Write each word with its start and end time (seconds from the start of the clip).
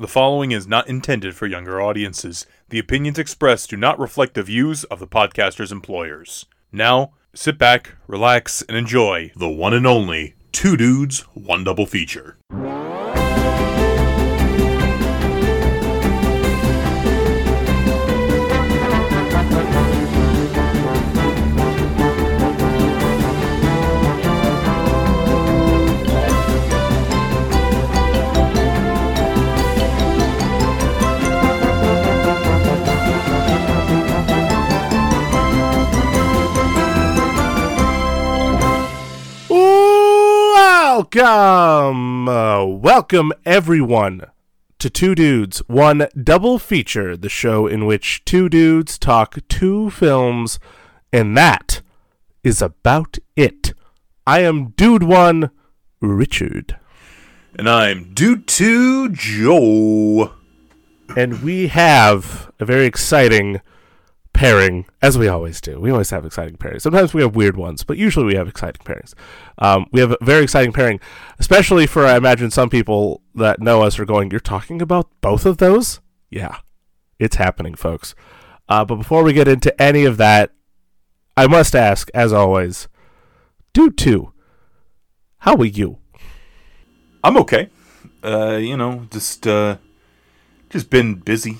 The 0.00 0.06
following 0.06 0.52
is 0.52 0.68
not 0.68 0.86
intended 0.86 1.34
for 1.34 1.48
younger 1.48 1.80
audiences. 1.80 2.46
The 2.68 2.78
opinions 2.78 3.18
expressed 3.18 3.70
do 3.70 3.76
not 3.76 3.98
reflect 3.98 4.34
the 4.34 4.44
views 4.44 4.84
of 4.84 5.00
the 5.00 5.08
podcaster's 5.08 5.72
employers. 5.72 6.46
Now, 6.70 7.14
sit 7.34 7.58
back, 7.58 7.96
relax, 8.06 8.62
and 8.62 8.76
enjoy 8.76 9.32
the 9.34 9.48
one 9.48 9.74
and 9.74 9.88
only 9.88 10.36
Two 10.52 10.76
Dudes, 10.76 11.22
One 11.34 11.64
Double 11.64 11.84
Feature. 11.84 12.38
Welcome, 41.14 42.28
uh, 42.28 42.64
welcome 42.66 43.32
everyone 43.46 44.26
to 44.78 44.90
Two 44.90 45.14
Dudes, 45.14 45.60
One 45.66 46.06
Double 46.22 46.58
Feature, 46.58 47.16
the 47.16 47.30
show 47.30 47.66
in 47.66 47.86
which 47.86 48.22
two 48.26 48.50
dudes 48.50 48.98
talk 48.98 49.38
two 49.48 49.88
films, 49.88 50.58
and 51.10 51.34
that 51.34 51.80
is 52.44 52.60
about 52.60 53.16
it. 53.36 53.72
I 54.26 54.40
am 54.40 54.70
Dude 54.70 55.02
One, 55.02 55.50
Richard, 56.00 56.76
And 57.58 57.70
I'm 57.70 58.12
Dude 58.12 58.46
2 58.46 59.08
Joe. 59.10 60.34
and 61.16 61.42
we 61.42 61.68
have 61.68 62.52
a 62.60 62.66
very 62.66 62.84
exciting 62.84 63.62
pairing, 64.38 64.86
as 65.02 65.18
we 65.18 65.26
always 65.26 65.60
do. 65.60 65.80
We 65.80 65.90
always 65.90 66.10
have 66.10 66.24
exciting 66.24 66.58
pairings. 66.58 66.82
Sometimes 66.82 67.12
we 67.12 67.22
have 67.22 67.34
weird 67.34 67.56
ones, 67.56 67.82
but 67.82 67.96
usually 67.96 68.24
we 68.24 68.36
have 68.36 68.46
exciting 68.46 68.84
pairings. 68.84 69.12
Um, 69.58 69.86
we 69.90 69.98
have 69.98 70.12
a 70.12 70.18
very 70.20 70.44
exciting 70.44 70.72
pairing, 70.72 71.00
especially 71.40 71.88
for 71.88 72.06
I 72.06 72.16
imagine 72.16 72.52
some 72.52 72.70
people 72.70 73.20
that 73.34 73.60
know 73.60 73.82
us 73.82 73.98
are 73.98 74.04
going, 74.04 74.30
"You're 74.30 74.38
talking 74.38 74.80
about 74.80 75.10
both 75.20 75.44
of 75.44 75.56
those?" 75.56 75.98
Yeah, 76.30 76.58
it's 77.18 77.34
happening, 77.34 77.74
folks. 77.74 78.14
Uh, 78.68 78.84
but 78.84 78.94
before 78.94 79.24
we 79.24 79.32
get 79.32 79.48
into 79.48 79.74
any 79.82 80.04
of 80.04 80.18
that, 80.18 80.52
I 81.36 81.48
must 81.48 81.74
ask, 81.74 82.08
as 82.14 82.32
always, 82.32 82.86
dude 83.72 83.98
two, 83.98 84.32
how 85.38 85.56
are 85.56 85.64
you? 85.64 85.98
I'm 87.24 87.36
okay. 87.38 87.70
Uh, 88.22 88.58
you 88.60 88.76
know, 88.76 89.08
just 89.10 89.48
uh, 89.48 89.78
just 90.70 90.90
been 90.90 91.14
busy. 91.16 91.58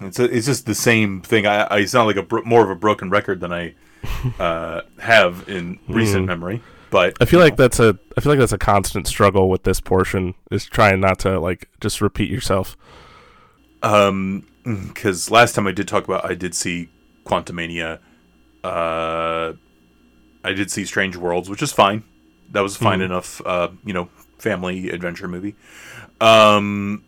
It's 0.00 0.18
a, 0.18 0.24
it's 0.24 0.46
just 0.46 0.66
the 0.66 0.74
same 0.74 1.22
thing. 1.22 1.46
I, 1.46 1.66
I 1.70 1.84
sound 1.86 2.06
like 2.06 2.16
a 2.16 2.22
bro- 2.22 2.44
more 2.44 2.62
of 2.62 2.70
a 2.70 2.76
broken 2.76 3.10
record 3.10 3.40
than 3.40 3.52
I 3.52 3.74
uh, 4.38 4.82
have 5.00 5.48
in 5.48 5.78
recent 5.88 6.26
memory. 6.26 6.62
But 6.90 7.16
I 7.20 7.24
feel 7.26 7.40
like 7.40 7.58
know, 7.58 7.64
that's 7.64 7.80
a 7.80 7.98
I 8.16 8.20
feel 8.20 8.32
like 8.32 8.38
that's 8.38 8.52
a 8.52 8.58
constant 8.58 9.06
struggle 9.06 9.50
with 9.50 9.64
this 9.64 9.80
portion 9.80 10.34
is 10.50 10.64
trying 10.64 11.00
not 11.00 11.18
to 11.20 11.38
like 11.38 11.68
just 11.80 12.00
repeat 12.00 12.30
yourself. 12.30 12.76
um, 13.82 14.46
because 14.64 15.30
last 15.30 15.54
time 15.54 15.66
I 15.66 15.72
did 15.72 15.88
talk 15.88 16.04
about, 16.04 16.24
I 16.24 16.34
did 16.34 16.54
see 16.54 16.88
Quantumania. 17.24 17.98
Uh, 18.64 19.52
I 20.44 20.52
did 20.52 20.70
see 20.70 20.84
Strange 20.84 21.16
Worlds, 21.16 21.48
which 21.50 21.62
is 21.62 21.72
fine. 21.72 22.04
That 22.52 22.60
was 22.60 22.76
fine 22.76 23.00
enough. 23.00 23.40
Uh, 23.44 23.68
you 23.84 23.92
know, 23.92 24.08
family 24.38 24.90
adventure 24.90 25.28
movie. 25.28 25.56
Um, 26.20 27.04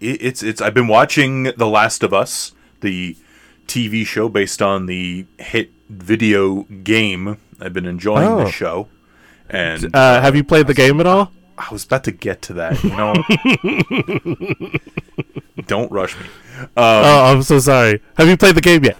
it, 0.00 0.22
it's 0.22 0.42
it's. 0.42 0.60
I've 0.60 0.74
been 0.74 0.88
watching 0.88 1.44
The 1.56 1.66
Last 1.66 2.02
of 2.02 2.12
Us, 2.14 2.52
the 2.80 3.16
TV 3.66 4.04
show 4.06 4.28
based 4.28 4.60
on 4.62 4.86
the 4.86 5.26
hit 5.38 5.70
video 5.88 6.62
game. 6.82 7.38
I've 7.60 7.72
been 7.72 7.86
enjoying 7.86 8.28
Oh. 8.28 8.44
the 8.44 8.50
show, 8.50 8.88
and 9.50 9.94
Uh, 9.94 10.20
have 10.20 10.36
you 10.36 10.44
played 10.44 10.66
the 10.66 10.74
game 10.74 11.00
at 11.00 11.06
all? 11.06 11.32
I 11.58 11.66
was 11.72 11.84
about 11.84 12.04
to 12.04 12.12
get 12.12 12.40
to 12.42 12.52
that. 12.54 12.82
You 12.84 12.90
know, 12.90 13.14
don't 15.66 15.90
rush 15.90 16.16
me. 16.18 16.26
oh, 16.76 17.24
I'm 17.24 17.42
so 17.42 17.58
sorry. 17.58 18.00
Have 18.16 18.28
you 18.28 18.36
played 18.36 18.54
the 18.54 18.60
game 18.60 18.84
yet? 18.84 18.98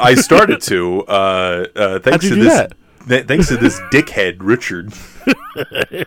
I 0.00 0.14
started 0.14 0.60
to. 0.72 1.02
Uh, 1.04 1.66
uh, 1.76 1.98
thanks 2.00 2.26
to 2.28 2.34
this. 2.34 2.52
that? 2.52 2.72
Th- 3.08 3.26
thanks 3.26 3.48
to 3.48 3.56
this 3.56 3.80
dickhead 3.92 4.36
Richard. 4.40 4.92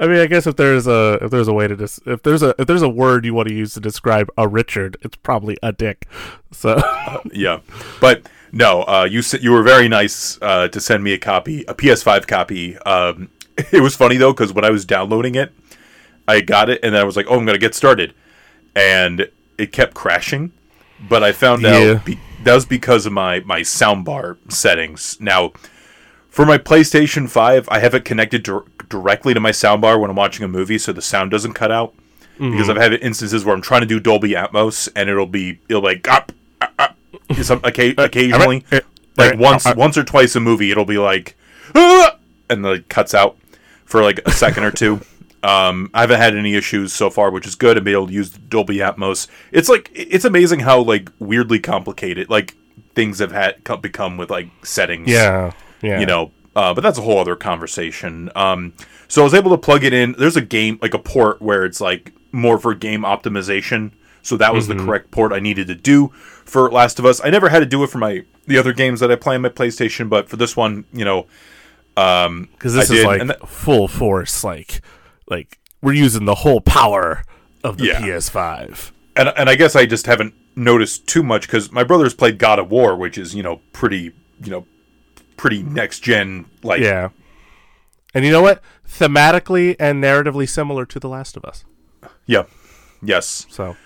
I 0.00 0.06
mean, 0.06 0.18
I 0.18 0.26
guess 0.26 0.46
if 0.46 0.56
there's 0.56 0.86
a 0.86 1.18
if 1.22 1.30
there's 1.30 1.48
a 1.48 1.52
way 1.52 1.66
to 1.66 1.74
dis- 1.74 2.00
if 2.06 2.22
there's 2.22 2.42
a 2.42 2.54
if 2.58 2.66
there's 2.66 2.82
a 2.82 2.88
word 2.88 3.24
you 3.24 3.34
want 3.34 3.48
to 3.48 3.54
use 3.54 3.74
to 3.74 3.80
describe 3.80 4.28
a 4.36 4.46
Richard, 4.46 4.96
it's 5.02 5.16
probably 5.16 5.56
a 5.62 5.72
dick. 5.72 6.06
So 6.52 6.80
Yeah, 7.32 7.60
but 8.00 8.28
no, 8.52 8.82
uh, 8.82 9.08
you 9.10 9.22
you 9.40 9.50
were 9.50 9.62
very 9.62 9.88
nice 9.88 10.38
uh, 10.40 10.68
to 10.68 10.80
send 10.80 11.02
me 11.02 11.12
a 11.14 11.18
copy, 11.18 11.64
a 11.66 11.74
PS5 11.74 12.26
copy. 12.28 12.76
Um, 12.78 13.30
it 13.72 13.82
was 13.82 13.96
funny 13.96 14.16
though 14.18 14.32
because 14.32 14.52
when 14.52 14.64
I 14.64 14.70
was 14.70 14.84
downloading 14.84 15.34
it, 15.34 15.52
I 16.28 16.42
got 16.42 16.68
it 16.70 16.80
and 16.84 16.94
then 16.94 17.00
I 17.00 17.04
was 17.04 17.16
like, 17.16 17.26
"Oh, 17.28 17.36
I'm 17.38 17.44
gonna 17.46 17.58
get 17.58 17.74
started," 17.74 18.14
and 18.76 19.28
it 19.56 19.72
kept 19.72 19.94
crashing. 19.94 20.52
But 21.08 21.22
I 21.24 21.32
found 21.32 21.62
Yeah. 21.62 21.94
out 21.96 22.04
be- 22.04 22.18
that 22.44 22.54
was 22.54 22.66
because 22.66 23.06
of 23.06 23.12
my 23.12 23.40
my 23.40 23.60
soundbar 23.60 24.36
settings. 24.50 25.16
Now, 25.20 25.52
for 26.28 26.46
my 26.46 26.58
PlayStation 26.58 27.28
5, 27.28 27.68
I 27.70 27.78
have 27.80 27.94
it 27.94 28.04
connected 28.04 28.42
dir- 28.44 28.64
directly 28.88 29.34
to 29.34 29.40
my 29.40 29.50
soundbar 29.50 30.00
when 30.00 30.10
I'm 30.10 30.16
watching 30.16 30.44
a 30.44 30.48
movie, 30.48 30.78
so 30.78 30.92
the 30.92 31.02
sound 31.02 31.30
doesn't 31.30 31.54
cut 31.54 31.72
out. 31.72 31.94
Because 32.38 32.70
I've 32.70 32.76
had 32.76 32.92
instances 32.94 33.44
where 33.44 33.52
I'm 33.52 33.60
trying 33.62 33.80
to 33.80 33.86
do 33.86 33.98
Dolby 33.98 34.30
Atmos 34.30 34.88
and 34.94 35.10
it'll 35.10 35.26
be 35.26 35.58
it'll 35.68 35.82
be 35.82 35.88
like 35.88 36.06
up, 36.08 36.30
up, 36.60 36.72
up, 36.78 36.96
some 37.42 37.60
occa- 37.62 37.98
occasionally 37.98 38.64
uh, 38.70 38.78
like 39.16 39.34
uh, 39.34 39.38
once 39.38 39.66
uh, 39.66 39.74
once 39.76 39.98
or 39.98 40.04
twice 40.04 40.36
a 40.36 40.40
movie 40.40 40.70
it'll 40.70 40.84
be 40.84 40.98
like 40.98 41.36
"Ah!" 41.74 42.16
and 42.48 42.64
then 42.64 42.72
it 42.74 42.88
cuts 42.88 43.12
out 43.12 43.36
for 43.84 44.04
like 44.04 44.20
a 44.24 44.30
second 44.30 44.62
or 44.62 44.70
two. 44.70 45.00
Um, 45.42 45.90
I 45.94 46.00
haven't 46.00 46.18
had 46.18 46.36
any 46.36 46.54
issues 46.54 46.92
so 46.92 47.10
far, 47.10 47.30
which 47.30 47.46
is 47.46 47.54
good. 47.54 47.76
I've 47.76 47.86
able 47.86 48.08
to 48.08 48.12
use 48.12 48.30
Dolby 48.30 48.78
Atmos. 48.78 49.28
It's 49.52 49.68
like 49.68 49.90
it's 49.94 50.24
amazing 50.24 50.60
how 50.60 50.80
like 50.80 51.10
weirdly 51.18 51.60
complicated 51.60 52.28
like 52.28 52.56
things 52.94 53.20
have 53.20 53.30
had 53.30 53.62
co- 53.62 53.76
become 53.76 54.16
with 54.16 54.28
like 54.30 54.48
settings 54.64 55.08
yeah, 55.08 55.52
yeah, 55.82 56.00
you 56.00 56.06
know 56.06 56.32
uh, 56.56 56.74
but 56.74 56.80
that's 56.80 56.98
a 56.98 57.02
whole 57.02 57.18
other 57.20 57.36
conversation 57.36 58.28
um, 58.34 58.72
so 59.06 59.20
i 59.20 59.24
was 59.24 59.34
able 59.34 59.52
to 59.52 59.58
plug 59.58 59.84
it 59.84 59.92
in 59.92 60.16
there's 60.18 60.36
a 60.36 60.40
game 60.40 60.76
like 60.82 60.94
a 60.94 60.98
port 60.98 61.40
where 61.40 61.64
it's 61.64 61.80
like 61.80 62.12
more 62.32 62.58
for 62.58 62.74
game 62.74 63.02
optimization 63.02 63.92
so 64.22 64.36
that 64.36 64.52
was 64.52 64.66
the 64.66 64.74
correct 64.74 65.12
port 65.12 65.32
i 65.32 65.38
needed 65.38 65.68
to 65.68 65.76
do 65.76 66.08
for 66.44 66.68
last 66.72 66.98
of 66.98 67.06
us 67.06 67.20
i 67.22 67.30
never 67.30 67.48
had 67.50 67.60
to 67.60 67.66
do 67.66 67.84
it 67.84 67.90
for 67.90 67.98
my 67.98 68.24
the 68.48 68.58
other 68.58 68.72
games 68.72 68.98
that 68.98 69.12
i 69.12 69.14
play 69.14 69.36
on 69.36 69.42
my 69.42 69.48
playstation 69.48 70.08
but 70.08 70.28
for 70.28 70.36
this 70.36 70.56
one 70.56 70.84
you 70.92 71.04
know 71.04 71.24
because 71.94 72.74
this 72.74 72.90
I 72.90 72.94
is 72.94 73.00
did, 73.00 73.06
like 73.06 73.20
and 73.20 73.30
that- 73.30 73.48
full 73.48 73.88
force. 73.88 74.44
Like 74.44 74.82
like 75.28 75.58
we're 75.82 75.92
using 75.92 76.24
the 76.24 76.34
whole 76.36 76.60
power 76.60 77.22
of 77.64 77.78
the 77.78 77.86
Yeah. 77.86 78.00
PS5. 78.00 78.92
and, 79.16 79.32
and 79.36 79.48
i 79.50 79.54
guess 79.54 79.74
i 79.76 79.84
just 79.86 80.06
haven't 80.06 80.34
noticed 80.56 81.06
too 81.06 81.22
much 81.22 81.46
because 81.46 81.70
my 81.72 81.84
brother's 81.84 82.14
played 82.14 82.38
god 82.38 82.58
of 82.58 82.70
war 82.70 82.96
which 82.96 83.16
is 83.18 83.34
you 83.34 83.42
know 83.42 83.60
pretty 83.72 84.12
you 84.42 84.50
know 84.50 84.66
pretty 85.36 85.62
next 85.62 86.00
gen 86.00 86.46
like 86.62 86.80
Yeah, 86.80 87.10
and 88.14 88.24
you 88.24 88.32
know 88.32 88.42
what? 88.42 88.60
Thematically 88.88 89.76
and 89.78 90.02
narratively 90.02 90.48
similar 90.48 90.84
to 90.86 90.98
The 90.98 91.08
Last 91.08 91.36
of 91.36 91.44
Us. 91.44 91.64
yeah 92.26 92.42
yes 93.02 93.46
So 93.48 93.76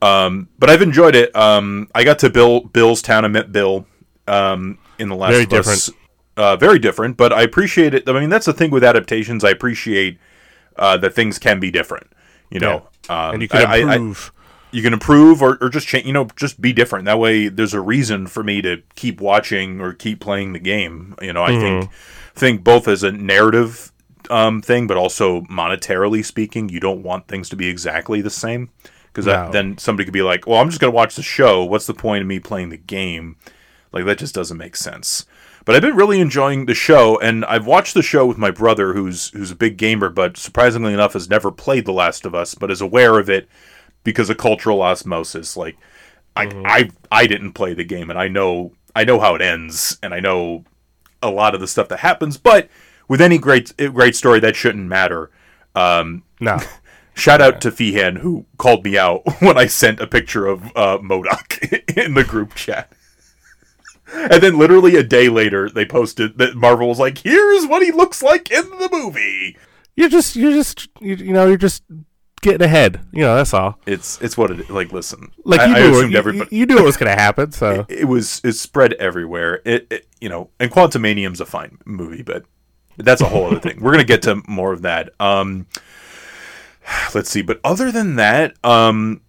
Um, 0.00 0.48
but 0.60 0.68
I've 0.70 0.82
enjoyed 0.82 1.14
it. 1.16 1.34
Um, 1.34 1.88
I 1.94 2.04
got 2.04 2.18
to 2.20 2.30
Bill 2.30 2.60
Bill's 2.60 3.02
town. 3.02 3.24
I 3.24 3.28
met 3.28 3.50
Bill 3.52 3.86
um, 4.28 4.78
in 4.98 5.08
the 5.08 5.16
last 5.16 5.32
Very 5.32 5.44
of 5.44 5.66
Us. 5.66 5.90
Uh, 6.36 6.56
very 6.56 6.78
different, 6.78 7.16
but 7.16 7.32
I 7.32 7.42
appreciate 7.42 7.94
it. 7.94 8.08
I 8.08 8.12
mean, 8.18 8.30
that's 8.30 8.46
the 8.46 8.52
thing 8.52 8.70
with 8.70 8.82
adaptations. 8.84 9.42
I 9.44 9.50
appreciate 9.50 10.18
uh, 10.76 10.96
that 10.98 11.14
things 11.14 11.38
can 11.38 11.60
be 11.60 11.70
different. 11.70 12.08
You 12.50 12.60
know, 12.60 12.88
um, 13.08 13.34
and 13.34 13.42
you 13.42 13.48
can 13.48 13.64
I- 13.66 13.72
I- 13.72 13.76
I- 13.92 13.96
improve. 13.96 14.32
you 14.72 14.82
can 14.82 14.92
improve 14.92 15.40
or, 15.42 15.56
or 15.60 15.68
just 15.70 15.86
change. 15.86 16.06
You 16.06 16.12
know, 16.12 16.28
just 16.36 16.60
be 16.60 16.72
different. 16.72 17.06
That 17.06 17.18
way, 17.18 17.48
there's 17.48 17.72
a 17.74 17.80
reason 17.80 18.26
for 18.26 18.42
me 18.42 18.60
to 18.62 18.82
keep 18.94 19.20
watching 19.20 19.80
or 19.80 19.92
keep 19.94 20.20
playing 20.20 20.52
the 20.52 20.58
game. 20.58 21.14
You 21.22 21.32
know, 21.32 21.42
I 21.42 21.58
think 21.58 21.90
think 22.34 22.62
both 22.64 22.88
as 22.88 23.02
a 23.02 23.12
narrative 23.12 23.90
um, 24.30 24.62
thing, 24.62 24.86
but 24.86 24.96
also 24.96 25.42
monetarily 25.42 26.24
speaking, 26.24 26.68
you 26.68 26.78
don't 26.80 27.02
want 27.02 27.26
things 27.26 27.48
to 27.50 27.56
be 27.56 27.68
exactly 27.68 28.20
the 28.20 28.30
same 28.30 28.70
because 29.08 29.26
No. 29.26 29.50
then 29.50 29.76
somebody 29.78 30.04
could 30.04 30.12
be 30.14 30.22
like, 30.22 30.46
"Well, 30.46 30.60
I'm 30.60 30.68
just 30.68 30.80
going 30.80 30.90
to 30.92 30.96
watch 30.96 31.16
the 31.16 31.22
show. 31.22 31.64
What's 31.64 31.86
the 31.86 31.94
point 31.94 32.20
of 32.22 32.28
me 32.28 32.38
playing 32.38 32.68
the 32.68 32.76
game?" 32.78 33.36
Like 33.92 34.04
that 34.06 34.18
just 34.18 34.34
doesn't 34.34 34.56
make 34.56 34.76
sense. 34.76 35.26
But 35.64 35.76
I've 35.76 35.82
been 35.82 35.96
really 35.96 36.20
enjoying 36.20 36.66
the 36.66 36.74
show, 36.74 37.18
and 37.20 37.44
I've 37.44 37.66
watched 37.66 37.94
the 37.94 38.02
show 38.02 38.26
with 38.26 38.38
my 38.38 38.50
brother, 38.50 38.94
who's 38.94 39.28
who's 39.30 39.50
a 39.50 39.56
big 39.56 39.76
gamer, 39.76 40.08
but 40.08 40.36
surprisingly 40.36 40.92
enough, 40.92 41.12
has 41.12 41.30
never 41.30 41.52
played 41.52 41.84
The 41.84 41.92
Last 41.92 42.26
of 42.26 42.34
Us, 42.34 42.54
but 42.54 42.70
is 42.70 42.80
aware 42.80 43.18
of 43.18 43.30
it 43.30 43.48
because 44.02 44.28
of 44.28 44.38
cultural 44.38 44.82
osmosis. 44.82 45.56
Like, 45.56 45.76
I 46.34 46.46
I 46.64 46.90
I 47.10 47.26
didn't 47.26 47.52
play 47.52 47.74
the 47.74 47.84
game, 47.84 48.10
and 48.10 48.18
I 48.18 48.28
know 48.28 48.72
I 48.96 49.04
know 49.04 49.20
how 49.20 49.34
it 49.34 49.42
ends, 49.42 49.98
and 50.02 50.12
I 50.12 50.20
know 50.20 50.64
a 51.22 51.30
lot 51.30 51.54
of 51.54 51.60
the 51.60 51.68
stuff 51.68 51.88
that 51.88 52.00
happens. 52.00 52.36
But 52.36 52.68
with 53.08 53.20
any 53.20 53.38
great 53.38 53.76
great 53.76 54.16
story, 54.16 54.40
that 54.40 54.56
shouldn't 54.56 54.88
matter. 54.88 55.30
Um, 55.74 56.24
No. 56.40 56.58
shout 57.14 57.42
out 57.42 57.60
to 57.60 57.70
Feehan 57.70 58.18
who 58.18 58.46
called 58.56 58.84
me 58.84 58.96
out 58.96 59.22
when 59.40 59.58
I 59.58 59.66
sent 59.66 60.00
a 60.00 60.06
picture 60.06 60.46
of 60.46 60.64
uh, 60.74 60.98
MODOK 60.98 61.96
in 61.96 62.14
the 62.14 62.24
group 62.24 62.54
chat. 62.54 62.90
And 64.14 64.42
then 64.42 64.58
literally 64.58 64.96
a 64.96 65.02
day 65.02 65.28
later, 65.28 65.68
they 65.70 65.84
posted 65.86 66.38
that 66.38 66.54
Marvel 66.54 66.88
was 66.88 66.98
like, 66.98 67.18
"Here's 67.18 67.66
what 67.66 67.82
he 67.82 67.90
looks 67.92 68.22
like 68.22 68.50
in 68.50 68.68
the 68.70 68.88
movie." 68.92 69.56
You're 69.96 70.08
just 70.08 70.36
you're 70.36 70.52
just 70.52 70.88
you, 71.00 71.16
you 71.16 71.32
know, 71.32 71.46
you're 71.46 71.56
just 71.56 71.82
getting 72.40 72.62
ahead. 72.62 73.00
You 73.12 73.22
know, 73.22 73.36
that's 73.36 73.54
all. 73.54 73.78
It's 73.86 74.20
it's 74.20 74.36
what 74.36 74.50
it 74.50 74.70
like. 74.70 74.92
Listen, 74.92 75.30
Like 75.44 75.60
I, 75.60 75.66
you 75.66 75.74
I 75.74 75.80
knew 75.80 75.90
assumed 75.92 76.12
you, 76.12 76.18
everybody. 76.18 76.56
you 76.56 76.66
knew 76.66 76.78
it 76.78 76.84
was 76.84 76.96
going 76.96 77.14
to 77.14 77.20
happen, 77.20 77.52
so 77.52 77.86
it 77.90 78.06
was 78.06 78.40
it 78.44 78.52
spread 78.52 78.92
everywhere. 78.94 79.60
It, 79.64 79.86
it 79.90 80.06
you 80.20 80.28
know, 80.28 80.50
and 80.60 80.70
Quantumania's 80.70 81.40
a 81.40 81.46
fine 81.46 81.78
movie, 81.84 82.22
but 82.22 82.44
that's 82.98 83.20
a 83.22 83.26
whole 83.28 83.46
other 83.46 83.60
thing. 83.60 83.80
We're 83.80 83.92
gonna 83.92 84.04
get 84.04 84.22
to 84.22 84.42
more 84.46 84.72
of 84.72 84.82
that. 84.82 85.10
Um, 85.20 85.66
let's 87.14 87.30
see, 87.30 87.42
but 87.42 87.60
other 87.64 87.90
than 87.90 88.16
that, 88.16 88.54
um, 88.64 89.22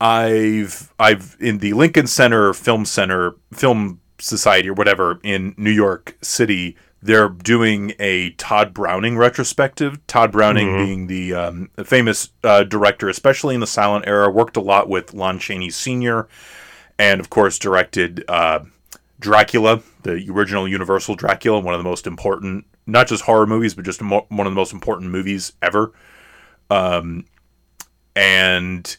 I've 0.00 0.92
I've 0.98 1.36
in 1.40 1.58
the 1.58 1.72
Lincoln 1.72 2.06
Center 2.06 2.52
Film 2.52 2.84
Center 2.84 3.34
Film 3.52 4.00
Society 4.20 4.68
or 4.68 4.74
whatever 4.74 5.20
in 5.22 5.54
New 5.56 5.70
York 5.70 6.16
City. 6.22 6.76
They're 7.00 7.28
doing 7.28 7.92
a 8.00 8.30
Tod 8.30 8.74
Browning 8.74 9.16
retrospective. 9.16 10.04
Tod 10.08 10.32
Browning 10.32 10.76
being 10.76 11.06
the 11.06 11.32
um, 11.32 11.70
famous 11.84 12.30
uh, 12.42 12.64
director, 12.64 13.08
especially 13.08 13.54
in 13.54 13.60
the 13.60 13.68
silent 13.68 14.06
era, 14.08 14.28
worked 14.28 14.56
a 14.56 14.60
lot 14.60 14.88
with 14.88 15.14
Lon 15.14 15.38
Chaney 15.38 15.70
Sr 15.70 16.26
and 16.98 17.20
of 17.20 17.30
course 17.30 17.58
directed 17.58 18.24
uh, 18.28 18.60
Dracula, 19.20 19.82
the 20.02 20.26
original 20.30 20.66
Universal 20.66 21.14
Dracula, 21.14 21.60
one 21.60 21.74
of 21.74 21.80
the 21.80 21.88
most 21.88 22.06
important, 22.06 22.66
not 22.86 23.06
just 23.06 23.24
horror 23.24 23.46
movies, 23.46 23.74
but 23.74 23.84
just 23.84 24.02
mo- 24.02 24.26
one 24.28 24.46
of 24.46 24.52
the 24.52 24.58
most 24.58 24.72
important 24.72 25.10
movies 25.10 25.52
ever. 25.62 25.92
Um, 26.70 27.24
and 28.14 28.96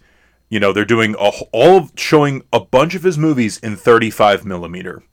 you 0.50 0.60
know 0.60 0.74
they're 0.74 0.86
doing 0.86 1.15
a, 1.19 1.31
all 1.51 1.89
showing 1.95 2.44
a 2.54 2.60
bunch 2.60 2.95
of 2.95 3.04
his 3.04 3.18
movies 3.18 3.57
in 3.60 3.75
35 3.75 4.45
millimeter. 4.45 5.04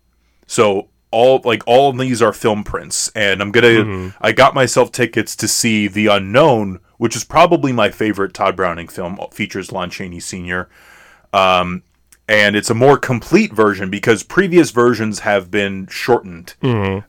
So 0.47 0.89
all 1.11 1.41
like 1.45 1.63
all 1.67 1.91
of 1.91 1.99
these 1.99 2.21
are 2.23 2.33
film 2.33 2.65
prints, 2.65 3.09
and 3.15 3.41
I'm 3.41 3.53
gonna. 3.53 4.13
I 4.21 4.33
got 4.33 4.55
myself 4.55 4.93
tickets 4.93 5.37
to 5.37 5.49
see 5.49 5.89
The 5.89 6.07
Unknown, 6.09 6.81
which 6.99 7.17
is 7.17 7.25
probably 7.25 7.73
my 7.73 7.91
favorite 7.91 8.35
Tod 8.35 8.57
Browning 8.57 8.89
film. 8.89 9.19
Features 9.33 9.73
Lon 9.73 9.91
Chaney 9.91 10.21
Sr 10.21 10.69
and 12.29 12.57
it's 12.57 12.71
a 12.71 12.75
more 12.75 12.97
complete 12.99 13.53
version 13.53 13.91
because 13.91 14.23
previous 14.23 14.71
versions 14.71 15.21
have 15.21 15.51
been 15.51 15.87
shortened 15.89 16.55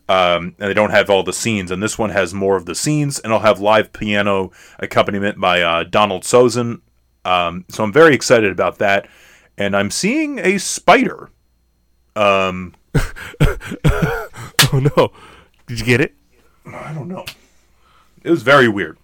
um, 0.10 0.56
and 0.60 0.70
they 0.70 0.74
don't 0.74 0.92
have 0.92 1.10
all 1.10 1.24
the 1.24 1.34
scenes 1.34 1.72
and 1.72 1.82
this 1.82 1.98
one 1.98 2.10
has 2.12 2.34
more 2.34 2.56
of 2.56 2.66
the 2.66 2.76
scenes 2.76 3.20
and 3.20 3.34
i'll 3.34 3.40
have 3.40 3.60
live 3.60 3.92
piano 3.94 4.52
accompaniment 4.80 5.40
by 5.40 5.62
uh, 5.62 5.84
donald 5.84 6.24
sosin 6.24 6.82
um, 7.26 7.66
so 7.70 7.84
i'm 7.84 7.94
very 7.94 8.14
excited 8.14 8.52
about 8.52 8.78
that 8.80 9.08
and 9.58 9.76
i'm 9.76 9.90
seeing 9.92 10.40
a 10.40 10.58
spider 10.58 11.30
um, 12.16 12.74
oh 14.74 14.80
no. 14.96 15.12
Did 15.68 15.80
you 15.80 15.86
get 15.86 16.02
it? 16.02 16.14
i 16.74 16.94
don't 16.94 17.08
know 17.08 17.24
it 18.26 18.30
was 18.30 18.42
very 18.44 18.68
weird 18.68 18.98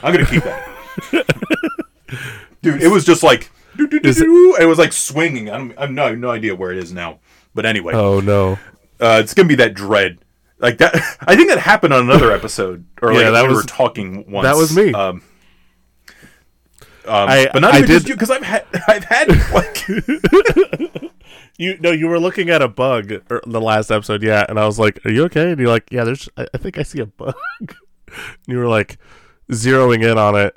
i'm 0.00 0.12
gonna 0.14 0.24
keep 0.24 0.44
that 0.44 0.68
dude 2.62 2.80
it 2.80 2.86
was 2.86 3.04
just 3.04 3.24
like 3.24 3.50
it- 3.76 4.66
was 4.68 4.78
like 4.78 4.92
swinging 4.92 5.50
i, 5.50 5.56
don't, 5.58 5.76
I 5.76 5.80
have 5.82 5.90
no, 5.90 6.14
no 6.14 6.30
idea 6.30 6.54
where 6.54 6.70
it 6.70 6.78
is 6.78 6.92
now 6.92 7.18
but 7.52 7.66
anyway 7.66 7.94
Oh 7.94 8.20
no. 8.20 8.52
uh, 9.00 9.18
it's 9.24 9.34
gonna 9.34 9.48
be 9.48 9.56
that 9.56 9.74
dread 9.74 10.18
like 10.60 10.78
that 10.78 10.94
i 11.26 11.34
think 11.34 11.48
that 11.48 11.58
happened 11.58 11.92
on 11.92 12.02
another 12.04 12.30
episode 12.30 12.84
or 13.02 13.12
like 13.12 13.22
Yeah, 13.24 13.30
that 13.32 13.42
we 13.42 13.48
was- 13.48 13.56
were 13.64 13.68
talking 13.68 14.30
once 14.30 14.44
that 14.44 14.54
was 14.56 14.76
me. 14.76 14.92
um, 14.94 15.22
um, 17.06 17.28
I- 17.28 17.50
but 17.52 17.58
not 17.60 17.74
I 17.74 17.78
even 17.78 17.88
just 17.88 18.06
you 18.08 18.14
because 18.14 18.30
i've 18.30 18.44
had 18.44 18.64
i've 18.86 19.02
had 19.04 19.28
like 19.52 19.84
You 21.60 21.76
no, 21.78 21.90
you 21.90 22.08
were 22.08 22.18
looking 22.18 22.48
at 22.48 22.62
a 22.62 22.68
bug 22.68 23.12
er, 23.12 23.42
the 23.46 23.60
last 23.60 23.90
episode, 23.90 24.22
yeah, 24.22 24.46
and 24.48 24.58
I 24.58 24.64
was 24.64 24.78
like, 24.78 25.04
"Are 25.04 25.10
you 25.10 25.24
okay?" 25.24 25.50
And 25.50 25.60
you're 25.60 25.68
like, 25.68 25.92
"Yeah, 25.92 26.04
there's. 26.04 26.26
I, 26.36 26.46
I 26.54 26.58
think 26.58 26.78
I 26.78 26.82
see 26.82 27.00
a 27.00 27.06
bug." 27.06 27.34
and 27.58 27.74
you 28.46 28.56
were 28.56 28.66
like 28.66 28.96
zeroing 29.50 30.02
in 30.02 30.16
on 30.16 30.36
it, 30.36 30.56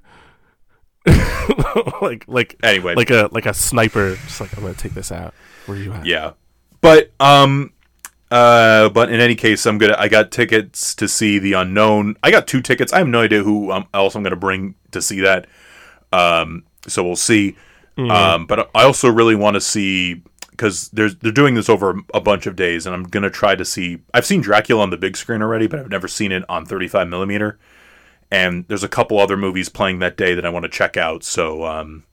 like 2.01 2.23
like 2.27 2.57
anyway 2.63 2.95
like 2.95 3.09
a 3.09 3.27
like 3.33 3.45
a 3.45 3.53
sniper. 3.53 4.15
Just 4.15 4.39
like 4.39 4.55
I'm 4.55 4.63
gonna 4.63 4.75
take 4.75 4.93
this 4.93 5.11
out. 5.11 5.33
Where 5.65 5.77
you 5.77 5.93
at? 5.93 6.05
yeah 6.05 6.33
but 6.83 7.11
um 7.19 7.71
uh 8.29 8.89
but 8.89 9.11
in 9.11 9.19
any 9.19 9.35
case 9.35 9.65
i'm 9.65 9.77
gonna 9.77 9.95
i 9.97 10.07
got 10.07 10.31
tickets 10.31 10.93
to 10.93 11.07
see 11.07 11.39
the 11.39 11.53
unknown 11.53 12.15
i 12.21 12.29
got 12.29 12.47
two 12.47 12.61
tickets 12.61 12.91
i 12.91 12.97
have 12.97 13.07
no 13.07 13.21
idea 13.21 13.41
who 13.41 13.71
um, 13.71 13.87
else 13.93 14.15
i'm 14.15 14.23
gonna 14.23 14.35
bring 14.35 14.75
to 14.91 15.01
see 15.01 15.21
that 15.21 15.47
um 16.11 16.63
so 16.87 17.03
we'll 17.03 17.15
see 17.15 17.55
um 17.97 18.45
but 18.47 18.69
i 18.75 18.83
also 18.83 19.09
really 19.09 19.35
want 19.35 19.53
to 19.53 19.61
see 19.61 20.21
because 20.53 20.89
there's 20.89 21.15
they're 21.17 21.31
doing 21.31 21.55
this 21.55 21.69
over 21.69 21.99
a 22.13 22.21
bunch 22.21 22.45
of 22.47 22.55
days 22.55 22.85
and 22.85 22.95
i'm 22.95 23.03
gonna 23.03 23.29
try 23.29 23.55
to 23.55 23.65
see 23.65 23.99
i've 24.13 24.25
seen 24.25 24.41
dracula 24.41 24.81
on 24.81 24.89
the 24.89 24.97
big 24.97 25.17
screen 25.17 25.41
already 25.41 25.67
but 25.67 25.79
i've 25.79 25.89
never 25.89 26.07
seen 26.07 26.31
it 26.31 26.43
on 26.47 26.65
35 26.65 27.07
millimeter 27.07 27.57
and 28.31 28.65
there's 28.67 28.83
a 28.83 28.87
couple 28.87 29.19
other 29.19 29.37
movies 29.37 29.69
playing 29.69 29.99
that 29.99 30.17
day 30.17 30.33
that 30.33 30.45
i 30.45 30.49
want 30.49 30.63
to 30.63 30.69
check 30.69 30.95
out 30.97 31.23
so 31.23 31.65
um 31.65 32.03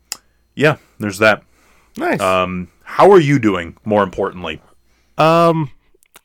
yeah 0.54 0.76
there's 0.98 1.19
that 1.19 1.42
Nice. 1.96 2.20
um 2.20 2.69
how 2.82 3.10
are 3.10 3.20
you 3.20 3.38
doing 3.38 3.76
more 3.84 4.02
importantly 4.02 4.60
Um, 5.19 5.70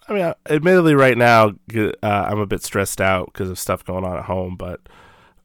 I 0.08 0.14
mean, 0.14 0.34
admittedly, 0.50 0.94
right 0.96 1.18
now 1.18 1.50
uh, 1.76 1.90
I'm 2.04 2.40
a 2.40 2.46
bit 2.46 2.64
stressed 2.64 3.02
out 3.02 3.26
because 3.34 3.50
of 3.50 3.58
stuff 3.60 3.84
going 3.84 4.06
on 4.06 4.18
at 4.18 4.26
home. 4.26 4.56
But 4.56 4.80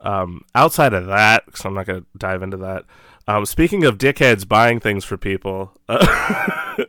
um, 0.03 0.45
outside 0.55 0.93
of 0.93 1.07
that, 1.07 1.47
because 1.47 1.65
I'm 1.65 1.75
not 1.75 1.87
going 1.87 2.03
to 2.03 2.07
dive 2.17 2.43
into 2.43 2.59
that. 2.59 2.85
Um, 3.31 3.47
speaking 3.47 3.85
of 3.85 3.97
dickheads 3.97 4.49
buying 4.49 4.81
things 4.81 5.05
for 5.05 5.17
people, 5.17 5.73
uh, 5.89 6.75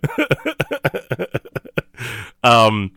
um, 2.43 2.93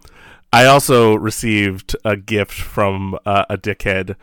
I 0.51 0.65
also 0.65 1.15
received 1.15 1.95
a 2.07 2.17
gift 2.17 2.55
from 2.55 3.19
uh, 3.27 3.45
a 3.51 3.59
dickhead. 3.59 4.17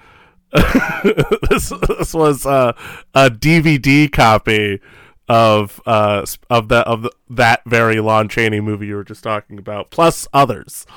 this, 1.52 1.72
this 1.88 2.16
was 2.16 2.48
uh, 2.48 2.74
a 3.14 3.30
DVD 3.30 4.12
copy 4.12 4.82
of 5.30 5.80
uh 5.86 6.26
of 6.50 6.68
the 6.68 6.80
of 6.80 7.04
the, 7.04 7.12
that 7.30 7.62
very 7.68 8.00
Lon 8.00 8.28
Chaney 8.28 8.60
movie 8.60 8.88
you 8.88 8.96
were 8.96 9.04
just 9.04 9.24
talking 9.24 9.60
about, 9.60 9.92
plus 9.92 10.28
others. 10.34 10.88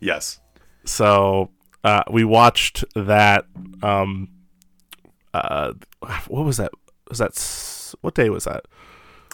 yes 0.00 0.40
So 0.84 1.50
uh, 1.84 2.02
we 2.10 2.24
watched 2.24 2.84
that. 2.96 3.46
Um, 3.80 4.28
uh, 5.32 5.74
what 6.26 6.44
was 6.44 6.56
that? 6.56 6.72
Was 7.18 7.92
that 7.92 7.96
what 8.00 8.14
day 8.14 8.28
was 8.28 8.44
that? 8.44 8.64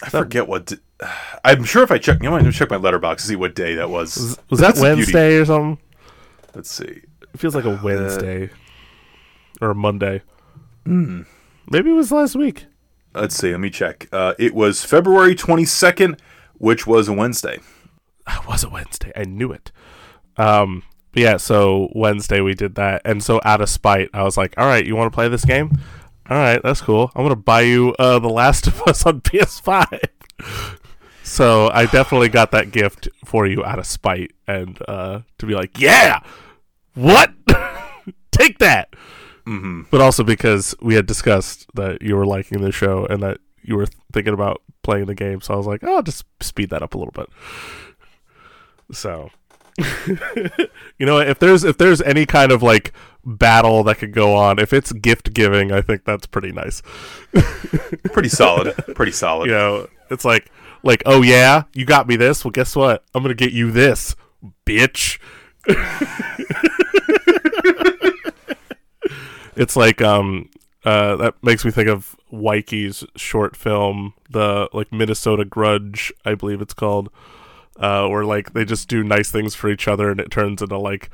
I 0.03 0.09
forget 0.09 0.47
what. 0.47 0.65
d- 0.67 0.77
I'm 1.43 1.63
sure 1.63 1.83
if 1.83 1.91
I 1.91 1.97
check, 1.97 2.21
you 2.21 2.29
know, 2.29 2.35
I'm 2.35 2.41
gonna 2.41 2.51
check 2.51 2.69
my 2.69 2.77
letterboxd 2.77 3.17
to 3.17 3.23
see 3.23 3.35
what 3.35 3.55
day 3.55 3.75
that 3.75 3.89
was. 3.89 4.15
Was, 4.17 4.39
was 4.51 4.59
that 4.59 4.75
the 4.75 4.81
beauty. 4.81 4.97
Wednesday 4.97 5.35
or 5.37 5.45
something? 5.45 5.77
Let's 6.53 6.69
see. 6.71 7.01
It 7.33 7.37
feels 7.39 7.55
like 7.55 7.65
a 7.65 7.79
Wednesday 7.81 8.49
or 9.61 9.71
a 9.71 9.75
Monday. 9.75 10.21
Hmm. 10.85 11.21
Maybe 11.71 11.89
it 11.89 11.93
was 11.93 12.11
last 12.11 12.35
week. 12.35 12.65
Let's 13.15 13.35
see. 13.35 13.51
Let 13.51 13.59
me 13.59 13.69
check. 13.69 14.07
Uh, 14.11 14.33
it 14.37 14.53
was 14.53 14.83
February 14.83 15.33
22nd, 15.35 16.19
which 16.55 16.85
was 16.85 17.07
a 17.07 17.13
Wednesday. 17.13 17.59
It 18.27 18.47
was 18.47 18.63
a 18.63 18.69
Wednesday. 18.69 19.11
I 19.15 19.23
knew 19.25 19.51
it. 19.51 19.71
Um, 20.37 20.83
yeah, 21.13 21.37
so 21.37 21.89
Wednesday 21.93 22.41
we 22.41 22.53
did 22.53 22.75
that, 22.75 23.01
and 23.05 23.23
so 23.23 23.41
out 23.43 23.59
of 23.61 23.69
spite, 23.69 24.09
I 24.13 24.23
was 24.23 24.37
like, 24.37 24.53
"All 24.57 24.65
right, 24.65 24.85
you 24.85 24.95
want 24.95 25.11
to 25.11 25.15
play 25.15 25.27
this 25.27 25.43
game? 25.43 25.79
All 26.31 26.37
right, 26.37 26.63
that's 26.63 26.79
cool. 26.79 27.11
I'm 27.13 27.25
gonna 27.25 27.35
buy 27.35 27.59
you 27.59 27.93
uh, 27.99 28.17
The 28.17 28.29
Last 28.29 28.65
of 28.65 28.81
Us 28.83 29.05
on 29.05 29.19
PS5." 29.27 29.99
so 31.23 31.69
I 31.73 31.87
definitely 31.87 32.29
got 32.29 32.51
that 32.51 32.71
gift 32.71 33.09
for 33.25 33.45
you 33.45 33.65
out 33.65 33.79
of 33.79 33.85
spite, 33.85 34.31
and 34.47 34.79
uh, 34.87 35.23
to 35.39 35.45
be 35.45 35.55
like, 35.55 35.77
"Yeah, 35.77 36.21
what? 36.93 37.33
Take 38.31 38.59
that." 38.59 38.95
hmm 39.45 39.81
But 39.91 39.99
also 39.99 40.23
because 40.23 40.73
we 40.81 40.95
had 40.95 41.05
discussed 41.05 41.65
that 41.73 42.01
you 42.01 42.15
were 42.15 42.25
liking 42.25 42.61
the 42.61 42.71
show 42.71 43.05
and 43.07 43.21
that 43.23 43.39
you 43.61 43.75
were 43.75 43.87
thinking 44.13 44.33
about 44.33 44.61
playing 44.83 45.07
the 45.07 45.15
game, 45.15 45.41
so 45.41 45.53
I 45.53 45.57
was 45.57 45.67
like, 45.67 45.81
"Oh, 45.83 46.01
just 46.01 46.23
speed 46.39 46.69
that 46.69 46.81
up 46.81 46.93
a 46.93 46.97
little 46.97 47.11
bit." 47.11 47.27
So, 48.93 49.31
you 50.97 51.05
know, 51.05 51.19
if 51.19 51.39
there's 51.39 51.63
if 51.63 51.77
there's 51.77 52.01
any 52.01 52.25
kind 52.25 52.51
of 52.51 52.61
like 52.63 52.93
battle 53.25 53.83
that 53.83 53.97
could 53.97 54.13
go 54.13 54.35
on, 54.35 54.59
if 54.59 54.73
it's 54.73 54.91
gift 54.91 55.33
giving, 55.33 55.71
I 55.71 55.81
think 55.81 56.05
that's 56.05 56.27
pretty 56.27 56.51
nice. 56.51 56.81
Pretty 58.13 58.29
solid. 58.29 58.75
Pretty 58.95 59.11
solid. 59.11 59.45
You 59.47 59.53
know, 59.53 59.87
it's 60.09 60.25
like 60.25 60.51
like, 60.83 61.03
oh 61.05 61.21
yeah, 61.21 61.63
you 61.73 61.85
got 61.85 62.07
me 62.07 62.15
this. 62.15 62.43
Well, 62.43 62.51
guess 62.51 62.75
what? 62.75 63.03
I'm 63.13 63.23
gonna 63.23 63.33
get 63.33 63.53
you 63.53 63.71
this, 63.71 64.15
bitch. 64.65 65.19
it's 69.55 69.75
like 69.75 70.01
um 70.01 70.49
uh 70.83 71.15
that 71.17 71.35
makes 71.43 71.63
me 71.63 71.69
think 71.69 71.87
of 71.87 72.15
Wikie's 72.33 73.05
short 73.15 73.55
film, 73.55 74.13
the 74.29 74.69
like 74.73 74.91
Minnesota 74.91 75.45
Grudge, 75.45 76.11
I 76.25 76.35
believe 76.35 76.61
it's 76.61 76.73
called, 76.73 77.09
uh, 77.81 78.07
where 78.07 78.23
like 78.23 78.53
they 78.53 78.63
just 78.63 78.87
do 78.87 79.03
nice 79.03 79.31
things 79.31 79.55
for 79.55 79.69
each 79.69 79.87
other 79.87 80.09
and 80.09 80.19
it 80.19 80.31
turns 80.31 80.61
into 80.61 80.77
like 80.77 81.09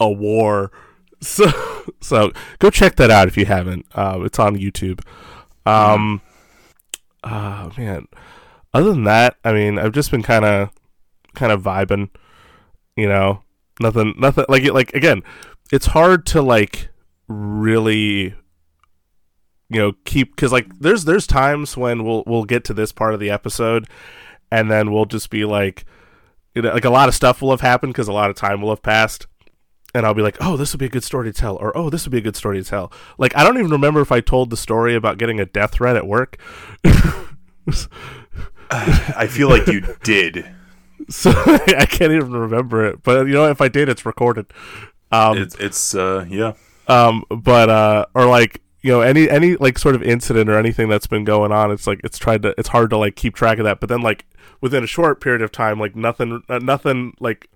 a 0.00 0.10
war. 0.10 0.70
so 1.20 1.50
so 2.00 2.32
go 2.58 2.70
check 2.70 2.96
that 2.96 3.10
out 3.10 3.28
if 3.28 3.36
you 3.36 3.44
haven't. 3.44 3.84
Uh, 3.94 4.20
it's 4.22 4.38
on 4.38 4.56
YouTube. 4.56 5.00
Um, 5.66 6.22
oh 7.24 7.72
man. 7.76 8.06
Other 8.74 8.92
than 8.92 9.04
that, 9.04 9.36
I 9.44 9.52
mean, 9.52 9.78
I've 9.78 9.92
just 9.92 10.10
been 10.10 10.22
kind 10.22 10.44
of 10.44 10.70
kind 11.34 11.52
of 11.52 11.62
vibing. 11.62 12.08
You 12.96 13.08
know, 13.08 13.42
nothing, 13.80 14.14
nothing 14.18 14.46
like. 14.48 14.64
Like 14.64 14.94
again, 14.94 15.22
it's 15.70 15.86
hard 15.86 16.24
to 16.26 16.40
like 16.40 16.88
really 17.28 18.34
you 19.68 19.78
know 19.78 19.92
keep 20.04 20.36
because 20.36 20.52
like 20.52 20.78
there's 20.78 21.04
there's 21.04 21.26
times 21.26 21.76
when 21.76 22.04
we'll 22.04 22.22
we'll 22.26 22.44
get 22.44 22.64
to 22.64 22.74
this 22.74 22.92
part 22.92 23.14
of 23.14 23.20
the 23.20 23.30
episode 23.30 23.88
and 24.50 24.70
then 24.70 24.92
we'll 24.92 25.06
just 25.06 25.30
be 25.30 25.46
like 25.46 25.86
you 26.54 26.62
know, 26.62 26.72
like 26.72 26.84
a 26.84 26.90
lot 26.90 27.08
of 27.08 27.14
stuff 27.14 27.40
will 27.42 27.50
have 27.50 27.60
happened 27.60 27.92
because 27.92 28.08
a 28.08 28.12
lot 28.12 28.30
of 28.30 28.36
time 28.36 28.60
will 28.60 28.70
have 28.70 28.82
passed 28.82 29.26
and 29.94 30.06
I'll 30.06 30.14
be 30.14 30.22
like, 30.22 30.36
"Oh, 30.40 30.56
this 30.56 30.72
would 30.72 30.78
be 30.78 30.86
a 30.86 30.90
good 30.90 31.04
story 31.04 31.30
to 31.30 31.38
tell," 31.38 31.56
or 31.56 31.76
"Oh, 31.76 31.90
this 31.90 32.04
would 32.04 32.12
be 32.12 32.18
a 32.18 32.22
good 32.22 32.36
story 32.36 32.62
to 32.62 32.68
tell." 32.68 32.90
Like, 33.18 33.36
I 33.36 33.44
don't 33.44 33.58
even 33.58 33.70
remember 33.70 34.00
if 34.00 34.10
I 34.10 34.20
told 34.20 34.50
the 34.50 34.56
story 34.56 34.94
about 34.94 35.18
getting 35.18 35.38
a 35.38 35.44
death 35.44 35.72
threat 35.72 35.96
at 35.96 36.06
work. 36.06 36.38
I 38.70 39.26
feel 39.26 39.48
like 39.48 39.66
you 39.66 39.82
did. 40.02 40.46
so 41.10 41.30
I 41.46 41.86
can't 41.88 42.12
even 42.12 42.32
remember 42.32 42.86
it. 42.86 43.02
But 43.02 43.26
you 43.26 43.34
know, 43.34 43.48
if 43.50 43.60
I 43.60 43.68
did, 43.68 43.88
it's 43.88 44.06
recorded. 44.06 44.46
Um, 45.10 45.36
It's 45.36 45.54
it's 45.56 45.94
uh 45.94 46.24
yeah. 46.28 46.54
um, 46.88 47.24
but 47.28 47.68
uh, 47.68 48.06
or 48.14 48.26
like 48.26 48.62
you 48.82 48.90
know, 48.90 49.00
any 49.00 49.30
any 49.30 49.56
like 49.56 49.78
sort 49.78 49.94
of 49.94 50.02
incident 50.02 50.50
or 50.50 50.58
anything 50.58 50.88
that's 50.88 51.06
been 51.06 51.24
going 51.24 51.52
on, 51.52 51.70
it's 51.70 51.86
like 51.86 52.00
it's 52.04 52.18
tried 52.18 52.42
to 52.42 52.54
it's 52.58 52.68
hard 52.68 52.90
to 52.90 52.96
like 52.98 53.16
keep 53.16 53.34
track 53.34 53.58
of 53.58 53.64
that. 53.64 53.80
But 53.80 53.88
then 53.88 54.02
like 54.02 54.26
within 54.60 54.84
a 54.84 54.86
short 54.88 55.20
period 55.20 55.40
of 55.42 55.52
time, 55.52 55.78
like 55.78 55.94
nothing 55.96 56.42
uh, 56.48 56.58
nothing 56.58 57.14
like 57.20 57.48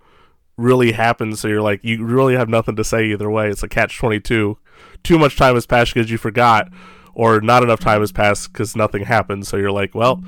really 0.56 0.92
happens. 0.92 1.40
So 1.40 1.48
you're 1.48 1.62
like 1.62 1.82
you 1.84 2.04
really 2.04 2.36
have 2.36 2.48
nothing 2.48 2.76
to 2.76 2.84
say 2.84 3.06
either 3.06 3.30
way. 3.30 3.48
It's 3.48 3.62
a 3.62 3.68
catch 3.68 3.98
twenty 3.98 4.20
two. 4.20 4.58
Too 5.02 5.18
much 5.18 5.36
time 5.36 5.54
has 5.54 5.66
passed 5.66 5.94
because 5.94 6.10
you 6.10 6.18
forgot, 6.18 6.68
or 7.14 7.40
not 7.40 7.62
enough 7.62 7.80
time 7.80 8.00
has 8.00 8.12
passed 8.12 8.52
because 8.52 8.76
nothing 8.76 9.04
happened. 9.04 9.46
So 9.46 9.56
you're 9.56 9.72
like, 9.72 9.94
well. 9.94 10.22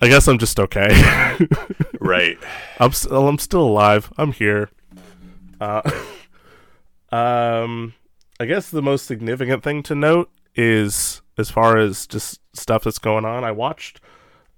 I 0.00 0.08
guess 0.08 0.26
I'm 0.26 0.38
just 0.38 0.58
okay. 0.58 0.90
Right. 2.00 2.36
I'm 2.80 2.90
s- 2.90 3.06
I'm 3.06 3.38
still 3.38 3.62
alive. 3.62 4.12
I'm 4.18 4.32
here. 4.32 4.68
Uh, 5.60 5.82
um, 7.12 7.94
I 8.42 8.46
guess 8.46 8.70
the 8.70 8.82
most 8.82 9.06
significant 9.06 9.62
thing 9.62 9.84
to 9.84 9.94
note 9.94 10.28
is 10.56 11.22
as 11.38 11.48
far 11.48 11.78
as 11.78 12.08
just 12.08 12.40
stuff 12.54 12.82
that's 12.82 12.98
going 12.98 13.24
on. 13.24 13.44
I 13.44 13.52
watched 13.52 14.00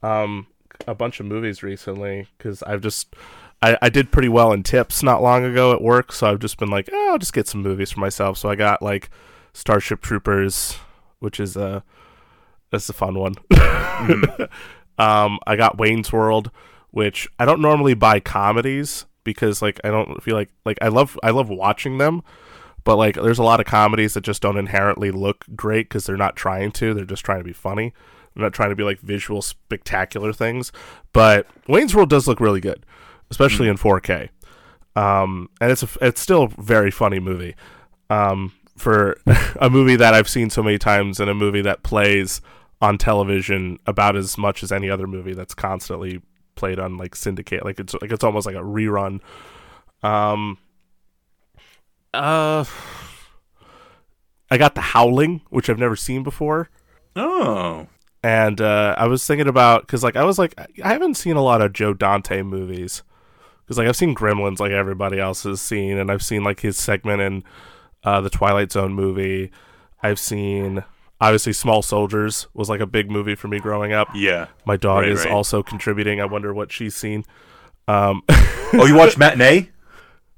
um 0.02 0.46
a 0.86 0.94
bunch 0.94 1.20
of 1.20 1.26
movies 1.26 1.62
recently 1.62 2.26
because 2.38 2.62
I've 2.62 2.80
just 2.80 3.14
I, 3.60 3.76
I 3.82 3.90
did 3.90 4.10
pretty 4.10 4.30
well 4.30 4.52
in 4.52 4.62
tips 4.62 5.02
not 5.02 5.22
long 5.22 5.44
ago 5.44 5.72
at 5.72 5.82
work, 5.82 6.12
so 6.12 6.30
I've 6.30 6.38
just 6.38 6.56
been 6.56 6.70
like, 6.70 6.88
oh, 6.92 7.10
I'll 7.12 7.18
just 7.18 7.34
get 7.34 7.46
some 7.46 7.60
movies 7.60 7.90
for 7.90 8.00
myself. 8.00 8.38
So 8.38 8.48
I 8.48 8.54
got 8.54 8.80
like 8.80 9.10
Starship 9.52 10.00
Troopers, 10.00 10.78
which 11.18 11.38
is 11.38 11.54
a 11.54 11.84
that's 12.70 12.88
a 12.88 12.94
fun 12.94 13.18
one. 13.18 13.34
um, 14.98 15.38
I 15.46 15.56
got 15.56 15.76
Wayne's 15.76 16.10
World, 16.10 16.50
which 16.90 17.28
I 17.38 17.44
don't 17.44 17.60
normally 17.60 17.92
buy 17.92 18.18
comedies 18.18 19.04
because 19.24 19.60
like 19.60 19.78
I 19.84 19.88
don't 19.88 20.22
feel 20.22 20.36
like 20.36 20.48
like 20.64 20.78
I 20.80 20.88
love 20.88 21.18
I 21.22 21.30
love 21.30 21.50
watching 21.50 21.98
them, 21.98 22.22
but 22.84 22.96
like 22.96 23.14
there's 23.14 23.38
a 23.38 23.42
lot 23.42 23.60
of 23.60 23.66
comedies 23.66 24.14
that 24.14 24.22
just 24.22 24.42
don't 24.42 24.56
inherently 24.56 25.10
look 25.10 25.44
great 25.56 25.88
because 25.88 26.06
they're 26.06 26.16
not 26.16 26.36
trying 26.36 26.70
to. 26.72 26.94
They're 26.94 27.04
just 27.04 27.24
trying 27.24 27.38
to 27.40 27.44
be 27.44 27.52
funny. 27.52 27.92
They're 28.34 28.44
not 28.44 28.52
trying 28.52 28.70
to 28.70 28.76
be 28.76 28.84
like 28.84 29.00
visual 29.00 29.42
spectacular 29.42 30.32
things. 30.32 30.72
But 31.12 31.46
Wayne's 31.68 31.94
World 31.94 32.10
does 32.10 32.28
look 32.28 32.40
really 32.40 32.60
good, 32.60 32.84
especially 33.30 33.68
in 33.68 33.76
4K. 33.76 34.28
Um, 34.96 35.48
and 35.60 35.72
it's 35.72 35.82
a, 35.82 35.88
it's 36.00 36.20
still 36.20 36.44
a 36.44 36.62
very 36.62 36.90
funny 36.90 37.20
movie. 37.20 37.54
Um, 38.10 38.52
for 38.76 39.18
a 39.60 39.70
movie 39.70 39.96
that 39.96 40.14
I've 40.14 40.28
seen 40.28 40.50
so 40.50 40.62
many 40.62 40.78
times 40.78 41.20
and 41.20 41.30
a 41.30 41.34
movie 41.34 41.62
that 41.62 41.82
plays 41.82 42.40
on 42.80 42.98
television 42.98 43.78
about 43.86 44.16
as 44.16 44.36
much 44.36 44.62
as 44.62 44.72
any 44.72 44.90
other 44.90 45.06
movie 45.06 45.32
that's 45.32 45.54
constantly 45.54 46.20
played 46.54 46.78
on 46.78 46.96
like 46.96 47.16
syndicate 47.16 47.64
like 47.64 47.80
it's 47.80 47.94
like 48.00 48.12
it's 48.12 48.22
almost 48.22 48.46
like 48.46 48.54
a 48.54 48.60
rerun 48.60 49.20
um 50.02 50.58
uh 52.14 52.64
I 54.50 54.58
got 54.58 54.74
The 54.74 54.80
Howling 54.80 55.42
which 55.50 55.68
I've 55.68 55.78
never 55.78 55.96
seen 55.96 56.22
before 56.22 56.68
Oh. 57.16 57.86
and 58.22 58.60
uh 58.60 58.94
I 58.98 59.06
was 59.06 59.26
thinking 59.26 59.48
about 59.48 59.86
cuz 59.88 60.02
like 60.02 60.16
I 60.16 60.24
was 60.24 60.38
like 60.38 60.54
I 60.82 60.88
haven't 60.92 61.14
seen 61.14 61.36
a 61.36 61.42
lot 61.42 61.60
of 61.62 61.72
Joe 61.72 61.94
Dante 61.94 62.42
movies 62.42 63.02
cuz 63.66 63.78
like 63.78 63.88
I've 63.88 63.96
seen 63.96 64.14
Gremlins 64.14 64.60
like 64.60 64.72
everybody 64.72 65.18
else 65.20 65.42
has 65.44 65.60
seen 65.60 65.98
and 65.98 66.10
I've 66.10 66.22
seen 66.24 66.44
like 66.44 66.60
his 66.60 66.76
segment 66.78 67.20
in 67.22 67.44
uh 68.04 68.20
the 68.20 68.30
Twilight 68.30 68.72
Zone 68.72 68.92
movie 68.94 69.50
I've 70.02 70.18
seen 70.18 70.84
obviously 71.20 71.52
Small 71.52 71.80
Soldiers 71.80 72.48
was 72.54 72.68
like 72.68 72.80
a 72.80 72.86
big 72.86 73.10
movie 73.10 73.34
for 73.34 73.48
me 73.48 73.58
growing 73.60 73.92
up 73.92 74.08
Yeah. 74.14 74.46
my 74.66 74.76
dog 74.76 75.02
Right, 75.02 75.08
is 75.10 75.24
right. 75.24 75.32
also 75.32 75.62
contributing. 75.62 76.20
I 76.20 76.26
wonder 76.26 76.52
what 76.52 76.70
she's 76.72 76.94
seen. 76.94 77.24
Um, 77.88 78.22
Oh, 78.74 78.84
you 78.86 78.94
watched 78.96 79.16
Matinee? 79.24 79.70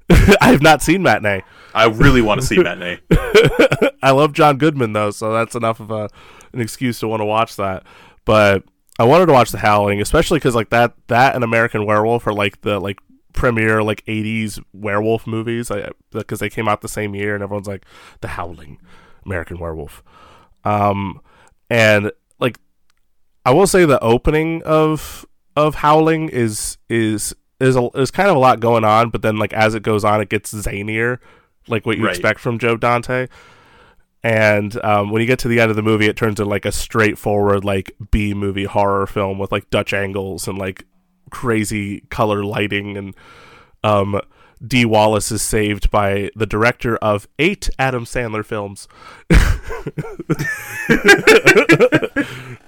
I 0.09 0.51
have 0.51 0.61
not 0.61 0.81
seen 0.81 1.01
Matinee. 1.03 1.41
I 1.77 1.85
really 1.85 2.21
want 2.21 2.41
to 2.41 2.47
see 2.47 2.57
Matinee. 2.57 2.99
I 4.01 4.11
love 4.11 4.33
John 4.33 4.57
Goodman 4.57 4.93
though, 4.93 5.11
so 5.11 5.31
that's 5.31 5.55
enough 5.55 5.79
of 5.79 5.91
a 5.91 6.09
an 6.53 6.59
excuse 6.59 6.99
to 6.99 7.07
want 7.07 7.21
to 7.21 7.25
watch 7.25 7.55
that. 7.57 7.83
But 8.25 8.63
I 8.97 9.03
wanted 9.03 9.27
to 9.27 9.33
watch 9.33 9.51
The 9.51 9.59
Howling, 9.59 10.01
especially 10.01 10.39
because 10.39 10.55
like 10.55 10.71
that 10.71 10.93
that 11.07 11.35
and 11.35 11.43
American 11.43 11.85
Werewolf 11.85 12.25
are 12.25 12.33
like 12.33 12.61
the 12.61 12.79
like 12.79 12.99
premier 13.33 13.83
like 13.83 14.03
'80s 14.05 14.59
werewolf 14.73 15.27
movies 15.27 15.71
because 16.11 16.39
they 16.39 16.49
came 16.49 16.67
out 16.67 16.81
the 16.81 16.87
same 16.87 17.13
year, 17.13 17.35
and 17.35 17.43
everyone's 17.43 17.67
like 17.67 17.85
The 18.21 18.29
Howling, 18.29 18.79
American 19.25 19.59
Werewolf. 19.59 20.03
Um, 20.63 21.21
and 21.69 22.11
like 22.39 22.59
I 23.45 23.51
will 23.51 23.67
say 23.67 23.85
the 23.85 24.03
opening 24.03 24.63
of 24.63 25.27
of 25.55 25.75
Howling 25.75 26.29
is 26.29 26.77
is 26.89 27.35
is 27.59 27.75
a, 27.75 27.89
is 27.95 28.09
kind 28.09 28.29
of 28.29 28.35
a 28.35 28.39
lot 28.39 28.59
going 28.59 28.83
on, 28.83 29.09
but 29.09 29.21
then 29.21 29.37
like 29.37 29.53
as 29.53 29.75
it 29.75 29.83
goes 29.83 30.03
on, 30.03 30.21
it 30.21 30.29
gets 30.29 30.53
zanier, 30.53 31.19
like 31.67 31.85
what 31.85 31.97
you 31.97 32.05
Right. 32.05 32.11
expect 32.15 32.39
from 32.39 32.59
Joe 32.59 32.77
Dante. 32.77 33.27
And 34.23 34.83
um, 34.83 35.11
when 35.11 35.21
you 35.21 35.27
get 35.27 35.39
to 35.39 35.47
the 35.47 35.59
end 35.59 35.69
of 35.69 35.75
the 35.77 35.83
movie, 35.83 36.07
it 36.07 36.17
turns 36.17 36.39
into 36.39 36.49
like 36.49 36.65
a 36.65 36.71
straightforward 36.71 37.63
like 37.63 37.95
B 38.11 38.33
movie 38.33 38.65
horror 38.65 39.05
film 39.07 39.37
with 39.39 39.51
like 39.51 39.69
Dutch 39.69 39.93
angles 39.93 40.47
and 40.47 40.57
like 40.57 40.85
crazy 41.29 42.01
color 42.09 42.43
lighting 42.43 42.97
and 42.97 43.15
um, 43.83 44.19
Dee 44.65 44.85
Wallace 44.85 45.31
is 45.31 45.43
saved 45.43 45.91
by 45.91 46.31
the 46.35 46.47
director 46.47 46.97
of 46.97 47.27
eight 47.37 47.69
Adam 47.77 48.05
Sandler 48.05 48.43
films. 48.43 48.87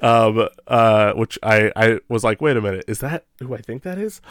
um, 0.01 0.47
uh, 0.67 1.13
which 1.13 1.37
I, 1.43 1.71
I 1.75 1.99
was 2.07 2.23
like, 2.23 2.41
wait 2.41 2.57
a 2.57 2.61
minute, 2.61 2.85
is 2.87 2.99
that 2.99 3.25
who 3.39 3.53
I 3.53 3.61
think 3.61 3.83
that 3.83 3.97
is? 3.97 4.21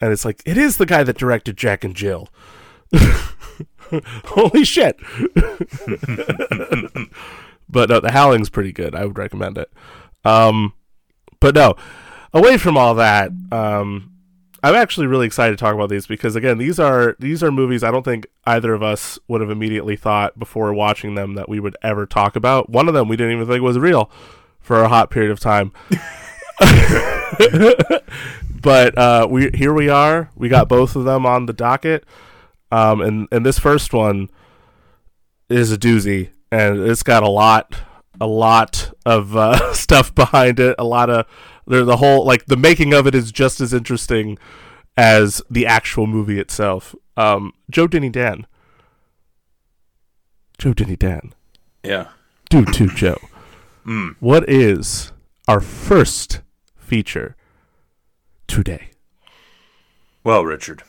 And 0.00 0.12
it's 0.12 0.24
like, 0.24 0.42
it 0.44 0.58
is 0.58 0.78
the 0.78 0.86
guy 0.86 1.04
that 1.04 1.16
directed 1.18 1.56
Jack 1.56 1.84
and 1.84 1.94
Jill. 1.94 2.28
Holy 4.24 4.64
shit. 4.64 4.98
but 7.68 7.88
no, 7.90 8.00
The 8.00 8.10
Howling's 8.12 8.50
pretty 8.50 8.72
good. 8.72 8.94
I 8.94 9.04
would 9.04 9.18
recommend 9.18 9.58
it. 9.58 9.70
Um, 10.24 10.72
but 11.40 11.54
no, 11.54 11.74
away 12.32 12.56
from 12.56 12.76
all 12.76 12.94
that, 12.94 13.30
um, 13.50 14.12
I'm 14.62 14.76
actually 14.76 15.08
really 15.08 15.26
excited 15.26 15.58
to 15.58 15.62
talk 15.62 15.74
about 15.74 15.88
these 15.88 16.06
because 16.06 16.36
again, 16.36 16.56
these 16.58 16.78
are 16.78 17.16
these 17.18 17.42
are 17.42 17.50
movies 17.50 17.82
I 17.82 17.90
don't 17.90 18.04
think 18.04 18.28
either 18.46 18.72
of 18.72 18.82
us 18.82 19.18
would 19.26 19.40
have 19.40 19.50
immediately 19.50 19.96
thought 19.96 20.38
before 20.38 20.72
watching 20.72 21.16
them 21.16 21.34
that 21.34 21.48
we 21.48 21.58
would 21.58 21.76
ever 21.82 22.06
talk 22.06 22.36
about. 22.36 22.70
One 22.70 22.86
of 22.86 22.94
them 22.94 23.08
we 23.08 23.16
didn't 23.16 23.32
even 23.32 23.48
think 23.48 23.62
was 23.62 23.78
real 23.78 24.08
for 24.60 24.82
a 24.82 24.88
hot 24.88 25.10
period 25.10 25.32
of 25.32 25.40
time. 25.40 25.72
but 28.60 28.96
uh, 28.96 29.26
we 29.28 29.50
here 29.50 29.72
we 29.74 29.88
are. 29.88 30.30
We 30.36 30.48
got 30.48 30.68
both 30.68 30.94
of 30.94 31.04
them 31.04 31.26
on 31.26 31.46
the 31.46 31.52
docket, 31.52 32.04
um, 32.72 33.00
and 33.02 33.28
and 33.30 33.44
this 33.44 33.58
first 33.58 33.92
one 33.92 34.30
is 35.48 35.70
a 35.70 35.76
doozy, 35.76 36.30
and 36.50 36.80
it's 36.80 37.02
got 37.02 37.22
a 37.22 37.28
lot, 37.28 37.76
a 38.20 38.26
lot 38.26 38.92
of 39.04 39.36
uh, 39.36 39.72
stuff 39.74 40.14
behind 40.14 40.58
it. 40.58 40.74
A 40.78 40.84
lot 40.84 41.10
of 41.10 41.26
the 41.66 41.84
the 41.84 41.98
whole 41.98 42.24
like 42.24 42.46
the 42.46 42.56
making 42.56 42.94
of 42.94 43.06
it 43.06 43.14
is 43.14 43.30
just 43.30 43.60
as 43.60 43.74
interesting 43.74 44.38
as 44.96 45.42
the 45.50 45.66
actual 45.66 46.06
movie 46.06 46.40
itself. 46.40 46.94
Um, 47.16 47.52
Joe 47.70 47.86
Denny 47.86 48.08
Dan. 48.08 48.46
Joe 50.58 50.72
Denny 50.72 50.96
Dan. 50.96 51.34
Yeah. 51.82 52.08
Dude, 52.48 52.72
to 52.74 52.88
Joe. 52.88 53.18
Mm. 53.84 54.14
What 54.20 54.48
is 54.48 55.10
our 55.48 55.60
first 55.60 56.40
feature 56.76 57.34
today? 58.46 58.90
Well, 60.22 60.44
Richard. 60.44 60.84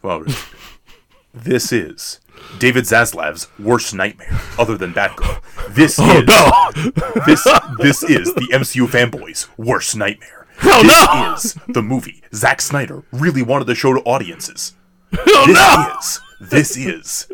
Well, 0.00 0.20
Richard. 0.20 0.46
This 1.36 1.72
is 1.72 2.20
David 2.58 2.84
Zaslav's 2.84 3.48
worst 3.58 3.94
nightmare, 3.94 4.40
other 4.58 4.76
than 4.76 4.92
Batgirl. 4.92 5.42
This 5.74 5.98
Oh 6.00 6.18
is 6.18 6.26
no! 6.26 7.22
this 7.26 7.44
this 7.78 8.02
is 8.02 8.34
the 8.34 8.48
MCU 8.52 8.86
fanboys' 8.86 9.48
worst 9.56 9.96
nightmare. 9.96 10.46
Oh, 10.62 10.82
this 10.82 11.06
no! 11.06 11.34
is 11.34 11.74
the 11.74 11.82
movie 11.82 12.22
Zack 12.34 12.60
Snyder 12.62 13.02
really 13.12 13.42
wanted 13.42 13.66
to 13.66 13.74
show 13.74 13.92
to 13.94 14.00
audiences. 14.00 14.74
Oh 15.18 15.46
This 15.46 15.56
no! 15.56 15.96
is 15.98 16.20
this 16.50 16.76
is 16.76 17.28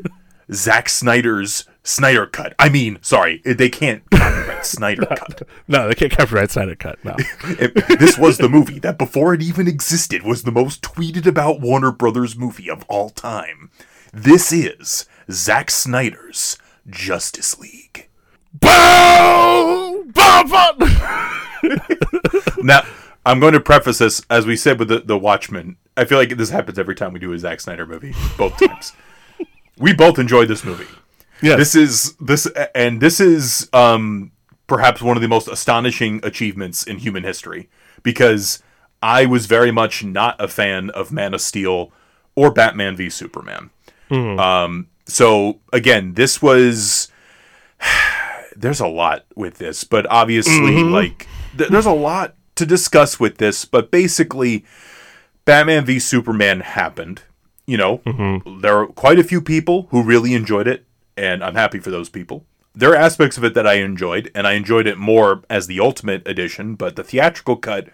Zack 0.52 0.88
Snyder's 0.88 1.64
Snyder 1.84 2.26
cut. 2.26 2.54
I 2.58 2.68
mean, 2.68 2.98
sorry, 3.02 3.40
they 3.44 3.68
can't 3.68 4.02
copyright 4.10 4.64
Snyder 4.66 5.06
cut. 5.16 5.42
No, 5.66 5.88
they 5.88 5.94
can't 5.94 6.12
copyright 6.12 6.50
Snyder 6.50 6.76
cut. 6.76 7.02
No. 7.04 7.16
It- 7.44 7.98
this 7.98 8.16
was 8.18 8.38
the 8.38 8.48
movie 8.48 8.78
that, 8.80 8.98
before 8.98 9.34
it 9.34 9.42
even 9.42 9.66
existed, 9.66 10.22
was 10.22 10.42
the 10.44 10.52
most 10.52 10.82
tweeted 10.82 11.26
about 11.26 11.60
Warner 11.60 11.90
Brothers 11.90 12.36
movie 12.36 12.70
of 12.70 12.84
all 12.88 13.10
time. 13.10 13.70
This 14.14 14.52
is 14.52 15.06
Zack 15.30 15.70
Snyder's 15.70 16.58
Justice 16.86 17.58
League. 17.58 18.10
Boom! 18.52 20.12
Now, 22.62 22.82
I'm 23.24 23.40
going 23.40 23.54
to 23.54 23.60
preface 23.60 23.98
this 23.98 24.22
as 24.28 24.46
we 24.46 24.56
said 24.56 24.78
with 24.78 24.88
the, 24.88 25.00
the 25.00 25.16
Watchmen. 25.16 25.76
I 25.96 26.04
feel 26.04 26.18
like 26.18 26.36
this 26.36 26.50
happens 26.50 26.78
every 26.78 26.94
time 26.94 27.12
we 27.12 27.20
do 27.20 27.32
a 27.32 27.38
Zack 27.38 27.60
Snyder 27.60 27.86
movie, 27.86 28.14
both 28.36 28.58
times. 28.58 28.92
we 29.78 29.92
both 29.92 30.18
enjoyed 30.18 30.48
this 30.48 30.64
movie. 30.64 30.86
Yes. 31.40 31.58
This 31.58 31.74
is 31.74 32.16
this 32.16 32.46
and 32.74 33.00
this 33.00 33.18
is 33.18 33.68
um 33.72 34.30
perhaps 34.66 35.02
one 35.02 35.16
of 35.16 35.22
the 35.22 35.28
most 35.28 35.48
astonishing 35.48 36.20
achievements 36.22 36.84
in 36.84 36.98
human 36.98 37.24
history 37.24 37.68
because 38.02 38.62
I 39.02 39.26
was 39.26 39.46
very 39.46 39.72
much 39.72 40.04
not 40.04 40.40
a 40.40 40.48
fan 40.48 40.90
of 40.90 41.12
Man 41.12 41.34
of 41.34 41.40
Steel 41.40 41.90
or 42.36 42.52
Batman 42.52 42.96
v 42.96 43.10
Superman. 43.10 43.70
Mm-hmm. 44.12 44.38
Um 44.38 44.88
so 45.06 45.60
again, 45.72 46.14
this 46.14 46.40
was 46.40 47.08
there's 48.56 48.80
a 48.80 48.86
lot 48.86 49.24
with 49.34 49.58
this, 49.58 49.84
but 49.84 50.06
obviously 50.10 50.52
mm-hmm. 50.52 50.92
like 50.92 51.26
th- 51.56 51.70
there's 51.70 51.86
a 51.86 51.92
lot 51.92 52.34
to 52.56 52.66
discuss 52.66 53.18
with 53.18 53.38
this, 53.38 53.64
but 53.64 53.90
basically 53.90 54.64
Batman 55.44 55.84
v 55.84 55.98
Superman 55.98 56.60
happened. 56.60 57.22
You 57.66 57.76
know, 57.76 57.98
mm-hmm. 57.98 58.60
there 58.60 58.78
are 58.78 58.86
quite 58.86 59.18
a 59.18 59.24
few 59.24 59.40
people 59.40 59.86
who 59.90 60.02
really 60.02 60.34
enjoyed 60.34 60.66
it, 60.66 60.84
and 61.16 61.44
I'm 61.44 61.54
happy 61.54 61.78
for 61.78 61.90
those 61.90 62.08
people. 62.08 62.44
There 62.74 62.90
are 62.90 62.96
aspects 62.96 63.36
of 63.36 63.44
it 63.44 63.54
that 63.54 63.66
I 63.66 63.74
enjoyed, 63.74 64.30
and 64.34 64.46
I 64.46 64.52
enjoyed 64.52 64.86
it 64.86 64.98
more 64.98 65.42
as 65.48 65.66
the 65.66 65.78
Ultimate 65.78 66.26
Edition, 66.26 66.74
but 66.74 66.96
the 66.96 67.04
theatrical 67.04 67.56
cut 67.56 67.88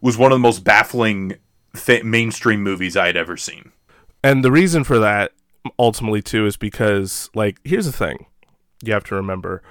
was 0.00 0.16
one 0.16 0.32
of 0.32 0.36
the 0.36 0.42
most 0.42 0.64
baffling 0.64 1.34
th- 1.76 2.04
mainstream 2.04 2.62
movies 2.62 2.96
I 2.96 3.06
had 3.06 3.16
ever 3.16 3.36
seen. 3.36 3.72
And 4.22 4.44
the 4.44 4.52
reason 4.52 4.84
for 4.84 4.98
that 5.00 5.32
ultimately 5.78 6.22
too 6.22 6.46
is 6.46 6.56
because 6.56 7.30
like 7.34 7.58
here's 7.64 7.86
the 7.86 7.92
thing 7.92 8.26
you 8.82 8.92
have 8.92 9.04
to 9.04 9.14
remember. 9.14 9.62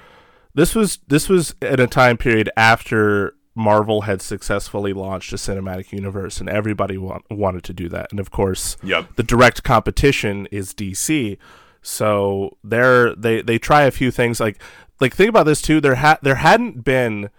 This 0.53 0.75
was 0.75 1.00
this 1.08 1.29
was 1.29 1.55
at 1.62 1.79
a 1.79 1.88
time 1.88 2.17
period 2.17 2.50
after 2.58 3.34
Marvel 3.55 4.01
had 4.01 4.22
successfully 4.22 4.93
launched 4.93 5.34
a 5.34 5.36
cinematic 5.36 5.91
universe 5.91 6.39
and 6.39 6.48
everybody 6.50 6.98
wa- 6.98 7.19
wanted 7.29 7.63
to 7.65 7.74
do 7.74 7.89
that. 7.89 8.08
And 8.12 8.19
of 8.19 8.31
course 8.31 8.77
Yep. 8.84 9.15
the 9.15 9.24
direct 9.24 9.63
competition 9.63 10.48
is 10.51 10.74
DC 10.74 11.38
so 11.81 12.58
they're 12.63 13.15
they 13.15 13.41
they 13.41 13.58
try 13.58 13.84
a 13.84 13.91
few 13.91 14.12
things. 14.12 14.39
Like 14.39 14.62
like 15.00 15.15
think 15.15 15.29
about 15.29 15.46
this 15.46 15.62
too. 15.62 15.79
There 15.81 15.96
ha- 15.96 16.19
there 16.22 16.36
hadn't 16.36 16.84
been 16.84 17.29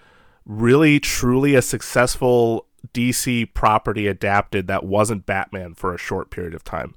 really 0.47 0.99
truly 0.99 1.55
a 1.55 1.63
successful 1.63 2.67
DC 2.95 3.53
property 3.55 4.07
adapted 4.07 4.67
that 4.67 4.85
wasn't 4.85 5.27
Batman 5.27 5.75
for 5.75 5.95
a 5.95 5.99
short 5.99 6.31
period 6.31 6.55
of 6.55 6.65
time. 6.65 6.95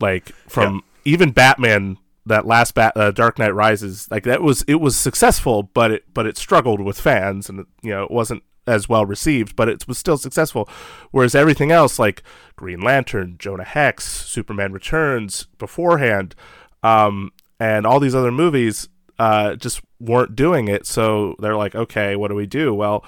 Like 0.00 0.32
from 0.48 0.82
even 1.04 1.30
Batman 1.30 1.98
that 2.26 2.46
last 2.46 2.74
Bat 2.74 2.96
uh, 2.96 3.10
Dark 3.10 3.38
Knight 3.38 3.54
Rises 3.54 4.08
like 4.10 4.24
that 4.24 4.42
was 4.42 4.62
it 4.68 4.76
was 4.76 4.96
successful 4.96 5.64
but 5.64 5.90
it 5.90 6.04
but 6.14 6.26
it 6.26 6.36
struggled 6.36 6.80
with 6.80 7.00
fans 7.00 7.48
and 7.48 7.66
you 7.82 7.90
know 7.90 8.04
it 8.04 8.10
wasn't 8.10 8.42
as 8.66 8.88
well 8.88 9.06
received 9.06 9.56
but 9.56 9.68
it 9.68 9.88
was 9.88 9.98
still 9.98 10.18
successful. 10.18 10.68
Whereas 11.10 11.34
everything 11.34 11.72
else 11.72 11.98
like 11.98 12.22
Green 12.54 12.80
Lantern, 12.80 13.36
Jonah 13.38 13.64
Hex, 13.64 14.04
Superman 14.04 14.72
Returns 14.72 15.46
beforehand 15.58 16.34
um 16.82 17.32
and 17.58 17.86
all 17.86 17.98
these 17.98 18.14
other 18.14 18.30
movies 18.30 18.88
uh 19.18 19.56
just 19.56 19.80
weren't 19.98 20.36
doing 20.36 20.68
it. 20.68 20.86
So 20.86 21.34
they're 21.38 21.56
like 21.56 21.74
okay 21.74 22.14
what 22.14 22.28
do 22.28 22.34
we 22.34 22.46
do? 22.46 22.74
Well 22.74 23.04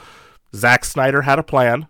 Zack 0.54 0.84
Snyder 0.84 1.22
had 1.22 1.38
a 1.38 1.44
plan 1.44 1.86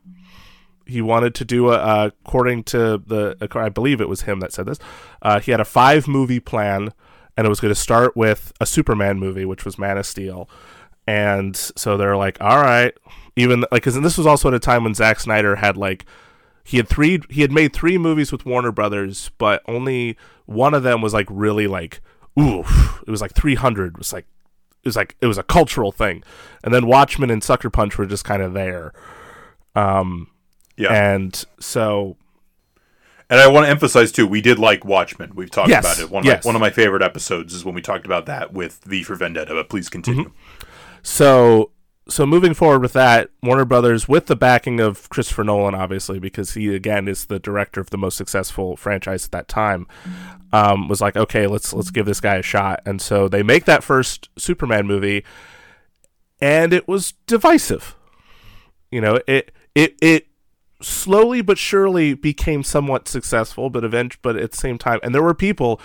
he 0.91 1.01
wanted 1.01 1.35
to 1.37 1.45
do 1.45 1.71
a 1.71 1.77
uh, 1.77 2.11
according 2.25 2.65
to 2.65 2.99
the 3.07 3.37
I 3.55 3.69
believe 3.69 4.01
it 4.01 4.09
was 4.09 4.23
him 4.23 4.41
that 4.41 4.53
said 4.53 4.67
this. 4.67 4.79
Uh, 5.23 5.41
he 5.41 5.51
had 5.51 5.61
a 5.61 5.65
five 5.65 6.07
movie 6.07 6.41
plan, 6.41 6.93
and 7.37 7.47
it 7.47 7.49
was 7.49 7.61
going 7.61 7.73
to 7.73 7.81
start 7.81 8.17
with 8.17 8.53
a 8.61 8.67
Superman 8.67 9.19
movie, 9.19 9.45
which 9.45 9.65
was 9.65 9.79
Man 9.79 9.99
of 9.99 10.07
Steel. 10.07 10.49
And 11.07 11.57
so 11.57 11.97
they're 11.97 12.17
like, 12.17 12.41
all 12.41 12.61
right, 12.61 12.95
even 13.37 13.61
like, 13.73 13.83
because 13.83 14.01
this 14.01 14.19
was 14.19 14.27
also 14.27 14.49
at 14.49 14.55
a 14.55 14.59
time 14.59 14.85
when 14.85 14.95
Zack 14.95 15.21
Snyder 15.21 15.57
had 15.57 15.77
like 15.77 16.05
he 16.65 16.77
had 16.77 16.89
three 16.89 17.21
he 17.31 17.41
had 17.41 17.53
made 17.53 17.73
three 17.73 17.99
movies 17.99 18.33
with 18.33 18.45
Warner 18.45 18.73
Brothers, 18.73 19.31
but 19.39 19.63
only 19.67 20.17
one 20.47 20.75
of 20.75 20.83
them 20.83 21.01
was 21.01 21.15
like 21.15 21.27
really 21.31 21.67
like 21.67 22.01
ooh, 22.39 22.61
it 23.07 23.11
was 23.11 23.21
like 23.21 23.35
300 23.35 23.95
it 23.95 23.99
was 23.99 24.13
like 24.13 24.27
it 24.83 24.89
was 24.89 24.97
like 24.97 25.17
it 25.21 25.27
was 25.27 25.39
a 25.39 25.43
cultural 25.43 25.93
thing, 25.93 26.23
and 26.65 26.73
then 26.73 26.87
Watchmen 26.87 27.31
and 27.31 27.43
Sucker 27.43 27.71
Punch 27.71 27.99
were 27.99 28.07
just 28.07 28.25
kind 28.25 28.43
of 28.43 28.55
there. 28.55 28.93
Um, 29.75 30.29
Yeah. 30.81 30.93
and 31.15 31.45
so 31.61 32.17
And 33.29 33.39
I 33.39 33.47
want 33.47 33.67
to 33.67 33.71
emphasize 33.71 34.11
too, 34.11 34.27
we 34.27 34.41
did 34.41 34.59
like 34.59 34.85
Watchmen. 34.85 35.33
We've 35.37 35.51
talked 35.51 35.69
Yes, 35.69 35.85
about 35.85 36.03
it. 36.03 36.11
One 36.11 36.23
of, 36.23 36.27
yes. 36.27 36.45
my, 36.45 36.49
one 36.49 36.57
of 36.57 36.61
my 36.61 36.71
favorite 36.71 37.03
episodes 37.03 37.55
is 37.55 37.65
when 37.65 37.75
we 37.75 37.83
talked 37.83 38.07
about 38.07 38.27
that 38.27 38.53
with 38.53 38.81
V 38.85 39.03
for 39.05 39.15
Vendetta. 39.15 39.55
But 39.55 39.69
please 39.69 39.89
continue. 39.89 40.25
Mm-hmm. 40.25 40.67
so 41.03 41.71
so 42.09 42.27
moving 42.27 42.55
forward 42.55 42.83
with 42.83 42.93
that, 42.95 43.31
Warner 43.41 43.65
Brothers, 43.65 44.09
with 44.09 44.27
the 44.27 44.35
backing 44.35 44.81
of 44.81 45.09
Christopher 45.11 45.45
Nolan, 45.45 45.77
obviously 45.77 46.19
because 46.19 46.55
he 46.55 46.75
again 46.75 47.07
is 47.07 47.27
the 47.27 47.39
director 47.39 47.81
of 47.81 47.91
the 47.91 47.99
most 47.99 48.17
successful 48.17 48.77
franchise 48.77 49.27
at 49.27 49.31
that 49.31 49.47
time, 49.47 49.87
um, 50.53 50.89
was 50.89 51.01
like, 51.01 51.15
okay, 51.15 51.47
let's 51.47 51.73
let's 51.73 51.91
give 51.93 52.07
this 52.07 52.21
guy 52.21 52.35
a 52.37 52.43
shot, 52.43 52.81
and 52.85 53.01
so 53.01 53.29
they 53.29 53.45
make 53.45 53.65
that 53.67 53.85
first 53.85 54.29
Superman 54.37 54.89
movie, 54.89 55.25
and 56.41 56.73
it 56.73 56.89
was 56.89 57.13
divisive. 57.29 57.95
You 58.91 59.01
know, 59.01 59.21
it 59.29 59.53
it 59.77 59.95
it 60.03 60.27
slowly 60.81 61.43
but 61.43 61.59
surely 61.59 62.15
became 62.15 62.63
somewhat 62.63 63.09
successful, 63.09 63.71
but 63.71 63.85
event 63.85 64.17
but 64.23 64.37
at 64.37 64.53
the 64.53 64.57
same 64.57 64.79
time, 64.79 65.01
and 65.03 65.15
there 65.15 65.23
were 65.23 65.35
people 65.35 65.81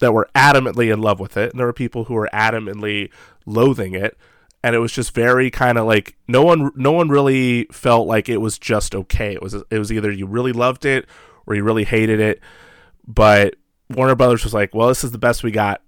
that 0.00 0.12
were 0.12 0.28
adamantly 0.34 0.92
in 0.92 1.00
love 1.00 1.20
with 1.20 1.36
it, 1.36 1.50
and 1.50 1.58
there 1.58 1.66
were 1.66 1.72
people 1.72 2.04
who 2.04 2.14
were 2.14 2.28
adamantly 2.32 3.10
loathing 3.46 3.94
it, 3.94 4.16
and 4.62 4.74
it 4.74 4.78
was 4.78 4.92
just 4.92 5.14
very 5.14 5.50
kind 5.50 5.78
of 5.78 5.86
like 5.86 6.16
no 6.26 6.42
one 6.42 6.70
no 6.74 6.92
one 6.92 7.08
really 7.08 7.64
felt 7.70 8.08
like 8.08 8.28
it 8.28 8.38
was 8.38 8.58
just 8.58 8.94
okay. 8.94 9.32
It 9.34 9.42
was 9.42 9.54
it 9.54 9.78
was 9.78 9.92
either 9.92 10.10
you 10.10 10.26
really 10.26 10.52
loved 10.52 10.84
it 10.84 11.06
or 11.46 11.54
you 11.54 11.62
really 11.62 11.84
hated 11.84 12.20
it, 12.20 12.40
but 13.06 13.56
Warner 13.90 14.14
Brothers 14.14 14.44
was 14.44 14.54
like, 14.54 14.74
well, 14.74 14.88
this 14.88 15.04
is 15.04 15.10
the 15.10 15.18
best 15.18 15.42
we 15.42 15.50
got. 15.50 15.82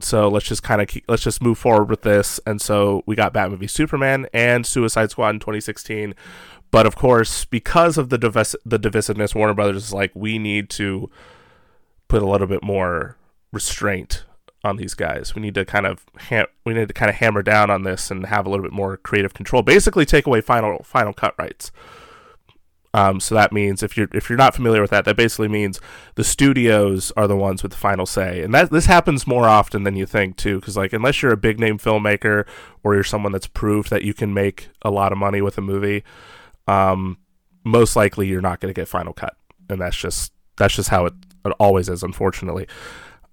So 0.00 0.28
let's 0.28 0.46
just 0.46 0.62
kind 0.62 0.80
of 0.80 0.88
let's 1.08 1.22
just 1.22 1.42
move 1.42 1.58
forward 1.58 1.90
with 1.90 2.02
this, 2.02 2.38
and 2.46 2.60
so 2.60 3.02
we 3.04 3.16
got 3.16 3.32
Batman 3.32 3.58
v 3.58 3.66
Superman 3.66 4.26
and 4.32 4.64
Suicide 4.64 5.10
Squad 5.10 5.30
in 5.30 5.40
2016. 5.40 6.14
But 6.70 6.86
of 6.86 6.96
course, 6.96 7.44
because 7.44 7.96
of 7.96 8.10
the 8.10 8.18
divis- 8.18 8.56
the 8.64 8.78
divisiveness, 8.78 9.34
Warner 9.34 9.54
Brothers 9.54 9.84
is 9.84 9.92
like, 9.92 10.12
we 10.14 10.38
need 10.38 10.68
to 10.70 11.10
put 12.08 12.22
a 12.22 12.26
little 12.26 12.46
bit 12.46 12.62
more 12.62 13.16
restraint 13.52 14.24
on 14.64 14.76
these 14.76 14.94
guys. 14.94 15.34
We 15.34 15.42
need 15.42 15.54
to 15.54 15.64
kind 15.64 15.86
of 15.86 16.04
ha- 16.28 16.46
we 16.64 16.74
need 16.74 16.88
to 16.88 16.94
kind 16.94 17.08
of 17.08 17.16
hammer 17.16 17.42
down 17.42 17.70
on 17.70 17.84
this 17.84 18.10
and 18.10 18.26
have 18.26 18.46
a 18.46 18.50
little 18.50 18.64
bit 18.64 18.72
more 18.72 18.96
creative 18.96 19.34
control. 19.34 19.62
Basically, 19.62 20.04
take 20.04 20.26
away 20.26 20.40
final 20.40 20.82
final 20.82 21.12
cut 21.12 21.34
rights. 21.38 21.70
Um, 22.94 23.20
so 23.20 23.34
that 23.34 23.52
means 23.52 23.82
if 23.82 23.96
you're 23.96 24.08
if 24.12 24.28
you're 24.28 24.38
not 24.38 24.54
familiar 24.54 24.80
with 24.80 24.90
that, 24.90 25.04
that 25.04 25.16
basically 25.16 25.48
means 25.48 25.80
the 26.14 26.24
studios 26.24 27.12
are 27.16 27.28
the 27.28 27.36
ones 27.36 27.62
with 27.62 27.72
the 27.72 27.78
final 27.78 28.06
say, 28.06 28.42
and 28.42 28.52
that 28.54 28.70
this 28.70 28.86
happens 28.86 29.26
more 29.26 29.44
often 29.44 29.84
than 29.84 29.94
you 29.94 30.06
think 30.06 30.36
too. 30.36 30.58
Because 30.58 30.76
like 30.76 30.92
unless 30.92 31.22
you're 31.22 31.32
a 31.32 31.36
big 31.36 31.60
name 31.60 31.78
filmmaker 31.78 32.46
or 32.82 32.94
you're 32.94 33.04
someone 33.04 33.32
that's 33.32 33.46
proved 33.46 33.90
that 33.90 34.02
you 34.02 34.14
can 34.14 34.32
make 34.32 34.68
a 34.82 34.90
lot 34.90 35.12
of 35.12 35.18
money 35.18 35.42
with 35.42 35.58
a 35.58 35.62
movie, 35.62 36.02
um, 36.68 37.18
most 37.64 37.96
likely 37.96 38.28
you're 38.28 38.40
not 38.40 38.60
going 38.60 38.72
to 38.72 38.78
get 38.80 38.86
final 38.88 39.12
cut, 39.12 39.36
and 39.68 39.80
that's 39.80 39.96
just 39.96 40.32
that's 40.56 40.74
just 40.74 40.88
how 40.90 41.06
it, 41.06 41.14
it 41.44 41.52
always 41.58 41.88
is, 41.88 42.02
unfortunately. 42.02 42.66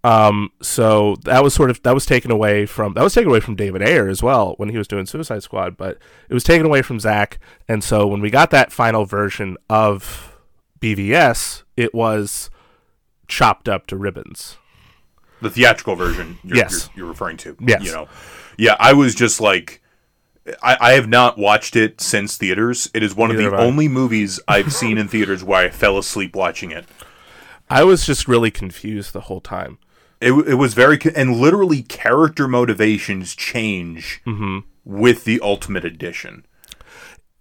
Um, 0.04 0.52
so 0.62 1.16
that 1.24 1.44
was 1.44 1.56
sort 1.56 1.72
of 1.72 1.82
that 1.82 1.94
was 1.96 2.06
taken 2.06 2.30
away 2.30 2.68
from 2.68 2.94
that 2.94 3.04
was 3.04 3.14
taken 3.16 3.30
away 3.30 3.40
from 3.40 3.56
David 3.56 3.82
Ayer 3.82 4.08
as 4.08 4.22
well 4.22 4.54
when 4.58 4.70
he 4.70 4.78
was 4.78 4.88
doing 4.88 5.06
Suicide 5.08 5.42
Squad, 5.42 5.78
but 5.78 5.98
it 6.30 6.34
was 6.34 6.44
taken 6.44 6.66
away 6.66 6.82
from 6.84 7.00
Zack. 7.00 7.40
And 7.68 7.84
so 7.84 8.06
when 8.06 8.22
we 8.22 8.30
got 8.30 8.52
that 8.52 8.72
final 8.72 9.06
version 9.06 9.58
of 9.70 10.38
BVS, 10.80 11.64
it 11.76 11.94
was 11.96 12.52
chopped 13.28 13.68
up 13.68 13.88
to 13.88 13.98
ribbons. 13.98 14.58
The 15.42 15.50
theatrical 15.50 15.96
version 15.96 16.38
you're, 16.44 16.58
Yes. 16.58 16.90
you're, 16.96 17.04
you're 17.06 17.10
referring 17.12 17.38
to. 17.38 17.58
Yes. 17.60 17.84
You 17.84 17.92
know, 17.92 18.08
yeah, 18.58 18.76
I 18.80 18.94
was 18.94 19.16
just 19.16 19.42
like, 19.42 19.82
I, 20.62 20.78
I 20.80 20.92
have 20.94 21.08
not 21.08 21.38
watched 21.38 21.76
it 21.76 22.00
since 22.02 22.38
theaters. 22.38 22.90
It 22.94 23.02
is 23.04 23.16
one 23.16 23.32
of 23.32 23.38
the 23.38 23.56
only 23.56 23.88
movies 23.88 24.40
I've 24.48 24.72
seen 24.74 24.98
in 24.98 25.08
theaters 25.08 25.44
where 25.44 25.66
I 25.66 25.70
fell 25.70 25.98
asleep 25.98 26.36
watching 26.36 26.72
it. 26.72 26.86
I 27.70 27.84
was 27.84 28.06
just 28.06 28.28
really 28.28 28.52
confused 28.52 29.14
the 29.14 29.22
whole 29.22 29.42
time. 29.42 29.80
It, 30.22 30.32
it 30.48 30.54
was 30.56 30.74
very 30.74 31.00
and 31.16 31.38
literally 31.38 31.82
character 31.82 32.48
motivations 32.48 33.36
change 33.36 34.22
Mm-hmm. 34.26 34.60
with 34.86 35.24
the 35.24 35.40
Ultimate 35.42 35.84
Edition. 35.86 36.46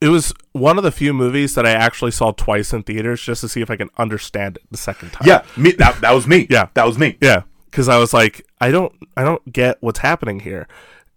It 0.00 0.08
was 0.08 0.34
one 0.52 0.76
of 0.76 0.84
the 0.84 0.90
few 0.90 1.12
movies 1.14 1.54
that 1.54 1.64
I 1.64 1.70
actually 1.70 2.10
saw 2.10 2.32
twice 2.32 2.72
in 2.72 2.82
theaters 2.82 3.22
just 3.22 3.40
to 3.42 3.48
see 3.48 3.60
if 3.60 3.70
I 3.70 3.76
can 3.76 3.90
understand 3.96 4.56
it 4.56 4.62
the 4.70 4.76
second 4.76 5.12
time. 5.12 5.26
Yeah, 5.26 5.44
me, 5.56 5.72
that, 5.72 6.00
that 6.00 6.12
was 6.12 6.26
me. 6.26 6.46
Yeah. 6.50 6.68
that 6.74 6.84
was 6.86 6.98
me. 6.98 7.16
Yeah. 7.22 7.42
because 7.66 7.88
I 7.88 7.98
was 7.98 8.12
like, 8.12 8.44
I 8.60 8.70
don't, 8.70 8.92
I 9.16 9.22
don't 9.24 9.50
get 9.52 9.76
what's 9.80 10.00
happening 10.00 10.40
here. 10.40 10.66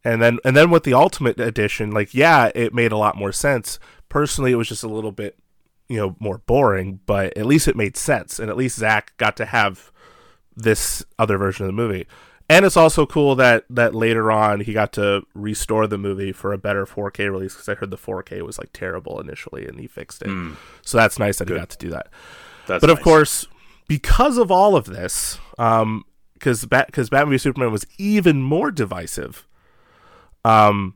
And 0.07 0.21
then, 0.21 0.39
and 0.45 0.55
then 0.55 0.69
with 0.69 0.83
the 0.83 0.93
Ultimate 0.93 1.37
Edition, 1.37 1.91
like, 1.91 2.13
yeah, 2.13 2.49
it 2.55 2.73
made 2.73 2.93
a 2.93 2.97
lot 2.97 3.17
more 3.17 3.33
sense. 3.33 3.77
Personally, 4.07 4.53
it 4.53 4.55
was 4.55 4.69
just 4.69 4.83
a 4.83 4.87
little 4.87 5.11
bit, 5.11 5.37
you 5.89 5.97
know, 5.97 6.15
more 6.17 6.37
boring, 6.37 7.01
but 7.05 7.37
at 7.37 7.45
least 7.45 7.67
it 7.67 7.75
made 7.75 7.97
sense, 7.97 8.39
and 8.39 8.49
at 8.49 8.55
least 8.55 8.79
zack 8.79 9.17
got 9.17 9.35
to 9.35 9.45
have 9.45 9.91
this 10.55 11.03
other 11.19 11.37
version 11.37 11.65
of 11.65 11.67
the 11.67 11.73
movie. 11.73 12.07
And 12.49 12.63
it's 12.63 12.77
also 12.77 13.05
cool 13.05 13.35
that 13.35 13.65
that 13.69 13.93
later 13.93 14.31
on 14.31 14.61
he 14.61 14.71
got 14.71 14.93
to 14.93 15.23
restore 15.33 15.85
the 15.87 15.97
movie 15.97 16.31
for 16.31 16.53
a 16.53 16.57
better 16.57 16.85
4K 16.85 17.29
release 17.29 17.53
because 17.55 17.67
I 17.67 17.75
heard 17.75 17.91
the 17.91 17.97
4K 17.97 18.41
was 18.43 18.57
like 18.57 18.71
terrible 18.71 19.19
initially, 19.19 19.67
and 19.67 19.77
he 19.77 19.87
fixed 19.87 20.21
it. 20.21 20.29
So 20.83 20.97
that's 20.97 21.19
nice 21.19 21.39
that 21.39 21.49
he 21.49 21.55
got 21.55 21.69
to 21.71 21.77
do 21.77 21.89
that. 21.89 22.07
That's 22.65 22.79
But 22.79 22.89
of 22.89 23.01
course, 23.01 23.45
because 23.89 24.37
of 24.37 24.49
all 24.51 24.77
of 24.77 24.85
this, 24.85 25.37
um, 25.57 26.05
because 26.35 26.63
because 26.65 27.09
Batman 27.09 27.31
v 27.31 27.37
Superman 27.37 27.73
was 27.73 27.85
even 27.97 28.41
more 28.41 28.71
divisive. 28.71 29.45
Um, 30.47 30.95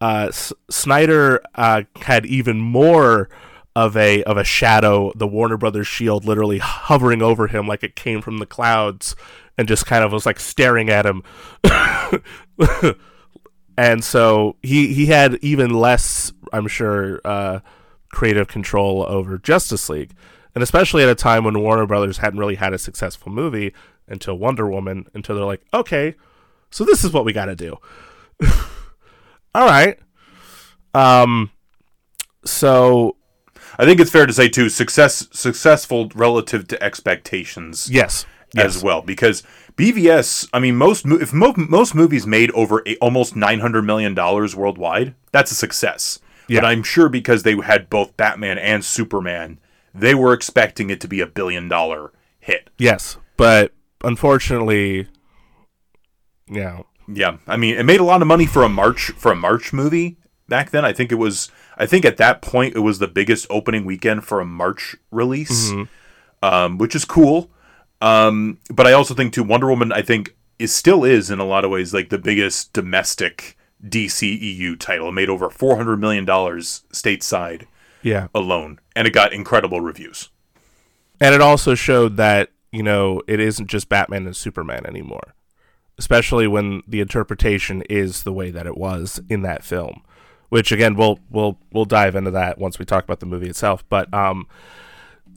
uh, 0.00 0.26
S- 0.28 0.52
Snyder 0.70 1.42
uh, 1.54 1.82
had 1.96 2.24
even 2.26 2.60
more 2.60 3.28
of 3.74 3.96
a 3.96 4.22
of 4.24 4.36
a 4.36 4.44
shadow, 4.44 5.12
the 5.16 5.26
Warner 5.26 5.56
Brothers 5.56 5.88
shield, 5.88 6.24
literally 6.24 6.58
hovering 6.58 7.20
over 7.20 7.48
him 7.48 7.66
like 7.66 7.82
it 7.82 7.96
came 7.96 8.22
from 8.22 8.38
the 8.38 8.46
clouds, 8.46 9.16
and 9.58 9.66
just 9.66 9.86
kind 9.86 10.04
of 10.04 10.12
was 10.12 10.24
like 10.24 10.38
staring 10.38 10.88
at 10.88 11.04
him. 11.04 11.22
and 13.76 14.04
so 14.04 14.56
he 14.62 14.94
he 14.94 15.06
had 15.06 15.34
even 15.42 15.70
less, 15.70 16.32
I'm 16.52 16.68
sure, 16.68 17.20
uh, 17.24 17.60
creative 18.10 18.46
control 18.46 19.04
over 19.08 19.36
Justice 19.36 19.88
League, 19.88 20.14
and 20.54 20.62
especially 20.62 21.02
at 21.02 21.08
a 21.08 21.14
time 21.14 21.42
when 21.42 21.60
Warner 21.60 21.86
Brothers 21.86 22.18
hadn't 22.18 22.38
really 22.38 22.54
had 22.54 22.72
a 22.72 22.78
successful 22.78 23.32
movie 23.32 23.74
until 24.06 24.38
Wonder 24.38 24.68
Woman, 24.68 25.06
until 25.12 25.34
they're 25.34 25.44
like, 25.44 25.66
okay, 25.74 26.14
so 26.70 26.84
this 26.84 27.02
is 27.02 27.12
what 27.12 27.24
we 27.24 27.32
got 27.32 27.46
to 27.46 27.56
do. 27.56 27.76
All 29.56 29.66
right. 29.66 29.98
Um. 30.92 31.50
So 32.44 33.16
I 33.78 33.86
think 33.86 34.00
it's 34.00 34.10
fair 34.10 34.26
to 34.26 34.32
say 34.32 34.50
too 34.50 34.68
success 34.68 35.28
successful 35.32 36.10
relative 36.14 36.68
to 36.68 36.82
expectations 36.82 37.88
yes, 37.90 38.26
yes. 38.54 38.76
as 38.76 38.82
well 38.82 39.00
because 39.00 39.42
BVS. 39.76 40.46
I 40.52 40.58
mean, 40.58 40.76
most 40.76 41.06
if 41.06 41.32
mo- 41.32 41.54
most 41.56 41.94
movies 41.94 42.26
made 42.26 42.50
over 42.50 42.82
a, 42.86 42.96
almost 42.96 43.34
nine 43.34 43.60
hundred 43.60 43.82
million 43.82 44.12
dollars 44.14 44.54
worldwide, 44.54 45.14
that's 45.32 45.50
a 45.50 45.54
success. 45.54 46.18
Yeah. 46.48 46.60
But 46.60 46.66
I'm 46.66 46.82
sure 46.82 47.08
because 47.08 47.42
they 47.42 47.56
had 47.56 47.88
both 47.88 48.14
Batman 48.18 48.58
and 48.58 48.84
Superman, 48.84 49.58
they 49.94 50.14
were 50.14 50.34
expecting 50.34 50.90
it 50.90 51.00
to 51.00 51.08
be 51.08 51.20
a 51.20 51.26
billion 51.26 51.66
dollar 51.66 52.12
hit. 52.38 52.68
yes, 52.76 53.16
but 53.38 53.72
unfortunately, 54.04 55.08
yeah, 56.46 56.82
Yeah, 57.08 57.36
I 57.46 57.56
mean, 57.56 57.76
it 57.76 57.84
made 57.84 58.00
a 58.00 58.04
lot 58.04 58.22
of 58.22 58.28
money 58.28 58.46
for 58.46 58.62
a 58.62 58.68
March 58.68 59.10
for 59.16 59.30
a 59.32 59.36
March 59.36 59.72
movie 59.72 60.16
back 60.48 60.70
then. 60.70 60.84
I 60.84 60.92
think 60.92 61.12
it 61.12 61.16
was. 61.16 61.50
I 61.76 61.86
think 61.86 62.04
at 62.04 62.16
that 62.16 62.42
point 62.42 62.74
it 62.74 62.80
was 62.80 62.98
the 62.98 63.08
biggest 63.08 63.46
opening 63.50 63.84
weekend 63.84 64.24
for 64.24 64.40
a 64.40 64.44
March 64.46 64.96
release, 65.10 65.70
um, 66.42 66.78
which 66.78 66.94
is 66.94 67.04
cool. 67.04 67.50
Um, 68.00 68.58
but 68.72 68.86
I 68.86 68.92
also 68.92 69.14
think 69.14 69.32
too, 69.32 69.42
Wonder 69.44 69.68
Woman. 69.68 69.92
I 69.92 70.02
think 70.02 70.34
is 70.58 70.74
still 70.74 71.04
is 71.04 71.30
in 71.30 71.38
a 71.38 71.44
lot 71.44 71.64
of 71.64 71.70
ways 71.70 71.92
like 71.94 72.08
the 72.08 72.18
biggest 72.18 72.72
domestic 72.72 73.56
DCEU 73.86 74.78
title. 74.80 75.08
It 75.08 75.12
made 75.12 75.28
over 75.28 75.50
four 75.50 75.76
hundred 75.76 75.98
million 75.98 76.24
dollars 76.24 76.82
stateside 76.92 77.66
yeah, 78.02 78.28
alone, 78.34 78.80
and 78.94 79.06
it 79.06 79.12
got 79.12 79.32
incredible 79.32 79.80
reviews. 79.80 80.30
and 81.20 81.34
it 81.34 81.40
also 81.40 81.74
showed 81.74 82.16
that 82.16 82.50
you 82.72 82.82
know 82.82 83.22
it 83.28 83.38
isn't 83.40 83.68
just 83.68 83.88
Batman 83.88 84.26
and 84.26 84.36
Superman 84.36 84.86
anymore, 84.86 85.34
especially 85.98 86.46
when 86.46 86.82
the 86.86 87.00
interpretation 87.00 87.82
is 87.82 88.22
the 88.22 88.32
way 88.32 88.50
that 88.50 88.66
it 88.66 88.76
was 88.76 89.20
in 89.28 89.42
that 89.42 89.64
film. 89.64 90.02
Which 90.48 90.70
again, 90.70 90.94
we'll 90.94 91.18
we'll 91.28 91.58
we'll 91.72 91.84
dive 91.84 92.14
into 92.14 92.30
that 92.30 92.58
once 92.58 92.78
we 92.78 92.84
talk 92.84 93.02
about 93.02 93.20
the 93.20 93.26
movie 93.26 93.48
itself. 93.48 93.84
But 93.88 94.12
um, 94.14 94.46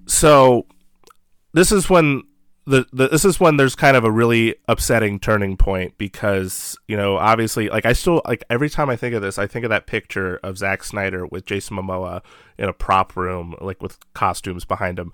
so 0.05 0.67
this 1.53 1.71
is 1.71 1.89
when 1.89 2.23
the, 2.69 2.85
the 2.93 3.07
this 3.07 3.25
is 3.25 3.39
when 3.39 3.57
there's 3.57 3.75
kind 3.75 3.97
of 3.97 4.03
a 4.03 4.11
really 4.11 4.55
upsetting 4.67 5.19
turning 5.19 5.57
point 5.57 5.97
because 5.97 6.77
you 6.87 6.95
know 6.95 7.17
obviously 7.17 7.67
like 7.67 7.85
I 7.85 7.93
still 7.93 8.21
like 8.25 8.43
every 8.49 8.69
time 8.69 8.91
I 8.91 8.95
think 8.95 9.15
of 9.15 9.23
this 9.23 9.39
I 9.39 9.47
think 9.47 9.65
of 9.65 9.69
that 9.69 9.87
picture 9.87 10.39
of 10.43 10.59
Zack 10.59 10.83
Snyder 10.83 11.25
with 11.25 11.45
Jason 11.45 11.77
Momoa 11.77 12.21
in 12.59 12.69
a 12.69 12.73
prop 12.73 13.15
room 13.15 13.55
like 13.59 13.81
with 13.81 13.97
costumes 14.13 14.65
behind 14.65 14.99
him. 14.99 15.11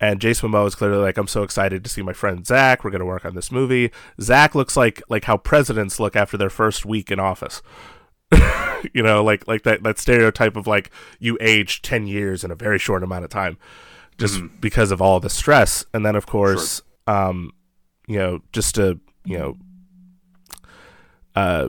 And 0.00 0.18
Jason 0.18 0.50
Momoa 0.50 0.66
is 0.66 0.74
clearly 0.74 0.96
like 0.96 1.18
I'm 1.18 1.26
so 1.26 1.42
excited 1.42 1.84
to 1.84 1.90
see 1.90 2.00
my 2.00 2.14
friend 2.14 2.46
Zack. 2.46 2.84
We're 2.84 2.90
gonna 2.90 3.04
work 3.04 3.26
on 3.26 3.34
this 3.34 3.52
movie. 3.52 3.90
Zack 4.18 4.54
looks 4.54 4.74
like 4.74 5.02
like 5.10 5.24
how 5.24 5.36
presidents 5.36 6.00
look 6.00 6.16
after 6.16 6.38
their 6.38 6.50
first 6.50 6.86
week 6.86 7.10
in 7.10 7.20
office. 7.20 7.62
You 8.92 9.02
know 9.02 9.24
like 9.24 9.48
like 9.48 9.62
that 9.62 9.82
that 9.84 9.98
stereotype 9.98 10.56
of 10.56 10.66
like 10.66 10.90
you 11.18 11.38
age 11.40 11.80
10 11.80 12.06
years 12.06 12.44
in 12.44 12.50
a 12.50 12.54
very 12.54 12.78
short 12.78 13.02
amount 13.02 13.24
of 13.24 13.30
time 13.30 13.56
just 14.18 14.34
mm-hmm. 14.34 14.56
because 14.60 14.90
of 14.90 15.00
all 15.00 15.20
the 15.20 15.30
stress. 15.30 15.86
And 15.94 16.04
then 16.04 16.16
of 16.16 16.26
course 16.26 16.82
um 17.06 17.50
you 18.06 18.18
know 18.18 18.40
just 18.52 18.74
to 18.74 18.98
you 19.24 19.38
know 19.38 19.56
uh 21.34 21.68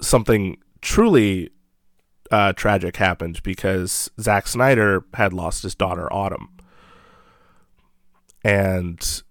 something 0.00 0.56
truly 0.80 1.50
uh 2.30 2.52
tragic 2.52 2.96
happened 2.96 3.42
because 3.42 4.10
Zack 4.20 4.46
Snyder 4.46 5.04
had 5.14 5.32
lost 5.32 5.62
his 5.62 5.74
daughter 5.74 6.12
Autumn. 6.12 6.50
And 8.44 9.22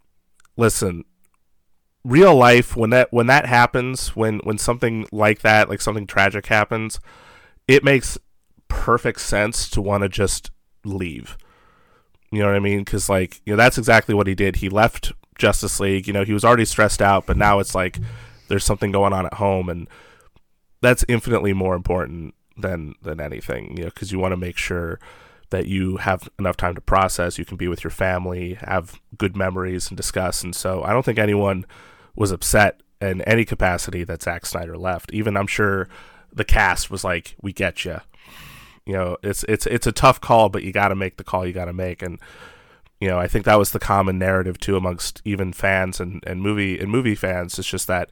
listen 0.58 1.06
real 2.04 2.36
life 2.36 2.76
when 2.76 2.90
that 2.90 3.12
when 3.12 3.28
that 3.28 3.46
happens 3.46 4.16
when 4.16 4.40
when 4.40 4.58
something 4.58 5.06
like 5.12 5.42
that 5.42 5.70
like 5.70 5.82
something 5.82 6.08
tragic 6.08 6.46
happens 6.46 7.00
it 7.68 7.84
makes 7.84 8.18
perfect 8.68 9.20
sense 9.20 9.70
to 9.70 9.82
want 9.82 10.04
to 10.04 10.10
just 10.10 10.52
leave. 10.84 11.38
You 12.32 12.40
know 12.40 12.48
what 12.48 12.56
i 12.56 12.60
mean? 12.60 12.80
Because 12.80 13.10
like 13.10 13.42
you 13.46 13.54
know 13.54 13.58
that's 13.58 13.78
exactly 13.78 14.14
what 14.14 14.28
he 14.28 14.36
did. 14.36 14.58
He 14.58 14.70
left 14.70 15.14
justice 15.38 15.80
league 15.80 16.08
you 16.08 16.14
know 16.14 16.24
he 16.24 16.34
was 16.34 16.46
already 16.46 16.66
stressed 16.66 17.02
out 17.02 17.26
but 17.26 17.38
now 17.38 17.60
it's 17.60 17.76
like 17.76 17.98
there's 18.48 18.66
something 18.66 18.92
going 18.92 19.14
on 19.14 19.26
at 19.26 19.36
home 19.36 19.70
and 19.70 19.88
that's 20.82 21.04
infinitely 21.08 21.54
more 21.54 21.76
important 21.76 22.34
than 22.58 22.96
than 23.02 23.20
anything 23.20 23.76
you 23.78 23.84
know 23.84 23.90
because 23.90 24.12
you 24.12 24.20
want 24.20 24.32
to 24.32 24.38
make 24.38 24.58
sure 24.58 25.00
that 25.50 25.66
you 25.66 25.98
have 25.98 26.28
enough 26.40 26.58
time 26.58 26.76
to 26.76 26.82
process 26.82 27.38
you 27.38 27.46
can 27.46 27.58
be 27.58 27.68
with 27.68 27.84
your 27.84 27.92
family 27.92 28.56
have 28.62 29.00
good 29.18 29.36
memories 29.36 29.88
and 29.90 29.98
discuss 29.98 30.44
and 30.44 30.56
so 30.56 30.84
i 30.84 30.92
don't 30.92 31.04
think 31.04 31.20
anyone 31.20 31.66
was 32.16 32.32
upset 32.32 32.82
in 33.02 33.22
any 33.22 33.46
capacity 33.46 34.04
that 34.04 34.24
Zack 34.24 34.46
Snyder 34.46 34.78
left. 34.78 35.14
Even 35.14 35.38
I'm 35.38 35.48
sure 35.48 35.88
the 36.34 36.44
cast 36.44 36.90
was 36.90 37.04
like, 37.04 37.36
"We 37.42 37.54
get 37.54 37.86
you." 37.86 38.02
You 38.86 38.94
know, 38.94 39.18
it's 39.24 39.44
it's 39.44 39.66
it's 39.66 39.88
a 39.88 39.92
tough 39.92 40.20
call, 40.20 40.50
but 40.50 40.64
you 40.64 40.72
got 40.72 40.90
to 40.90 40.96
make 40.96 41.18
the 41.18 41.24
call 41.24 41.46
you 41.46 41.54
got 41.54 41.66
to 41.66 41.74
make, 41.74 42.02
and 42.02 42.20
you 43.00 43.08
know, 43.08 43.20
I 43.20 43.28
think 43.28 43.46
that 43.46 43.60
was 43.60 43.72
the 43.72 43.80
common 43.80 44.18
narrative 44.18 44.60
too 44.60 44.76
amongst 44.78 45.22
even 45.26 45.54
fans 45.54 46.00
and 46.00 46.24
and 46.26 46.42
movie 46.42 46.80
and 46.80 46.90
movie 46.90 47.16
fans. 47.16 47.58
It's 47.60 47.68
just 47.68 47.88
that 47.88 48.10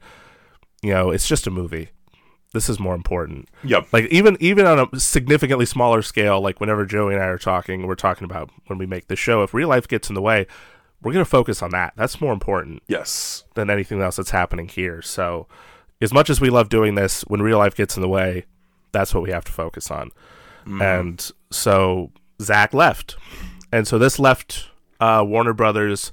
you 0.82 0.92
know, 0.92 1.10
it's 1.10 1.26
just 1.26 1.46
a 1.46 1.50
movie. 1.50 1.88
This 2.52 2.68
is 2.68 2.78
more 2.78 2.94
important. 2.94 3.48
Yep. 3.64 3.88
Like 3.92 4.04
even 4.06 4.36
even 4.40 4.66
on 4.66 4.88
a 4.92 5.00
significantly 5.00 5.66
smaller 5.66 6.02
scale, 6.02 6.40
like 6.40 6.60
whenever 6.60 6.86
Joey 6.86 7.14
and 7.14 7.22
I 7.22 7.26
are 7.26 7.38
talking, 7.38 7.86
we're 7.86 7.94
talking 7.96 8.24
about 8.24 8.50
when 8.66 8.78
we 8.78 8.86
make 8.86 9.08
the 9.08 9.16
show. 9.16 9.42
If 9.42 9.52
real 9.52 9.68
life 9.68 9.88
gets 9.88 10.08
in 10.08 10.14
the 10.14 10.22
way, 10.22 10.46
we're 11.02 11.12
gonna 11.12 11.24
focus 11.24 11.62
on 11.62 11.70
that. 11.70 11.92
That's 11.96 12.20
more 12.20 12.32
important 12.32 12.82
Yes. 12.88 13.44
than 13.54 13.68
anything 13.68 14.00
else 14.00 14.16
that's 14.16 14.30
happening 14.30 14.68
here. 14.68 15.02
So, 15.02 15.46
as 16.00 16.12
much 16.12 16.30
as 16.30 16.40
we 16.40 16.48
love 16.48 16.68
doing 16.68 16.94
this, 16.94 17.22
when 17.22 17.42
real 17.42 17.58
life 17.58 17.74
gets 17.74 17.96
in 17.96 18.02
the 18.02 18.08
way, 18.08 18.44
that's 18.92 19.12
what 19.12 19.22
we 19.22 19.30
have 19.32 19.44
to 19.44 19.52
focus 19.52 19.90
on. 19.90 20.10
Mm. 20.66 20.82
And 21.00 21.30
so 21.50 22.12
Zack 22.40 22.72
left, 22.72 23.16
and 23.72 23.86
so 23.86 23.98
this 23.98 24.18
left 24.18 24.68
uh, 25.00 25.24
Warner 25.26 25.52
Brothers 25.52 26.12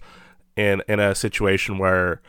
in 0.55 0.81
in 0.87 0.99
a 0.99 1.15
situation 1.15 1.77
where 1.77 2.21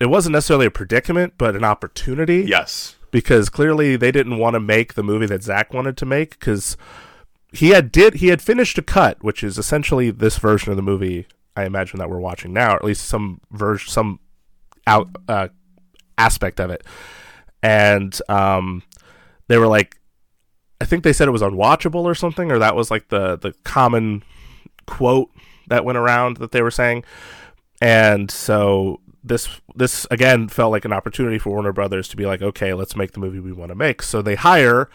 it 0.00 0.06
wasn't 0.06 0.32
necessarily 0.34 0.66
a 0.66 0.70
predicament, 0.70 1.34
but 1.38 1.56
an 1.56 1.64
opportunity 1.64 2.44
Yes. 2.46 2.96
because 3.10 3.48
clearly 3.48 3.96
they 3.96 4.12
didn't 4.12 4.38
want 4.38 4.54
to 4.54 4.60
make 4.60 4.94
the 4.94 5.02
movie 5.02 5.26
that 5.26 5.42
Zack 5.42 5.72
wanted 5.72 5.96
to 5.98 6.04
make 6.06 6.30
because 6.38 6.76
he 7.52 7.70
had 7.70 7.90
did 7.92 8.14
he 8.14 8.28
had 8.28 8.42
finished 8.42 8.76
a 8.78 8.82
cut, 8.82 9.22
which 9.24 9.42
is 9.42 9.56
essentially 9.58 10.10
this 10.10 10.38
version 10.38 10.70
of 10.70 10.76
the 10.76 10.82
movie. 10.82 11.26
I 11.56 11.64
imagine 11.64 11.98
that 11.98 12.10
we're 12.10 12.18
watching 12.18 12.52
now, 12.52 12.72
or 12.72 12.76
at 12.76 12.84
least 12.84 13.06
some 13.06 13.40
version, 13.50 13.88
some 13.90 14.20
out 14.86 15.08
uh, 15.28 15.48
aspect 16.18 16.60
of 16.60 16.70
it, 16.70 16.84
and 17.62 18.18
um, 18.28 18.82
they 19.48 19.56
were 19.56 19.66
like, 19.66 19.98
I 20.80 20.84
think 20.84 21.02
they 21.04 21.14
said 21.14 21.28
it 21.28 21.32
was 21.32 21.40
unwatchable 21.42 22.04
or 22.04 22.14
something, 22.14 22.52
or 22.52 22.58
that 22.58 22.76
was 22.76 22.90
like 22.90 23.08
the 23.08 23.36
the 23.38 23.54
common 23.64 24.22
quote 24.86 25.30
that 25.68 25.84
went 25.84 25.98
around 25.98 26.38
that 26.38 26.52
they 26.52 26.62
were 26.62 26.70
saying, 26.70 27.04
and 27.80 28.30
so 28.30 29.00
this 29.22 29.48
this 29.74 30.06
again 30.10 30.48
felt 30.48 30.72
like 30.72 30.84
an 30.84 30.92
opportunity 30.92 31.38
for 31.38 31.50
Warner 31.50 31.72
Brothers 31.72 32.08
to 32.08 32.16
be 32.16 32.26
like, 32.26 32.42
okay, 32.42 32.72
let's 32.74 32.96
make 32.96 33.12
the 33.12 33.20
movie 33.20 33.40
we 33.40 33.52
want 33.52 33.70
to 33.70 33.74
make. 33.74 34.02
So 34.02 34.22
they 34.22 34.36
hire 34.36 34.88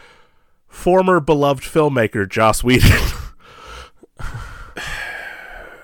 former 0.68 1.20
beloved 1.20 1.64
filmmaker 1.64 2.28
Joss 2.28 2.64
Whedon. 2.64 2.98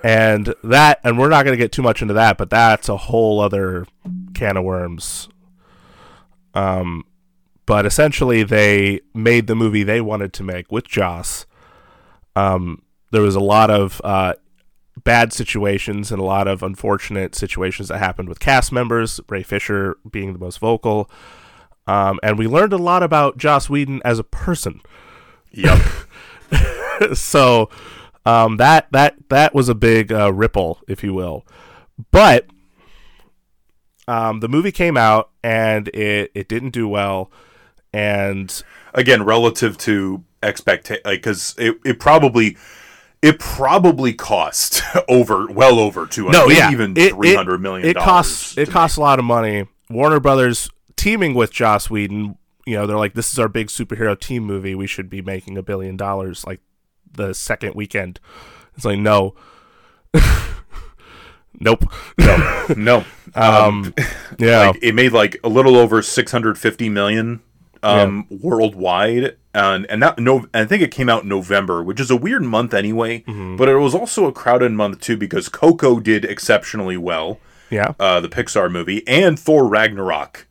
and 0.02 0.54
that 0.64 1.00
and 1.04 1.18
we're 1.18 1.28
not 1.28 1.44
going 1.44 1.56
to 1.56 1.62
get 1.62 1.72
too 1.72 1.82
much 1.82 2.02
into 2.02 2.14
that, 2.14 2.38
but 2.38 2.50
that's 2.50 2.88
a 2.88 2.96
whole 2.96 3.40
other 3.40 3.86
can 4.34 4.56
of 4.56 4.64
worms. 4.64 5.28
Um, 6.54 7.04
but 7.66 7.84
essentially, 7.84 8.42
they 8.42 9.00
made 9.14 9.46
the 9.46 9.54
movie 9.54 9.82
they 9.82 10.00
wanted 10.00 10.32
to 10.34 10.42
make 10.42 10.72
with 10.72 10.88
Joss. 10.88 11.44
Um, 12.34 12.82
there 13.10 13.22
was 13.22 13.34
a 13.34 13.40
lot 13.40 13.70
of 13.70 14.00
uh, 14.02 14.34
bad 15.04 15.32
situations 15.32 16.10
and 16.10 16.20
a 16.20 16.24
lot 16.24 16.48
of 16.48 16.62
unfortunate 16.62 17.34
situations 17.34 17.88
that 17.88 17.98
happened 17.98 18.28
with 18.28 18.40
cast 18.40 18.72
members, 18.72 19.20
Ray 19.28 19.42
Fisher 19.42 19.96
being 20.10 20.32
the 20.32 20.38
most 20.38 20.58
vocal. 20.58 21.10
Um, 21.86 22.20
and 22.22 22.38
we 22.38 22.46
learned 22.46 22.72
a 22.72 22.78
lot 22.78 23.02
about 23.02 23.38
Joss 23.38 23.70
Whedon 23.70 24.02
as 24.04 24.18
a 24.18 24.24
person. 24.24 24.80
Yep. 25.52 25.78
so 27.14 27.70
um, 28.26 28.58
that 28.58 28.88
that 28.92 29.16
that 29.30 29.54
was 29.54 29.68
a 29.68 29.74
big 29.74 30.12
uh, 30.12 30.32
ripple, 30.32 30.80
if 30.86 31.02
you 31.02 31.14
will. 31.14 31.46
But 32.10 32.46
um, 34.06 34.40
the 34.40 34.48
movie 34.48 34.72
came 34.72 34.96
out 34.96 35.30
and 35.42 35.88
it 35.88 36.30
it 36.34 36.48
didn't 36.48 36.70
do 36.70 36.88
well, 36.88 37.30
and 37.92 38.62
Again, 38.94 39.22
relative 39.22 39.76
to 39.78 40.24
expectation, 40.42 41.02
like 41.04 41.20
because 41.20 41.54
it, 41.58 41.76
it 41.84 42.00
probably 42.00 42.56
it 43.22 43.38
probably 43.38 44.12
cost 44.12 44.82
over 45.08 45.46
well 45.46 45.78
over 45.78 46.06
two 46.06 46.24
hundred, 46.26 46.38
no, 46.38 46.46
yeah, 46.48 46.70
even 46.70 46.96
It- 46.96 47.12
three 47.14 47.30
it- 47.32 47.36
hundred 47.36 47.60
million. 47.60 47.88
It 47.88 47.96
costs 47.96 48.56
it 48.58 48.70
costs 48.70 48.96
a 48.96 49.00
lot 49.00 49.18
of 49.18 49.24
money. 49.24 49.66
Warner 49.90 50.20
Brothers 50.20 50.70
teaming 50.96 51.34
with 51.34 51.50
Joss 51.52 51.88
Whedon, 51.88 52.36
you 52.66 52.74
know, 52.76 52.86
they're 52.86 52.96
like, 52.98 53.14
this 53.14 53.32
is 53.32 53.38
our 53.38 53.48
big 53.48 53.68
superhero 53.68 54.18
team 54.18 54.42
movie. 54.44 54.74
We 54.74 54.86
should 54.86 55.08
be 55.08 55.22
making 55.22 55.56
a 55.56 55.62
billion 55.62 55.96
dollars 55.96 56.44
like 56.46 56.60
the 57.10 57.32
second 57.34 57.74
weekend. 57.74 58.20
It's 58.76 58.84
like 58.84 58.98
no, 58.98 59.34
nope. 61.60 61.84
no, 62.18 62.66
no. 62.76 63.04
Um, 63.34 63.94
yeah, 64.38 64.68
Like, 64.68 64.78
it 64.82 64.94
made 64.94 65.12
like 65.12 65.36
a 65.44 65.48
little 65.50 65.76
over 65.76 66.00
six 66.02 66.32
hundred 66.32 66.58
fifty 66.58 66.88
million 66.88 67.40
um, 67.82 68.26
worldwide, 68.30 69.36
and 69.54 69.86
and 69.86 70.02
that 70.02 70.18
no, 70.18 70.46
I 70.54 70.64
think 70.64 70.82
it 70.82 70.90
came 70.90 71.08
out 71.08 71.22
in 71.22 71.28
November, 71.28 71.82
which 71.82 72.00
is 72.00 72.10
a 72.10 72.16
weird 72.16 72.42
month 72.42 72.74
anyway. 72.74 73.20
Mm-hmm. 73.20 73.56
But 73.56 73.68
it 73.68 73.76
was 73.76 73.94
also 73.94 74.26
a 74.26 74.32
crowded 74.32 74.72
month 74.72 75.00
too 75.00 75.16
because 75.16 75.48
Coco 75.48 76.00
did 76.00 76.24
exceptionally 76.24 76.96
well, 76.96 77.40
yeah. 77.70 77.94
uh, 77.98 78.20
the 78.20 78.28
Pixar 78.28 78.70
movie, 78.70 79.06
and 79.06 79.38
Thor 79.38 79.66
Ragnarok 79.66 80.46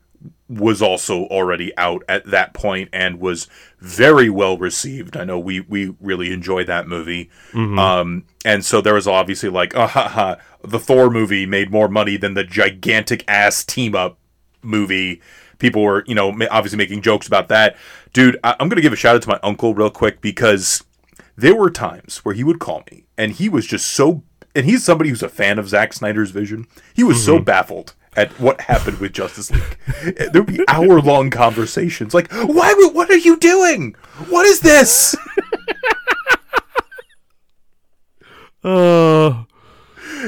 was 0.49 0.81
also 0.81 1.25
already 1.25 1.75
out 1.77 2.03
at 2.07 2.25
that 2.25 2.53
point 2.53 2.89
and 2.93 3.19
was 3.19 3.47
very 3.79 4.29
well 4.29 4.57
received. 4.57 5.17
I 5.17 5.23
know 5.25 5.37
we 5.37 5.61
we 5.61 5.95
really 5.99 6.31
enjoyed 6.31 6.67
that 6.67 6.87
movie. 6.87 7.29
Um, 7.79 8.23
and 8.45 8.63
so 8.63 8.79
there 8.81 8.93
was 8.93 9.07
obviously 9.07 9.49
like, 9.49 9.75
ah, 9.75 9.87
ha, 9.87 10.07
ha, 10.07 10.37
the 10.63 10.79
Thor 10.79 11.09
movie 11.09 11.45
made 11.45 11.69
more 11.69 11.89
money 11.89 12.17
than 12.17 12.33
the 12.33 12.43
gigantic 12.43 13.23
ass 13.27 13.63
team 13.63 13.93
up 13.95 14.17
movie. 14.61 15.21
People 15.59 15.81
were, 15.81 16.03
you 16.07 16.15
know, 16.15 16.29
obviously 16.51 16.77
making 16.77 17.01
jokes 17.01 17.27
about 17.27 17.47
that. 17.49 17.75
Dude, 18.13 18.37
I- 18.43 18.55
I'm 18.59 18.69
going 18.69 18.75
to 18.77 18.81
give 18.81 18.93
a 18.93 18.97
shout 18.97 19.15
out 19.15 19.21
to 19.23 19.29
my 19.29 19.39
uncle 19.43 19.73
real 19.73 19.89
quick 19.89 20.21
because 20.21 20.83
there 21.35 21.55
were 21.55 21.69
times 21.69 22.19
where 22.19 22.35
he 22.35 22.43
would 22.43 22.59
call 22.59 22.83
me 22.91 23.05
and 23.17 23.31
he 23.31 23.49
was 23.49 23.65
just 23.65 23.87
so, 23.87 24.23
and 24.55 24.65
he's 24.65 24.83
somebody 24.83 25.09
who's 25.09 25.23
a 25.23 25.29
fan 25.29 25.57
of 25.59 25.67
Zack 25.69 25.93
Snyder's 25.93 26.31
vision. 26.31 26.65
He 26.93 27.03
was 27.03 27.23
so 27.23 27.39
baffled 27.39 27.93
at 28.15 28.31
what 28.39 28.61
happened 28.61 28.99
with 28.99 29.13
Justice 29.13 29.51
League. 29.51 29.77
There'd 30.31 30.45
be 30.47 30.63
hour 30.67 30.99
long 31.01 31.29
conversations 31.29 32.13
like, 32.13 32.31
why, 32.31 32.73
would- 32.77 32.95
what 32.95 33.09
are 33.11 33.17
you 33.17 33.37
doing? 33.37 33.95
What 34.29 34.45
is 34.45 34.59
this? 34.61 35.15
Uh, 38.63 39.43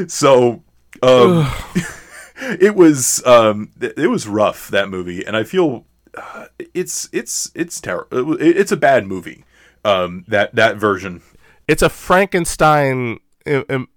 so 0.08 0.64
um, 1.02 1.52
it 2.40 2.76
was 2.76 3.26
um, 3.26 3.72
it 3.80 4.10
was 4.10 4.28
rough 4.28 4.70
that 4.70 4.90
movie, 4.90 5.26
and 5.26 5.36
I 5.36 5.44
feel 5.44 5.86
uh, 6.16 6.46
it's 6.74 7.10
it's 7.12 7.52
it's 7.56 7.82
terrible. 7.82 8.38
It's 8.40 8.72
a 8.72 8.78
bad 8.78 9.08
movie. 9.08 9.44
Um, 9.86 10.26
that 10.28 10.56
that 10.56 10.78
version. 10.78 11.22
it's 11.68 11.82
a 11.82 11.90
Frankenstein 11.90 13.20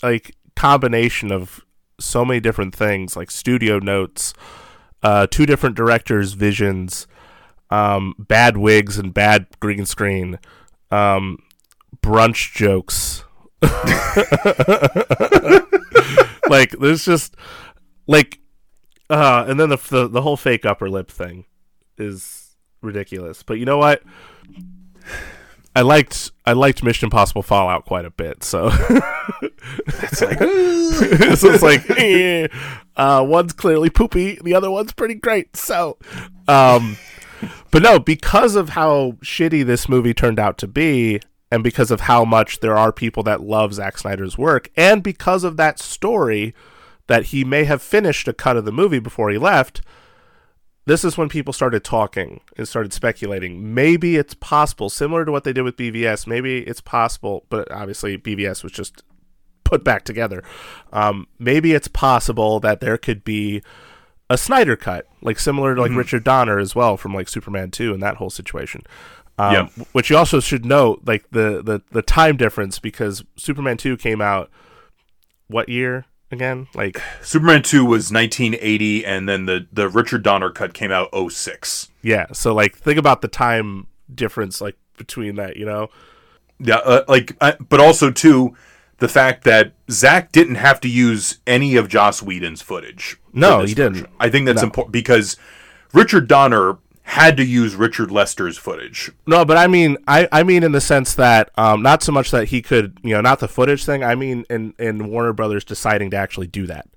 like 0.02 0.36
combination 0.54 1.32
of 1.32 1.60
so 1.98 2.24
many 2.24 2.40
different 2.40 2.74
things, 2.74 3.16
like 3.16 3.30
studio 3.30 3.78
notes, 3.78 4.34
uh, 5.02 5.26
two 5.30 5.46
different 5.46 5.76
directors' 5.76 6.34
visions, 6.34 7.06
um, 7.70 8.14
bad 8.18 8.56
wigs 8.56 8.98
and 8.98 9.14
bad 9.14 9.46
green 9.60 9.86
screen, 9.86 10.38
um, 10.90 11.38
brunch 12.02 12.54
jokes. 12.54 13.24
like 16.48 16.72
there's 16.80 17.04
just 17.04 17.36
like 18.06 18.40
uh 19.10 19.44
and 19.46 19.58
then 19.58 19.68
the, 19.68 19.76
the 19.76 20.08
the 20.08 20.22
whole 20.22 20.36
fake 20.36 20.64
upper 20.64 20.88
lip 20.88 21.10
thing 21.10 21.44
is 21.98 22.56
ridiculous. 22.80 23.42
But 23.42 23.58
you 23.58 23.64
know 23.64 23.78
what? 23.78 24.02
I 25.74 25.80
liked 25.80 26.30
I 26.44 26.52
liked 26.52 26.82
Mission 26.82 27.06
Impossible 27.06 27.42
Fallout 27.42 27.86
quite 27.86 28.04
a 28.04 28.10
bit, 28.10 28.44
so 28.44 28.70
It's 29.86 30.20
like 30.20 30.38
so 31.38 31.50
it's 31.50 31.62
like 31.62 31.88
eh, 31.90 32.48
uh, 32.96 33.24
one's 33.26 33.52
clearly 33.52 33.90
poopy, 33.90 34.38
the 34.42 34.54
other 34.54 34.70
one's 34.70 34.92
pretty 34.92 35.14
great. 35.14 35.56
So, 35.56 35.98
um, 36.48 36.96
but 37.70 37.82
no, 37.82 37.98
because 37.98 38.54
of 38.54 38.70
how 38.70 39.12
shitty 39.22 39.64
this 39.64 39.88
movie 39.88 40.14
turned 40.14 40.38
out 40.38 40.58
to 40.58 40.66
be, 40.66 41.20
and 41.50 41.62
because 41.62 41.90
of 41.90 42.02
how 42.02 42.24
much 42.24 42.60
there 42.60 42.76
are 42.76 42.92
people 42.92 43.22
that 43.24 43.40
love 43.40 43.74
Zack 43.74 43.98
Snyder's 43.98 44.36
work, 44.36 44.70
and 44.76 45.02
because 45.02 45.44
of 45.44 45.56
that 45.56 45.78
story 45.78 46.54
that 47.06 47.26
he 47.26 47.44
may 47.44 47.64
have 47.64 47.82
finished 47.82 48.28
a 48.28 48.32
cut 48.32 48.56
of 48.56 48.64
the 48.64 48.72
movie 48.72 48.98
before 48.98 49.30
he 49.30 49.38
left, 49.38 49.82
this 50.84 51.04
is 51.04 51.16
when 51.16 51.28
people 51.28 51.52
started 51.52 51.84
talking 51.84 52.40
and 52.56 52.66
started 52.66 52.92
speculating. 52.92 53.74
Maybe 53.74 54.16
it's 54.16 54.34
possible, 54.34 54.90
similar 54.90 55.24
to 55.24 55.32
what 55.32 55.44
they 55.44 55.52
did 55.52 55.62
with 55.62 55.76
BVS. 55.76 56.26
Maybe 56.26 56.58
it's 56.58 56.80
possible, 56.80 57.44
but 57.48 57.70
obviously 57.70 58.18
BVS 58.18 58.62
was 58.62 58.72
just 58.72 59.02
put 59.64 59.84
back 59.84 60.04
together. 60.04 60.42
Um, 60.92 61.28
maybe 61.38 61.72
it's 61.72 61.88
possible 61.88 62.60
that 62.60 62.80
there 62.80 62.98
could 62.98 63.24
be 63.24 63.62
a 64.28 64.36
Snyder 64.38 64.76
cut, 64.76 65.06
like 65.20 65.38
similar 65.38 65.74
to 65.74 65.80
like 65.82 65.92
Richard 65.98 66.24
Donner 66.24 66.58
as 66.58 66.74
well 66.74 66.96
from 66.96 67.14
like 67.14 67.28
Superman 67.28 67.70
two 67.70 67.92
and 67.94 68.02
that 68.02 68.16
whole 68.16 68.30
situation. 68.30 68.82
Um, 69.38 69.52
Yeah. 69.52 69.84
Which 69.92 70.10
you 70.10 70.16
also 70.16 70.40
should 70.40 70.64
note, 70.64 71.02
like 71.06 71.30
the, 71.30 71.62
the 71.62 71.82
the 71.90 72.02
time 72.02 72.36
difference 72.36 72.78
because 72.78 73.24
Superman 73.36 73.76
two 73.76 73.96
came 73.96 74.20
out 74.20 74.50
what 75.48 75.68
year 75.68 76.06
again? 76.32 76.66
Like 76.74 77.00
Superman 77.22 77.62
2 77.62 77.84
was 77.84 78.10
1980 78.12 79.04
and 79.06 79.28
then 79.28 79.46
the 79.46 79.66
the 79.72 79.88
Richard 79.88 80.22
Donner 80.22 80.50
cut 80.50 80.74
came 80.74 80.90
out 80.90 81.10
06. 81.30 81.88
yeah, 82.02 82.26
so 82.32 82.54
like 82.54 82.76
think 82.76 82.98
about 82.98 83.20
the 83.22 83.28
time 83.28 83.86
difference 84.14 84.60
like 84.60 84.76
between 84.96 85.36
that, 85.36 85.56
you 85.56 85.64
know? 85.66 85.88
Yeah, 86.58 86.76
uh, 86.76 87.04
like 87.08 87.36
uh, 87.40 87.52
but 87.68 87.80
also 87.80 88.10
too 88.10 88.56
the 88.98 89.08
fact 89.08 89.42
that 89.44 89.72
Zack 89.90 90.30
didn't 90.32 90.54
have 90.56 90.80
to 90.80 90.88
use 90.88 91.38
any 91.46 91.74
of 91.76 91.88
Joss 91.88 92.22
Whedon's 92.22 92.62
footage. 92.62 93.16
No, 93.32 93.64
he 93.64 93.74
didn't. 93.74 94.06
I 94.20 94.28
think 94.30 94.46
that's 94.46 94.60
No. 94.62 94.66
important 94.66 94.92
because 94.92 95.36
Richard 95.92 96.28
Donner 96.28 96.78
had 97.12 97.36
to 97.36 97.44
use 97.44 97.74
Richard 97.74 98.10
Lester's 98.10 98.56
footage. 98.56 99.12
No, 99.26 99.44
but 99.44 99.58
I 99.58 99.66
mean, 99.66 99.98
I, 100.08 100.26
I 100.32 100.42
mean 100.42 100.62
in 100.62 100.72
the 100.72 100.80
sense 100.80 101.14
that 101.16 101.50
um, 101.58 101.82
not 101.82 102.02
so 102.02 102.10
much 102.10 102.30
that 102.30 102.48
he 102.48 102.62
could, 102.62 102.96
you 103.02 103.14
know, 103.14 103.20
not 103.20 103.38
the 103.38 103.48
footage 103.48 103.84
thing. 103.84 104.02
I 104.02 104.14
mean, 104.14 104.46
in 104.48 104.72
in 104.78 105.08
Warner 105.10 105.34
Brothers 105.34 105.62
deciding 105.62 106.10
to 106.12 106.16
actually 106.16 106.46
do 106.46 106.66
that. 106.68 106.88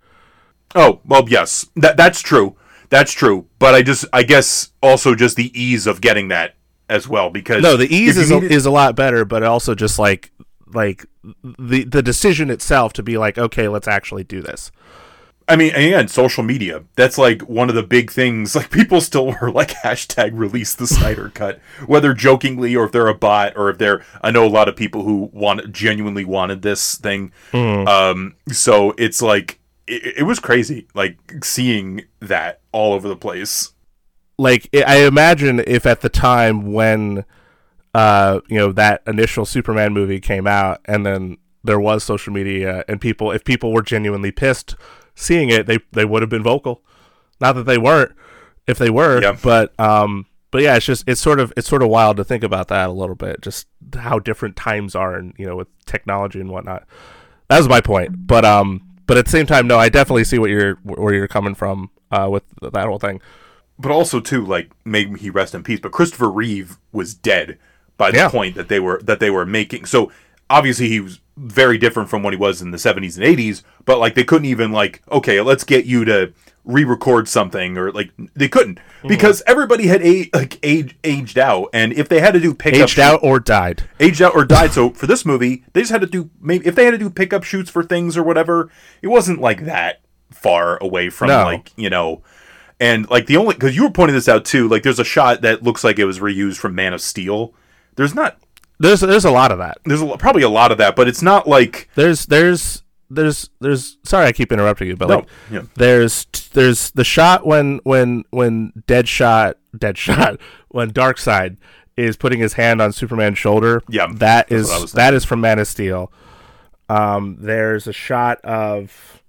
Oh, 0.74 1.02
well, 1.06 1.26
yes. 1.28 1.68
That 1.76 1.98
that's 1.98 2.22
true. 2.22 2.56
That's 2.90 3.12
true. 3.12 3.48
But 3.60 3.76
I 3.76 3.82
just 3.82 4.06
I 4.14 4.24
guess 4.24 4.70
also 4.82 5.16
just 5.16 5.36
the 5.36 5.52
ease 5.60 5.86
of 5.86 6.00
getting 6.00 6.30
that 6.30 6.56
as 6.90 7.10
well 7.10 7.30
because 7.30 7.62
No, 7.62 7.76
the 7.76 7.94
ease 7.94 8.16
is 8.18 8.32
needed- 8.32 8.52
is 8.54 8.66
a 8.66 8.72
lot 8.72 8.96
better, 8.96 9.26
but 9.26 9.44
also 9.44 9.76
just 9.76 10.00
like 10.00 10.32
like 10.74 11.06
the 11.60 11.84
the 11.84 12.02
decision 12.02 12.50
itself 12.50 12.94
to 12.94 13.04
be 13.04 13.18
like, 13.18 13.38
okay, 13.38 13.68
let's 13.68 13.88
actually 13.88 14.24
do 14.24 14.42
this. 14.42 14.72
I 15.48 15.56
mean, 15.56 15.76
again, 15.76 16.08
social 16.08 16.44
media. 16.44 16.84
That's 16.96 17.18
like 17.18 17.44
one 17.44 17.70
of 17.70 17.76
the 17.76 17.84
big 17.84 18.12
things. 18.12 18.56
Like 18.66 18.72
people 18.72 19.02
still 19.02 19.28
were 19.28 19.52
like 19.52 19.70
hashtag 19.70 20.32
release 20.34 20.74
the 20.76 20.88
Snyder 20.88 21.30
cut, 21.30 21.60
whether 21.86 22.14
jokingly 22.14 22.76
or 22.76 22.86
if 22.86 22.94
they're 22.94 23.08
a 23.08 23.14
bot 23.14 23.54
or 23.58 23.70
if 23.70 23.78
they're. 23.78 24.04
I 24.22 24.32
know 24.32 24.46
a 24.46 24.48
lot 24.48 24.70
of 24.70 24.76
people 24.78 25.04
who 25.04 25.30
want 25.34 25.72
genuinely 25.74 26.24
wanted 26.24 26.62
this 26.62 26.96
thing. 26.96 27.34
Um, 27.54 28.36
so 28.50 28.94
it's 28.98 29.22
like 29.22 29.60
it, 29.88 30.20
it 30.20 30.24
was 30.24 30.40
crazy, 30.40 30.88
like 30.94 31.18
seeing 31.44 32.06
that 32.22 32.62
all 32.72 32.94
over 32.94 33.10
the 33.10 33.16
place. 33.16 33.74
Like 34.38 34.70
I 34.74 34.84
I 34.84 34.96
imagine 35.08 35.62
if 35.68 35.86
at 35.86 36.02
the 36.02 36.10
time 36.10 36.72
when 36.74 37.26
uh 37.94 38.40
you 38.48 38.58
know 38.58 38.72
that 38.72 39.02
initial 39.06 39.46
Superman 39.46 39.94
movie 39.94 40.20
came 40.20 40.48
out 40.48 40.82
and 40.86 41.06
then 41.06 41.38
there 41.64 41.80
was 41.80 42.04
social 42.04 42.32
media 42.32 42.84
and 42.88 43.02
people 43.02 43.32
if 43.32 43.44
people 43.44 43.74
were 43.74 43.82
genuinely 43.82 44.32
pissed 44.32 44.76
seeing 45.16 45.50
it, 45.50 45.66
they 45.66 45.80
they 45.92 46.06
would 46.06 46.22
have 46.22 46.30
been 46.30 46.44
vocal. 46.44 46.82
Not 47.42 47.54
that 47.54 47.64
they 47.64 47.78
weren't 47.78 48.12
if 48.68 48.78
they 48.78 48.90
were, 48.90 49.22
Yeah. 49.22 49.38
but 49.42 49.78
um 49.80 50.26
but 50.52 50.62
yeah, 50.62 50.76
it's 50.76 50.86
just 50.86 51.04
it's 51.08 51.20
sort 51.22 51.40
of 51.40 51.52
it's 51.58 51.68
sort 51.68 51.82
of 51.84 51.90
wild 51.90 52.18
to 52.18 52.24
think 52.24 52.44
about 52.44 52.68
that 52.70 52.90
a 52.90 52.94
little 52.94 53.16
bit, 53.16 53.42
just 53.42 53.68
how 53.96 54.20
different 54.20 54.56
times 54.56 54.96
are 54.96 55.16
and 55.16 55.34
you 55.38 55.46
know 55.46 55.56
with 55.56 55.68
technology 55.86 56.40
and 56.40 56.50
whatnot. 56.50 56.84
That 57.50 57.58
was 57.58 57.68
my 57.70 57.82
point. 57.82 58.28
But 58.28 58.46
um 58.46 58.82
but 59.08 59.18
at 59.18 59.26
the 59.26 59.32
same 59.32 59.46
time, 59.46 59.68
no, 59.68 59.78
I 59.78 59.90
definitely 59.90 60.24
see 60.24 60.40
what 60.40 60.50
you're 60.50 60.76
where 60.84 61.14
you're 61.14 61.28
coming 61.28 61.56
from. 61.56 61.90
uh, 62.12 62.30
with 62.32 62.44
that 62.62 62.86
whole 62.86 63.00
thing. 63.00 63.20
but 63.80 63.92
also 63.92 64.20
too 64.22 64.46
like 64.46 64.70
may 64.86 65.06
he 65.18 65.30
rest 65.30 65.54
in 65.56 65.64
peace 65.64 65.80
but 65.82 65.92
christopher 65.92 66.30
reeve 66.30 66.78
was 66.94 67.14
dead 67.16 67.58
by 67.98 68.10
the 68.12 68.18
Yeah. 68.18 68.30
point 68.30 68.56
that 68.56 68.70
they 68.70 68.80
were 68.80 69.02
that 69.04 69.20
they 69.20 69.30
were 69.32 69.46
making 69.46 69.86
so 69.86 70.12
obviously 70.50 70.88
he 70.90 71.00
was 71.00 71.20
very 71.38 71.78
different 71.78 72.10
from 72.10 72.24
what 72.24 72.34
he 72.34 72.38
was 72.38 72.62
in 72.62 72.72
the 72.72 72.78
70s 72.78 73.18
and 73.18 73.26
80s 73.26 73.62
but 73.84 74.00
like 74.00 74.16
they 74.16 74.24
couldn't 74.24 74.46
even 74.46 74.72
like 74.72 75.02
okay 75.12 75.42
let's 75.42 75.66
get 75.66 75.84
you 75.86 76.06
to 76.06 76.32
re-record 76.64 77.28
something 77.28 77.78
or 77.78 77.92
like 77.92 78.12
they 78.36 78.48
couldn't 78.48 78.80
Mm-hmm. 79.00 79.08
because 79.10 79.44
everybody 79.46 79.86
had 79.86 80.02
a, 80.02 80.28
like 80.34 80.58
age, 80.64 80.98
aged 81.04 81.38
out 81.38 81.70
and 81.74 81.94
if 81.94 82.10
they 82.10 82.20
had 82.22 82.34
to 82.34 82.40
do 82.40 82.56
pickup 82.56 82.82
Aged 82.90 82.98
out 83.00 83.20
or 83.22 83.40
died. 83.40 83.84
aged 84.00 84.20
out 84.22 84.34
or 84.34 84.44
died. 84.46 84.72
So 84.72 84.90
for 84.92 85.06
this 85.06 85.26
movie, 85.26 85.64
they 85.74 85.82
just 85.82 85.92
had 85.92 86.02
to 86.02 86.08
do 86.08 86.32
maybe 86.42 86.66
if 86.66 86.74
they 86.74 86.86
had 86.86 86.92
to 86.92 86.98
do 86.98 87.12
pickup 87.12 87.44
shoots 87.44 87.70
for 87.70 87.84
things 87.84 88.18
or 88.18 88.24
whatever, 88.24 88.72
it 89.04 89.08
wasn't 89.10 89.40
like 89.42 89.66
that 89.66 90.02
far 90.32 90.78
away 90.82 91.10
from 91.12 91.28
No. 91.28 91.44
like 91.44 91.72
you 91.76 91.92
know, 91.92 92.24
and 92.80 93.08
like 93.12 93.28
the 93.28 93.38
only 93.38 93.54
because 93.54 93.76
you 93.76 93.84
were 93.84 93.92
pointing 93.92 94.16
this 94.16 94.28
out 94.28 94.44
too. 94.44 94.68
Like 94.68 94.82
there's 94.82 94.98
a 94.98 95.04
shot 95.04 95.42
that 95.42 95.62
looks 95.62 95.84
like 95.84 96.00
it 96.00 96.06
was 96.06 96.18
reused 96.20 96.58
from 96.58 96.74
Man 96.74 96.94
of 96.94 97.02
Steel. 97.02 97.54
There's 97.96 98.16
not. 98.16 98.40
There's 98.80 99.00
there's 99.02 99.26
a 99.26 99.32
lot 99.32 99.52
of 99.52 99.58
that. 99.60 99.78
There's 99.86 100.02
a, 100.02 100.18
probably 100.18 100.44
a 100.44 100.50
lot 100.50 100.72
of 100.72 100.78
that, 100.80 100.96
but 100.96 101.08
it's 101.08 101.22
not 101.22 101.48
like 101.48 101.90
There's 101.96 102.26
there's 102.26 102.84
there's 103.10 103.50
there's 103.62 103.98
sorry 104.04 104.26
I 104.26 104.32
keep 104.32 104.52
interrupting 104.52 104.88
you, 104.88 104.96
but 104.96 105.08
No, 105.10 105.16
like 105.18 105.28
yeah. 105.52 105.62
there's 105.76 106.26
there's 106.54 106.92
the 106.92 107.04
shot 107.04 107.46
when 107.46 107.80
when 107.84 108.24
when 108.32 108.72
Deadshot 108.88 109.56
Deadshot 109.78 110.40
when 110.70 110.92
Darkseid 110.92 111.58
is 111.96 112.18
putting 112.18 112.40
his 112.40 112.54
hand 112.54 112.82
on 112.82 112.92
Superman's 112.92 113.38
shoulder. 113.38 113.82
Yeah, 113.88 114.08
that's 114.14 114.52
is 114.52 114.68
what 114.68 114.78
I 114.78 114.82
was 114.82 114.92
that 114.94 115.14
is 115.14 115.24
from 115.24 115.42
Man 115.42 115.60
of 115.60 115.68
Steel. 115.68 116.12
Um, 116.90 117.38
there's 117.40 117.88
a 117.88 117.94
shot 117.94 118.40
of 118.44 119.22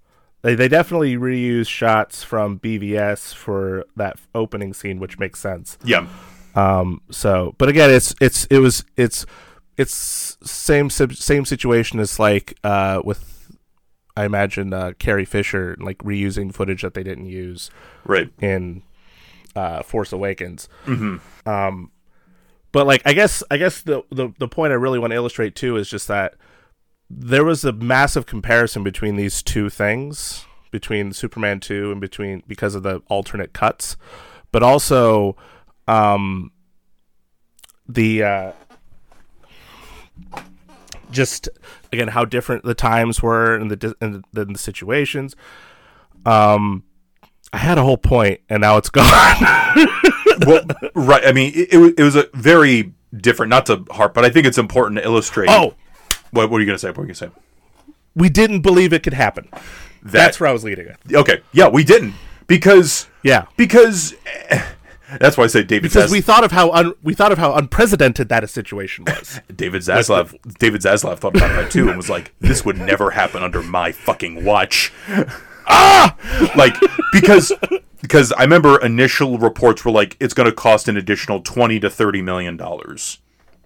they 0.42 0.54
they 0.54 0.68
definitely 0.68 1.16
reuse 1.16 1.68
shots 1.68 2.22
from 2.24 2.58
BVS 2.58 3.34
for 3.34 3.84
that 3.96 4.18
opening 4.34 4.74
scene, 4.74 4.98
which 4.98 5.18
makes 5.18 5.38
sense. 5.38 5.78
yeah, 5.84 6.06
Um, 6.56 7.02
so, 7.10 7.54
but 7.58 7.68
again, 7.68 7.90
it's 7.90 8.14
it's 8.20 8.46
it 8.46 8.58
was 8.58 8.84
it's 8.96 9.26
it's 9.76 10.38
same 10.42 10.90
same 10.90 11.44
situation 11.44 12.00
as 12.00 12.18
like 12.18 12.56
uh 12.64 13.02
with 13.04 13.36
I 14.16 14.24
imagine 14.24 14.72
uh, 14.72 14.92
Carrie 14.98 15.26
Fisher 15.26 15.76
like 15.78 15.98
reusing 15.98 16.52
footage 16.52 16.82
that 16.82 16.94
they 16.94 17.02
didn't 17.02 17.26
use 17.26 17.70
right. 18.04 18.30
in 18.40 18.82
uh, 19.54 19.82
Force 19.82 20.12
Awakens. 20.12 20.68
Mm-hmm. 20.86 21.48
Um, 21.48 21.90
but 22.72 22.86
like 22.86 23.02
I 23.04 23.12
guess 23.12 23.42
I 23.50 23.58
guess 23.58 23.82
the, 23.82 24.02
the 24.10 24.32
the 24.38 24.48
point 24.48 24.72
I 24.72 24.76
really 24.76 24.98
want 24.98 25.10
to 25.10 25.16
illustrate 25.16 25.54
too 25.54 25.76
is 25.76 25.88
just 25.88 26.08
that 26.08 26.34
there 27.08 27.44
was 27.44 27.64
a 27.64 27.72
massive 27.72 28.26
comparison 28.26 28.82
between 28.82 29.16
these 29.16 29.42
two 29.42 29.68
things 29.68 30.44
between 30.72 31.12
Superman 31.12 31.60
2 31.60 31.92
and 31.92 32.00
between 32.00 32.42
because 32.46 32.74
of 32.74 32.82
the 32.82 33.00
alternate 33.08 33.52
cuts 33.52 33.96
but 34.50 34.62
also 34.62 35.36
um 35.88 36.50
the 37.88 38.22
uh 38.22 38.52
just 41.10 41.48
again 41.92 42.08
how 42.08 42.24
different 42.24 42.64
the 42.64 42.74
times 42.74 43.22
were 43.22 43.54
and 43.54 43.70
the 43.70 43.94
and 44.00 44.24
the, 44.32 44.40
and 44.42 44.54
the 44.54 44.58
situations 44.58 45.36
um 46.24 46.82
I 47.52 47.58
had 47.58 47.78
a 47.78 47.82
whole 47.82 47.96
point 47.96 48.40
and 48.48 48.60
now 48.60 48.76
it's 48.76 48.90
gone. 48.90 49.06
well, 50.46 50.62
right. 50.94 51.24
I 51.24 51.32
mean, 51.32 51.52
it, 51.54 51.72
it, 51.72 51.78
was- 51.78 51.92
it 51.96 52.02
was 52.02 52.16
a 52.16 52.26
very 52.34 52.92
different. 53.16 53.50
Not 53.50 53.66
to 53.66 53.84
harp, 53.92 54.12
but 54.14 54.24
I 54.24 54.30
think 54.30 54.46
it's 54.46 54.58
important 54.58 54.98
to 54.98 55.04
illustrate. 55.04 55.48
oh, 55.48 55.74
what, 56.32 56.50
what 56.50 56.56
are 56.58 56.60
you 56.60 56.66
gonna 56.66 56.76
say? 56.78 56.88
What 56.88 56.98
are 56.98 57.02
you 57.02 57.06
gonna 57.14 57.14
say? 57.14 57.30
we 58.16 58.28
didn't 58.28 58.60
believe 58.60 58.92
it 58.92 59.02
could 59.04 59.14
happen. 59.14 59.48
That, 59.52 60.12
That's 60.12 60.40
where 60.40 60.50
I 60.50 60.52
was 60.52 60.64
leading 60.64 60.86
it. 60.88 60.96
okay. 61.14 61.40
Yeah, 61.52 61.68
we 61.68 61.84
didn't 61.84 62.14
because 62.48 63.06
Yeah. 63.22 63.46
because 63.56 64.14
that's 65.20 65.36
why 65.36 65.44
I 65.44 65.46
say 65.46 65.62
David 65.62 65.82
Because 65.90 66.04
Zas- 66.04 66.12
we 66.12 66.20
thought 66.20 66.44
of 66.44 66.52
how 66.52 66.70
un- 66.72 66.94
we 67.02 67.14
thought 67.14 67.32
of 67.32 67.38
how 67.38 67.54
unprecedented 67.54 68.28
that 68.28 68.42
a 68.44 68.48
situation 68.48 69.04
was. 69.04 69.40
David 69.54 69.82
Zaslav 69.82 70.34
David 70.58 70.80
Zaslav 70.82 71.18
thought 71.18 71.36
about 71.36 71.50
that 71.50 71.70
too 71.70 71.88
and 71.88 71.96
was 71.96 72.10
like, 72.10 72.32
this 72.40 72.64
would 72.64 72.78
never 72.78 73.10
happen 73.10 73.42
under 73.42 73.62
my 73.62 73.92
fucking 73.92 74.44
watch. 74.44 74.92
ah, 75.66 76.16
like 76.56 76.74
because 77.12 77.52
because 78.02 78.32
I 78.32 78.42
remember 78.42 78.80
initial 78.84 79.38
reports 79.38 79.84
were 79.84 79.90
like 79.90 80.16
it's 80.20 80.34
going 80.34 80.48
to 80.48 80.54
cost 80.54 80.88
an 80.88 80.96
additional 80.96 81.40
twenty 81.40 81.80
to 81.80 81.90
thirty 81.90 82.22
million 82.22 82.56
dollars. 82.56 83.18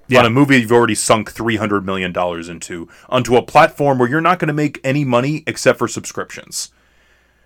Yeah. 0.08 0.20
On 0.20 0.26
a 0.26 0.30
movie 0.30 0.60
you've 0.60 0.72
already 0.72 0.94
sunk 0.96 1.30
three 1.30 1.56
hundred 1.56 1.86
million 1.86 2.12
dollars 2.12 2.48
into 2.48 2.88
onto 3.08 3.36
a 3.36 3.42
platform 3.42 3.98
where 3.98 4.08
you're 4.08 4.20
not 4.20 4.38
going 4.38 4.48
to 4.48 4.54
make 4.54 4.80
any 4.82 5.04
money 5.04 5.44
except 5.46 5.78
for 5.78 5.86
subscriptions. 5.88 6.70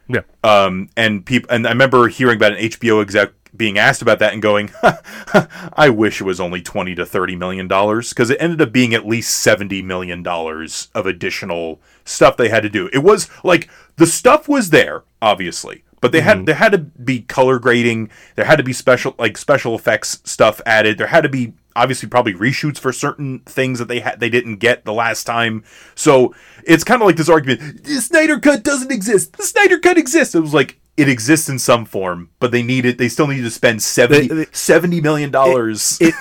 yeah. 0.08 0.22
Um, 0.42 0.88
and 0.96 1.26
people, 1.26 1.50
and 1.50 1.66
I 1.66 1.70
remember 1.70 2.08
hearing 2.08 2.36
about 2.36 2.52
an 2.52 2.58
HBO 2.58 3.02
exec 3.02 3.32
being 3.56 3.78
asked 3.78 4.02
about 4.02 4.18
that 4.18 4.32
and 4.32 4.42
going, 4.42 4.70
"I 5.72 5.88
wish 5.88 6.20
it 6.20 6.24
was 6.24 6.40
only 6.40 6.62
twenty 6.62 6.94
to 6.94 7.06
thirty 7.06 7.36
million 7.36 7.68
dollars 7.68 8.10
because 8.10 8.30
it 8.30 8.40
ended 8.40 8.60
up 8.60 8.72
being 8.72 8.94
at 8.94 9.06
least 9.06 9.38
seventy 9.38 9.82
million 9.82 10.22
dollars 10.22 10.88
of 10.94 11.06
additional 11.06 11.80
stuff 12.04 12.36
they 12.36 12.48
had 12.48 12.62
to 12.62 12.68
do. 12.68 12.88
It 12.92 12.98
was 12.98 13.28
like 13.42 13.68
the 13.96 14.06
stuff 14.06 14.48
was 14.48 14.70
there, 14.70 15.04
obviously, 15.22 15.84
but 16.00 16.12
they 16.12 16.20
had 16.20 16.38
mm-hmm. 16.38 16.44
there 16.46 16.54
had 16.56 16.72
to 16.72 16.78
be 16.78 17.22
color 17.22 17.58
grading, 17.58 18.10
there 18.36 18.44
had 18.44 18.56
to 18.56 18.64
be 18.64 18.72
special 18.72 19.14
like 19.18 19.38
special 19.38 19.74
effects 19.74 20.20
stuff 20.24 20.60
added, 20.66 20.98
there 20.98 21.08
had 21.08 21.22
to 21.22 21.28
be 21.28 21.54
obviously 21.76 22.08
probably 22.08 22.34
reshoots 22.34 22.78
for 22.78 22.92
certain 22.92 23.40
things 23.40 23.78
that 23.78 23.88
they 23.88 24.00
had 24.00 24.20
they 24.20 24.28
didn't 24.28 24.56
get 24.56 24.84
the 24.84 24.92
last 24.92 25.24
time. 25.24 25.64
So 25.94 26.34
it's 26.64 26.84
kind 26.84 27.02
of 27.02 27.06
like 27.06 27.16
this 27.16 27.28
argument: 27.28 27.84
the 27.84 28.00
Snyder 28.00 28.38
Cut 28.38 28.62
doesn't 28.62 28.92
exist. 28.92 29.36
The 29.36 29.44
Snyder 29.44 29.78
Cut 29.78 29.98
exists. 29.98 30.34
It 30.34 30.40
was 30.40 30.54
like 30.54 30.78
it 30.96 31.08
exists 31.08 31.48
in 31.48 31.58
some 31.58 31.84
form, 31.84 32.30
but 32.38 32.50
they 32.52 32.62
need 32.62 32.84
it. 32.84 32.98
they 32.98 33.08
still 33.08 33.26
need 33.26 33.42
to 33.42 33.50
spend 33.50 33.82
70, 33.82 34.28
They- 34.28 34.34
they- 34.34 34.46
70 34.52 35.00
million 35.00 35.30
dollars. 35.30 35.98
It 36.00 36.14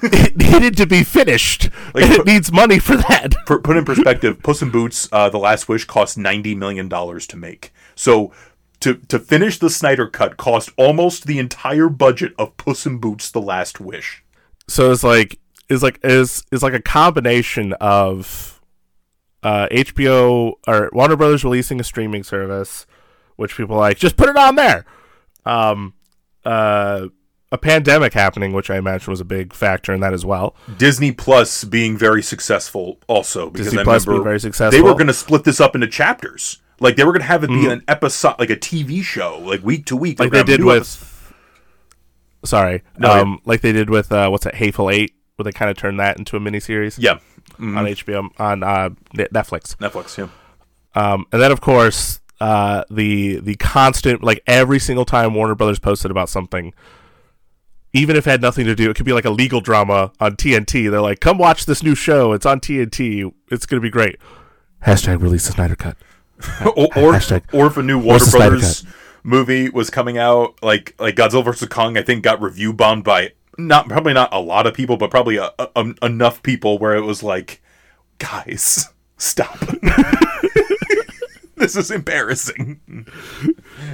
it 0.02 0.36
needed 0.36 0.76
to 0.76 0.86
be 0.86 1.02
finished. 1.02 1.70
Like, 1.94 2.04
and 2.04 2.12
it 2.12 2.16
put- 2.18 2.26
needs 2.26 2.52
money 2.52 2.78
for 2.78 2.96
that. 2.96 3.34
put, 3.46 3.64
put 3.64 3.76
in 3.76 3.84
perspective, 3.84 4.42
Puss 4.42 4.62
in 4.62 4.70
Boots: 4.70 5.08
uh, 5.12 5.28
The 5.28 5.38
Last 5.38 5.68
Wish 5.68 5.84
cost 5.86 6.16
ninety 6.18 6.54
million 6.54 6.88
dollars 6.88 7.26
to 7.28 7.36
make. 7.36 7.72
So 7.96 8.32
to 8.80 8.94
to 8.94 9.18
finish 9.18 9.58
the 9.58 9.70
Snyder 9.70 10.06
Cut 10.06 10.36
cost 10.36 10.70
almost 10.76 11.26
the 11.26 11.38
entire 11.40 11.88
budget 11.88 12.32
of 12.38 12.56
Puss 12.56 12.86
in 12.86 12.98
Boots: 12.98 13.30
The 13.30 13.40
Last 13.40 13.80
Wish. 13.80 14.22
So 14.68 14.92
it's 14.92 15.02
like 15.02 15.40
it's 15.68 15.82
like 15.82 15.98
is 16.04 16.44
is 16.52 16.62
like 16.62 16.74
a 16.74 16.82
combination 16.82 17.72
of 17.80 18.60
uh, 19.42 19.66
HBO 19.72 20.52
or 20.68 20.90
Warner 20.92 21.16
Brothers 21.16 21.42
releasing 21.42 21.80
a 21.80 21.84
streaming 21.84 22.22
service, 22.22 22.86
which 23.38 23.56
people 23.56 23.76
like 23.76 23.98
just 23.98 24.16
put 24.16 24.28
it 24.28 24.36
on 24.36 24.54
there. 24.56 24.84
Um, 25.46 25.94
uh, 26.44 27.06
a 27.50 27.56
pandemic 27.56 28.12
happening, 28.12 28.52
which 28.52 28.68
I 28.68 28.76
imagine 28.76 29.10
was 29.10 29.20
a 29.20 29.24
big 29.24 29.54
factor 29.54 29.94
in 29.94 30.00
that 30.00 30.12
as 30.12 30.26
well. 30.26 30.54
Disney 30.76 31.12
Plus 31.12 31.64
being 31.64 31.96
very 31.96 32.22
successful 32.22 32.98
also 33.06 33.48
because 33.48 33.68
Disney 33.68 33.80
I 33.80 33.84
Plus 33.84 34.06
remember 34.06 34.24
being 34.24 34.38
very 34.40 34.70
they 34.70 34.82
were 34.82 34.92
going 34.92 35.06
to 35.06 35.14
split 35.14 35.44
this 35.44 35.58
up 35.60 35.74
into 35.74 35.86
chapters. 35.86 36.58
Like 36.80 36.96
they 36.96 37.04
were 37.04 37.12
going 37.12 37.22
to 37.22 37.26
have 37.26 37.42
it 37.44 37.48
be 37.48 37.54
Mhm. 37.64 37.72
an 37.72 37.82
episode, 37.88 38.34
like 38.38 38.50
a 38.50 38.56
TV 38.56 39.02
show, 39.02 39.38
like 39.38 39.62
week 39.64 39.86
to 39.86 39.96
week, 39.96 40.20
like 40.20 40.30
were 40.30 40.38
they 40.38 40.44
did 40.44 40.62
with. 40.64 40.76
episodes. 40.76 41.14
Sorry, 42.44 42.82
No, 42.98 43.10
um, 43.10 43.40
like 43.44 43.62
they 43.62 43.72
did 43.72 43.90
with 43.90 44.12
uh, 44.12 44.28
what's 44.28 44.44
that? 44.44 44.54
Hateful 44.56 44.90
Eight, 44.90 45.12
where 45.36 45.44
they 45.44 45.52
kind 45.52 45.70
of 45.70 45.76
turned 45.76 45.98
that 45.98 46.18
into 46.18 46.36
a 46.36 46.40
miniseries 46.40 46.96
yeah, 46.98 47.18
Mhm. 47.58 47.76
on 47.76 47.84
HBO 47.86 48.28
on 48.38 48.62
uh, 48.62 48.90
Netflix. 49.16 49.74
Netflix. 49.76 50.16
Yeah, 50.18 50.28
Um, 50.94 51.26
and 51.32 51.42
then 51.42 51.50
of 51.50 51.60
course 51.60 52.20
uh, 52.40 52.84
the 52.90 53.36
the 53.40 53.56
constant 53.56 54.22
like 54.22 54.42
every 54.46 54.78
single 54.78 55.04
time 55.04 55.34
Warner 55.34 55.54
Brothers 55.54 55.78
posted 55.78 56.10
about 56.10 56.28
something, 56.28 56.72
even 57.92 58.16
if 58.16 58.26
it 58.26 58.30
had 58.30 58.42
nothing 58.42 58.66
to 58.66 58.74
do, 58.74 58.90
it 58.90 58.96
could 58.96 59.06
be 59.06 59.12
like 59.12 59.24
a 59.24 59.30
legal 59.30 59.60
drama 59.60 60.12
on 60.20 60.36
TNT. 60.36 60.90
They're 60.90 61.00
like, 61.00 61.20
"Come 61.20 61.38
watch 61.38 61.66
this 61.66 61.82
new 61.82 61.94
show. 61.94 62.32
It's 62.32 62.46
on 62.46 62.60
TNT. 62.60 63.32
It's 63.50 63.66
gonna 63.66 63.80
be 63.80 63.90
great." 63.90 64.16
Hashtag 64.86 65.20
release 65.20 65.46
the 65.46 65.52
Snyder 65.52 65.76
Cut. 65.76 65.96
or 66.76 66.86
or, 66.96 67.12
Hashtag- 67.12 67.52
or 67.52 67.66
if 67.66 67.76
a 67.76 67.82
new 67.82 67.96
Warner 67.98 68.10
Where's 68.10 68.24
the 68.24 68.30
Snyder 68.30 68.50
Brothers 68.50 68.84
movie 69.24 69.68
was 69.68 69.90
coming 69.90 70.18
out, 70.18 70.62
like 70.62 70.94
like 70.98 71.16
Godzilla 71.16 71.44
vs 71.44 71.68
Kong, 71.68 71.96
I 71.96 72.02
think 72.02 72.22
got 72.22 72.40
review 72.40 72.72
bombed 72.72 73.04
by 73.04 73.32
not 73.58 73.88
probably 73.88 74.14
not 74.14 74.32
a 74.32 74.40
lot 74.40 74.66
of 74.66 74.74
people, 74.74 74.96
but 74.96 75.10
probably 75.10 75.36
a, 75.36 75.50
a, 75.58 75.94
enough 76.02 76.42
people 76.42 76.78
where 76.78 76.94
it 76.94 77.02
was 77.02 77.22
like, 77.22 77.60
guys, 78.18 78.88
stop. 79.18 79.58
this 81.60 81.76
is 81.76 81.90
embarrassing. 81.90 82.80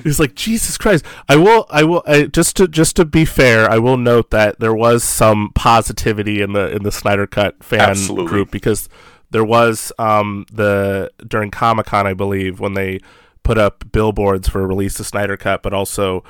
It's 0.05 0.19
like 0.19 0.35
Jesus 0.35 0.77
Christ. 0.79 1.05
I 1.29 1.37
will. 1.37 1.67
I 1.71 1.85
will. 1.85 2.03
I, 2.07 2.25
just 2.25 2.57
to 2.57 2.69
just 2.69 2.97
to 2.97 3.05
be 3.05 3.25
fair, 3.25 3.71
I 3.71 3.79
will 3.79 3.97
note 3.97 4.31
that 4.31 4.61
there 4.61 4.75
was 4.75 5.03
some 5.05 5.51
positivity 5.55 6.41
in 6.43 6.53
the 6.53 6.71
in 6.75 6.83
the 6.83 6.93
Snyder 6.93 7.27
Cut 7.27 7.63
fan 7.63 7.81
Absolutely. 7.91 8.27
group 8.29 8.51
because 8.51 8.89
there 9.31 9.45
was 9.45 9.93
um 9.99 10.47
the 10.53 11.11
during 11.27 11.51
Comic 11.51 11.87
Con, 11.87 12.07
I 12.07 12.15
believe, 12.15 12.61
when 12.61 12.75
they 12.75 13.01
put 13.43 13.59
up 13.59 13.85
billboards 13.93 14.49
for 14.49 14.63
a 14.63 14.67
release 14.67 14.97
the 14.97 15.05
Snyder 15.05 15.37
Cut, 15.37 15.63
but 15.63 15.73
also 15.75 16.23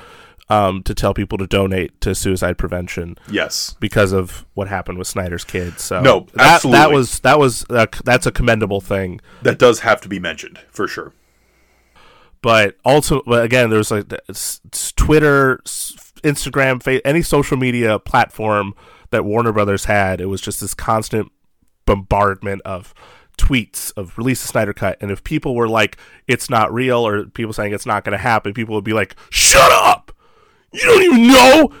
um 0.47 0.83
to 0.83 0.93
tell 0.93 1.13
people 1.13 1.37
to 1.39 1.47
donate 1.47 1.99
to 2.01 2.13
suicide 2.13 2.55
prevention 2.57 3.17
Yes. 3.29 3.75
because 3.79 4.11
of 4.11 4.45
what 4.53 4.67
happened 4.67 4.99
with 4.99 5.07
Snyder's 5.07 5.43
kids. 5.43 5.81
So 5.83 6.01
No, 6.01 6.27
that, 6.35 6.61
that 6.63 6.91
was 6.91 7.19
that 7.21 7.39
was 7.39 7.65
uh, 7.69 7.87
that's 8.03 8.27
a 8.27 8.31
commendable 8.31 8.79
thing. 8.81 9.21
That 9.41 9.57
does 9.57 9.79
have 9.79 10.01
to 10.01 10.07
be 10.09 10.19
mentioned 10.19 10.59
for 10.69 10.87
sure. 10.87 11.13
But 12.41 12.75
also, 12.85 13.21
but 13.25 13.43
again, 13.43 13.69
there's 13.69 13.91
like 13.91 14.09
the- 14.09 14.21
s- 14.29 14.61
s- 14.73 14.93
Twitter, 14.95 15.59
Instagram, 16.23 16.81
fa- 16.81 17.05
any 17.05 17.21
social 17.21 17.57
media 17.57 17.99
platform 17.99 18.73
that 19.11 19.25
Warner 19.25 19.51
Brothers 19.51 19.85
had. 19.85 20.19
It 20.21 20.25
was 20.27 20.41
just 20.41 20.61
this 20.61 20.73
constant 20.73 21.31
bombardment 21.85 22.61
of 22.63 22.93
tweets 23.37 23.91
of 23.97 24.17
release 24.17 24.41
the 24.41 24.47
Snyder 24.47 24.73
Cut, 24.73 24.97
and 25.01 25.11
if 25.11 25.23
people 25.23 25.55
were 25.55 25.67
like, 25.67 25.97
"It's 26.27 26.49
not 26.49 26.73
real," 26.73 27.05
or 27.05 27.25
people 27.25 27.53
saying 27.53 27.73
it's 27.73 27.85
not 27.85 28.03
going 28.03 28.13
to 28.13 28.17
happen, 28.23 28.53
people 28.53 28.75
would 28.75 28.83
be 28.83 28.93
like, 28.93 29.15
"Shut 29.29 29.71
up! 29.71 30.11
You 30.71 30.81
don't 30.81 31.03
even 31.03 31.27
know." 31.27 31.71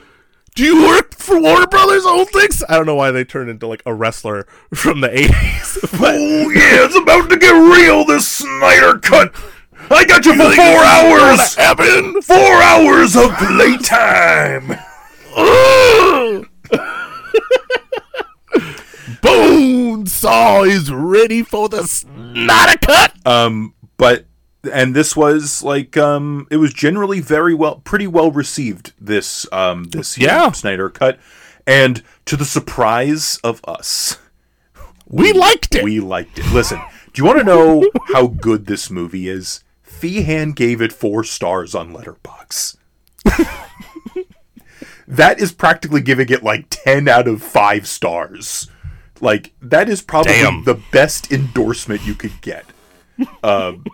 Do 0.55 0.63
you 0.63 0.87
work 0.87 1.15
for 1.15 1.37
Warner 1.39 1.67
Brothers 1.67 2.05
old 2.05 2.29
things? 2.29 2.63
I 2.69 2.77
don't 2.77 2.85
know 2.85 2.95
why 2.95 3.11
they 3.11 3.25
turned 3.25 3.49
into 3.49 3.67
like 3.67 3.83
a 3.85 3.93
wrestler 3.93 4.47
from 4.73 5.01
the 5.01 5.09
80s. 5.09 5.81
but 5.99 6.15
Oh 6.15 6.49
yeah, 6.49 6.85
it's 6.85 6.95
about 6.95 7.29
to 7.29 7.35
get 7.37 7.51
real. 7.51 8.05
This 8.05 8.25
Snyder 8.25 8.97
cut. 8.99 9.35
I 9.91 10.03
got 10.05 10.25
you 10.25 10.33
for 10.35 10.51
four 10.51 10.83
hours. 10.83 11.55
Heaven! 11.55 12.21
Four 12.21 12.61
hours 12.61 13.15
of 13.15 13.31
playtime. 13.37 14.77
Bone 19.21 20.05
Saw 20.07 20.63
is 20.63 20.91
ready 20.91 21.43
for 21.43 21.69
the 21.69 21.83
Snyder 21.85 22.77
Cut! 22.81 23.13
Um, 23.25 23.73
but 23.97 24.25
and 24.71 24.95
this 24.95 25.15
was 25.15 25.63
like 25.63 25.95
um, 25.97 26.47
it 26.49 26.57
was 26.57 26.73
generally 26.73 27.19
very 27.19 27.53
well, 27.53 27.75
pretty 27.77 28.07
well 28.07 28.31
received. 28.31 28.93
This 28.99 29.45
um, 29.51 29.85
this 29.85 30.17
Yeah. 30.17 30.51
Snyder 30.51 30.89
cut, 30.89 31.19
and 31.67 32.01
to 32.25 32.35
the 32.35 32.45
surprise 32.45 33.39
of 33.43 33.61
us, 33.67 34.17
We 35.07 35.33
liked 35.33 35.75
it! 35.75 35.83
we 35.83 35.99
liked 35.99 36.39
it. 36.39 36.45
Listen, 36.51 36.79
do 37.13 37.21
you 37.21 37.25
want 37.25 37.39
to 37.39 37.45
know 37.45 37.89
how 38.13 38.27
good 38.27 38.65
this 38.65 38.89
movie 38.89 39.27
is? 39.29 39.63
Feehan 39.99 40.55
gave 40.55 40.81
it 40.81 40.93
four 40.93 41.23
stars 41.23 41.73
on 41.73 41.93
Letterboxd. 41.93 42.77
that 45.07 45.39
is 45.39 45.51
practically 45.51 46.01
giving 46.01 46.29
it 46.29 46.43
like 46.43 46.65
ten 46.69 47.07
out 47.07 47.27
of 47.27 47.41
five 47.41 47.87
stars. 47.87 48.69
Like 49.21 49.53
that 49.61 49.89
is 49.89 50.01
probably 50.01 50.33
Damn. 50.33 50.63
the 50.63 50.79
best 50.91 51.31
endorsement 51.31 52.05
you 52.05 52.15
could 52.15 52.41
get. 52.41 52.65
Um, 53.43 53.85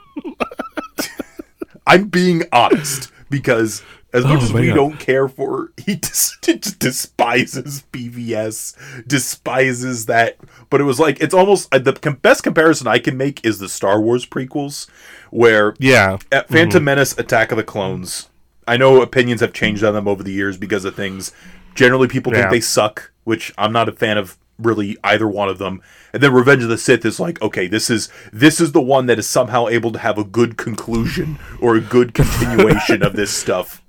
I'm 1.88 2.08
being 2.08 2.44
honest 2.52 3.12
because 3.30 3.84
as 4.14 4.24
much 4.26 4.42
Oh, 4.42 4.44
as 4.46 4.54
we 4.54 4.68
man. 4.68 4.76
don't 4.76 5.00
care 5.00 5.28
for, 5.28 5.72
he 5.78 5.96
dis- 5.96 6.38
just 6.42 6.80
despises 6.80 7.84
BVS, 7.92 9.08
despises 9.08 10.06
that. 10.08 10.38
But 10.70 10.82
it 10.82 10.86
was 10.86 11.00
like 11.00 11.22
it's 11.22 11.34
almost 11.34 11.74
uh, 11.74 11.80
the 11.80 11.94
best 11.94 12.44
comparison 12.44 12.88
I 12.88 13.00
can 13.00 13.18
make 13.18 13.46
is 13.46 13.60
the 13.60 13.70
Star 13.70 14.02
Wars 14.02 14.26
prequels, 14.26 14.90
where 15.30 15.76
yeah. 15.80 16.18
at 16.32 16.50
Phantom 16.50 16.84
Menace, 16.84 17.18
Attack 17.18 17.52
of 17.52 17.58
the 17.58 17.64
Clones. 17.64 18.30
I 18.68 18.78
know 18.78 19.02
opinions 19.02 19.42
have 19.42 19.54
changed 19.54 19.84
on 19.84 19.94
them 19.94 20.08
over 20.08 20.24
the 20.24 20.32
years 20.32 20.58
because 20.58 20.86
of 20.86 20.96
things. 20.96 21.32
Generally, 21.74 22.10
people 22.10 22.32
think 22.32 22.50
they 22.50 22.62
suck, 22.62 23.12
which 23.24 23.54
I'm 23.58 23.72
not 23.74 23.90
a 23.90 23.92
fan 23.92 24.18
of 24.18 24.38
really 24.60 24.98
either 25.04 25.28
one 25.28 25.50
of 25.50 25.58
them. 25.58 25.82
And 26.14 26.22
then 26.22 26.34
Revenge 26.34 26.64
of 26.64 26.70
the 26.70 26.78
Sith 26.78 27.04
is 27.06 27.20
like, 27.20 27.42
okay, 27.42 27.68
this 27.68 27.90
is 27.90 28.10
this 28.32 28.60
is 28.62 28.72
the 28.74 28.82
one 28.82 29.08
that 29.08 29.18
is 29.20 29.28
somehow 29.28 29.68
able 29.68 29.92
to 29.92 30.00
have 30.00 30.18
a 30.18 30.24
good 30.24 30.58
conclusion 30.58 31.40
or 31.60 31.76
a 31.76 31.82
good 31.82 32.14
continuation 32.14 33.02
of 33.04 33.14
this 33.16 33.32
stuff. 33.36 33.81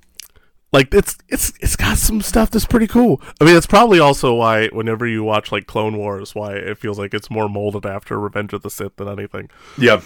Like 0.72 0.94
it's 0.94 1.18
it's 1.28 1.52
it's 1.60 1.76
got 1.76 1.98
some 1.98 2.22
stuff 2.22 2.50
that's 2.50 2.66
pretty 2.66 2.86
cool. 2.86 3.20
I 3.40 3.44
mean, 3.44 3.56
it's 3.56 3.66
probably 3.66 3.98
also 4.00 4.34
why 4.34 4.68
whenever 4.68 5.06
you 5.06 5.22
watch 5.22 5.52
like 5.52 5.66
Clone 5.66 5.98
Wars, 5.98 6.34
why 6.34 6.54
it 6.54 6.78
feels 6.78 6.98
like 6.98 7.12
it's 7.12 7.30
more 7.30 7.48
molded 7.48 7.84
after 7.84 8.18
Revenge 8.18 8.52
of 8.54 8.62
the 8.62 8.70
Sith 8.70 8.96
than 8.96 9.08
anything. 9.08 9.50
Yeah. 9.76 10.00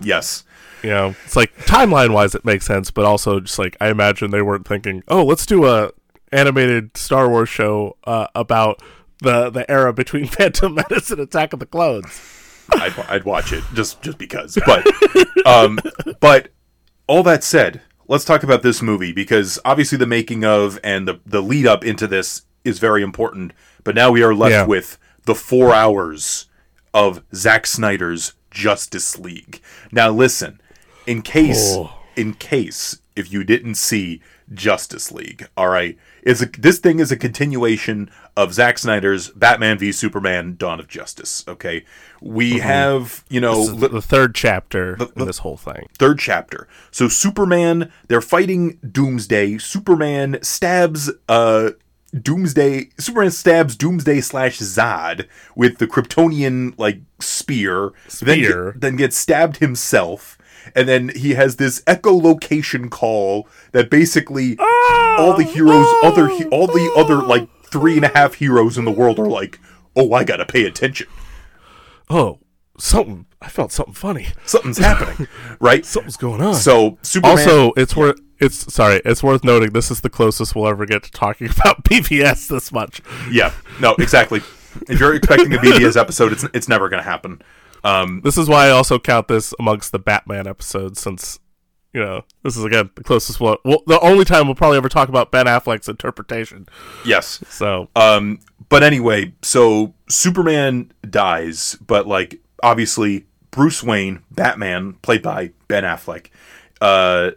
Yes. 0.00 0.44
You 0.82 0.90
know, 0.90 1.14
it's 1.24 1.36
like 1.36 1.56
timeline 1.58 2.12
wise, 2.12 2.34
it 2.34 2.44
makes 2.44 2.66
sense, 2.66 2.90
but 2.90 3.04
also 3.04 3.40
just 3.40 3.58
like 3.58 3.76
I 3.80 3.88
imagine 3.88 4.30
they 4.30 4.42
weren't 4.42 4.68
thinking, 4.68 5.02
oh, 5.08 5.24
let's 5.24 5.46
do 5.46 5.66
a 5.66 5.90
animated 6.30 6.96
Star 6.96 7.28
Wars 7.28 7.48
show 7.48 7.96
uh, 8.04 8.26
about 8.34 8.82
the 9.20 9.50
the 9.50 9.68
era 9.70 9.92
between 9.92 10.26
Phantom 10.28 10.74
Menace 10.74 11.10
and 11.10 11.20
Attack 11.20 11.52
of 11.52 11.58
the 11.58 11.66
Clones. 11.66 12.20
I'd, 12.72 12.98
I'd 13.08 13.24
watch 13.24 13.52
it 13.52 13.64
just 13.74 14.00
just 14.02 14.18
because. 14.18 14.58
But 14.66 14.86
um, 15.46 15.78
but 16.20 16.50
all 17.06 17.22
that 17.24 17.44
said, 17.44 17.82
let's 18.08 18.24
talk 18.24 18.42
about 18.42 18.62
this 18.62 18.82
movie 18.82 19.12
because 19.12 19.58
obviously 19.64 19.98
the 19.98 20.06
making 20.06 20.44
of 20.44 20.78
and 20.84 21.06
the 21.08 21.20
the 21.26 21.42
lead 21.42 21.66
up 21.66 21.84
into 21.84 22.06
this 22.06 22.42
is 22.64 22.78
very 22.78 23.02
important. 23.02 23.52
But 23.82 23.94
now 23.94 24.10
we 24.10 24.22
are 24.22 24.34
left 24.34 24.52
Yeah. 24.52 24.66
with 24.66 24.98
the 25.24 25.34
four 25.34 25.74
hours 25.74 26.46
of 26.92 27.22
Zack 27.34 27.66
Snyder's 27.66 28.34
Justice 28.50 29.18
League. 29.18 29.60
Now 29.92 30.10
listen, 30.10 30.60
in 31.06 31.22
case 31.22 31.74
Oh. 31.76 31.92
in 32.16 32.34
case 32.34 32.98
if 33.16 33.32
you 33.32 33.44
didn't 33.44 33.74
see 33.76 34.20
Justice 34.52 35.10
League, 35.12 35.46
all 35.56 35.68
right, 35.68 35.96
is 36.22 36.42
a, 36.42 36.46
this 36.46 36.78
thing 36.78 36.98
is 37.00 37.10
a 37.12 37.16
continuation 37.16 38.10
of 38.36 38.52
Zack 38.52 38.78
Snyder's 38.78 39.28
Batman 39.30 39.78
v 39.78 39.92
Superman: 39.92 40.56
Dawn 40.56 40.80
of 40.80 40.88
Justice. 40.88 41.44
Okay, 41.46 41.84
we 42.20 42.58
have 42.58 43.24
you 43.28 43.40
know 43.40 43.66
This 43.74 43.90
the 43.90 44.02
third 44.02 44.34
chapter 44.34 44.96
the- 44.96 45.12
in 45.16 45.26
this 45.26 45.38
whole 45.38 45.56
thing. 45.56 45.88
third 45.98 46.18
chapter. 46.18 46.66
So 46.90 47.08
Superman, 47.08 47.92
they're 48.08 48.20
fighting 48.20 48.78
Doomsday. 48.90 49.58
Superman 49.58 50.38
stabs 50.42 51.10
uh 51.28 51.70
Doomsday. 52.20 52.90
Superman 52.98 53.30
stabs 53.30 53.76
Doomsday 53.76 54.20
slash 54.20 54.58
Zod 54.58 55.26
with 55.56 55.78
the 55.78 55.86
Kryptonian 55.86 56.74
like 56.78 57.00
spear. 57.20 57.90
Then, 58.20 58.38
Spear. 58.38 58.72
get- 58.72 58.80
then 58.80 58.96
gets 58.96 59.16
stabbed 59.18 59.58
himself. 59.58 60.38
And 60.74 60.88
then 60.88 61.10
he 61.10 61.34
has 61.34 61.56
this 61.56 61.82
echolocation 61.82 62.90
call 62.90 63.46
that 63.72 63.90
basically 63.90 64.56
all 64.58 65.36
the 65.36 65.42
heroes, 65.44 65.86
other 66.02 66.30
all 66.50 66.66
the 66.66 66.90
other 66.96 67.16
like 67.16 67.48
three 67.74 67.96
and 67.96 68.04
a 68.04 68.08
half 68.16 68.34
heroes 68.34 68.78
in 68.78 68.84
the 68.84 68.92
world 68.92 69.18
are 69.18 69.26
like, 69.26 69.58
oh, 69.96 70.12
I 70.12 70.22
gotta 70.22 70.46
pay 70.46 70.64
attention. 70.64 71.08
Oh, 72.08 72.38
something! 72.78 73.26
I 73.42 73.48
felt 73.48 73.72
something 73.72 73.94
funny. 73.94 74.28
Something's 74.46 74.78
happening, 74.90 75.26
right? 75.60 75.84
Something's 75.84 76.16
going 76.16 76.40
on. 76.40 76.54
So 76.54 76.98
Superman. 77.02 77.38
also, 77.38 77.72
it's 77.76 77.96
worth 77.96 78.20
it's 78.38 78.72
sorry, 78.72 79.00
it's 79.04 79.22
worth 79.24 79.42
noting 79.42 79.72
this 79.72 79.90
is 79.90 80.00
the 80.02 80.10
closest 80.10 80.54
we'll 80.54 80.68
ever 80.68 80.86
get 80.86 81.02
to 81.02 81.10
talking 81.10 81.48
about 81.58 81.82
BVS 81.84 82.48
this 82.48 82.70
much. 82.72 83.00
Yeah, 83.30 83.52
no, 83.80 83.94
exactly. 83.98 84.40
if 84.88 85.00
you're 85.00 85.14
expecting 85.14 85.52
a 85.54 85.58
BVS 85.58 85.96
episode, 86.00 86.32
it's 86.32 86.44
it's 86.54 86.68
never 86.68 86.88
going 86.88 87.02
to 87.02 87.08
happen. 87.08 87.42
Um, 87.82 88.20
This 88.24 88.38
is 88.38 88.48
why 88.48 88.66
I 88.66 88.70
also 88.70 88.98
count 88.98 89.28
this 89.28 89.52
amongst 89.58 89.92
the 89.92 89.98
Batman 89.98 90.46
episodes, 90.46 91.00
since 91.00 91.38
you 91.94 92.00
know 92.00 92.24
this 92.42 92.56
is 92.56 92.64
again 92.64 92.90
the 92.96 93.02
closest 93.04 93.40
one. 93.40 93.56
Well, 93.64 93.82
the 93.86 93.98
only 94.00 94.24
time 94.26 94.46
we'll 94.46 94.54
probably 94.56 94.76
ever 94.76 94.88
talk 94.90 95.08
about 95.08 95.30
Ben 95.30 95.46
Affleck's 95.46 95.88
interpretation. 95.88 96.66
yes. 97.06 97.40
So 97.48 97.88
Um, 97.96 98.40
but 98.68 98.82
anyway, 98.82 99.32
so 99.42 99.94
Superman 100.08 100.92
dies, 101.08 101.78
but 101.86 102.06
like 102.06 102.40
obviously 102.62 103.26
Bruce 103.50 103.82
Wayne, 103.82 104.22
Batman, 104.32 104.94
played 105.02 105.22
by 105.22 105.52
Ben 105.68 105.84
Affleck, 105.84 106.26
uh, 106.80 107.30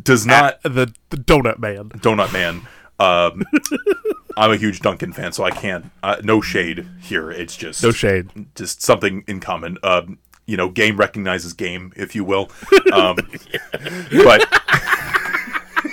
does 0.00 0.24
not 0.24 0.62
the, 0.62 0.92
the 1.10 1.16
Donut 1.16 1.58
Man. 1.58 1.88
Donut 1.90 2.32
Man. 2.32 2.66
Um, 3.00 3.42
I'm 4.36 4.52
a 4.52 4.56
huge 4.56 4.78
Dunkin 4.80 5.12
fan, 5.12 5.32
so 5.32 5.42
I 5.42 5.50
can't. 5.50 5.90
Uh, 6.02 6.16
no 6.22 6.40
shade 6.40 6.86
here. 7.00 7.30
It's 7.30 7.56
just 7.56 7.82
No 7.82 7.90
shade. 7.90 8.30
just 8.54 8.82
something 8.82 9.24
in 9.26 9.40
common. 9.40 9.78
Um, 9.82 10.18
you 10.48 10.56
know, 10.56 10.68
game 10.68 10.96
recognizes 10.96 11.52
game, 11.52 11.92
if 11.96 12.14
you 12.16 12.24
will. 12.24 12.50
Um, 12.92 13.16
but 14.24 14.46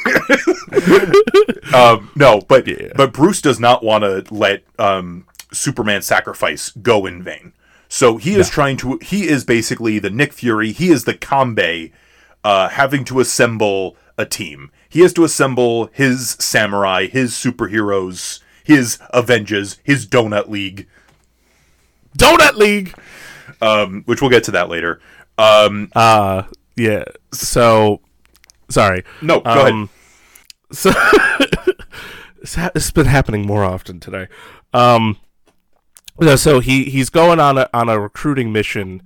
um, 1.74 2.10
no, 2.16 2.41
but 2.47 2.66
Yeah. 2.68 2.93
but 2.95 3.12
Bruce 3.14 3.41
does 3.41 3.60
not 3.60 3.84
want 3.84 4.03
to 4.03 4.24
let 4.34 4.64
um, 4.80 5.26
Superman's 5.51 6.06
sacrifice 6.08 6.70
go 6.72 7.06
in 7.06 7.22
vain. 7.22 7.51
So 7.89 8.18
he 8.18 8.36
is 8.36 8.49
trying 8.49 8.78
to. 8.78 8.97
He 9.01 9.28
is 9.28 9.43
basically 9.43 9.99
the 9.99 10.10
Nick 10.10 10.34
Fury. 10.34 10.72
He 10.72 10.89
is 10.89 11.03
the 11.03 11.14
Kambei, 11.14 11.91
uh, 12.43 12.70
having 12.70 13.03
to 13.06 13.20
assemble 13.20 13.95
a 14.18 14.26
team. 14.26 14.72
He 14.89 15.01
has 15.01 15.14
to 15.14 15.24
assemble 15.26 15.89
his 15.93 16.32
samurai, 16.39 17.08
his 17.08 17.34
superheroes, 17.34 18.39
his 18.64 18.97
Avengers, 19.12 19.78
his 19.84 20.08
Donut 20.08 20.47
League 20.49 20.88
Donut 22.18 22.56
League. 22.56 22.93
Um, 23.62 24.03
which 24.06 24.22
we'll 24.22 24.32
get 24.32 24.43
to 24.45 24.51
that 24.51 24.70
later. 24.70 24.99
Um, 25.38 25.89
Uh 25.95 26.43
yeah. 26.76 27.03
So 27.34 28.01
sorry. 28.70 29.03
no, 29.22 29.39
go 29.41 29.49
Um, 29.68 29.84
ahead. 29.84 29.89
So 30.72 30.91
it's, 32.76 32.91
been 32.91 33.06
happening 33.06 33.45
more 33.45 33.64
often 33.64 33.99
today. 33.99 34.28
Um, 34.74 35.18
so 36.36 36.60
he 36.60 36.86
he's 36.86 37.10
going 37.10 37.39
on 37.39 37.58
a 37.58 37.70
on 37.74 37.89
a 37.89 37.99
recruiting 37.99 38.51
mission 38.51 39.01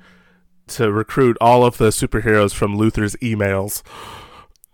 to 0.68 0.91
recruit 0.91 1.36
all 1.41 1.66
of 1.66 1.78
the 1.78 1.89
superheroes 1.89 2.54
from 2.54 2.78
Luther's 2.78 3.16
emails. 3.18 3.82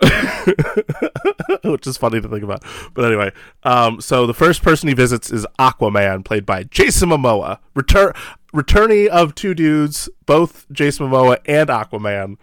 Which 1.63 1.87
is 1.87 1.97
funny 1.97 2.19
to 2.21 2.27
think 2.27 2.43
about. 2.43 2.63
But 2.93 3.05
anyway, 3.05 3.31
um, 3.63 4.01
so 4.01 4.27
the 4.27 4.33
first 4.33 4.61
person 4.61 4.89
he 4.89 4.93
visits 4.93 5.31
is 5.31 5.47
Aquaman, 5.57 6.25
played 6.25 6.45
by 6.45 6.63
Jason 6.63 7.09
Momoa. 7.09 7.59
Return 7.73 8.11
returnee 8.55 9.07
of 9.07 9.35
two 9.35 9.53
dudes, 9.53 10.09
both 10.25 10.65
Jason 10.71 11.07
Momoa 11.09 11.37
and 11.45 11.69
Aquaman 11.69 12.37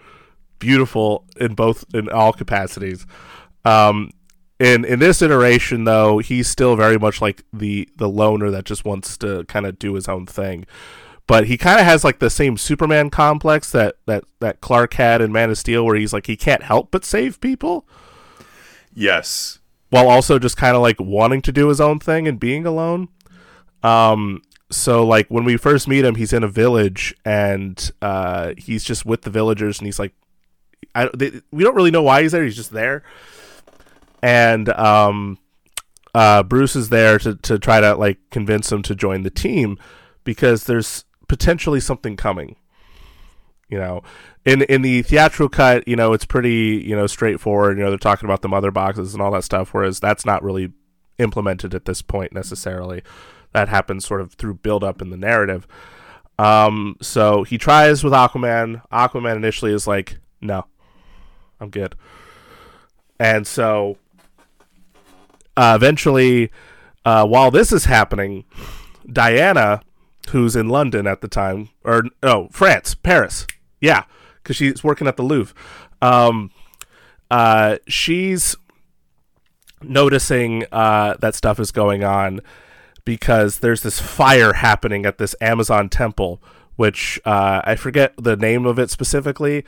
beautiful 0.59 1.25
in 1.41 1.55
both 1.55 1.85
in 1.93 2.09
all 2.09 2.33
capacities. 2.33 3.05
Um, 3.65 4.11
in 4.61 4.85
in 4.85 5.01
this 5.01 5.21
iteration, 5.23 5.85
though, 5.85 6.19
he's 6.19 6.47
still 6.49 6.77
very 6.77 6.99
much 6.99 7.21
like 7.21 7.43
the 7.53 7.89
the 7.97 8.09
loner 8.09 8.51
that 8.51 8.65
just 8.65 8.85
wants 8.85 9.17
to 9.19 9.45
kind 9.47 9.67
of 9.67 9.79
do 9.79 9.95
his 9.95 10.09
own 10.09 10.27
thing. 10.27 10.67
But 11.27 11.47
he 11.47 11.57
kind 11.57 11.81
of 11.81 11.87
has 11.87 12.05
like 12.05 12.19
the 12.19 12.31
same 12.31 12.57
Superman 12.57 13.11
complex 13.11 13.71
that 13.73 13.97
that 14.07 14.25
that 14.41 14.61
Clark 14.61 14.95
had 14.95 15.21
in 15.21 15.33
Man 15.33 15.51
of 15.51 15.59
Steel, 15.59 15.85
where 15.85 15.97
he's 15.97 16.13
like 16.13 16.27
he 16.27 16.37
can't 16.37 16.63
help 16.63 16.91
but 16.91 17.05
save 17.05 17.41
people 17.41 17.87
Yes. 18.95 19.59
while 19.91 20.09
also 20.09 20.39
just 20.39 20.57
kind 20.57 20.77
of 20.77 20.83
like 20.83 21.01
wanting 21.01 21.43
to 21.43 21.53
do 21.53 21.69
his 21.69 21.81
own 21.81 21.99
thing 21.99 22.29
and 22.29 22.39
being 22.39 22.67
alone. 22.67 23.09
Um, 23.83 24.43
so 24.73 25.07
like 25.07 25.29
when 25.29 25.45
we 25.45 25.57
first 25.57 25.87
meet 25.87 26.05
him, 26.05 26.14
he's 26.14 26.33
in 26.33 26.43
a 26.43 26.49
village 26.49 27.14
and 27.25 27.91
uh, 28.01 28.55
he's 28.57 28.85
just 28.85 29.05
with 29.05 29.23
the 29.23 29.31
villagers, 29.31 29.79
and 29.79 29.87
he's 29.87 29.99
like, 29.99 30.12
I 30.95 31.09
they, 31.14 31.41
we 31.51 31.62
don't 31.62 31.75
really 31.75 31.91
know 31.91 32.03
why 32.03 32.23
he's 32.23 32.33
there. 32.33 32.45
He's 32.45 32.57
just 32.57 32.73
there, 32.73 33.03
and 34.23 34.68
um, 34.70 35.39
uh, 36.14 36.43
Bruce 36.43 36.77
is 36.77 36.89
there 36.89 37.18
to 37.18 37.37
to 37.37 37.59
try 37.59 37.81
to 37.81 37.95
like 37.95 38.18
convince 38.31 38.70
him 38.70 38.83
to 38.83 38.95
join 38.95 39.23
the 39.23 39.31
team 39.31 39.79
because 40.25 40.64
there's 40.64 41.05
potentially 41.29 41.81
something 41.81 42.16
coming. 42.16 42.57
You 43.68 43.79
know, 43.79 44.03
in 44.45 44.62
in 44.62 44.83
the 44.83 45.03
theatrical 45.03 45.49
cut, 45.49 45.87
you 45.89 45.97
know, 45.97 46.12
it's 46.12 46.27
pretty 46.27 46.83
you 46.85 46.97
know 46.97 47.07
straightforward. 47.07 47.79
You 47.79 47.85
know, 47.85 47.91
they're 47.91 47.99
talking 47.99 48.27
about 48.27 48.43
the 48.43 48.49
mother 48.49 48.70
boxes 48.70 49.14
and 49.14 49.23
all 49.23 49.31
that 49.33 49.45
stuff, 49.45 49.73
whereas 49.73 50.01
that's 50.01 50.27
not 50.27 50.43
really 50.43 50.73
implemented 51.18 51.75
at 51.75 51.85
this 51.85 52.03
point 52.03 52.33
necessarily. 52.33 53.03
That 53.53 53.68
happens 53.68 54.07
sort 54.07 54.20
of 54.20 54.34
through 54.34 54.55
build 54.55 54.82
up 54.82 55.03
in 55.03 55.11
the 55.11 55.16
narrative. 55.16 55.66
Um, 56.38 56.96
so 57.00 57.42
he 57.42 57.59
tries 57.59 58.03
with 58.03 58.12
Aquaman. 58.12 58.82
Aquaman 58.90 59.36
initially 59.36 59.72
is 59.72 59.86
like, 59.86 60.18
"No, 60.40 60.66
I'm 61.61 61.70
good," 61.70 61.94
and 63.20 63.46
so 63.46 63.98
uh, 65.57 65.74
eventually, 65.76 66.50
uh, 67.05 67.26
while 67.26 67.50
this 67.50 67.72
is 67.72 67.84
happening, 67.84 68.44
Diana, 69.11 69.82
who's 70.30 70.57
in 70.57 70.68
London 70.68 71.07
at 71.07 71.20
the 71.20 71.28
time, 71.28 71.68
or 71.84 72.05
no, 72.22 72.48
France, 72.50 72.94
Paris, 72.94 73.46
yeah, 73.80 74.05
because 74.42 74.57
she's 74.57 74.82
working 74.82 75.07
at 75.07 75.16
the 75.16 75.22
Louvre. 75.22 75.55
Um, 76.00 76.50
uh, 77.30 77.78
she's 77.86 78.57
noticing 79.82 80.64
uh, 80.72 81.16
that 81.20 81.34
stuff 81.34 81.61
is 81.61 81.70
going 81.70 82.05
on 82.05 82.40
because 83.05 83.59
there's 83.61 83.82
this 83.82 84.00
fire 84.00 84.53
happening 84.55 85.05
at 85.07 85.18
this 85.18 85.34
Amazon 85.40 85.88
temple, 85.88 86.42
which 86.76 87.20
uh, 87.24 87.61
I 87.64 87.74
forget 87.76 88.14
the 88.16 88.36
name 88.36 88.66
of 88.66 88.78
it 88.78 88.90
specifically, 88.90 89.64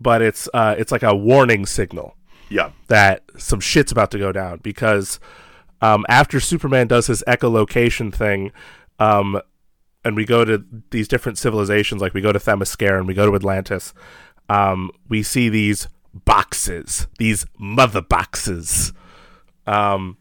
but 0.00 0.22
it's 0.22 0.48
uh, 0.54 0.74
it's 0.78 0.90
like 0.92 1.02
a 1.02 1.14
warning 1.14 1.66
signal 1.66 2.16
Yeah. 2.48 2.70
that 2.88 3.22
some 3.38 3.60
shit's 3.60 3.92
about 3.92 4.10
to 4.12 4.18
go 4.18 4.32
down 4.32 4.58
because 4.62 5.20
um, 5.80 6.04
after 6.08 6.40
Superman 6.40 6.86
does 6.88 7.06
his 7.08 7.22
echolocation 7.26 8.12
thing, 8.14 8.52
um, 8.98 9.40
and 10.04 10.16
we 10.16 10.24
go 10.24 10.44
to 10.44 10.64
these 10.90 11.06
different 11.08 11.38
civilizations, 11.38 12.00
like 12.02 12.14
we 12.14 12.20
go 12.20 12.32
to 12.32 12.38
Themyscira 12.38 12.98
and 12.98 13.06
we 13.06 13.14
go 13.14 13.26
to 13.28 13.34
Atlantis, 13.36 13.92
um, 14.48 14.90
we 15.08 15.22
see 15.22 15.48
these 15.48 15.88
boxes, 16.12 17.06
these 17.18 17.46
mother 17.58 18.00
boxes, 18.02 18.92
um, 19.66 20.16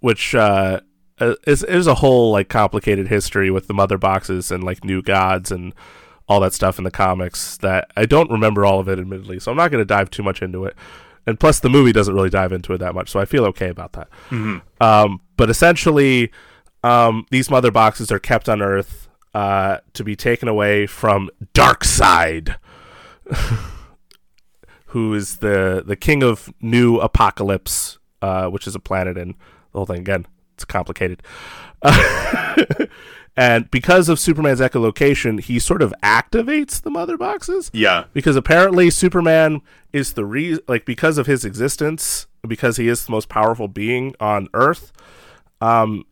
which 0.00 0.34
uh, 0.34 0.80
uh, 1.18 1.34
is 1.46 1.86
a 1.86 1.96
whole 1.96 2.30
like 2.30 2.48
complicated 2.48 3.08
history 3.08 3.50
with 3.50 3.66
the 3.66 3.74
mother 3.74 3.98
boxes 3.98 4.50
and 4.50 4.62
like 4.62 4.84
new 4.84 5.02
gods 5.02 5.50
and 5.50 5.74
all 6.28 6.40
that 6.40 6.52
stuff 6.52 6.78
in 6.78 6.84
the 6.84 6.90
comics 6.90 7.56
that 7.58 7.90
I 7.96 8.04
don't 8.06 8.30
remember 8.30 8.64
all 8.64 8.80
of 8.80 8.88
it, 8.88 8.98
admittedly. 8.98 9.38
So 9.38 9.50
I'm 9.50 9.56
not 9.56 9.70
going 9.70 9.80
to 9.80 9.86
dive 9.86 10.10
too 10.10 10.22
much 10.22 10.42
into 10.42 10.64
it. 10.64 10.76
And 11.26 11.38
plus, 11.40 11.58
the 11.60 11.68
movie 11.68 11.92
doesn't 11.92 12.14
really 12.14 12.30
dive 12.30 12.52
into 12.52 12.72
it 12.72 12.78
that 12.78 12.94
much, 12.94 13.10
so 13.10 13.18
I 13.18 13.24
feel 13.24 13.44
okay 13.46 13.68
about 13.68 13.92
that. 13.94 14.08
Um, 14.80 15.20
but 15.36 15.50
essentially, 15.50 16.30
um, 16.84 17.26
these 17.30 17.50
mother 17.50 17.70
boxes 17.72 18.12
are 18.12 18.20
kept 18.20 18.48
on 18.48 18.62
Earth 18.62 19.08
uh, 19.34 19.78
to 19.94 20.04
be 20.04 20.14
taken 20.14 20.48
away 20.48 20.86
from 20.86 21.28
Darkseid, 21.52 22.56
who 24.86 25.14
is 25.14 25.38
the 25.38 25.82
the 25.84 25.96
king 25.96 26.22
of 26.22 26.52
New 26.60 26.98
Apokolips, 26.98 27.98
uh, 28.22 28.46
which 28.46 28.68
is 28.68 28.76
a 28.76 28.80
planet 28.80 29.18
in 29.18 29.30
the 29.72 29.78
whole 29.78 29.86
thing. 29.86 30.00
Again, 30.00 30.26
it's 30.56 30.64
complicated. 30.64 31.22
and 33.36 33.70
because 33.70 34.08
of 34.08 34.18
Superman's 34.18 34.60
echolocation, 34.60 35.40
he 35.40 35.58
sort 35.58 35.82
of 35.82 35.92
activates 36.02 36.80
the 36.80 36.90
mother 36.90 37.16
boxes 37.18 37.70
Yeah. 37.74 38.04
because 38.14 38.36
apparently 38.36 38.88
Superman 38.90 39.60
is 39.92 40.14
the 40.14 40.24
re 40.24 40.58
like 40.66 40.84
because 40.86 41.18
of 41.18 41.26
his 41.26 41.44
existence, 41.44 42.26
because 42.46 42.76
he 42.78 42.88
is 42.88 43.04
the 43.04 43.12
most 43.12 43.28
powerful 43.28 43.68
being 43.68 44.14
on 44.20 44.48
Earth, 44.54 44.92
um, 45.60 46.04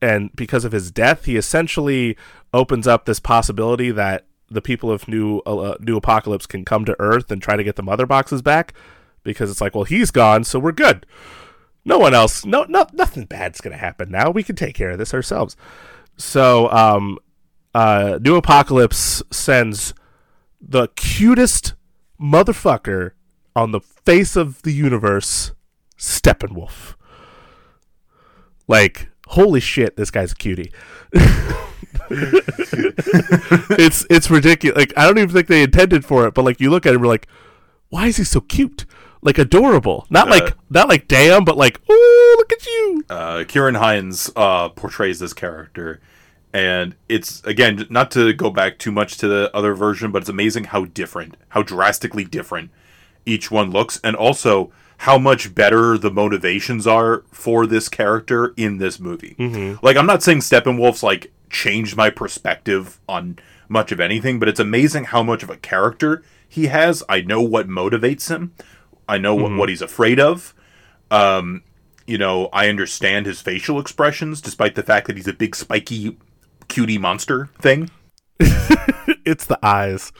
and 0.00 0.34
because 0.34 0.64
of 0.64 0.72
his 0.72 0.90
death, 0.90 1.26
he 1.26 1.36
essentially 1.36 2.16
opens 2.52 2.86
up 2.88 3.04
this 3.04 3.20
possibility 3.20 3.90
that 3.92 4.26
the 4.50 4.60
people 4.60 4.90
of 4.90 5.06
New 5.08 5.38
uh, 5.46 5.76
New 5.80 6.00
Apokolips 6.00 6.48
can 6.48 6.64
come 6.64 6.84
to 6.84 6.96
Earth 7.00 7.30
and 7.30 7.40
try 7.40 7.56
to 7.56 7.62
get 7.64 7.76
the 7.76 7.82
mother 7.82 8.06
boxes 8.06 8.42
back, 8.42 8.74
because 9.22 9.50
it's 9.50 9.60
like, 9.60 9.74
well, 9.74 9.84
he's 9.84 10.10
gone, 10.10 10.42
so 10.44 10.58
we're 10.58 10.72
good. 10.72 11.06
No 11.84 11.98
one 11.98 12.14
else, 12.14 12.44
no, 12.44 12.64
no, 12.64 12.86
nothing 12.92 13.24
bad's 13.24 13.60
gonna 13.60 13.76
happen 13.76 14.10
now. 14.10 14.30
We 14.30 14.42
can 14.42 14.56
take 14.56 14.74
care 14.74 14.90
of 14.90 14.98
this 14.98 15.12
ourselves. 15.12 15.56
So, 16.16 16.70
um, 16.70 17.18
uh, 17.74 18.18
New 18.20 18.40
Apokolips 18.40 19.22
sends 19.32 19.94
the 20.60 20.88
cutest 20.88 21.74
motherfucker 22.20 23.12
on 23.56 23.72
the 23.72 23.80
face 23.80 24.36
of 24.36 24.62
the 24.62 24.72
universe, 24.72 25.52
Steppenwolf. 25.98 26.94
Like, 28.68 29.08
holy 29.28 29.60
shit, 29.60 29.96
this 29.96 30.10
guy's 30.10 30.32
a 30.32 30.36
cutie. 30.36 30.72
it's 33.70 34.06
it's 34.08 34.30
ridiculous. 34.30 34.78
Like, 34.78 34.92
I 34.96 35.06
don't 35.06 35.18
even 35.18 35.30
think 35.30 35.48
they 35.48 35.62
intended 35.62 36.04
for 36.04 36.26
it, 36.26 36.34
but 36.34 36.44
like, 36.44 36.60
you 36.60 36.70
look 36.70 36.86
at 36.86 36.94
him, 36.94 37.00
you're 37.02 37.08
like, 37.08 37.26
why 37.88 38.06
is 38.06 38.16
he 38.16 38.24
so 38.24 38.40
cute? 38.40 38.86
Like 39.24 39.38
adorable, 39.38 40.06
not 40.10 40.28
like 40.28 40.54
not 40.68 40.88
like 40.88 41.06
damn, 41.06 41.44
but 41.44 41.56
like, 41.56 41.80
oh, 41.88 42.34
look 42.38 42.52
at 42.52 42.66
you. 42.66 43.04
uh, 43.08 43.38
Ciarán 43.44 43.76
Hinds 43.76 44.30
uh, 44.34 44.68
portrays 44.70 45.20
this 45.20 45.32
character, 45.32 46.00
and 46.52 46.96
it's 47.08 47.40
again 47.44 47.86
not 47.88 48.10
to 48.12 48.32
go 48.32 48.50
back 48.50 48.78
too 48.78 48.90
much 48.90 49.16
to 49.18 49.28
the 49.28 49.48
other 49.54 49.74
version, 49.74 50.10
but 50.10 50.22
it's 50.22 50.28
amazing 50.28 50.64
how 50.64 50.86
different, 50.86 51.36
how 51.50 51.62
drastically 51.62 52.24
different 52.24 52.70
each 53.24 53.48
one 53.48 53.70
looks, 53.70 54.00
and 54.02 54.16
also 54.16 54.72
how 54.98 55.18
much 55.18 55.54
better 55.54 55.96
the 55.96 56.10
motivations 56.10 56.84
are 56.86 57.22
for 57.30 57.64
this 57.66 57.88
character 57.88 58.52
in 58.56 58.78
this 58.78 58.98
movie. 58.98 59.36
Like, 59.82 59.96
I'm 59.96 60.06
not 60.06 60.22
saying 60.24 60.38
Steppenwolf's 60.40 61.02
like 61.04 61.32
changed 61.48 61.96
my 61.96 62.10
perspective 62.10 62.98
on 63.08 63.38
much 63.68 63.92
of 63.92 64.00
anything, 64.00 64.40
but 64.40 64.48
it's 64.48 64.60
amazing 64.60 65.04
how 65.04 65.22
much 65.22 65.44
of 65.44 65.50
a 65.50 65.56
character 65.56 66.24
he 66.48 66.66
has. 66.66 67.04
I 67.08 67.20
know 67.20 67.40
what 67.40 67.68
motivates 67.68 68.28
him. 68.28 68.52
I 69.12 69.18
know 69.18 69.34
what, 69.34 69.46
mm-hmm. 69.46 69.58
what 69.58 69.68
he's 69.68 69.82
afraid 69.82 70.18
of 70.18 70.54
um, 71.12 71.62
you 72.06 72.18
know, 72.18 72.48
I 72.52 72.68
understand 72.68 73.26
his 73.26 73.40
facial 73.40 73.78
expressions, 73.78 74.40
despite 74.40 74.74
the 74.74 74.82
fact 74.82 75.06
that 75.06 75.16
he's 75.16 75.28
a 75.28 75.32
big 75.32 75.54
spiky 75.54 76.16
cutie 76.68 76.98
monster 76.98 77.50
thing. 77.60 77.90
It's 79.24 79.46
the 79.46 79.58
eyes. 79.64 80.10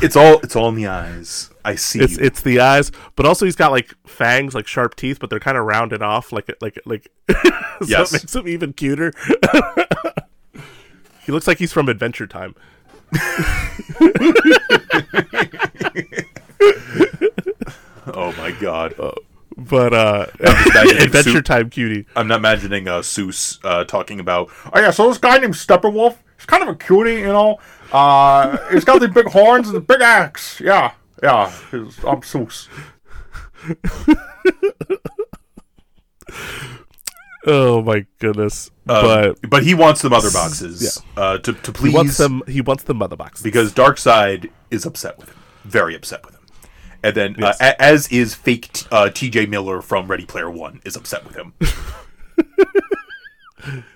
It's 0.00 0.14
all 0.14 0.38
it's 0.40 0.54
all 0.54 0.68
in 0.68 0.76
the 0.76 0.86
eyes. 0.86 1.50
I 1.64 1.74
see. 1.74 1.98
It's 1.98 2.16
it's 2.16 2.42
the 2.42 2.60
eyes, 2.60 2.92
but 3.16 3.26
also 3.26 3.44
he's 3.44 3.56
got 3.56 3.72
like 3.72 3.92
fangs, 4.06 4.54
like 4.54 4.68
sharp 4.68 4.94
teeth, 4.94 5.18
but 5.18 5.30
they're 5.30 5.40
kind 5.40 5.58
of 5.58 5.64
rounded 5.64 6.00
off, 6.00 6.30
like 6.30 6.48
like 6.60 6.78
like. 6.86 7.10
so 7.30 7.36
Yes. 7.86 8.12
it 8.12 8.22
makes 8.22 8.36
him 8.36 8.46
even 8.46 8.72
cuter. 8.72 9.12
he 11.26 11.32
looks 11.32 11.48
like 11.48 11.58
he's 11.58 11.72
from 11.72 11.88
Adventure 11.88 12.28
Time. 12.28 12.54
My 18.44 18.52
god. 18.60 18.94
But 19.56 19.94
uh 19.94 20.26
Adventure 20.40 21.42
Time 21.42 21.70
cutie. 21.70 22.06
I'm 22.16 22.28
not 22.28 22.38
imagining 22.40 22.88
uh, 22.88 23.00
Seuss 23.00 23.58
uh, 23.64 23.84
talking 23.84 24.20
about. 24.20 24.50
Oh 24.72 24.80
yeah, 24.80 24.90
so 24.90 25.08
this 25.08 25.18
guy 25.18 25.38
named 25.38 25.54
Steppenwolf. 25.54 26.16
He's 26.36 26.46
kind 26.46 26.62
of 26.62 26.68
a 26.68 26.74
cutie, 26.74 27.20
you 27.20 27.26
know. 27.26 27.58
Uh, 27.92 28.56
he's 28.72 28.84
got 28.84 29.00
the 29.00 29.08
big 29.08 29.26
horns 29.26 29.68
and 29.68 29.76
the 29.76 29.80
big 29.80 30.00
axe. 30.00 30.60
Yeah, 30.60 30.92
yeah. 31.22 31.52
I'm 31.72 32.20
Seuss. 32.22 32.68
Oh 37.46 37.82
my 37.82 38.06
goodness. 38.18 38.70
Um, 38.88 39.04
but 39.04 39.50
but 39.50 39.62
he 39.62 39.74
wants 39.74 40.02
the 40.02 40.10
mother 40.10 40.30
boxes 40.30 41.02
uh, 41.16 41.38
to 41.38 41.52
to 41.52 41.72
please 41.72 41.90
he 41.90 41.94
wants 41.96 42.16
them 42.16 42.42
he 42.48 42.60
wants 42.60 42.84
the 42.84 42.94
mother 42.94 43.16
box. 43.16 43.42
because 43.42 43.72
Darkseid 43.72 44.50
is 44.70 44.86
upset 44.86 45.18
with 45.18 45.28
him, 45.28 45.36
very 45.64 45.94
upset 45.94 46.24
with 46.24 46.33
him, 46.33 46.33
and 47.04 47.14
then 47.14 47.36
Yes. 47.38 47.60
uh, 47.60 47.72
as 47.78 48.08
is 48.08 48.34
fake 48.34 48.72
t- 48.72 48.86
uh, 48.90 49.10
T.J. 49.10 49.46
Miller 49.46 49.80
from 49.82 50.08
Ready 50.08 50.26
Player 50.26 50.50
One 50.50 50.80
is 50.84 50.96
upset 50.96 51.24
with 51.24 51.36
him. 51.36 51.52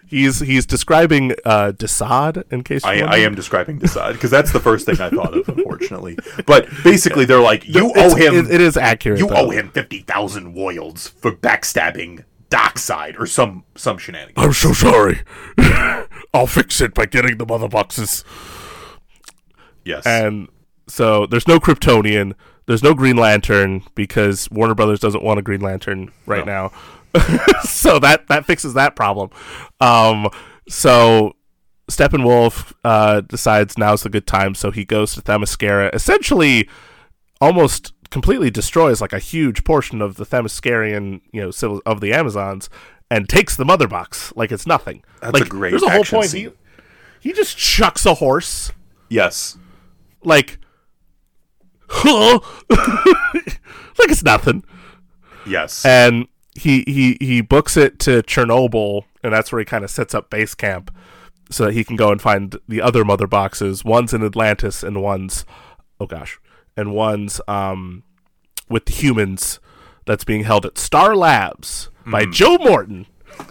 he's 0.07 0.41
he's 0.41 0.65
describing 0.67 1.33
uh, 1.45 1.73
Desaad 1.77 2.45
in 2.53 2.63
case 2.63 2.85
you 2.85 2.91
I, 2.91 2.97
I 3.01 3.17
am 3.19 3.35
describing 3.35 3.79
Desaad 3.79 4.13
because 4.15 4.31
that's 4.31 4.53
the 4.53 4.61
first 4.61 4.87
thing 4.87 5.01
I 5.01 5.11
thought 5.11 5.37
of, 5.37 5.49
unfortunately. 5.49 6.17
But 6.47 6.69
basically, 6.85 7.25
they're 7.25 7.41
like, 7.41 7.67
you 7.67 7.91
It's- 7.91 8.13
owe 8.13 8.17
him, 8.17 8.35
it- 8.35 8.51
it 8.51 8.61
is 8.61 8.77
accurate. 8.77 9.19
you 9.19 9.27
though. 9.29 9.37
owe 9.37 9.51
him 9.51 9.71
fifty 9.71 10.01
thousand 10.01 10.55
woyals 10.55 11.11
for 11.11 11.33
backstabbing 11.33 12.25
Dockside 12.51 13.17
or 13.19 13.27
some 13.27 13.65
some 13.75 13.99
shenanigans. 13.99 14.35
I'm 14.45 14.53
so 14.53 14.73
sorry. 14.73 15.21
I'll 16.33 16.47
fix 16.47 16.81
it 16.81 16.95
by 16.95 17.07
getting 17.07 17.37
the 17.39 17.47
mother 17.47 17.69
boxes. 17.69 18.25
Yes, 19.85 20.05
And 20.07 20.49
so 20.87 21.25
there's 21.25 21.49
no 21.49 21.59
Kryptonian, 21.59 22.35
there's 22.69 22.83
no 22.83 22.93
Green 22.93 23.17
Lantern 23.17 23.83
because 23.95 24.49
Warner 24.51 24.75
Brothers 24.75 25.01
doesn't 25.01 25.25
want 25.25 25.39
a 25.41 25.43
Green 25.43 25.63
Lantern 25.63 26.13
right 26.27 26.45
now. 26.45 26.71
so 27.63 27.99
that 27.99 28.29
that 28.29 28.45
fixes 28.45 28.75
that 28.75 28.95
problem. 28.95 29.31
Um, 29.81 30.29
so 30.69 31.35
Steppenwolf 31.91 32.75
uh, 32.85 33.23
decides 33.23 33.79
now's 33.79 34.03
the 34.03 34.11
good 34.11 34.27
time, 34.27 34.55
so 34.55 34.71
he 34.71 34.85
goes 34.85 35.15
to 35.15 35.23
Themyscira, 35.23 35.93
essentially 35.95 36.69
almost 37.41 37.95
completely 38.11 38.51
destroys 38.51 39.01
like 39.01 39.15
a 39.15 39.19
huge 39.19 39.65
portion 39.65 40.03
of 40.03 40.17
the 40.17 40.27
Themyscirian, 40.27 41.23
you 41.33 41.41
know, 41.41 41.51
civil 41.51 41.81
of 41.87 42.03
the 42.03 42.13
Amazons, 42.13 42.69
and 43.11 43.31
takes 43.31 43.57
the 43.57 43.65
mother 43.65 43.89
box 43.89 44.31
like 44.37 44.53
it's 44.53 44.67
nothing. 44.67 45.03
That's 45.23 45.33
like, 45.33 45.47
a 45.47 45.49
great 45.49 45.71
There's 45.71 45.83
a 45.83 45.91
whole 45.91 46.05
point. 46.05 46.29
scene. 46.29 46.53
He, 47.23 47.31
he 47.31 47.33
just 47.33 47.57
chucks 47.57 48.05
a 48.05 48.15
horse 48.15 48.73
yes, 49.09 49.57
like, 50.23 50.59
huh? 51.89 52.41
like 53.99 54.11
it's 54.11 54.23
nothing. 54.23 54.65
yes. 55.47 55.85
And 55.85 56.29
he 56.55 56.85
he 56.87 57.17
he 57.21 57.41
books 57.41 57.77
it 57.77 57.99
to 58.01 58.23
Chernobyl, 58.23 59.05
and 59.23 59.33
that's 59.33 59.53
where 59.53 59.59
he 59.61 59.65
kind 59.65 59.85
of 59.85 59.91
sets 59.91 60.15
up 60.15 60.31
base 60.31 60.55
camp 60.55 60.95
so 61.51 61.67
that 61.67 61.73
he 61.73 61.85
can 61.85 61.97
go 61.97 62.11
and 62.11 62.21
find 62.21 62.57
the 62.69 62.83
other 62.83 63.05
mother 63.05 63.27
boxes. 63.27 63.85
One's 63.85 64.13
in 64.13 64.25
Atlantis, 64.25 64.83
and 64.83 65.03
one's 65.03 65.45
oh 66.01 66.07
gosh, 66.07 66.39
and 66.77 66.93
one's 66.93 67.41
um 67.49 68.03
with 68.69 68.87
the 68.87 68.93
humans 68.93 69.61
that's 70.07 70.25
being 70.25 70.45
held 70.45 70.67
at 70.67 70.79
Star 70.79 71.15
Labs 71.15 71.91
by 72.07 72.25
Joe 72.25 72.59
Morton. 72.59 73.07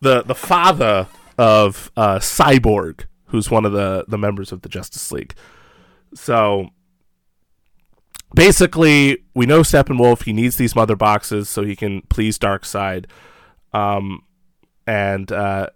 the 0.00 0.22
the 0.22 0.34
father 0.34 1.08
of 1.36 1.90
uh, 1.96 2.18
Cyborg, 2.18 3.04
who's 3.28 3.50
one 3.50 3.64
of 3.64 3.72
the 3.72 4.04
the 4.08 4.18
members 4.18 4.52
of 4.52 4.62
the 4.62 4.68
Justice 4.68 5.10
League. 5.12 5.34
So 6.14 6.70
basically, 8.34 9.24
we 9.34 9.46
know 9.46 9.60
Steppenwolf. 9.60 10.24
He 10.24 10.32
needs 10.32 10.56
these 10.56 10.74
mother 10.74 10.96
boxes 10.96 11.48
so 11.48 11.62
he 11.64 11.76
can 11.76 12.02
please 12.08 12.38
Darkseid. 12.38 13.06
Um, 13.72 14.22
and 14.86 15.30
uh, 15.30 15.68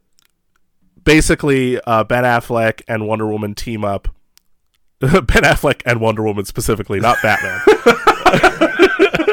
basically, 1.05 1.81
uh, 1.81 2.05
Ben 2.05 2.25
Affleck 2.25 2.83
and 2.89 3.07
Wonder 3.07 3.27
Woman 3.27 3.55
team 3.55 3.85
up. 3.85 4.09
ben 5.01 5.11
Affleck 5.11 5.83
and 5.85 6.01
Wonder 6.01 6.23
Woman 6.23 6.45
specifically, 6.45 7.01
not 7.01 7.19
Batman. 7.23 7.61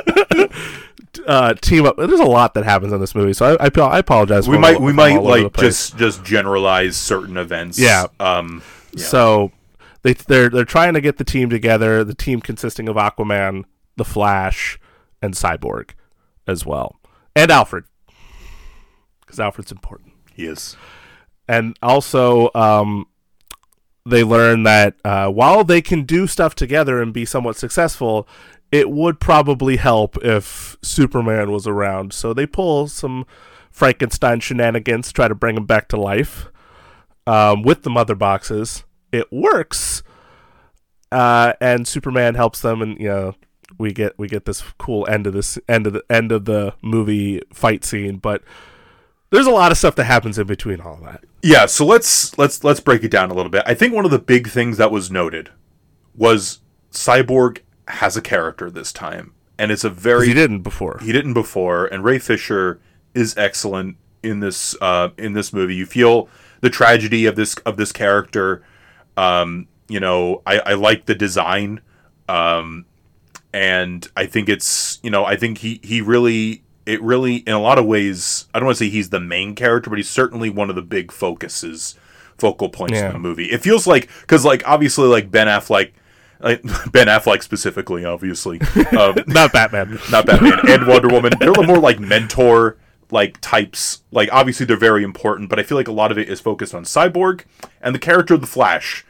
uh, 1.30 1.54
team 1.54 1.86
up. 1.86 1.96
There's 1.98 2.20
a 2.20 2.24
lot 2.26 2.54
that 2.56 2.66
happens 2.66 2.92
in 2.92 3.00
this 3.00 3.14
movie, 3.16 3.34
so 3.34 3.56
I, 3.60 3.68
I, 3.68 3.82
I 3.82 4.00
apologize. 4.00 4.50
we 4.50 4.58
might 4.58 4.76
all- 4.76 4.82
we 4.82 4.92
might 4.94 5.16
all 5.18 5.28
over 5.28 5.38
the 5.38 5.44
like 5.44 5.58
just 5.58 5.98
just 5.98 6.24
generalize 6.26 6.98
certain 6.98 7.38
events. 7.38 7.80
Yeah. 7.80 8.08
Um. 8.20 8.62
Yeah. 8.94 9.04
So 9.06 9.52
they 10.02 10.14
they're 10.14 10.50
they're 10.50 10.66
trying 10.66 10.94
to 10.96 11.02
get 11.02 11.18
the 11.18 11.24
team 11.24 11.50
together. 11.50 12.04
The 12.04 12.16
team 12.16 12.42
consisting 12.42 12.90
of 12.90 12.96
Aquaman, 12.96 13.64
the 13.96 14.06
Flash, 14.06 14.80
and 15.22 15.34
Cyborg, 15.36 15.92
as 16.48 16.66
well, 16.66 17.00
and 17.36 17.52
Alfred, 17.52 17.84
because 19.22 19.40
Alfred's 19.40 19.72
important. 19.72 20.14
he 20.34 20.46
is. 20.46 20.76
And 21.48 21.76
also, 21.82 22.52
um, 22.54 23.06
they 24.06 24.24
learn 24.24 24.64
that 24.64 24.96
uh, 25.04 25.30
while 25.30 25.64
they 25.64 25.82
can 25.82 26.04
do 26.04 26.28
stuff 26.28 26.54
together 26.56 27.02
and 27.02 27.12
be 27.14 27.26
somewhat 27.26 27.56
successful, 27.58 28.28
it 28.72 28.90
would 28.90 29.20
probably 29.20 29.78
help 29.78 30.18
if 30.24 30.78
Superman 30.82 31.52
was 31.52 31.68
around. 31.68 32.14
So 32.14 32.34
they 32.34 32.46
pull 32.46 32.88
some 32.88 33.26
Frankenstein 33.72 34.40
shenanigans, 34.40 35.12
try 35.12 35.28
to 35.28 35.36
bring 35.36 35.58
him 35.58 35.66
back 35.66 35.88
to 35.90 35.98
life 35.98 36.48
um, 37.26 37.64
with 37.64 37.84
the 37.84 37.90
mother 37.90 38.16
boxes. 38.16 38.84
It 39.12 39.32
works, 39.32 40.04
uh, 41.12 41.54
and 41.60 41.88
Superman 41.88 42.36
helps 42.36 42.62
them, 42.62 42.82
and 42.82 43.00
you 43.00 43.08
know 43.08 43.36
we 43.78 43.92
get 43.92 44.18
we 44.20 44.28
get 44.28 44.46
this 44.46 44.64
cool 44.78 45.08
end 45.08 45.26
of 45.26 45.34
this 45.34 45.58
end 45.68 45.88
of 45.88 45.94
the 45.94 46.04
end 46.10 46.32
of 46.32 46.46
the 46.46 46.76
movie 46.82 47.42
fight 47.54 47.84
scene, 47.84 48.18
but. 48.18 48.44
There's 49.32 49.46
a 49.46 49.52
lot 49.52 49.72
of 49.72 49.78
stuff 49.78 49.94
that 49.98 50.06
happens 50.06 50.40
in 50.40 50.48
between 50.48 50.82
all 50.82 51.00
that. 51.04 51.24
Yeah, 51.44 51.68
so 51.68 51.86
let's 51.86 52.36
let's 52.40 52.64
let's 52.64 52.80
break 52.80 53.04
it 53.04 53.12
down 53.12 53.30
a 53.30 53.36
little 53.36 53.52
bit. 53.52 53.62
I 53.68 53.76
think 53.76 53.94
one 53.94 54.04
of 54.04 54.10
the 54.10 54.18
big 54.18 54.50
things 54.50 54.78
that 54.78 54.90
was 54.90 55.12
noted 55.12 55.52
was 56.16 56.62
Cyborg 56.92 57.60
has 57.90 58.16
a 58.18 58.22
character 58.22 58.70
this 58.70 58.92
time, 58.94 59.34
and 59.58 59.72
it's 59.72 59.84
a 59.84 59.90
very 59.90 60.28
he 60.28 60.34
didn't 60.34 60.62
before. 60.62 61.00
he 61.02 61.12
didn't 61.12 61.34
before. 61.34 61.86
And 61.88 62.04
Ray 62.04 62.20
Fisher 62.20 62.80
is 63.14 63.36
excellent 63.38 63.98
in 64.24 64.40
this 64.40 64.76
uh, 64.82 65.10
in 65.18 65.34
this 65.34 65.52
movie. 65.54 65.76
You 65.76 65.86
feel 65.86 66.30
the 66.62 66.70
tragedy 66.70 67.26
of 67.26 67.36
this 67.36 67.56
of 67.66 67.78
this 67.78 67.92
character. 67.92 68.64
Um, 69.18 69.68
you 69.88 70.00
know, 70.00 70.42
I, 70.46 70.60
I 70.60 70.74
like 70.76 71.06
the 71.08 71.16
design, 71.16 71.82
um, 72.28 72.86
and 73.54 74.08
I 74.16 74.26
think 74.26 74.50
it's 74.50 75.00
you 75.04 75.10
know 75.10 75.26
I 75.26 75.36
think 75.36 75.60
he 75.60 75.80
he 75.84 76.02
really 76.02 76.64
it 76.86 77.02
really 77.02 77.38
in 77.38 77.54
a 77.54 77.60
lot 77.60 77.78
of 77.80 77.86
ways 77.86 78.46
I 78.54 78.60
don't 78.60 78.66
want 78.68 78.78
to 78.78 78.86
say 78.86 78.90
he's 78.90 79.10
the 79.10 79.20
main 79.20 79.56
character, 79.56 79.90
but 79.90 79.98
he's 79.98 80.10
certainly 80.10 80.50
one 80.50 80.70
of 80.70 80.76
the 80.76 80.82
big 80.82 81.12
focuses 81.12 81.96
focal 82.38 82.70
points 82.70 82.94
Yeah. 82.94 83.08
in 83.08 83.14
the 83.14 83.20
movie. 83.20 83.52
It 83.52 83.62
feels 83.62 83.86
like 83.88 84.10
because 84.22 84.46
like 84.46 84.68
obviously 84.68 85.08
like 85.08 85.32
Ben 85.32 85.48
Affleck. 85.48 85.92
Like 86.40 86.62
Ben 86.92 87.08
Affleck 87.08 87.44
specifically, 87.44 88.06
obviously, 88.06 88.62
um, 88.98 89.16
Not 89.28 89.52
Batman. 89.52 90.00
not 90.12 90.26
Batman 90.26 90.60
and 90.70 90.88
Wonder 90.88 91.10
Woman. 91.10 91.34
They're 91.40 91.52
the 91.54 91.64
more 91.64 91.80
like 91.80 92.00
mentor 92.00 92.78
like 93.12 93.40
types. 93.42 94.04
Like 94.12 94.30
obviously 94.32 94.66
they're 94.66 94.78
very 94.78 95.04
important, 95.04 95.50
but 95.50 95.60
I 95.60 95.64
feel 95.64 95.78
like 95.78 95.88
a 95.88 95.92
lot 95.94 96.12
of 96.12 96.18
it 96.18 96.30
is 96.30 96.40
focused 96.40 96.74
on 96.74 96.84
Cyborg 96.84 97.42
and 97.82 97.94
the 97.94 98.00
character 98.00 98.36
of 98.36 98.42
the 98.42 98.48
Flash. 98.48 99.06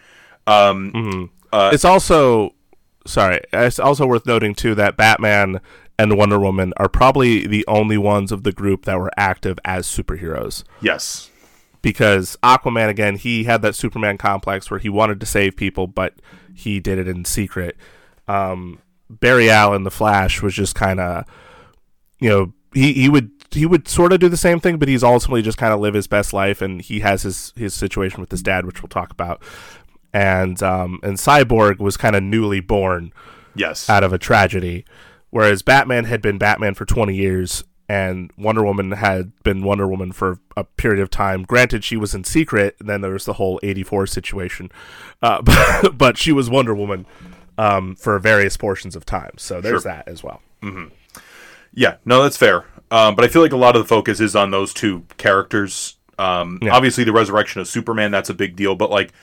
Um, 0.47 1.29
it's 1.53 1.85
also 1.85 2.55
sorry. 3.05 3.41
It's 3.53 3.79
also 3.79 4.07
worth 4.07 4.25
noting 4.25 4.55
too 4.55 4.73
that 4.75 4.97
Batman 4.97 5.61
and 5.97 6.17
Wonder 6.17 6.39
Woman 6.39 6.73
are 6.77 6.89
probably 6.89 7.45
the 7.45 7.65
only 7.67 7.97
ones 7.97 8.31
of 8.31 8.43
the 8.43 8.51
group 8.51 8.85
that 8.85 8.97
were 8.99 9.11
active 9.17 9.59
as 9.65 9.85
superheroes. 9.85 10.63
yes, 10.81 11.29
Because 11.81 12.37
Aquaman 12.41 12.87
again, 12.89 13.17
he 13.17 13.43
had 13.43 13.61
that 13.63 13.75
Superman 13.75 14.17
complex 14.17 14.71
where 14.71 14.79
he 14.79 14.87
wanted 14.89 15.19
to 15.19 15.25
save 15.25 15.55
people, 15.57 15.87
but 15.87 16.13
he 16.59 16.79
did 16.79 16.97
it 16.97 17.07
in 17.07 17.25
secret. 17.25 17.77
Um, 18.27 18.79
Barry 19.09 19.49
Allen, 19.49 19.83
the 19.83 19.91
Flash, 19.91 20.41
was 20.41 20.53
just 20.53 20.75
kind 20.75 20.99
of, 20.99 21.25
you 22.19 22.29
know, 22.29 22.53
he, 22.73 22.93
he 22.93 23.09
would 23.09 23.31
he 23.51 23.65
would 23.65 23.87
sort 23.87 24.13
of 24.13 24.19
do 24.19 24.29
the 24.29 24.37
same 24.37 24.59
thing, 24.59 24.77
but 24.77 24.87
he's 24.87 25.03
ultimately 25.03 25.41
just 25.41 25.57
kind 25.57 25.73
of 25.73 25.79
live 25.79 25.95
his 25.95 26.07
best 26.07 26.33
life, 26.33 26.61
and 26.61 26.81
he 26.81 26.99
has 26.99 27.23
his 27.23 27.53
his 27.55 27.73
situation 27.73 28.21
with 28.21 28.29
his 28.29 28.43
dad, 28.43 28.65
which 28.65 28.81
we'll 28.81 28.89
talk 28.89 29.11
about. 29.11 29.41
And 30.13 30.61
um, 30.61 30.99
and 31.01 31.17
Cyborg 31.17 31.79
was 31.79 31.97
kind 31.97 32.15
of 32.15 32.23
newly 32.23 32.59
born 32.59 33.11
yes, 33.55 33.89
out 33.89 34.03
of 34.03 34.13
a 34.13 34.17
tragedy, 34.17 34.85
whereas 35.29 35.61
Batman 35.61 36.05
had 36.05 36.21
been 36.21 36.37
Batman 36.37 36.75
for 36.75 36.85
20 36.85 37.15
years 37.15 37.63
and 37.89 38.31
Wonder 38.37 38.63
Woman 38.63 38.91
had 38.91 39.31
been 39.43 39.63
Wonder 39.63 39.87
Woman 39.87 40.11
for 40.11 40.39
a 40.55 40.63
period 40.63 41.01
of 41.01 41.09
time. 41.09 41.41
Granted, 41.43 41.83
she 41.83 41.97
was 41.97 42.13
in 42.13 42.23
secret, 42.23 42.75
and 42.79 42.87
then 42.87 43.01
there 43.01 43.11
was 43.11 43.25
the 43.25 43.33
whole 43.33 43.59
84 43.63 44.05
situation, 44.07 44.71
uh, 45.23 45.41
but, 45.81 45.97
but 45.97 46.17
she 46.17 46.31
was 46.31 46.49
Wonder 46.49 46.75
Woman 46.75 47.07
um, 47.57 47.95
for 47.95 48.17
various 48.19 48.55
portions 48.55 48.95
of 48.95 49.05
time. 49.05 49.31
So 49.37 49.59
there's 49.59 49.81
Sure. 49.81 49.91
that 49.91 50.07
as 50.07 50.23
well. 50.23 50.41
yeah. 51.73 51.97
No, 52.05 52.23
that's 52.23 52.37
fair. 52.37 52.65
Um, 52.91 53.15
but 53.15 53.25
I 53.25 53.27
feel 53.27 53.41
like 53.41 53.51
a 53.53 53.57
lot 53.57 53.75
of 53.75 53.81
the 53.83 53.87
focus 53.87 54.19
is 54.19 54.35
on 54.35 54.51
those 54.51 54.73
two 54.73 55.05
characters. 55.17 55.97
Um, 56.17 56.59
Yeah. 56.61 56.75
Obviously, 56.75 57.03
the 57.03 57.11
resurrection 57.11 57.59
of 57.61 57.67
Superman 57.67 58.11
that's 58.11 58.29
a 58.29 58.33
big 58.33 58.55
deal, 58.55 58.75
but 58.75 58.89
like 58.89 59.13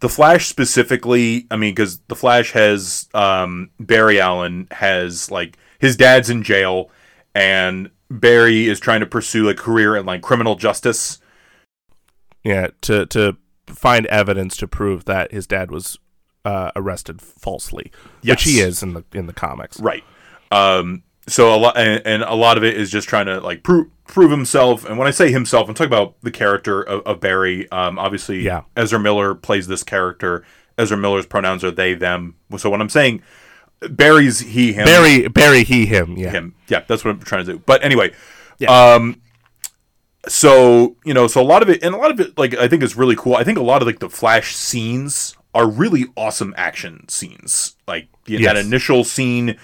the 0.00 0.08
Flash 0.08 0.46
specifically, 0.48 1.46
I 1.50 1.56
mean, 1.56 1.72
because 1.72 1.98
the 2.08 2.16
Flash 2.16 2.52
has 2.52 3.08
um, 3.14 3.70
Barry 3.78 4.20
Allen 4.20 4.66
has 4.70 5.30
like 5.30 5.56
his 5.78 5.96
dad's 5.96 6.28
in 6.30 6.42
jail, 6.42 6.90
and 7.34 7.90
Barry 8.20 8.68
is 8.68 8.78
trying 8.78 9.00
to 9.00 9.06
pursue 9.06 9.48
a 9.48 9.54
career 9.54 9.96
in 9.96 10.06
like 10.06 10.22
criminal 10.22 10.56
justice. 10.56 11.18
Yeah, 12.44 12.68
to 12.82 13.06
to 13.06 13.36
find 13.66 14.06
evidence 14.06 14.56
to 14.58 14.68
prove 14.68 15.04
that 15.06 15.32
his 15.32 15.46
dad 15.46 15.70
was 15.70 15.98
uh, 16.44 16.72
arrested 16.76 17.22
falsely, 17.22 17.92
which 18.24 18.42
he 18.42 18.60
is 18.60 18.82
in 18.82 18.94
the 18.94 19.04
in 19.12 19.26
the 19.26 19.32
comics. 19.32 19.80
Right. 19.80 20.04
Um, 20.50 21.04
so 21.28 21.54
a 21.54 21.56
lot, 21.56 21.76
and, 21.78 22.02
and 22.04 22.22
a 22.24 22.34
lot 22.34 22.56
of 22.56 22.64
it 22.64 22.76
is 22.76 22.90
just 22.90 23.08
trying 23.08 23.26
to 23.26 23.40
like 23.40 23.62
prove 23.62 23.88
prove 24.06 24.30
himself. 24.30 24.84
And 24.84 24.98
when 24.98 25.06
I 25.06 25.12
say 25.12 25.30
himself, 25.30 25.68
I'm 25.68 25.74
talking 25.74 25.92
about 25.92 26.20
the 26.22 26.30
character 26.32 26.82
of, 26.82 27.02
of 27.06 27.20
Barry. 27.20 27.70
Um, 27.70 27.98
obviously, 27.98 28.40
Yeah. 28.40 28.62
Ezra 28.76 28.98
Miller 28.98 29.34
plays 29.34 29.68
this 29.68 29.84
character. 29.84 30.44
Ezra 30.76 30.96
Miller's 30.96 31.26
pronouns 31.26 31.62
are 31.62 31.70
they 31.70 31.94
them. 31.94 32.36
So 32.56 32.70
when 32.70 32.80
I'm 32.80 32.88
saying 32.88 33.22
Barry's 33.90 34.40
he 34.40 34.72
him 34.72 34.84
Barry, 34.84 35.28
Barry, 35.28 35.64
he, 35.64 35.86
him. 35.86 36.16
Yeah. 36.16 36.30
him. 36.30 36.54
Yeah, 36.68 36.82
that's 36.86 37.04
what 37.04 37.10
I'm 37.12 37.20
trying 37.20 37.44
to 37.46 37.52
do. 37.54 37.58
But 37.64 37.84
anyway, 37.84 38.12
Yeah. 38.58 38.70
um, 38.94 39.20
so 40.28 40.96
you 41.04 41.14
know, 41.14 41.26
so 41.26 41.40
a 41.40 41.44
lot 41.44 41.62
of 41.62 41.68
it, 41.70 41.82
and 41.82 41.94
a 41.94 41.98
lot 41.98 42.10
of 42.10 42.20
it, 42.20 42.38
like 42.38 42.54
I 42.54 42.68
think 42.68 42.82
is 42.82 42.96
really 42.96 43.16
cool. 43.16 43.34
I 43.34 43.44
think 43.44 43.58
a 43.58 43.62
lot 43.62 43.82
of 43.82 43.86
like 43.86 43.98
the 43.98 44.08
Flash 44.10 44.54
scenes 44.54 45.36
are 45.54 45.68
really 45.68 46.06
awesome 46.16 46.54
action 46.56 47.08
scenes. 47.08 47.76
Like 47.88 48.08
the, 48.24 48.36
that 48.44 48.56
Yes. 48.56 48.64
initial 48.66 49.04
scene 49.04 49.56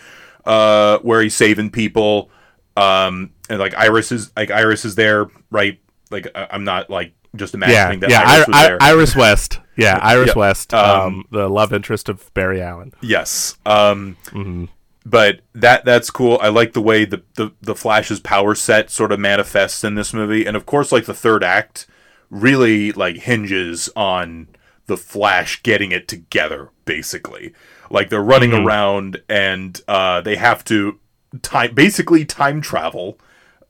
uh, 0.45 0.99
where 0.99 1.23
he's 1.23 1.35
saving 1.37 1.71
people, 1.71 2.31
um, 2.77 3.31
and 3.49 3.59
like 3.59 3.75
Iris 3.75 4.11
is 4.13 4.33
like 4.37 4.51
Iris 4.51 4.85
is 4.85 4.95
there, 4.97 5.27
right? 5.51 5.79
Like 6.11 6.27
I- 6.35 6.49
I'm 6.51 6.65
not 6.65 6.91
like 6.91 7.13
just 7.37 7.55
Yeah, 7.55 7.59
imagining 7.59 8.01
that 8.01 8.11
yeah, 8.11 8.23
Iris 8.27 8.49
I, 8.53 8.73
was 8.73 8.79
I. 8.81 8.89
Iris 8.91 9.17
West. 9.17 9.61
Yeah, 9.79 9.99
Iris 10.03 10.31
Yeah, 10.35 10.39
West, 10.41 10.75
um, 10.75 11.01
um, 11.01 11.25
the 11.31 11.49
love 11.49 11.73
interest 11.73 12.09
of 12.09 12.35
Barry 12.35 12.61
Allen. 12.61 12.93
Yes. 13.01 13.57
Um, 13.65 14.17
Mm-hmm. 14.31 14.65
But 15.07 15.41
that 15.55 15.85
that's 15.85 16.11
cool. 16.11 16.39
I 16.43 16.49
like 16.49 16.73
the 16.73 16.83
way 16.83 17.05
the, 17.05 17.23
the 17.35 17.53
the 17.63 17.77
Flash's 17.77 18.19
power 18.21 18.55
set 18.57 18.91
sort 18.91 19.13
of 19.13 19.21
manifests 19.21 19.85
in 19.85 19.95
this 19.95 20.13
movie, 20.13 20.45
and 20.47 20.57
of 20.57 20.67
course, 20.67 20.91
like 20.91 21.05
the 21.07 21.15
third 21.15 21.45
act 21.45 21.87
really 22.29 22.91
like 22.93 23.19
hinges 23.19 23.89
on 23.97 24.49
the 24.87 24.97
Flash 24.97 25.63
getting 25.63 25.93
it 25.93 26.09
together. 26.09 26.71
Basically, 26.85 27.55
like 27.89 28.11
they're 28.11 28.21
running 28.21 28.51
Mm-hmm. 28.51 28.67
around 28.67 29.23
and 29.29 29.81
uh, 29.87 30.21
they 30.21 30.35
have 30.37 30.65
to 30.65 30.99
time 31.41 31.73
basically 31.75 32.25
time 32.25 32.61
travel. 32.61 33.19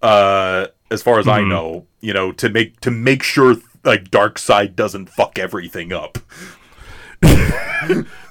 Uh, 0.02 0.66
as 0.90 1.02
far 1.02 1.18
as 1.18 1.26
I 1.28 1.40
Mm-hmm. 1.40 1.48
know, 1.50 1.86
you 2.00 2.12
know, 2.14 2.32
to 2.32 2.48
make 2.48 2.80
to 2.80 2.90
make 2.90 3.22
sure 3.22 3.56
like 3.84 4.10
Darkseid 4.10 4.74
doesn't 4.76 5.08
fuck 5.10 5.38
everything 5.38 5.92
up. 5.92 6.18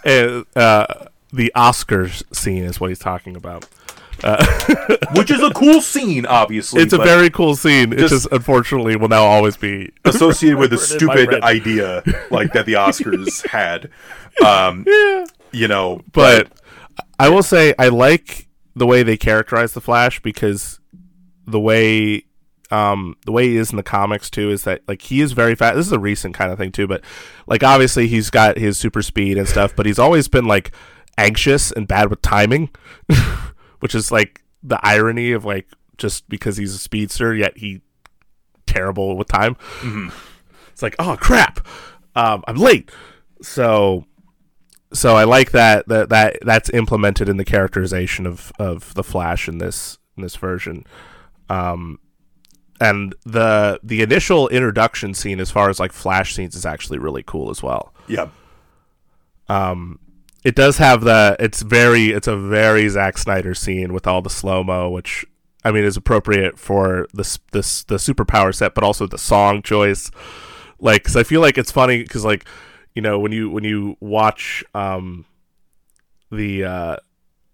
Uh, 0.06 0.44
uh, 0.56 0.86
the 1.34 1.52
Oscars 1.56 2.24
scene 2.36 2.64
is 2.64 2.80
what 2.80 2.90
he's 2.90 3.00
talking 3.00 3.36
about. 3.36 3.66
Uh, 4.24 4.46
which 5.16 5.30
is 5.32 5.42
a 5.42 5.50
cool 5.52 5.82
scene, 5.82 6.26
obviously. 6.26 6.82
It's 6.82 6.94
a 6.94 6.98
very 6.98 7.30
cool 7.30 7.56
scene. 7.56 7.92
It 7.94 8.00
Just- 8.00 8.14
just 8.14 8.28
unfortunately 8.32 8.96
will 8.96 9.10
now 9.10 9.24
always 9.24 9.58
be 9.58 9.92
associated 10.06 10.58
with 10.60 10.74
a 10.74 10.78
remembered 10.78 11.02
in 11.02 11.08
my 11.08 11.16
stupid 11.16 11.44
idea 11.44 12.04
like 12.32 12.54
that 12.54 12.66
the 12.66 12.74
Oscars 12.74 13.46
had. 13.50 13.90
Um, 14.46 14.86
you 15.52 15.68
know, 15.68 16.02
but 16.14 16.52
I 17.20 17.30
will 17.30 17.44
say 17.44 17.74
I 17.80 17.88
like 17.90 18.48
the 18.76 18.86
way 18.86 19.04
they 19.04 19.18
characterize 19.18 19.74
the 19.74 19.82
Flash 19.82 20.22
because 20.22 20.80
the 21.48 21.60
way 21.60 22.24
um 22.70 23.16
the 23.26 23.32
way 23.32 23.48
he 23.48 23.56
is 23.56 23.72
in 23.72 23.78
the 23.78 23.84
comics 23.84 24.30
too 24.30 24.52
is 24.52 24.66
that 24.66 24.82
like 24.88 25.02
he 25.02 25.22
is 25.22 25.32
very 25.32 25.56
fast. 25.56 25.76
This 25.76 25.88
is 25.88 25.94
a 25.94 26.00
recent 26.00 26.36
kind 26.36 26.52
of 26.52 26.58
thing 26.58 26.72
too, 26.72 26.88
but 26.88 27.04
like 27.48 27.64
obviously 27.64 28.08
he's 28.08 28.30
got 28.30 28.58
his 28.58 28.78
super 28.78 29.02
speed 29.02 29.38
and 29.38 29.48
stuff, 29.48 29.76
but 29.76 29.86
he's 29.86 30.00
always 30.00 30.28
been 30.28 30.46
like 30.46 30.72
anxious 31.18 31.72
and 31.72 31.88
bad 31.88 32.10
with 32.10 32.22
timing, 32.22 32.70
which 33.80 33.96
is 33.96 34.12
like 34.12 34.44
the 34.62 34.80
irony 34.84 35.32
of 35.32 35.46
like 35.46 35.68
just 35.98 36.28
because 36.30 36.58
he's 36.58 36.76
a 36.76 36.78
speedster 36.80 37.34
yet 37.34 37.58
he 37.58 37.82
terrible 38.66 39.18
with 39.18 39.28
time. 39.28 39.56
It's 40.72 40.84
like, 40.84 40.96
oh 41.00 41.18
crap, 41.20 41.66
um, 42.16 42.44
I'm 42.48 42.58
late. 42.58 42.92
So 43.42 44.06
so 44.94 45.16
I 45.16 45.24
like 45.24 45.52
that 45.52 45.88
that 45.88 46.10
that 46.10 46.38
that's 46.42 46.70
implemented 46.70 47.30
in 47.30 47.38
the 47.38 47.46
characterization 47.46 48.26
of 48.26 48.52
of 48.60 48.94
the 48.94 49.04
Flash 49.04 49.48
in 49.48 49.58
this 49.58 49.98
in 50.16 50.24
this 50.24 50.36
version. 50.36 50.86
Um, 51.50 52.00
and 52.80 53.16
the 53.26 53.80
the 53.84 54.02
initial 54.02 54.48
introduction 54.50 55.14
scene, 55.14 55.40
as 55.40 55.50
far 55.50 55.70
as 55.70 55.80
like 55.80 55.92
Flash 55.92 56.36
scenes, 56.36 56.56
is 56.56 56.66
actually 56.66 57.00
really 57.00 57.24
cool 57.24 57.50
as 57.50 57.64
well. 57.64 57.94
yeah, 58.08 58.28
Um, 59.50 60.00
It 60.44 60.56
does 60.56 60.78
have 60.78 61.02
the 61.02 61.36
it's 61.40 61.62
very 61.62 62.12
it's 62.12 62.28
a 62.28 62.38
very 62.38 62.88
Zack 62.90 63.18
Snyder 63.18 63.54
scene 63.54 63.94
with 63.94 64.06
all 64.08 64.22
the 64.22 64.30
slow 64.30 64.64
mo, 64.64 64.90
which 64.90 65.26
I 65.64 65.72
mean 65.72 65.84
is 65.84 65.98
appropriate 65.98 66.60
for 66.60 67.08
this 67.14 67.40
this 67.52 67.84
the 67.84 67.96
superpower 67.96 68.54
set, 68.54 68.76
but 68.76 68.84
also 68.84 69.08
the 69.08 69.18
song 69.18 69.62
choice. 69.62 70.12
Like, 70.80 71.04
cause 71.04 71.16
I 71.16 71.24
feel 71.24 71.42
like 71.42 71.58
it's 71.58 71.72
funny 71.72 72.04
because 72.04 72.24
like 72.24 72.46
you 72.94 73.02
know 73.02 73.18
when 73.18 73.32
you 73.32 73.50
when 73.50 73.64
you 73.64 73.98
watch 74.00 74.64
um 74.76 75.26
the 76.32 76.64
uh 76.64 76.96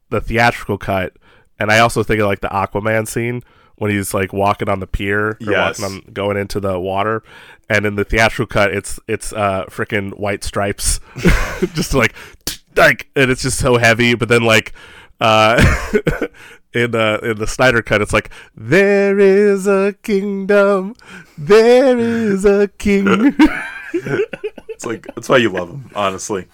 the 0.09 0.19
theatrical 0.19 0.77
cut, 0.77 1.13
and 1.57 1.71
I 1.71 1.79
also 1.79 2.03
think 2.03 2.19
of 2.19 2.27
like 2.27 2.41
the 2.41 2.49
Aquaman 2.49 3.07
scene 3.07 3.41
when 3.75 3.91
he's 3.91 4.13
like 4.13 4.31
walking 4.33 4.69
on 4.69 4.79
the 4.79 4.87
pier 4.87 5.29
or 5.29 5.37
Yes. 5.39 5.79
walking 5.79 5.95
on 6.07 6.13
going 6.13 6.37
into 6.37 6.59
the 6.59 6.79
water, 6.79 7.23
and 7.69 7.85
in 7.85 7.95
the 7.95 8.03
theatrical 8.03 8.45
cut, 8.47 8.71
it's 8.73 8.99
it's 9.07 9.33
uh 9.33 9.65
freaking 9.69 10.17
white 10.17 10.43
stripes, 10.43 10.99
just 11.73 11.93
like 11.93 12.13
like, 12.75 13.09
and 13.15 13.29
it's 13.31 13.41
just 13.43 13.59
so 13.59 13.77
heavy. 13.77 14.15
But 14.15 14.29
then 14.29 14.43
like 14.43 14.73
uh 15.21 15.55
in 16.73 16.91
the 16.91 17.19
in 17.23 17.37
the 17.37 17.47
Snyder 17.47 17.81
cut, 17.81 18.01
it's 18.01 18.13
like 18.13 18.29
there 18.55 19.19
is 19.19 19.67
a 19.67 19.95
kingdom, 20.03 20.95
there 21.37 21.97
is 21.97 22.45
a 22.45 22.67
king. 22.79 23.35
it's 23.93 24.85
like 24.85 25.05
that's 25.15 25.29
why 25.29 25.37
you 25.37 25.49
love 25.49 25.69
him, 25.69 25.89
honestly. 25.95 26.47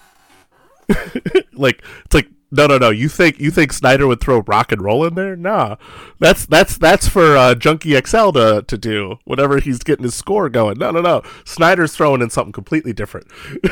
like 1.52 1.82
it's 2.04 2.14
like 2.14 2.28
no 2.50 2.66
no 2.66 2.78
no. 2.78 2.90
You 2.90 3.08
think 3.08 3.38
you 3.38 3.50
think 3.50 3.72
Snyder 3.72 4.06
would 4.06 4.20
throw 4.20 4.40
rock 4.40 4.72
and 4.72 4.82
roll 4.82 5.04
in 5.04 5.14
there? 5.14 5.36
Nah. 5.36 5.76
That's 6.18 6.46
that's 6.46 6.76
that's 6.76 7.08
for 7.08 7.36
uh, 7.36 7.54
Junkie 7.54 7.98
XL 8.00 8.30
to 8.32 8.64
to 8.66 8.78
do 8.78 9.18
whenever 9.24 9.60
he's 9.60 9.78
getting 9.80 10.04
his 10.04 10.14
score 10.14 10.48
going. 10.48 10.78
No 10.78 10.90
no 10.90 11.00
no. 11.00 11.22
Snyder's 11.44 11.94
throwing 11.94 12.22
in 12.22 12.30
something 12.30 12.52
completely 12.52 12.92
different. 12.92 13.26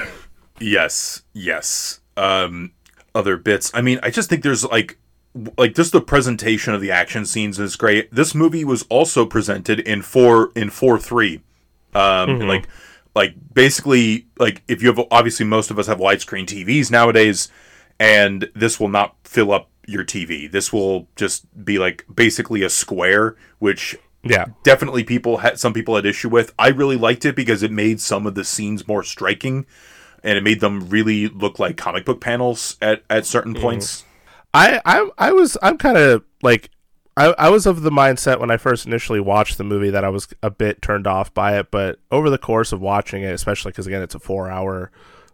Yes, 0.60 1.22
yes. 1.32 2.00
Um, 2.16 2.72
other 3.14 3.36
bits. 3.36 3.70
I 3.74 3.80
mean, 3.80 4.00
I 4.02 4.10
just 4.10 4.28
think 4.28 4.42
there's 4.42 4.64
like, 4.64 4.98
like 5.56 5.74
just 5.74 5.92
the 5.92 6.00
presentation 6.00 6.74
of 6.74 6.80
the 6.80 6.90
action 6.90 7.24
scenes 7.24 7.58
is 7.58 7.76
great. 7.76 8.12
This 8.12 8.34
movie 8.34 8.64
was 8.64 8.84
also 8.88 9.24
presented 9.24 9.80
in 9.80 10.02
four 10.02 10.50
in 10.56 10.70
four 10.70 10.98
three, 10.98 11.42
um, 11.94 12.40
like, 12.40 12.66
like 13.14 13.34
basically 13.52 14.26
like 14.38 14.62
if 14.68 14.82
you 14.82 14.88
have 14.88 15.06
obviously 15.10 15.46
most 15.46 15.70
of 15.70 15.78
us 15.78 15.86
have 15.86 15.98
widescreen 15.98 16.46
TVs 16.46 16.90
nowadays, 16.90 17.50
and 17.98 18.50
this 18.54 18.78
will 18.78 18.88
not 18.88 19.16
fill 19.24 19.52
up 19.52 19.70
your 19.86 20.04
TV. 20.04 20.50
This 20.50 20.72
will 20.72 21.08
just 21.16 21.64
be 21.64 21.78
like 21.78 22.04
basically 22.12 22.62
a 22.62 22.70
square, 22.70 23.36
which 23.58 23.96
yeah 24.24 24.46
definitely 24.64 25.04
people 25.04 25.38
had 25.38 25.58
some 25.58 25.72
people 25.72 25.96
had 25.96 26.06
issue 26.06 26.28
with. 26.28 26.52
I 26.58 26.68
really 26.68 26.96
liked 26.96 27.24
it 27.24 27.36
because 27.36 27.62
it 27.62 27.70
made 27.70 28.00
some 28.00 28.26
of 28.26 28.34
the 28.34 28.44
scenes 28.44 28.86
more 28.86 29.02
striking 29.02 29.66
and 30.22 30.36
it 30.36 30.42
made 30.42 30.60
them 30.60 30.88
really 30.88 31.28
look 31.28 31.58
like 31.58 31.76
comic 31.76 32.04
book 32.04 32.20
panels 32.20 32.76
at, 32.82 33.02
at 33.08 33.26
certain 33.26 33.54
mm-hmm. 33.54 33.62
points. 33.62 34.04
I 34.54 34.80
I 34.84 35.08
I 35.18 35.32
was 35.32 35.56
I'm 35.62 35.78
kind 35.78 35.96
of 35.96 36.24
like 36.42 36.70
I 37.16 37.34
I 37.38 37.48
was 37.50 37.66
of 37.66 37.82
the 37.82 37.90
mindset 37.90 38.40
when 38.40 38.50
I 38.50 38.56
first 38.56 38.86
initially 38.86 39.20
watched 39.20 39.58
the 39.58 39.64
movie 39.64 39.90
that 39.90 40.04
I 40.04 40.08
was 40.08 40.28
a 40.42 40.50
bit 40.50 40.82
turned 40.82 41.06
off 41.06 41.32
by 41.34 41.58
it, 41.58 41.70
but 41.70 41.98
over 42.10 42.30
the 42.30 42.38
course 42.38 42.72
of 42.72 42.80
watching 42.80 43.22
it, 43.22 43.32
especially 43.32 43.72
because 43.72 43.86
again 43.86 44.02
it's 44.02 44.14
a 44.14 44.20
four 44.20 44.50
hour 44.50 44.90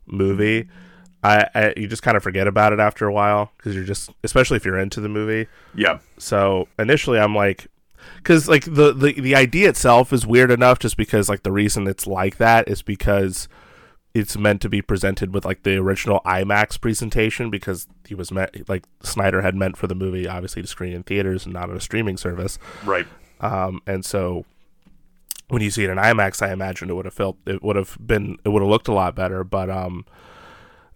movie, 0.07 0.65
mm-hmm. 0.65 0.84
I, 1.25 1.49
I 1.55 1.75
you 1.77 1.89
just 1.89 2.03
kind 2.03 2.17
of 2.17 2.23
forget 2.23 2.47
about 2.47 2.75
it 2.75 2.81
after 2.81 3.07
a 3.07 3.13
while 3.13 3.51
because 3.57 3.75
you're 3.75 3.85
just 3.85 4.11
especially 4.23 4.59
if 4.59 4.65
you're 4.65 4.79
into 4.79 5.01
the 5.01 5.09
movie. 5.09 5.49
Yeah. 5.75 5.99
So 6.19 6.69
initially, 6.79 7.19
I'm 7.19 7.35
like, 7.35 7.67
because 8.19 8.47
like 8.47 8.65
the, 8.65 8.93
the 8.93 9.19
the 9.19 9.35
idea 9.35 9.71
itself 9.71 10.13
is 10.13 10.27
weird 10.27 10.51
enough, 10.51 10.79
just 10.79 10.99
because 10.99 11.29
like 11.31 11.43
the 11.43 11.53
reason 11.53 11.87
it's 11.87 12.07
like 12.07 12.37
that 12.37 12.69
is 12.69 12.83
because 12.83 13.49
it's 14.13 14.37
meant 14.37 14.61
to 14.61 14.69
be 14.69 14.83
presented 14.83 15.35
with 15.35 15.45
like 15.45 15.65
the 15.65 15.77
original 15.77 16.21
IMAX 16.25 16.81
presentation 16.81 17.51
because 17.51 17.89
he 18.07 18.15
was 18.15 18.31
meant 18.31 18.69
like 18.69 18.85
Snyder 19.03 19.41
had 19.41 19.57
meant 19.57 19.77
for 19.77 19.87
the 19.87 19.95
movie 19.95 20.29
obviously 20.29 20.63
to 20.63 20.69
screen 20.69 20.93
in 20.93 21.03
theaters 21.03 21.47
and 21.47 21.55
not 21.55 21.71
on 21.71 21.77
a 21.77 21.81
streaming 21.81 22.19
service. 22.19 22.59
Right. 22.85 23.07
Um, 23.41 23.81
and 23.87 24.05
so 24.05 24.45
when 25.49 25.63
you 25.63 25.71
see 25.71 25.85
it 25.85 25.91
in 25.91 25.99
IMAX, 25.99 26.47
I 26.47 26.53
imagine 26.53 26.91
it 26.91 26.95
would 26.95 27.07
have 27.07 27.15
felt 27.15 27.39
it 27.47 27.63
would 27.63 27.77
have 27.77 27.97
been 28.05 28.39
it 28.45 28.51
would 28.51 28.63
have 28.63 28.71
looked 28.71 28.89
a 28.89 28.93
lot 28.93 29.15
better. 29.15 29.43
But 29.43 29.71
um, 29.71 30.05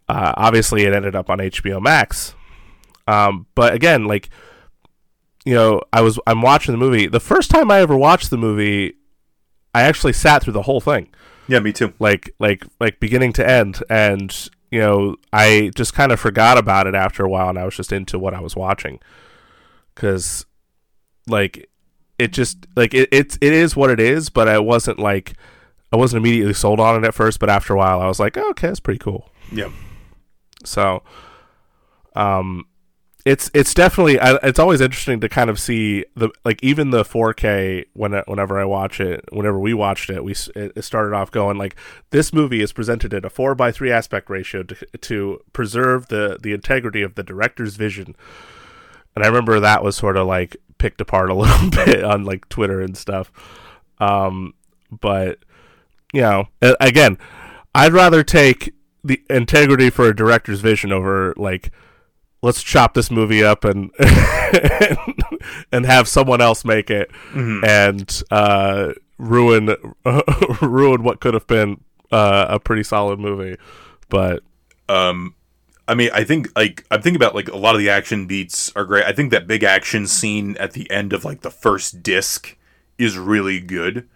uh, 0.09 0.33
obviously 0.37 0.85
it 0.85 0.93
ended 0.95 1.15
up 1.17 1.31
on 1.31 1.39
HBO 1.39 1.81
Max. 1.83 2.35
Um, 3.07 3.47
but 3.55 3.73
again, 3.75 4.05
like 4.07 4.29
you 5.45 5.55
know, 5.55 5.81
I 5.93 6.01
was 6.03 6.19
I'm 6.27 6.43
watching 6.43 6.73
the 6.73 6.79
movie. 6.79 7.07
The 7.07 7.21
first 7.21 7.51
time 7.51 7.71
I 7.71 7.81
ever 7.81 7.97
watched 7.97 8.31
the 8.31 8.37
movie, 8.37 8.95
I 9.75 9.83
actually 9.83 10.13
sat 10.13 10.43
through 10.43 10.53
the 10.55 10.63
whole 10.63 10.81
thing 10.81 11.09
Yeah, 11.47 11.61
me 11.61 11.73
too. 11.73 11.93
like 11.99 12.35
like 12.39 12.65
like 12.81 13.01
beginning 13.01 13.33
to 13.35 13.49
end 13.49 13.83
and 13.89 14.49
you 14.71 14.81
know 14.81 15.17
i 15.33 15.71
just 15.75 15.95
kind 15.95 16.13
of 16.13 16.21
forgot 16.21 16.59
about 16.59 16.87
it 16.87 16.95
after 16.95 17.25
a 17.25 17.29
while 17.29 17.49
and 17.49 17.59
i 17.59 17.65
was 17.65 17.75
just 17.75 17.91
into 17.91 18.19
what 18.19 18.35
i 18.35 18.41
was 18.41 18.55
watching 18.55 18.99
because 19.95 20.45
like 21.27 21.71
it 22.19 22.33
just 22.33 22.67
like 22.77 22.93
it, 22.93 23.09
it's 23.11 23.39
it 23.41 23.53
is 23.55 23.75
what 23.77 23.89
it 23.89 23.99
is 24.01 24.29
but 24.29 24.47
i 24.47 24.59
wasn't 24.59 24.99
like 24.99 25.33
i 25.91 25.97
wasn't 25.97 26.21
immediately 26.21 26.53
sold 26.53 26.81
on 26.81 27.03
it 27.03 27.07
at 27.07 27.15
first 27.15 27.41
but 27.41 27.49
after 27.49 27.73
a 27.73 27.77
while 27.79 28.01
i 28.03 28.07
was 28.07 28.21
like 28.21 28.37
oh, 28.37 28.51
okay 28.51 28.67
that's 28.67 28.81
pretty 28.81 28.99
cool 28.99 29.31
Yeah. 29.53 29.71
So 30.65 31.03
um 32.15 32.67
it's 33.29 33.51
it's 33.53 33.75
definitely 33.75 34.19
it's 34.43 34.59
always 34.59 34.81
interesting 34.81 35.21
to 35.21 35.29
kind 35.29 35.51
of 35.51 35.61
see 35.61 36.03
the 36.17 36.31
like 36.47 36.63
even 36.63 36.91
the 36.91 37.03
4K 37.03 37.85
when 37.93 38.13
whenever 38.27 38.59
I 38.59 38.65
watch 38.65 39.01
it 39.01 39.23
whenever 39.31 39.59
we 39.59 39.75
watched 39.75 40.09
it 40.09 40.25
we 40.25 40.35
it 40.57 40.83
started 40.83 41.15
off 41.15 41.31
going 41.31 41.59
like 41.59 41.77
this 42.09 42.33
movie 42.33 42.63
is 42.63 42.73
presented 42.73 43.13
in 43.13 43.27
a 43.27 43.31
4 43.31 43.55
by 43.55 43.71
3 43.71 43.93
aspect 43.93 44.31
ratio 44.31 44.63
to, 44.63 44.77
to 45.01 45.41
preserve 45.53 46.09
the 46.09 46.39
the 46.43 46.55
integrity 46.55 47.03
of 47.03 47.17
the 47.17 47.23
director's 47.23 47.77
vision. 47.77 48.17
And 49.15 49.23
I 49.25 49.29
remember 49.29 49.61
that 49.61 49.85
was 49.85 49.95
sort 49.95 50.17
of 50.17 50.27
like 50.27 50.57
picked 50.79 51.03
apart 51.03 51.29
a 51.29 51.35
little 51.43 51.71
bit 51.71 52.03
on 52.03 52.25
like 52.25 52.49
Twitter 52.49 52.81
and 52.81 52.97
stuff. 52.97 53.31
Um 53.99 54.55
but 54.91 55.41
you 56.15 56.23
know 56.23 56.49
again 56.63 57.19
I'd 57.75 57.93
rather 57.93 58.23
take 58.23 58.73
the 59.05 59.23
integrity 59.31 59.91
for 59.91 60.09
a 60.09 60.17
director's 60.17 60.61
vision 60.61 60.93
over 60.93 61.35
like 61.37 61.71
let's 62.43 62.63
chop 62.63 62.95
this 62.95 63.11
movie 63.11 63.43
up 63.43 63.65
and 63.65 63.91
and 65.73 65.87
have 65.87 66.07
someone 66.09 66.41
else 66.41 66.65
make 66.65 66.91
it 66.91 67.11
and 67.35 68.23
uh, 68.31 68.93
ruin 69.19 69.75
ruin 70.63 71.03
what 71.03 71.21
could 71.21 71.35
have 71.35 71.47
been 71.47 71.81
uh, 72.11 72.47
a 72.49 72.61
pretty 72.61 72.83
solid 72.83 73.19
movie. 73.19 73.57
But 74.09 74.43
Um, 74.89 75.35
I 75.87 75.95
mean, 75.95 76.11
I 76.13 76.25
think 76.25 76.49
like 76.57 76.87
I'm 76.91 77.03
thinking 77.03 77.17
about 77.17 77.35
like 77.35 77.49
a 77.49 77.57
lot 77.57 77.75
of 77.75 77.81
the 77.81 77.91
action 77.91 78.27
beats 78.27 78.73
are 78.77 78.85
great. 78.85 79.05
I 79.05 79.13
think 79.13 79.31
that 79.31 79.47
big 79.47 79.63
action 79.65 80.07
scene 80.07 80.57
at 80.59 80.73
the 80.73 80.91
end 80.91 81.13
of 81.13 81.25
like 81.25 81.41
the 81.41 81.51
first 81.51 82.03
disc 82.03 82.57
is 82.99 83.19
really 83.19 83.61
good. 83.61 84.09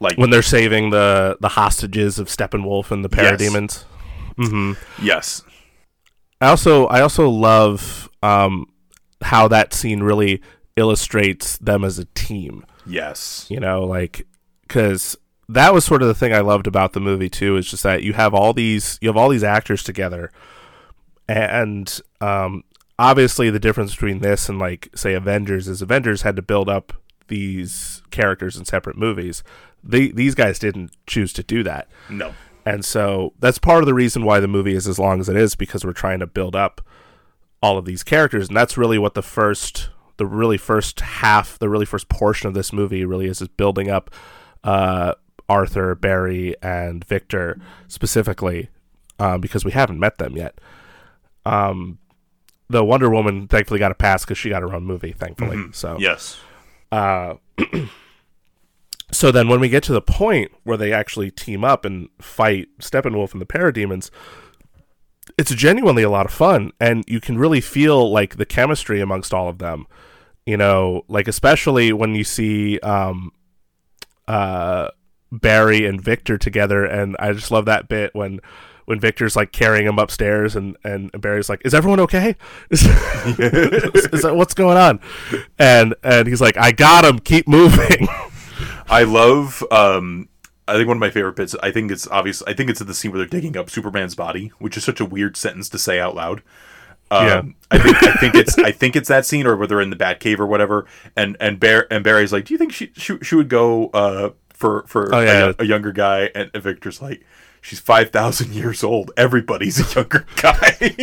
Like 0.00 0.18
when 0.18 0.30
they're 0.30 0.42
saving 0.42 0.90
the 0.90 1.36
the 1.40 1.50
hostages 1.50 2.18
of 2.18 2.28
Steppenwolf 2.28 2.90
and 2.90 3.04
the 3.04 3.08
Yes. 3.78 3.84
Parademons, 4.38 4.76
yes, 5.02 5.42
I 6.40 6.48
also 6.48 6.86
I 6.86 7.00
also 7.00 7.28
love 7.28 8.08
um, 8.22 8.66
how 9.22 9.48
that 9.48 9.72
scene 9.74 10.02
really 10.02 10.42
illustrates 10.76 11.56
them 11.58 11.84
as 11.84 11.98
a 11.98 12.04
team. 12.14 12.64
yes, 12.86 13.46
you 13.48 13.60
know 13.60 13.84
like 13.84 14.26
because 14.62 15.16
that 15.48 15.72
was 15.74 15.84
sort 15.84 16.00
of 16.00 16.08
the 16.08 16.14
thing 16.14 16.32
i 16.32 16.40
loved 16.40 16.66
about 16.66 16.94
the 16.94 17.00
movie 17.00 17.28
too 17.28 17.56
is 17.58 17.70
just 17.70 17.82
that 17.82 18.02
you 18.02 18.14
have 18.14 18.32
all 18.32 18.54
these 18.54 18.98
you 19.02 19.08
have 19.08 19.16
all 19.16 19.28
these 19.28 19.44
actors 19.44 19.82
together. 19.82 20.30
And 21.28 22.00
um 22.20 22.64
obviously 22.98 23.50
the 23.50 23.58
difference 23.58 23.92
between 23.92 24.20
this 24.20 24.48
and 24.48 24.58
like 24.58 24.88
say 24.94 25.14
avengers 25.14 25.68
is 25.68 25.82
avengers 25.82 26.22
had 26.22 26.36
to 26.36 26.42
build 26.42 26.68
up 26.68 26.92
these 27.28 28.02
characters 28.10 28.56
in 28.56 28.64
separate 28.64 28.96
movies. 28.96 29.42
They, 29.82 30.08
these 30.08 30.34
guys 30.34 30.58
didn't 30.58 30.92
choose 31.06 31.32
to 31.34 31.42
do 31.42 31.62
that. 31.64 31.88
No, 32.08 32.34
and 32.66 32.84
so 32.84 33.32
that's 33.38 33.58
part 33.58 33.82
of 33.82 33.86
the 33.86 33.94
reason 33.94 34.24
why 34.24 34.40
the 34.40 34.48
movie 34.48 34.74
is 34.74 34.88
as 34.88 34.98
long 34.98 35.20
as 35.20 35.28
it 35.28 35.36
is 35.36 35.54
because 35.54 35.84
we're 35.84 35.92
trying 35.92 36.20
to 36.20 36.26
build 36.26 36.56
up 36.56 36.80
all 37.62 37.78
of 37.78 37.84
these 37.84 38.02
characters 38.02 38.48
and 38.48 38.56
that's 38.56 38.76
really 38.76 38.98
what 38.98 39.14
the 39.14 39.22
first 39.22 39.90
the 40.16 40.26
really 40.26 40.58
first 40.58 41.00
half 41.00 41.58
the 41.58 41.68
really 41.68 41.86
first 41.86 42.08
portion 42.08 42.46
of 42.48 42.54
this 42.54 42.72
movie 42.72 43.04
really 43.04 43.26
is 43.26 43.40
is 43.40 43.48
building 43.48 43.90
up 43.90 44.10
uh, 44.62 45.14
Arthur, 45.48 45.94
Barry, 45.94 46.54
and 46.62 47.04
Victor 47.04 47.58
specifically 47.86 48.70
um, 49.18 49.40
because 49.40 49.64
we 49.64 49.72
haven't 49.72 50.00
met 50.00 50.18
them 50.18 50.36
yet. 50.36 50.58
Um, 51.44 51.98
the 52.68 52.84
Wonder 52.84 53.10
Woman 53.10 53.46
thankfully 53.46 53.78
got 53.78 53.92
a 53.92 53.94
pass 53.94 54.24
because 54.24 54.38
she 54.38 54.48
got 54.48 54.62
her 54.62 54.74
own 54.74 54.84
movie, 54.84 55.12
thankfully. 55.12 55.58
So 55.72 55.98
yes, 56.00 56.38
uh, 56.90 57.34
so 59.14 59.30
then 59.30 59.48
when 59.48 59.60
we 59.60 59.68
get 59.68 59.82
to 59.84 59.92
the 59.92 60.02
point 60.02 60.50
where 60.64 60.76
they 60.76 60.92
actually 60.92 61.30
team 61.30 61.64
up 61.64 61.84
and 61.84 62.08
fight 62.20 62.68
Steppenwolf 62.80 63.32
and 63.32 63.40
the 63.40 63.46
Parademons, 63.46 64.10
it's 65.38 65.54
genuinely 65.54 66.02
a 66.02 66.10
lot 66.10 66.26
of 66.26 66.32
fun, 66.32 66.72
and 66.80 67.04
you 67.06 67.20
can 67.20 67.38
really 67.38 67.60
feel 67.60 68.10
like 68.10 68.36
the 68.36 68.46
chemistry 68.46 69.00
amongst 69.00 69.32
all 69.32 69.48
of 69.48 69.58
them. 69.58 69.86
You 70.46 70.56
know, 70.56 71.04
like 71.08 71.28
especially 71.28 71.92
when 71.92 72.14
you 72.14 72.24
see 72.24 72.78
um, 72.80 73.32
uh, 74.28 74.88
Barry 75.32 75.86
and 75.86 76.00
Victor 76.00 76.36
together, 76.36 76.84
and 76.84 77.16
I 77.18 77.32
just 77.32 77.50
love 77.50 77.64
that 77.64 77.88
bit 77.88 78.14
when 78.14 78.40
when 78.84 79.00
Victor's 79.00 79.34
like 79.34 79.52
carrying 79.52 79.86
him 79.86 79.98
upstairs, 79.98 80.56
and 80.56 80.76
and 80.84 81.10
Barry's 81.20 81.48
like, 81.48 81.62
"Is 81.64 81.72
everyone 81.72 82.00
okay? 82.00 82.36
Is, 82.70 82.84
is 83.38 84.24
what's 84.24 84.54
going 84.54 84.76
on?" 84.76 85.00
And 85.58 85.94
and 86.02 86.28
he's 86.28 86.40
like, 86.40 86.56
"I 86.58 86.72
got 86.72 87.04
him. 87.04 87.18
Keep 87.18 87.48
moving." 87.48 88.08
I 88.88 89.02
love. 89.04 89.62
Um, 89.70 90.28
I 90.66 90.74
think 90.76 90.88
one 90.88 90.96
of 90.96 91.00
my 91.00 91.10
favorite 91.10 91.36
bits. 91.36 91.54
I 91.62 91.70
think 91.70 91.90
it's 91.90 92.06
obvious. 92.08 92.42
I 92.46 92.54
think 92.54 92.70
it's 92.70 92.80
at 92.80 92.86
the 92.86 92.94
scene 92.94 93.10
where 93.10 93.18
they're 93.18 93.26
digging 93.26 93.56
up 93.56 93.68
Superman's 93.70 94.14
body, 94.14 94.52
which 94.58 94.76
is 94.76 94.84
such 94.84 95.00
a 95.00 95.04
weird 95.04 95.36
sentence 95.36 95.68
to 95.70 95.78
say 95.78 95.98
out 96.00 96.14
loud. 96.14 96.42
Um, 97.10 97.26
Yeah. 97.26 97.42
I 97.70 97.78
think 97.78 98.02
I 98.02 98.12
think 98.16 98.34
it's 98.34 98.58
I 98.58 98.72
think 98.72 98.96
it's 98.96 99.08
that 99.08 99.26
scene, 99.26 99.46
or 99.46 99.56
where 99.56 99.66
they're 99.66 99.80
in 99.80 99.90
the 99.90 99.96
Batcave 99.96 100.38
or 100.38 100.46
whatever, 100.46 100.86
and 101.16 101.36
and 101.40 101.60
Bear 101.60 101.92
and 101.92 102.02
Barry's 102.02 102.32
like, 102.32 102.46
"Do 102.46 102.54
you 102.54 102.58
think 102.58 102.72
she 102.72 102.92
she, 102.96 103.18
she 103.22 103.34
would 103.34 103.48
go 103.48 103.88
uh, 103.88 104.30
for 104.50 104.84
for 104.86 105.14
Oh, 105.14 105.18
a, 105.20 105.24
yeah. 105.24 105.38
yo- 105.46 105.54
a 105.58 105.64
younger 105.64 105.92
guy?" 105.92 106.30
And, 106.34 106.50
and 106.54 106.62
Victor's 106.62 107.02
like, 107.02 107.22
"She's 107.60 107.78
five 107.80 108.10
thousand 108.10 108.54
years 108.54 108.82
old. 108.82 109.10
Everybody's 109.16 109.78
a 109.80 109.94
younger 110.00 110.24
guy." 110.36 110.96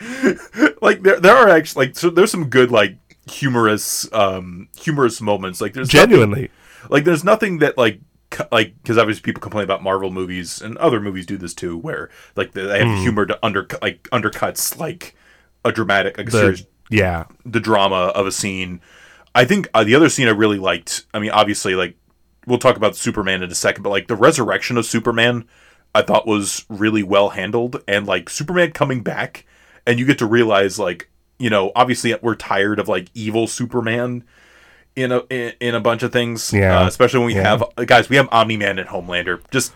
like 0.82 1.02
there 1.02 1.20
there 1.20 1.36
are 1.36 1.48
actually 1.48 1.86
like 1.86 1.96
so 1.96 2.10
there's 2.10 2.30
some 2.30 2.48
good 2.48 2.70
like 2.70 2.96
humorous 3.26 4.10
um 4.12 4.68
humorous 4.78 5.20
moments 5.20 5.60
like 5.60 5.72
there's 5.72 5.92
nothing- 5.92 6.10
Genuinely, 6.10 6.50
like 6.90 7.04
there's 7.04 7.24
nothing 7.24 7.58
that 7.58 7.78
like 7.78 8.00
like 8.50 8.74
because 8.82 8.98
obviously 8.98 9.22
people 9.22 9.40
complain 9.40 9.64
about 9.64 9.82
Marvel 9.82 10.10
movies 10.10 10.60
and 10.60 10.76
other 10.78 11.00
movies 11.00 11.24
do 11.26 11.36
this 11.36 11.54
too, 11.54 11.76
where 11.76 12.10
like 12.36 12.52
they 12.52 12.78
have 12.80 12.98
humor 12.98 13.24
to 13.26 13.38
under 13.42 13.66
like 13.80 14.02
undercuts 14.12 14.76
like 14.78 15.14
a 15.64 15.70
dramatic 15.72 16.18
like 16.18 16.28
a 16.28 16.30
the 16.30 16.38
series 16.38 16.66
yeah, 16.90 17.24
the 17.46 17.60
drama 17.60 18.12
of 18.14 18.26
a 18.26 18.32
scene. 18.32 18.80
I 19.34 19.44
think 19.44 19.68
uh, 19.72 19.84
the 19.84 19.94
other 19.94 20.08
scene 20.08 20.28
I 20.28 20.32
really 20.32 20.58
liked. 20.58 21.06
I 21.14 21.18
mean, 21.18 21.30
obviously, 21.30 21.74
like 21.74 21.96
we'll 22.46 22.58
talk 22.58 22.76
about 22.76 22.94
Superman 22.96 23.42
in 23.42 23.50
a 23.50 23.54
second, 23.54 23.82
but 23.82 23.90
like 23.90 24.06
the 24.06 24.16
resurrection 24.16 24.76
of 24.76 24.84
Superman, 24.84 25.46
I 25.94 26.02
thought 26.02 26.26
was 26.26 26.66
really 26.68 27.02
well 27.02 27.30
handled, 27.30 27.82
and 27.88 28.06
like 28.06 28.28
Superman 28.28 28.72
coming 28.72 29.02
back, 29.02 29.46
and 29.86 29.98
you 29.98 30.04
get 30.06 30.18
to 30.18 30.26
realize 30.26 30.78
like 30.78 31.08
you 31.38 31.50
know 31.50 31.72
obviously 31.76 32.14
we're 32.22 32.34
tired 32.36 32.78
of 32.78 32.88
like 32.88 33.08
evil 33.14 33.46
Superman 33.46 34.24
in 34.96 35.10
a 35.12 35.18
in, 35.30 35.52
in 35.60 35.74
a 35.74 35.80
bunch 35.80 36.02
of 36.02 36.12
things, 36.12 36.52
Yeah. 36.52 36.80
uh, 36.82 36.86
especially 36.86 37.18
when 37.20 37.26
we 37.28 37.34
Yeah. 37.34 37.58
have 37.58 37.86
guys, 37.86 38.08
we 38.08 38.16
have 38.16 38.28
Omni 38.32 38.56
Man 38.56 38.78
and 38.78 38.88
Homelander, 38.88 39.40
just. 39.50 39.72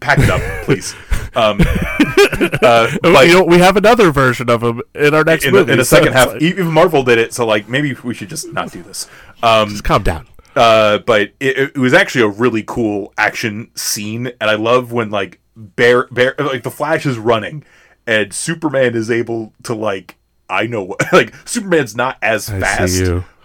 Pack 0.00 0.18
it 0.18 0.28
up, 0.28 0.40
please. 0.64 0.96
Um, 1.36 1.60
uh, 2.20 2.90
but- 3.02 3.26
you 3.28 3.34
know, 3.34 3.44
we 3.44 3.58
have 3.58 3.76
another 3.76 4.10
version 4.10 4.50
of 4.50 4.60
him 4.62 4.82
in 4.96 5.14
our 5.14 5.22
next 5.22 5.44
in, 5.44 5.52
movie. 5.52 5.70
in 5.70 5.78
the 5.78 5.84
so 5.84 5.96
second 5.98 6.12
half. 6.12 6.28
like, 6.32 6.42
Even 6.42 6.66
Marvel 6.66 7.04
did 7.04 7.18
it, 7.18 7.32
so 7.32 7.46
like 7.46 7.68
maybe 7.68 7.94
we 8.02 8.12
should 8.12 8.28
just 8.28 8.52
not 8.52 8.72
do 8.72 8.82
this. 8.82 9.08
Um, 9.44 9.68
just 9.68 9.84
calm 9.84 10.02
down. 10.02 10.26
uh, 10.56 10.98
but 11.06 11.32
it, 11.38 11.58
it 11.58 11.78
was 11.78 11.94
actually 11.94 12.22
a 12.24 12.28
really 12.28 12.64
cool 12.66 13.12
action 13.16 13.70
scene, 13.76 14.26
and 14.40 14.50
I 14.50 14.56
love 14.56 14.90
when 14.92 15.10
like 15.10 15.38
Bear 15.54 16.08
Bear 16.08 16.34
like 16.38 16.64
the 16.64 16.70
Flash 16.72 17.06
is 17.06 17.16
running, 17.16 17.62
and 18.08 18.32
Superman 18.32 18.96
is 18.96 19.08
able 19.08 19.52
to 19.62 19.74
like 19.74 20.16
I 20.48 20.66
know 20.66 20.82
what 20.84 21.00
like 21.12 21.34
Superman's 21.46 21.94
not 21.96 22.18
as 22.22 22.48
I 22.50 22.60
fast, 22.60 23.02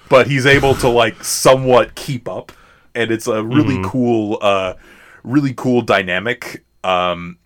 but 0.09 0.27
he's 0.27 0.45
able 0.45 0.75
to 0.75 0.89
like 0.89 1.23
somewhat 1.23 1.95
keep 1.95 2.27
up, 2.29 2.51
and 2.95 3.11
it's 3.11 3.27
a 3.27 3.43
really 3.43 3.75
Mm-hmm. 3.75 3.89
cool, 3.89 4.37
uh, 4.41 4.73
really 5.23 5.53
cool 5.53 5.81
dynamic. 5.81 6.63
Um, 6.83 7.37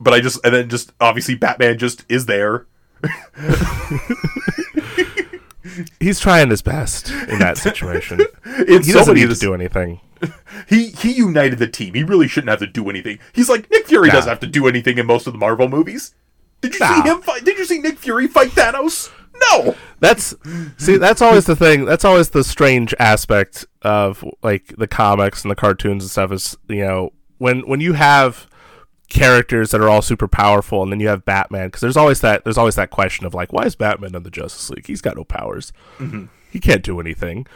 but 0.00 0.12
I 0.14 0.20
just 0.20 0.44
and 0.44 0.54
then 0.54 0.68
just 0.68 0.92
obviously 1.00 1.34
Batman 1.34 1.78
just 1.78 2.04
is 2.08 2.26
there. 2.26 2.66
He's 5.98 6.20
trying 6.20 6.50
his 6.50 6.60
best 6.62 7.10
in 7.10 7.38
that 7.38 7.56
situation. 7.56 8.20
In 8.68 8.82
he 8.82 8.92
doesn't 8.92 9.14
need 9.14 9.30
to 9.30 9.34
do 9.34 9.54
anything. 9.54 10.00
he 10.68 10.88
he 10.90 11.12
united 11.12 11.58
the 11.58 11.66
team. 11.66 11.94
He 11.94 12.04
really 12.04 12.28
shouldn't 12.28 12.50
have 12.50 12.58
to 12.60 12.66
do 12.66 12.88
anything. 12.90 13.18
He's 13.32 13.48
like 13.48 13.68
Nick 13.70 13.86
Fury 13.88 14.08
Nah. 14.08 14.14
doesn't 14.14 14.28
have 14.28 14.40
to 14.40 14.46
do 14.46 14.68
anything 14.68 14.98
in 14.98 15.06
most 15.06 15.26
of 15.26 15.32
the 15.32 15.38
Marvel 15.38 15.68
movies. 15.68 16.14
Did 16.64 16.74
you 16.74 16.80
Nah. 16.80 17.02
see 17.02 17.08
him 17.08 17.20
fight? 17.22 17.44
Did 17.44 17.58
you 17.58 17.64
see 17.64 17.78
Nick 17.78 17.98
Fury 17.98 18.26
fight 18.26 18.50
Thanos? 18.50 19.10
No. 19.50 19.74
That's 20.00 20.34
see, 20.76 20.96
that's 20.96 21.20
always 21.22 21.44
the 21.46 21.56
thing. 21.56 21.84
That's 21.84 22.04
always 22.04 22.30
the 22.30 22.44
strange 22.44 22.94
aspect 22.98 23.66
of 23.82 24.24
like 24.42 24.74
the 24.78 24.86
comics 24.86 25.42
and 25.42 25.50
the 25.50 25.56
cartoons 25.56 26.04
and 26.04 26.10
stuff. 26.10 26.30
Is 26.32 26.56
you 26.68 26.84
know 26.84 27.12
when 27.38 27.60
when 27.68 27.80
you 27.80 27.94
have 27.94 28.46
characters 29.08 29.70
that 29.70 29.80
are 29.80 29.88
all 29.88 30.02
super 30.02 30.28
powerful, 30.28 30.82
and 30.82 30.90
then 30.92 31.00
you 31.00 31.08
have 31.08 31.24
Batman 31.24 31.68
because 31.68 31.80
there's 31.80 31.96
always 31.96 32.20
that 32.20 32.44
there's 32.44 32.58
always 32.58 32.74
that 32.76 32.90
question 32.90 33.26
of 33.26 33.34
like, 33.34 33.52
why 33.52 33.64
is 33.64 33.74
Batman 33.76 34.14
in 34.14 34.22
the 34.22 34.30
Justice 34.30 34.70
League? 34.70 34.86
He's 34.86 35.00
got 35.00 35.16
no 35.16 35.24
powers. 35.24 35.72
He 36.50 36.60
can't 36.60 36.82
do 36.84 37.00
anything, 37.00 37.46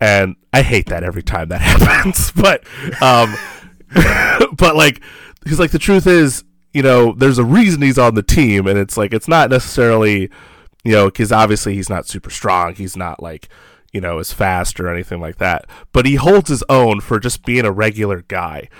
and 0.00 0.34
I 0.52 0.62
hate 0.62 0.86
that 0.86 1.04
every 1.04 1.22
time 1.22 1.48
that 1.50 1.60
happens. 1.60 2.32
but 2.32 2.64
um, 3.02 3.34
but 4.56 4.76
like 4.76 5.00
he's 5.46 5.58
like 5.60 5.70
the 5.70 5.78
truth 5.78 6.06
is 6.06 6.42
you 6.72 6.82
know 6.82 7.12
there's 7.12 7.38
a 7.38 7.44
reason 7.44 7.82
he's 7.82 7.98
on 7.98 8.14
the 8.14 8.22
team 8.22 8.66
and 8.66 8.78
it's 8.78 8.96
like 8.96 9.12
it's 9.12 9.28
not 9.28 9.50
necessarily 9.50 10.30
you 10.84 10.92
know 10.92 11.06
because 11.06 11.32
obviously 11.32 11.74
he's 11.74 11.90
not 11.90 12.06
super 12.06 12.30
strong 12.30 12.74
he's 12.74 12.96
not 12.96 13.22
like 13.22 13.48
you 13.92 14.00
know, 14.00 14.18
as 14.18 14.32
fast 14.32 14.80
or 14.80 14.88
anything 14.88 15.20
like 15.20 15.36
that. 15.36 15.66
But 15.92 16.06
he 16.06 16.14
holds 16.14 16.48
his 16.48 16.64
own 16.68 17.00
for 17.02 17.20
just 17.20 17.44
being 17.44 17.66
a 17.66 17.70
regular 17.70 18.22
guy. 18.22 18.70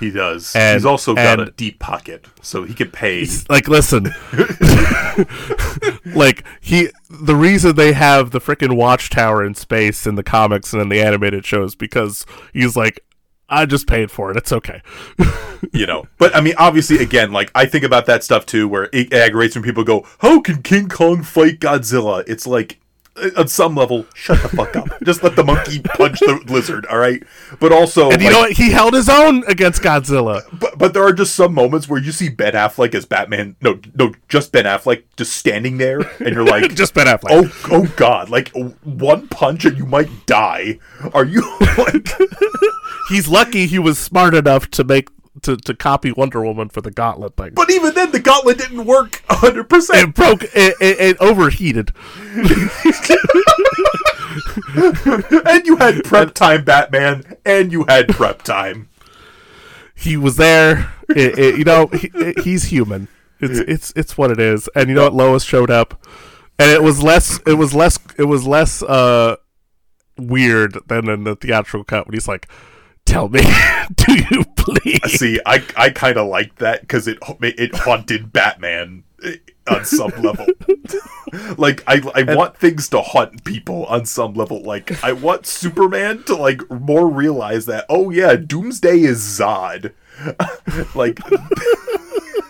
He 0.00 0.10
does. 0.10 0.56
And- 0.56 0.76
He's 0.76 0.86
also 0.86 1.14
got 1.14 1.40
a 1.40 1.50
deep 1.50 1.78
pocket, 1.78 2.24
so 2.40 2.64
he 2.64 2.72
could 2.72 2.90
pay. 2.92 3.26
Like, 3.50 3.68
listen, 3.68 4.04
like 6.06 6.44
he, 6.60 6.88
the 7.10 7.36
reason 7.36 7.76
they 7.76 7.92
have 7.92 8.30
the 8.30 8.40
freaking 8.40 8.76
watchtower 8.76 9.44
in 9.44 9.54
space 9.54 10.06
in 10.06 10.14
the 10.14 10.22
comics 10.22 10.72
and 10.72 10.80
in 10.80 10.88
the 10.88 11.02
animated 11.02 11.44
shows 11.44 11.74
because 11.74 12.24
he's 12.54 12.76
like, 12.76 13.04
I 13.50 13.66
just 13.66 13.86
paid 13.86 14.10
for 14.10 14.30
it. 14.30 14.36
It's 14.36 14.52
okay. 14.52 14.80
you 15.72 15.86
know. 15.86 16.06
But 16.18 16.34
I 16.34 16.40
mean, 16.40 16.54
obviously, 16.56 17.02
again, 17.02 17.32
like 17.32 17.50
I 17.54 17.66
think 17.66 17.84
about 17.84 18.06
that 18.06 18.24
stuff 18.24 18.46
too, 18.46 18.68
where 18.68 18.88
it 18.92 19.12
aggravates 19.12 19.54
when 19.54 19.64
people 19.64 19.84
go, 19.84 20.06
"How 20.20 20.40
can 20.40 20.62
King 20.62 20.88
Kong 20.88 21.22
fight 21.22 21.60
Godzilla?" 21.60 22.24
It's 22.26 22.46
like, 22.46 22.79
on 23.36 23.48
some 23.48 23.74
level, 23.74 24.06
shut 24.14 24.42
the 24.42 24.48
fuck 24.48 24.76
up. 24.76 24.88
Just 25.02 25.22
let 25.22 25.36
the 25.36 25.44
monkey 25.44 25.80
punch 25.80 26.20
the 26.20 26.42
lizard, 26.48 26.86
all 26.86 26.98
right? 26.98 27.22
But 27.58 27.72
also, 27.72 28.10
And 28.10 28.20
you 28.20 28.28
like, 28.28 28.32
know 28.34 28.40
what? 28.40 28.52
He 28.52 28.70
held 28.70 28.94
his 28.94 29.08
own 29.08 29.44
against 29.46 29.82
Godzilla. 29.82 30.42
but 30.58 30.78
but 30.78 30.94
there 30.94 31.02
are 31.04 31.12
just 31.12 31.34
some 31.34 31.54
moments 31.54 31.88
where 31.88 32.00
you 32.00 32.12
see 32.12 32.28
Ben 32.28 32.52
Affleck 32.54 32.94
as 32.94 33.04
Batman. 33.04 33.56
No, 33.60 33.78
no, 33.94 34.12
just 34.28 34.52
Ben 34.52 34.64
Affleck 34.64 35.02
just 35.16 35.32
standing 35.32 35.78
there, 35.78 36.00
and 36.20 36.34
you're 36.34 36.44
like, 36.44 36.74
Just 36.80 36.94
Ben 36.94 37.06
Affleck. 37.06 37.28
Oh, 37.30 37.68
oh 37.70 37.92
God! 37.96 38.28
Like 38.30 38.50
one 38.84 39.28
punch 39.28 39.64
and 39.64 39.76
you 39.76 39.86
might 39.86 40.10
die. 40.26 40.78
Are 41.12 41.24
you 41.24 41.42
like? 41.78 42.08
He's 43.08 43.28
lucky 43.28 43.66
he 43.66 43.78
was 43.78 43.98
smart 43.98 44.34
enough 44.34 44.70
to 44.70 44.84
make 44.84 45.08
to, 45.42 45.56
to 45.56 45.74
copy 45.74 46.12
Wonder 46.12 46.42
Woman 46.42 46.68
for 46.68 46.80
the 46.80 46.90
Gauntlet 46.90 47.36
thing. 47.36 47.52
But 47.54 47.70
even 47.70 47.94
then, 47.94 48.10
the 48.12 48.18
gauntlet 48.20 48.58
didn't 48.58 48.84
work 48.84 49.22
100. 49.26 49.68
percent 49.68 50.08
it 50.08 50.14
broke. 50.14 50.42
It, 50.42 50.74
it, 50.80 51.00
it 51.00 51.16
overheated. 51.20 51.92
And 54.76 55.66
you 55.66 55.76
had 55.76 56.04
prep 56.04 56.34
time, 56.34 56.64
Batman, 56.64 57.36
and 57.44 57.72
you 57.72 57.84
had 57.88 58.08
prep 58.08 58.42
time. 58.42 58.88
He 59.94 60.16
was 60.16 60.36
there. 60.36 60.92
It, 61.08 61.38
it, 61.38 61.58
you 61.58 61.64
know, 61.64 61.86
he, 61.88 62.10
it- 62.14 62.40
he's 62.40 62.64
human. 62.64 63.08
It's 63.40 63.58
it's 63.58 63.92
it's 63.96 64.18
what 64.18 64.30
it 64.30 64.38
is. 64.38 64.68
And 64.74 64.88
you 64.88 64.94
know 64.94 65.04
what? 65.04 65.14
Lois 65.14 65.42
showed 65.44 65.70
up, 65.70 66.04
and 66.58 66.70
it 66.70 66.82
was 66.82 67.02
less. 67.02 67.40
It 67.46 67.54
was 67.54 67.74
less. 67.74 67.98
It 68.18 68.24
was 68.24 68.46
less 68.46 68.82
uh 68.82 69.36
weird 70.18 70.76
than 70.86 71.08
in 71.08 71.24
the 71.24 71.34
theatrical 71.36 71.84
cut 71.84 72.06
when 72.06 72.12
he's 72.14 72.28
like, 72.28 72.48
"Tell 73.10 73.28
me, 73.28 73.42
do 73.94 74.14
you 74.30 74.44
please?" 74.56 75.18
See, 75.18 75.40
I 75.44 75.62
I 75.76 75.90
kind 75.90 76.16
of 76.16 76.28
like 76.28 76.56
that 76.56 76.82
because 76.82 77.08
it 77.08 77.18
it 77.40 77.74
haunted 77.74 78.32
Batman 78.32 79.04
on 79.68 79.84
some 79.84 80.12
level. 80.22 80.46
like 81.58 81.82
I 81.86 82.00
I 82.14 82.34
want 82.34 82.56
things 82.56 82.88
to 82.90 83.00
haunt 83.00 83.44
people 83.44 83.84
on 83.86 84.06
some 84.06 84.34
level. 84.34 84.62
Like 84.62 85.02
I 85.02 85.12
want 85.12 85.46
Superman 85.46 86.22
to 86.24 86.36
like 86.36 86.68
more 86.70 87.08
realize 87.08 87.66
that 87.66 87.86
oh 87.88 88.10
yeah, 88.10 88.36
Doomsday 88.36 89.00
is 89.00 89.20
Zod. 89.20 89.92
like 90.94 91.18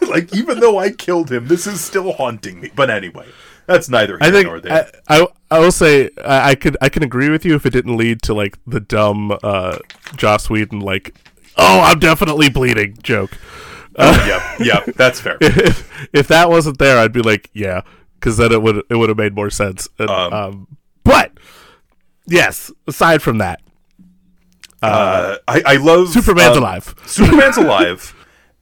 like 0.09 0.35
even 0.35 0.61
though 0.61 0.79
I 0.79 0.91
killed 0.91 1.31
him, 1.31 1.49
this 1.49 1.67
is 1.67 1.81
still 1.81 2.13
haunting 2.13 2.61
me. 2.61 2.71
But 2.75 2.91
anyway, 2.91 3.27
that's 3.71 3.89
neither 3.89 4.19
here 4.19 4.29
I 4.29 4.31
think 4.31 4.47
nor 4.47 4.61
there. 4.61 4.91
I, 5.09 5.21
I 5.23 5.27
I 5.51 5.59
will 5.61 5.73
say 5.73 6.11
I, 6.25 6.51
I 6.51 6.55
could 6.55 6.77
I 6.83 6.89
can 6.89 7.03
agree 7.03 7.31
with 7.31 7.45
you 7.45 7.55
if 7.55 7.65
it 7.65 7.71
didn't 7.71 7.97
lead 7.97 8.21
to 8.23 8.35
like 8.35 8.59
the 8.67 8.81
dumb 8.81 9.37
uh 9.43 9.79
Joss 10.17 10.51
Whedon 10.51 10.81
like 10.81 11.15
oh 11.57 11.81
I'm 11.81 11.99
definitely 11.99 12.51
bleeding 12.51 12.97
joke. 13.03 13.31
uh 13.97 14.25
yeah, 14.29 14.57
yeah, 14.87 14.93
that's 14.97 15.21
fair. 15.21 15.37
if, 15.41 16.09
if 16.13 16.29
that 16.29 16.49
wasn't 16.51 16.79
there, 16.79 16.99
I'd 16.99 17.13
be 17.13 17.23
like, 17.23 17.51
yeah, 17.55 17.81
because 18.15 18.37
then 18.37 18.53
it 18.53 18.63
would 18.63 18.83
it 18.91 18.97
would 18.97 19.09
have 19.09 19.19
made 19.19 19.35
more 19.35 19.51
sense. 19.51 19.89
And, 19.99 20.11
Um, 20.11 20.33
um, 20.33 20.67
but 21.05 21.33
yes, 22.27 22.71
aside 22.87 23.21
from 23.23 23.39
that, 23.39 23.61
Uh, 24.83 25.37
I, 25.47 25.63
I 25.67 25.77
love 25.77 26.09
Superman's 26.09 26.57
um, 26.57 26.63
alive. 26.63 26.95
Superman's 27.07 27.57
alive, 27.59 28.15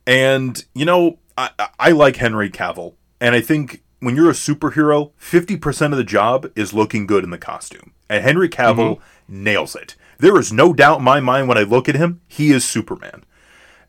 and 0.07 0.65
you 0.75 0.85
know 0.85 1.19
I- 1.37 1.51
I 1.79 1.91
like 1.93 2.17
Henry 2.17 2.51
Cavill, 2.51 2.95
and 3.21 3.35
I 3.35 3.41
think 3.41 3.83
when 4.01 4.17
you're 4.17 4.31
a 4.31 4.35
superhero, 4.35 5.13
fifty 5.17 5.57
percent 5.57 5.93
of 5.93 5.99
the 5.99 6.05
job 6.05 6.51
is 6.55 6.73
looking 6.73 7.07
good 7.07 7.25
in 7.25 7.31
the 7.31 7.39
costume, 7.39 7.93
and 8.09 8.23
Henry 8.23 8.49
Cavill 8.49 8.97
mm-hmm. 8.97 9.45
nails 9.45 9.75
it. 9.75 9.97
There 10.19 10.39
is 10.39 10.53
no 10.53 10.73
doubt 10.73 10.99
in 10.99 11.05
my 11.05 11.21
mind 11.21 11.49
when 11.49 11.59
I 11.59 11.63
look 11.63 11.89
at 11.89 11.95
him, 11.95 12.21
he 12.27 12.51
is 12.51 12.65
Superman. 12.65 13.25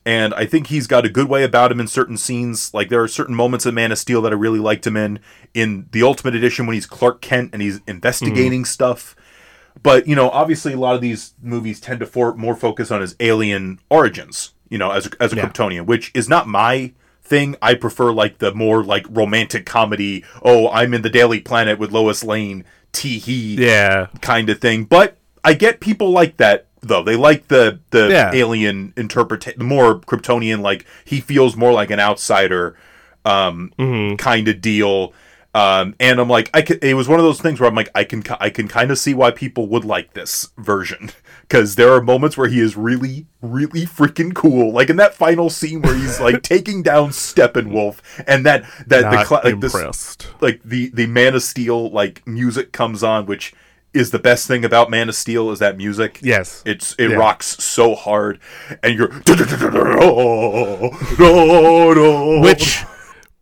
And 0.05 0.33
I 0.33 0.45
think 0.45 0.67
he's 0.67 0.87
got 0.87 1.05
a 1.05 1.09
good 1.09 1.27
way 1.27 1.43
about 1.43 1.71
him 1.71 1.79
in 1.79 1.87
certain 1.87 2.17
scenes. 2.17 2.73
Like 2.73 2.89
there 2.89 3.03
are 3.03 3.07
certain 3.07 3.35
moments 3.35 3.65
in 3.65 3.75
Man 3.75 3.91
of 3.91 3.97
Steel 3.97 4.21
that 4.21 4.31
I 4.31 4.35
really 4.35 4.59
liked 4.59 4.87
him 4.87 4.95
in. 4.95 5.19
In 5.53 5.87
the 5.91 6.03
Ultimate 6.03 6.35
Edition, 6.35 6.65
when 6.65 6.75
he's 6.75 6.85
Clark 6.85 7.21
Kent 7.21 7.49
and 7.53 7.61
he's 7.61 7.81
investigating 7.85 8.61
mm-hmm. 8.61 8.65
stuff. 8.65 9.15
But 9.83 10.07
you 10.07 10.15
know, 10.15 10.29
obviously, 10.29 10.73
a 10.73 10.79
lot 10.79 10.95
of 10.95 11.01
these 11.01 11.33
movies 11.41 11.79
tend 11.79 11.99
to 11.99 12.05
for, 12.05 12.33
more 12.33 12.55
focus 12.55 12.91
on 12.91 13.01
his 13.01 13.15
alien 13.19 13.79
origins. 13.89 14.53
You 14.69 14.77
know, 14.77 14.91
as 14.91 15.07
a, 15.07 15.09
as 15.19 15.33
a 15.33 15.35
Yeah. 15.35 15.47
Kryptonian, 15.47 15.85
which 15.85 16.11
is 16.15 16.29
not 16.29 16.47
my 16.47 16.93
thing. 17.29 17.55
I 17.61 17.75
prefer 17.75 18.11
like 18.11 18.39
the 18.39 18.53
more 18.53 18.83
like 18.83 19.05
romantic 19.09 19.65
comedy. 19.65 20.23
Oh, 20.43 20.69
I'm 20.69 20.93
in 20.93 21.01
the 21.03 21.09
Daily 21.09 21.39
Planet 21.39 21.79
with 21.79 21.91
Lois 21.91 22.23
Lane. 22.23 22.65
Tee 22.91 23.19
hee 23.19 23.63
Yeah, 23.63 24.07
kind 24.19 24.49
of 24.49 24.59
thing. 24.59 24.83
But 24.85 25.17
I 25.43 25.53
get 25.53 25.79
people 25.79 26.09
like 26.11 26.37
that 26.37 26.65
though. 26.81 27.03
They 27.03 27.15
like 27.15 27.47
the 27.47 27.79
the 27.91 28.09
Yeah. 28.09 28.31
alien 28.33 28.93
interpretation, 28.97 29.63
more 29.63 29.99
Kryptonian. 29.99 30.61
Like 30.61 30.85
he 31.05 31.21
feels 31.21 31.55
more 31.55 31.71
like 31.71 31.91
an 31.91 31.99
outsider, 31.99 32.75
um, 33.25 33.71
Mm-hmm. 33.77 34.15
kind 34.15 34.47
of 34.47 34.59
deal. 34.59 35.13
Um, 35.53 35.95
and 35.99 36.19
I'm 36.19 36.29
like, 36.29 36.49
I 36.53 36.61
could, 36.61 36.83
it 36.83 36.93
was 36.93 37.07
one 37.07 37.19
of 37.19 37.25
those 37.25 37.41
things 37.41 37.59
where 37.59 37.67
I'm 37.67 37.75
like, 37.75 37.89
I 37.95 38.03
can, 38.03 38.23
I 38.39 38.51
can 38.51 38.67
kind 38.67 38.91
of 38.91 38.99
see 38.99 39.15
why 39.15 39.31
people 39.31 39.67
would 39.67 39.83
like 39.83 40.13
this 40.13 40.49
version 40.59 41.09
because 41.49 41.75
there 41.75 41.91
are 41.93 42.01
moments 42.01 42.37
where 42.37 42.47
he 42.47 42.59
is 42.59 42.77
really, 42.77 43.25
really 43.41 43.85
freaking 43.87 44.35
cool. 44.35 44.71
Like 44.71 44.91
in 44.91 44.97
that 44.97 45.15
final 45.15 45.49
scene 45.49 45.81
where 45.81 45.95
he's 45.95 46.19
like 46.19 46.43
taking 46.43 46.83
down 46.83 47.09
Steppenwolf, 47.09 47.99
and 48.27 48.45
that 48.45 48.63
that 48.85 49.01
the 49.01 49.11
not 49.11 49.25
cla- 49.25 49.41
like 49.43 49.59
this 49.59 49.73
like 50.41 50.61
the 50.63 50.89
the 50.89 51.07
Man 51.07 51.33
of 51.35 51.41
Steel 51.41 51.89
like 51.89 52.25
music 52.27 52.71
comes 52.71 53.01
on, 53.03 53.25
which 53.25 53.53
is 53.91 54.11
the 54.11 54.19
best 54.19 54.45
thing 54.47 54.63
about 54.63 54.91
Man 54.91 55.09
of 55.09 55.15
Steel 55.15 55.49
is 55.49 55.57
that 55.57 55.75
music. 55.75 56.19
Yes. 56.21 56.61
It's 56.67 56.93
it 56.99 57.09
Yeah. 57.09 57.15
rocks 57.17 57.47
so 57.63 57.95
hard, 57.95 58.39
and 58.83 58.95
you're. 58.95 59.09
Which 62.41 62.83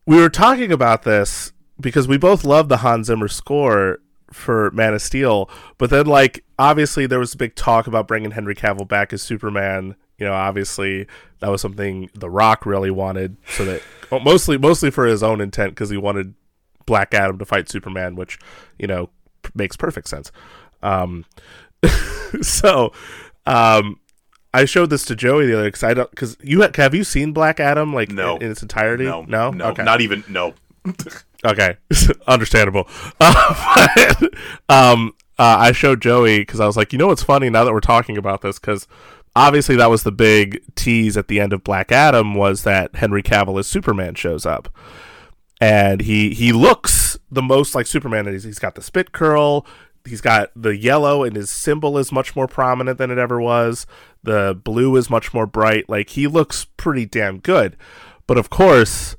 we 0.06 0.16
were 0.18 0.30
talking 0.30 0.72
about 0.72 1.04
this 1.04 1.52
because 1.80 2.08
we 2.08 2.18
both 2.18 2.44
love 2.46 2.70
the 2.70 2.78
Hans 2.78 3.08
Zimmer 3.08 3.28
score 3.28 4.00
for 4.32 4.72
Man 4.72 4.94
of 4.94 5.02
Steel, 5.02 5.50
but 5.78 5.90
then 5.90 6.06
like 6.06 6.44
obviously 6.60 7.06
there 7.06 7.20
was 7.20 7.34
a 7.34 7.38
big 7.38 7.56
talk 7.56 7.88
about 7.88 8.08
bringing 8.08 8.32
Henry 8.32 8.56
Cavill 8.56 8.88
back 8.88 9.14
as 9.14 9.22
Superman. 9.22 9.96
You 10.18 10.26
know, 10.26 10.34
obviously 10.34 11.08
that 11.40 11.50
was 11.50 11.62
something 11.62 12.10
The 12.14 12.30
Rock 12.30 12.66
really 12.66 12.92
wanted, 12.92 13.38
so 13.50 13.64
that 13.66 13.82
well, 14.10 14.20
mostly 14.20 14.58
mostly 14.58 14.90
for 14.92 15.06
his 15.06 15.22
own 15.24 15.40
intent 15.42 15.72
because 15.72 15.90
he 15.90 15.98
wanted 15.98 16.34
Black 16.86 17.14
Adam 17.14 17.38
to 17.40 17.46
fight 17.46 17.70
Superman, 17.70 18.16
which 18.16 18.40
you 18.80 18.88
know 18.88 19.10
p- 19.44 19.52
makes 19.56 19.78
perfect 19.78 20.10
sense. 20.10 20.32
Um, 20.82 21.26
so 22.42 22.92
um, 23.46 24.00
I 24.54 24.66
showed 24.66 24.90
this 24.90 25.06
to 25.06 25.16
Joey 25.16 25.46
the 25.48 25.54
other 25.60 25.66
because 25.68 25.84
I 25.84 25.94
don't 25.94 26.10
because 26.10 26.36
you 26.42 26.62
ha- 26.64 26.72
have 26.76 26.96
you 26.96 27.04
seen 27.04 27.32
Black 27.32 27.60
Adam 27.60 27.94
like 27.94 28.10
No. 28.10 28.38
in, 28.38 28.44
in 28.44 28.52
its 28.52 28.62
entirety? 28.62 29.06
no, 29.06 29.22
no, 29.24 29.52
no, 29.52 29.66
okay. 29.68 29.84
not 29.84 30.02
even 30.02 30.24
no. 30.28 30.54
Okay, 31.48 31.78
understandable. 32.28 32.88
Uh, 33.20 34.14
but, 34.20 34.34
um, 34.70 35.14
uh, 35.40 35.58
I 35.60 35.72
showed 35.72 36.02
Joey 36.02 36.40
because 36.40 36.60
I 36.60 36.66
was 36.66 36.78
like, 36.78 36.94
you 36.94 37.00
know 37.00 37.08
what's 37.08 37.24
funny 37.24 37.50
now 37.50 37.64
that 37.64 37.74
we're 37.74 37.80
talking 37.80 38.18
about 38.18 38.42
this 38.42 38.60
because 38.60 38.88
obviously 39.36 39.76
that 39.76 39.90
was 39.90 40.04
the 40.04 40.12
big 40.12 40.64
tease 40.76 41.16
at 41.18 41.28
the 41.28 41.40
end 41.40 41.54
of 41.54 41.64
Black 41.64 41.92
Adam 41.92 42.34
was 42.34 42.64
that 42.64 42.96
Henry 42.96 43.24
Cavill 43.24 43.60
as 43.60 43.68
Superman 43.68 44.16
shows 44.16 44.46
up, 44.46 44.70
and 45.62 46.02
he 46.02 46.34
he 46.34 46.52
looks 46.52 47.18
the 47.32 47.42
most 47.42 47.76
like 47.76 47.88
Superman. 47.88 48.28
He's, 48.28 48.44
he's 48.44 48.60
got 48.60 48.76
the 48.76 48.82
spit 48.82 49.12
curl. 49.12 49.66
He's 50.06 50.22
got 50.22 50.52
the 50.56 50.76
yellow, 50.78 51.24
and 51.24 51.36
his 51.36 51.50
symbol 51.50 51.98
is 51.98 52.12
much 52.12 52.36
more 52.36 52.48
prominent 52.48 52.98
than 52.98 53.12
it 53.12 53.18
ever 53.18 53.42
was. 53.42 53.86
The 54.24 54.60
blue 54.62 54.96
is 54.96 55.10
much 55.10 55.34
more 55.34 55.46
bright. 55.46 55.90
Like 55.90 56.12
he 56.12 56.28
looks 56.28 56.66
pretty 56.78 57.06
damn 57.06 57.40
good. 57.40 57.78
But 58.26 58.38
of 58.38 58.50
course, 58.50 59.16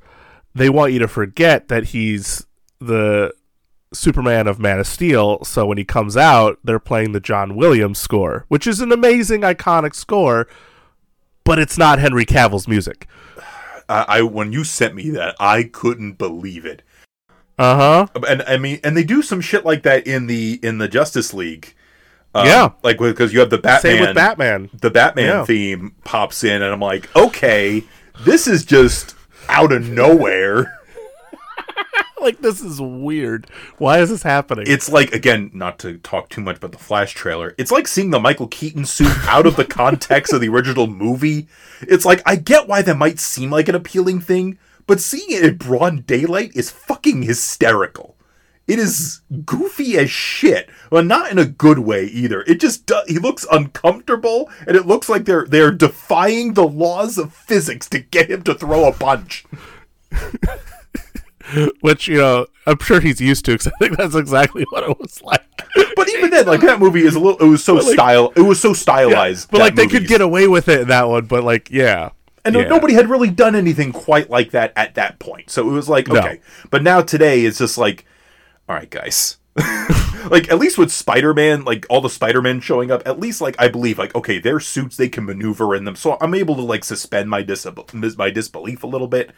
they 0.55 0.69
want 0.71 0.93
you 0.93 0.99
to 1.01 1.09
forget 1.09 1.69
that 1.69 1.85
he's 1.87 2.47
the 2.81 3.33
Superman 3.93 4.47
of 4.47 4.59
Man 4.59 4.79
of 4.79 4.87
Steel. 4.87 5.45
So 5.45 5.67
when 5.67 5.79
he 5.79 5.85
comes 5.85 6.17
out, 6.17 6.59
they're 6.65 6.79
playing 6.79 7.13
the 7.13 7.21
John 7.21 7.57
Williams 7.57 7.99
score, 7.99 8.45
which 8.49 8.67
is 8.67 8.81
an 8.81 8.93
amazing, 8.93 9.41
iconic 9.43 9.95
score, 9.95 10.47
but 11.45 11.59
it's 11.59 11.79
not 11.79 11.99
Henry 11.99 12.25
Cavill's 12.27 12.69
music. 12.69 13.07
I, 13.89 14.05
I 14.09 14.23
when 14.23 14.53
you 14.53 14.65
sent 14.65 14.95
me 14.95 15.11
that, 15.11 15.35
I 15.41 15.63
couldn't 15.65 16.15
believe 16.19 16.67
it. 16.67 16.83
Uh 17.59 18.07
huh. 18.13 18.21
And 18.29 18.43
I 18.43 18.57
mean, 18.59 18.79
and 18.85 18.97
they 18.97 19.03
do 19.03 19.23
some 19.23 19.41
shit 19.41 19.65
like 19.65 19.83
that 19.85 20.07
in 20.07 20.27
the 20.27 20.61
in 20.63 20.79
the 20.79 20.89
Justice 20.89 21.33
League. 21.35 21.75
Um, 22.35 22.47
Yeah. 22.47 22.69
like 22.83 22.99
because 22.99 23.33
you 23.33 23.41
have 23.41 23.51
the 23.51 23.59
Batman. 23.59 23.81
Same 23.81 24.01
with 24.07 24.15
Batman. 24.15 24.71
the 24.81 24.91
Batman 24.91 25.25
Yeah. 25.27 25.45
theme 25.45 25.95
pops 26.05 26.45
in, 26.45 26.61
and 26.63 26.71
I'm 26.73 26.81
like, 26.81 27.15
okay, 27.17 27.83
this 28.21 28.47
is 28.47 28.65
just 28.65 29.15
out 29.49 29.73
of 29.73 29.89
nowhere. 29.89 30.79
like 32.21 32.41
this 32.41 32.61
is 32.61 32.81
weird. 32.81 33.49
Why 33.79 34.01
is 34.01 34.11
this 34.11 34.23
happening? 34.23 34.65
It's 34.69 34.89
like 34.89 35.13
again, 35.13 35.51
not 35.55 35.79
to 35.81 35.99
talk 35.99 36.29
too 36.29 36.41
much 36.41 36.57
about 36.57 36.73
the 36.73 36.79
Flash 36.79 37.13
trailer. 37.13 37.55
It's 37.59 37.71
like 37.71 37.89
seeing 37.89 38.11
the 38.11 38.21
Michael 38.21 38.49
Keaton 38.49 38.85
suit 38.85 39.13
out 39.27 39.47
of 39.47 39.57
the 39.57 39.65
context 39.67 40.33
of 40.33 40.41
the 40.41 40.49
original 40.49 40.87
movie. 40.87 41.49
It's 41.81 42.05
like 42.05 42.23
I 42.27 42.37
get 42.37 42.69
why 42.69 42.83
that 42.83 42.97
might 42.97 43.19
seem 43.19 43.51
like 43.51 43.69
an 43.69 43.75
appealing 43.75 44.21
thing, 44.21 44.59
but 44.87 45.01
seeing 45.01 45.31
it 45.31 45.45
in 45.45 45.57
broad 45.57 46.07
daylight 46.07 46.53
is 46.55 46.71
fucking 46.71 47.23
hysterical. 47.23 48.18
It 48.69 48.79
is 48.79 49.23
goofy 49.47 49.97
as 49.97 50.11
shit. 50.11 50.69
Well, 50.93 51.03
not 51.03 51.31
in 51.33 51.39
a 51.39 51.47
good 51.47 51.79
way 51.81 52.05
either. 52.05 52.43
It 52.43 52.61
just 52.61 52.85
do- 52.87 53.01
he 53.09 53.19
looks 53.19 53.47
uncomfortable, 53.51 54.51
and 54.67 54.77
it 54.77 54.87
looks 54.87 55.09
like 55.09 55.25
they're 55.25 55.47
they're 55.47 55.73
defying 55.73 56.53
the 56.53 56.67
laws 56.69 57.17
of 57.19 57.33
physics 57.33 57.89
to 57.89 57.99
get 57.99 58.31
him 58.31 58.43
to 58.43 58.55
throw 58.55 58.85
a 58.87 58.93
punch. 58.93 59.47
Which 61.81 62.09
you 62.09 62.19
know, 62.19 62.47
I'm 62.67 62.79
sure 62.81 63.01
he's 63.01 63.23
used 63.23 63.47
to. 63.47 63.53
Because 63.53 63.69
I 63.69 63.71
think 63.79 63.97
that's 63.97 64.15
exactly 64.15 64.67
what 64.71 64.85
it 64.85 64.99
was 64.99 65.23
like. 65.23 65.41
But 65.97 66.09
even 66.11 66.29
then, 66.31 66.45
like 66.47 66.61
that 66.61 66.79
movie 66.79 67.01
is 67.07 67.15
a 67.15 67.21
little. 67.21 67.39
It 67.41 67.49
was 67.49 67.65
so 67.65 67.75
like- 67.77 67.95
style. 67.95 68.33
It 68.37 68.43
was 68.43 68.61
so 68.61 68.75
stylized. 68.75 69.51
but 69.51 69.61
like 69.61 69.75
they 69.75 69.87
could 69.87 70.07
get 70.07 70.21
away 70.21 70.47
with 70.47 70.69
it 70.69 70.83
in 70.83 70.89
that 70.89 71.09
one. 71.09 71.25
But 71.25 71.45
like, 71.45 71.71
yeah, 71.71 72.11
And 72.45 72.55
yeah. 72.55 72.69
nobody 72.69 72.93
had 72.93 73.09
really 73.09 73.31
done 73.31 73.55
anything 73.55 73.93
quite 73.93 74.29
like 74.29 74.51
that 74.51 74.75
at 74.77 74.95
that 74.97 75.19
point. 75.19 75.49
So 75.49 75.67
it 75.71 75.73
was 75.73 75.89
like, 75.89 76.09
No. 76.09 76.19
okay. 76.21 76.41
But 76.71 76.83
now 76.83 77.01
today 77.01 77.47
it's 77.47 77.57
just 77.59 77.79
like, 77.79 78.05
all 78.69 78.77
right, 78.77 78.91
guys. 78.91 79.37
like 80.31 80.49
at 80.51 80.59
least 80.59 80.79
with 80.79 80.93
Spider-Man, 80.93 81.65
like 81.65 81.85
all 81.89 82.01
the 82.01 82.11
Spider-Man 82.11 82.61
showing 82.61 82.91
up, 82.91 83.03
at 83.07 83.19
least 83.19 83.41
like 83.41 83.57
I 83.59 83.69
believe 83.69 83.99
like 83.99 84.15
okay, 84.15 84.39
their 84.39 84.61
suits 84.61 84.97
they 84.97 85.09
can 85.09 85.25
maneuver 85.25 85.75
in 85.75 85.85
them. 85.85 85.97
So 85.97 86.17
I'm 86.21 86.35
able 86.35 86.55
to 86.57 86.63
like 86.63 86.85
suspend 86.85 87.29
my 87.31 87.43
dis- 87.43 87.67
my 88.17 88.31
disbelief 88.31 88.83
a 88.85 88.87
little 88.87 89.09
bit 89.09 89.31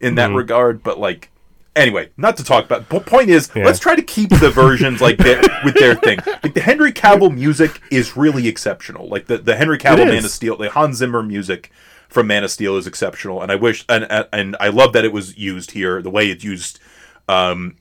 in 0.00 0.14
that 0.16 0.32
regard, 0.32 0.82
but 0.82 0.98
like 0.98 1.30
anyway, 1.76 2.08
not 2.16 2.36
to 2.38 2.44
talk 2.44 2.64
about. 2.64 2.88
But 2.88 3.06
point 3.06 3.28
is, 3.30 3.48
Yeah. 3.54 3.64
let's 3.64 3.78
try 3.78 3.94
to 3.94 4.02
keep 4.02 4.30
the 4.30 4.50
versions 4.50 5.00
like 5.00 5.18
that 5.18 5.62
with 5.64 5.74
their 5.74 5.94
thing. 5.94 6.18
Like 6.42 6.54
the 6.54 6.60
Henry 6.62 6.90
Cavill 6.92 7.32
music 7.32 7.80
is 7.92 8.16
really 8.16 8.48
exceptional. 8.48 9.08
Like 9.08 9.26
the 9.26 9.38
the 9.38 9.54
Henry 9.56 9.78
Cavill. 9.78 10.06
Man 10.06 10.24
of 10.24 10.30
Steel, 10.32 10.56
the 10.56 10.70
Hans 10.70 10.96
Zimmer 10.96 11.22
music 11.22 11.70
from 12.08 12.26
Man 12.26 12.42
of 12.42 12.50
Steel 12.50 12.76
is 12.76 12.88
exceptional, 12.88 13.40
and 13.40 13.52
I 13.52 13.54
wish 13.54 13.84
and 13.88 14.04
and- 14.10 14.26
and 14.32 14.56
I 14.58 14.68
love 14.70 14.94
that 14.94 15.04
it 15.04 15.12
was 15.12 15.38
used 15.38 15.70
here. 15.72 16.02
The 16.02 16.10
way 16.10 16.28
it's 16.28 16.42
used. 16.42 16.80
Um, 17.28 17.76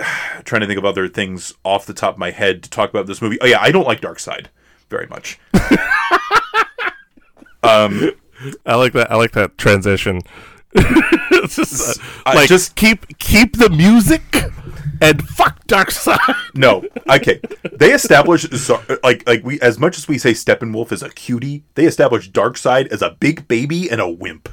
trying 0.44 0.60
to 0.60 0.66
think 0.66 0.78
of 0.78 0.84
other 0.84 1.08
things 1.08 1.52
off 1.64 1.86
the 1.86 1.94
top 1.94 2.14
of 2.14 2.18
my 2.18 2.30
head 2.30 2.62
to 2.62 2.70
talk 2.70 2.90
about 2.90 3.06
this 3.06 3.20
movie. 3.22 3.38
Oh 3.40 3.46
yeah, 3.46 3.58
I 3.60 3.70
don't 3.70 3.86
like 3.86 4.00
Darkseid 4.00 4.46
very 4.88 5.06
much. 5.06 5.38
um, 7.62 8.10
I 8.66 8.74
like 8.74 8.92
that. 8.94 9.08
I 9.10 9.16
like 9.16 9.32
that 9.32 9.58
transition. 9.58 10.22
just 11.48 12.00
uh, 12.26 12.32
like 12.34 12.48
just- 12.48 12.76
keep 12.76 13.18
keep 13.18 13.56
the 13.56 13.68
music 13.70 14.22
and 15.00 15.26
fuck 15.28 15.66
Darkseid. 15.66 16.18
No, 16.54 16.84
okay. 17.08 17.40
They 17.72 17.92
established 17.92 18.54
so- 18.56 18.82
like 19.02 19.26
like 19.26 19.44
we 19.44 19.60
as 19.60 19.78
much 19.78 19.98
as 19.98 20.06
we 20.08 20.16
say 20.18 20.32
Steppenwolf 20.32 20.92
is 20.92 21.02
a 21.02 21.10
cutie, 21.10 21.64
they 21.74 21.86
established 21.86 22.32
Darkseid 22.32 22.88
as 22.88 23.02
a 23.02 23.10
big 23.18 23.48
baby 23.48 23.90
and 23.90 24.00
a 24.00 24.08
wimp. 24.08 24.48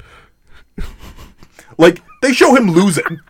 Like 1.78 2.02
they 2.22 2.32
show 2.32 2.54
him 2.56 2.70
losing. 2.72 3.20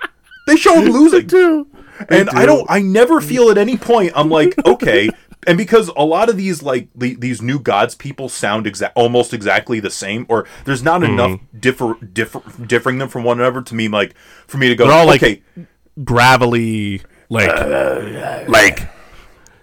They 0.47 0.57
show 0.57 0.81
him 0.81 0.89
losing. 0.93 1.27
do. 1.27 1.67
And 2.09 2.31
I 2.31 2.41
do. 2.43 2.47
don't 2.47 2.67
I 2.71 2.81
never 2.81 3.21
feel 3.21 3.51
at 3.51 3.59
any 3.59 3.77
point 3.77 4.13
I'm 4.15 4.29
like, 4.31 4.55
okay. 4.67 5.09
And 5.47 5.57
because 5.57 5.89
a 5.97 6.05
lot 6.05 6.29
of 6.29 6.37
these 6.37 6.63
like 6.63 6.89
the, 6.95 7.15
these 7.15 7.41
new 7.41 7.59
gods 7.61 7.95
people 7.95 8.29
sound 8.29 8.67
exact 8.67 8.97
almost 8.97 9.33
exactly 9.33 9.81
the 9.81 9.91
same, 9.91 10.27
or 10.29 10.47
there's 10.65 10.83
not 10.83 11.01
Hmm. 11.03 11.13
enough 11.13 11.41
differ, 11.59 11.95
differ 12.13 12.41
differing 12.67 12.99
them 12.99 13.09
from 13.09 13.25
one 13.25 13.39
another 13.41 13.63
to 13.63 13.75
me 13.75 13.89
like 13.89 14.15
for 14.47 14.59
me 14.59 14.69
to 14.69 14.75
go 14.75 14.87
They're 14.87 14.95
all, 14.97 15.07
like, 15.07 15.23
okay 15.23 15.43
Gravelly, 16.05 17.03
like 17.29 17.49
like 18.49 18.89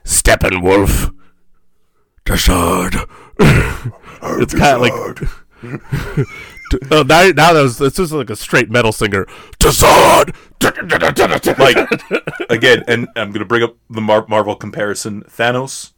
Steppenwolf, 0.03 1.13
DeSaad. 2.25 3.09
it's 4.41 4.53
kind 4.53 4.75
of 4.75 4.81
like. 4.81 6.27
Oh, 6.91 7.03
now, 7.03 7.28
now 7.30 7.53
that 7.53 7.61
was 7.61 7.80
it's 7.82 7.97
just 7.97 8.11
like 8.11 8.30
a 8.30 8.36
straight 8.36 8.69
metal 8.69 8.91
singer. 8.91 9.28
Like 11.59 11.78
again, 12.49 12.84
and 12.88 13.07
I'm 13.15 13.32
gonna 13.32 13.45
bring 13.45 13.63
up 13.63 13.76
the 13.89 14.01
Mar- 14.01 14.26
Marvel 14.28 14.55
comparison. 14.55 15.23
Thanos. 15.23 15.91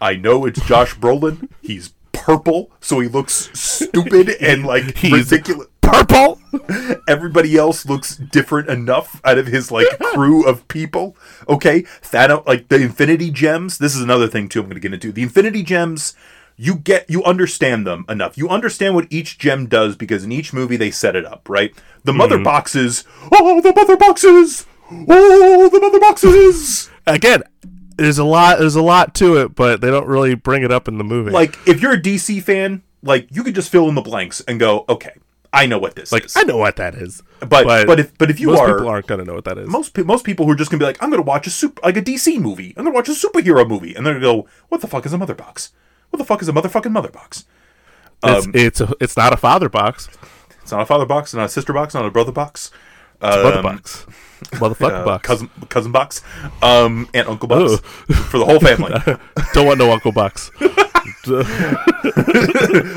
I 0.00 0.14
know 0.16 0.44
it's 0.46 0.60
Josh 0.66 0.94
Brolin. 0.96 1.48
He's 1.60 1.92
purple, 2.12 2.70
so 2.80 3.00
he 3.00 3.08
looks 3.08 3.50
stupid 3.58 4.30
and 4.40 4.64
like 4.64 4.96
He's- 4.98 5.30
ridiculous. 5.30 5.68
purple. 5.80 6.40
Everybody 7.08 7.56
else 7.56 7.86
looks 7.86 8.16
different 8.16 8.68
enough 8.68 9.20
out 9.24 9.38
of 9.38 9.46
his 9.46 9.70
like 9.70 9.86
crew 10.14 10.44
of 10.46 10.66
people. 10.68 11.16
Okay, 11.48 11.82
Thanos, 12.02 12.46
like 12.46 12.68
the 12.68 12.76
Infinity 12.76 13.30
Gems. 13.30 13.78
This 13.78 13.94
is 13.94 14.02
another 14.02 14.26
thing 14.28 14.48
too. 14.48 14.60
I'm 14.60 14.68
gonna 14.68 14.80
get 14.80 14.92
into 14.94 15.12
the 15.12 15.22
Infinity 15.22 15.62
Gems. 15.62 16.14
You 16.56 16.76
get, 16.76 17.08
you 17.10 17.22
understand 17.24 17.86
them 17.86 18.04
enough. 18.08 18.38
You 18.38 18.48
understand 18.48 18.94
what 18.94 19.06
each 19.10 19.38
gem 19.38 19.66
does 19.66 19.94
because 19.96 20.24
in 20.24 20.32
each 20.32 20.52
movie 20.52 20.76
they 20.76 20.90
set 20.90 21.14
it 21.14 21.26
up, 21.26 21.48
right? 21.48 21.74
The 22.04 22.14
mother 22.14 22.36
mm-hmm. 22.36 22.44
boxes. 22.44 23.04
Oh, 23.30 23.60
the 23.60 23.74
mother 23.74 23.96
boxes. 23.96 24.66
Oh, 24.90 25.68
the 25.68 25.80
mother 25.80 26.00
boxes. 26.00 26.90
Again, 27.06 27.42
there's 27.96 28.18
a 28.18 28.24
lot. 28.24 28.58
There's 28.58 28.76
a 28.76 28.82
lot 28.82 29.14
to 29.16 29.36
it, 29.38 29.54
but 29.54 29.80
they 29.80 29.90
don't 29.90 30.06
really 30.06 30.34
bring 30.34 30.62
it 30.62 30.72
up 30.72 30.88
in 30.88 30.98
the 30.98 31.04
movie. 31.04 31.30
like 31.30 31.58
if 31.66 31.80
you're 31.80 31.92
a 31.92 32.00
DC 32.00 32.42
fan, 32.42 32.82
like 33.02 33.28
you 33.30 33.42
could 33.42 33.54
just 33.54 33.70
fill 33.70 33.88
in 33.88 33.94
the 33.94 34.02
blanks 34.02 34.40
and 34.42 34.60
go, 34.60 34.84
okay, 34.88 35.12
I 35.52 35.66
know 35.66 35.78
what 35.78 35.94
this 35.94 36.12
Like 36.12 36.26
is. 36.26 36.36
I 36.36 36.42
know 36.42 36.58
what 36.58 36.76
that 36.76 36.94
is, 36.94 37.22
but, 37.40 37.64
but 37.86 37.98
if 37.98 38.16
but 38.18 38.30
if 38.30 38.38
you 38.40 38.48
most 38.48 38.60
are 38.60 38.74
people 38.74 38.88
aren't 38.88 39.06
gonna 39.06 39.24
know 39.24 39.34
what 39.34 39.44
that 39.44 39.58
is. 39.58 39.68
most 39.68 39.94
pe- 39.94 40.02
most 40.02 40.24
people 40.24 40.44
who 40.44 40.52
are 40.52 40.56
just 40.56 40.70
gonna 40.70 40.78
be 40.78 40.84
like, 40.84 41.02
I'm 41.02 41.10
gonna 41.10 41.22
watch 41.22 41.46
a 41.46 41.50
super 41.50 41.80
like 41.82 41.96
a 41.96 42.02
DC 42.02 42.38
movie. 42.38 42.74
I'm 42.76 42.84
gonna 42.84 42.94
watch 42.94 43.08
a 43.08 43.12
superhero 43.12 43.66
movie, 43.66 43.94
and 43.94 44.04
they're 44.04 44.14
gonna 44.14 44.42
go, 44.42 44.48
What 44.68 44.80
the 44.80 44.86
fuck 44.86 45.06
is 45.06 45.12
a 45.12 45.18
mother 45.18 45.34
box? 45.34 45.72
What 46.10 46.18
the 46.18 46.24
fuck 46.24 46.42
is 46.42 46.48
a 46.48 46.52
motherfucking 46.52 46.92
mother 46.92 47.10
box? 47.10 47.44
it's 48.22 48.46
um, 48.46 48.52
it's 48.54 48.80
a, 48.80 48.94
it's 49.00 49.16
not 49.16 49.32
a 49.32 49.36
father 49.36 49.68
box. 49.68 50.08
It's 50.62 50.72
not 50.72 50.82
a 50.82 50.86
father 50.86 51.06
box, 51.06 51.32
not 51.34 51.46
a 51.46 51.48
sister 51.48 51.72
box, 51.72 51.94
not 51.94 52.04
a 52.04 52.10
brother 52.10 52.32
box. 52.32 52.70
It's 53.22 53.36
a 53.36 53.42
mother 53.42 53.58
Um, 53.58 53.62
box. 53.62 54.06
Uh, 54.60 55.04
box. 55.04 55.26
cousin 55.26 55.50
cousin 55.70 55.92
box, 55.92 56.22
um, 56.62 57.08
and 57.14 57.26
uncle 57.26 57.48
box 57.48 57.72
Ooh. 57.72 57.76
for 58.14 58.38
the 58.38 58.44
whole 58.44 58.60
family. 58.60 58.92
Don't 59.54 59.66
want 59.66 59.78
no 59.78 59.90
uncle 59.92 60.12
box. 60.12 60.50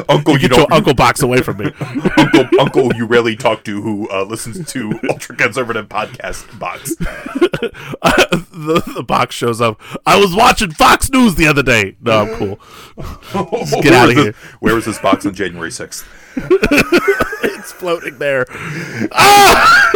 uncle, 0.09 0.34
you 0.38 0.47
Get 0.49 0.51
don't 0.51 0.72
uncle 0.72 0.93
box 0.93 1.22
away 1.22 1.41
from 1.41 1.57
me. 1.57 1.72
uncle, 2.17 2.45
uncle 2.59 2.93
you 2.95 3.05
rarely 3.05 3.36
talk 3.36 3.63
to 3.65 3.82
who 3.82 4.09
uh, 4.09 4.24
listens 4.24 4.72
to 4.74 4.99
ultra 5.09 5.36
conservative 5.36 5.88
podcast 5.89 6.57
box. 6.59 6.95
the, 6.95 8.84
the 8.95 9.03
box 9.03 9.36
shows 9.36 9.61
up. 9.61 9.80
I 10.05 10.20
was 10.20 10.36
watching 10.36 10.72
Fox 10.72 11.09
News 11.11 11.36
the 11.36 11.47
other 11.47 11.63
day. 11.63 11.95
No, 12.01 12.22
I'm 12.24 12.36
cool. 12.36 12.55
Where 12.55 13.82
get 13.82 13.93
outta 13.93 14.07
was 14.07 14.15
this- 14.15 14.24
here. 14.26 14.34
Where 14.59 14.76
was 14.76 14.86
this 14.86 14.99
box 14.99 15.26
on 15.26 15.34
January 15.34 15.72
sixth? 15.72 16.05
It's 17.42 17.72
floating 17.72 18.18
there. 18.20 18.46
Ah! 19.12 19.92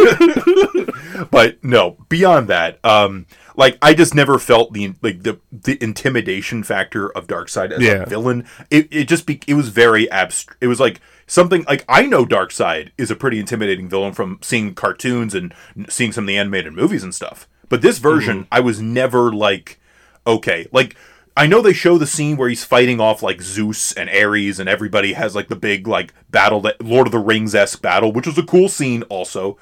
but 1.30 1.62
no 1.62 1.96
beyond 2.08 2.48
that 2.48 2.78
um 2.84 3.26
like 3.56 3.78
i 3.80 3.94
just 3.94 4.14
never 4.14 4.38
felt 4.38 4.72
the 4.72 4.94
like 5.02 5.22
the 5.22 5.38
the 5.52 5.82
intimidation 5.82 6.62
factor 6.62 7.10
of 7.16 7.26
darkseid 7.26 7.70
as 7.72 7.80
Yeah. 7.82 8.02
a 8.02 8.06
villain 8.06 8.46
it, 8.70 8.88
it 8.90 9.04
just 9.08 9.26
be 9.26 9.40
it 9.46 9.54
was 9.54 9.68
very 9.68 10.10
abstract 10.10 10.58
it 10.62 10.66
was 10.66 10.80
like 10.80 11.00
something 11.26 11.64
like 11.68 11.84
i 11.88 12.04
know 12.06 12.24
darkseid 12.26 12.90
is 12.98 13.10
a 13.10 13.16
pretty 13.16 13.38
intimidating 13.38 13.88
villain 13.88 14.12
from 14.12 14.38
seeing 14.42 14.74
cartoons 14.74 15.34
and 15.34 15.54
seeing 15.88 16.12
some 16.12 16.24
of 16.24 16.28
the 16.28 16.36
animated 16.36 16.72
movies 16.72 17.02
and 17.04 17.14
stuff 17.14 17.48
but 17.68 17.80
this 17.82 17.98
version 17.98 18.46
i 18.50 18.60
was 18.60 18.80
never 18.80 19.32
like 19.32 19.78
okay 20.26 20.66
like 20.72 20.96
I 21.36 21.46
know 21.48 21.60
they 21.60 21.72
show 21.72 21.98
the 21.98 22.06
scene 22.06 22.36
where 22.36 22.48
he's 22.48 22.64
fighting 22.64 23.00
off 23.00 23.22
like 23.22 23.42
Zeus 23.42 23.92
and 23.92 24.08
Ares, 24.08 24.60
and 24.60 24.68
everybody 24.68 25.14
has 25.14 25.34
like 25.34 25.48
the 25.48 25.56
big 25.56 25.86
like 25.88 26.14
battle 26.30 26.60
that 26.62 26.80
Lord 26.80 27.06
of 27.08 27.12
the 27.12 27.18
Rings 27.18 27.54
esque 27.54 27.82
battle, 27.82 28.12
which 28.12 28.26
was 28.26 28.38
a 28.38 28.42
cool 28.44 28.68
scene 28.68 29.02
also. 29.04 29.58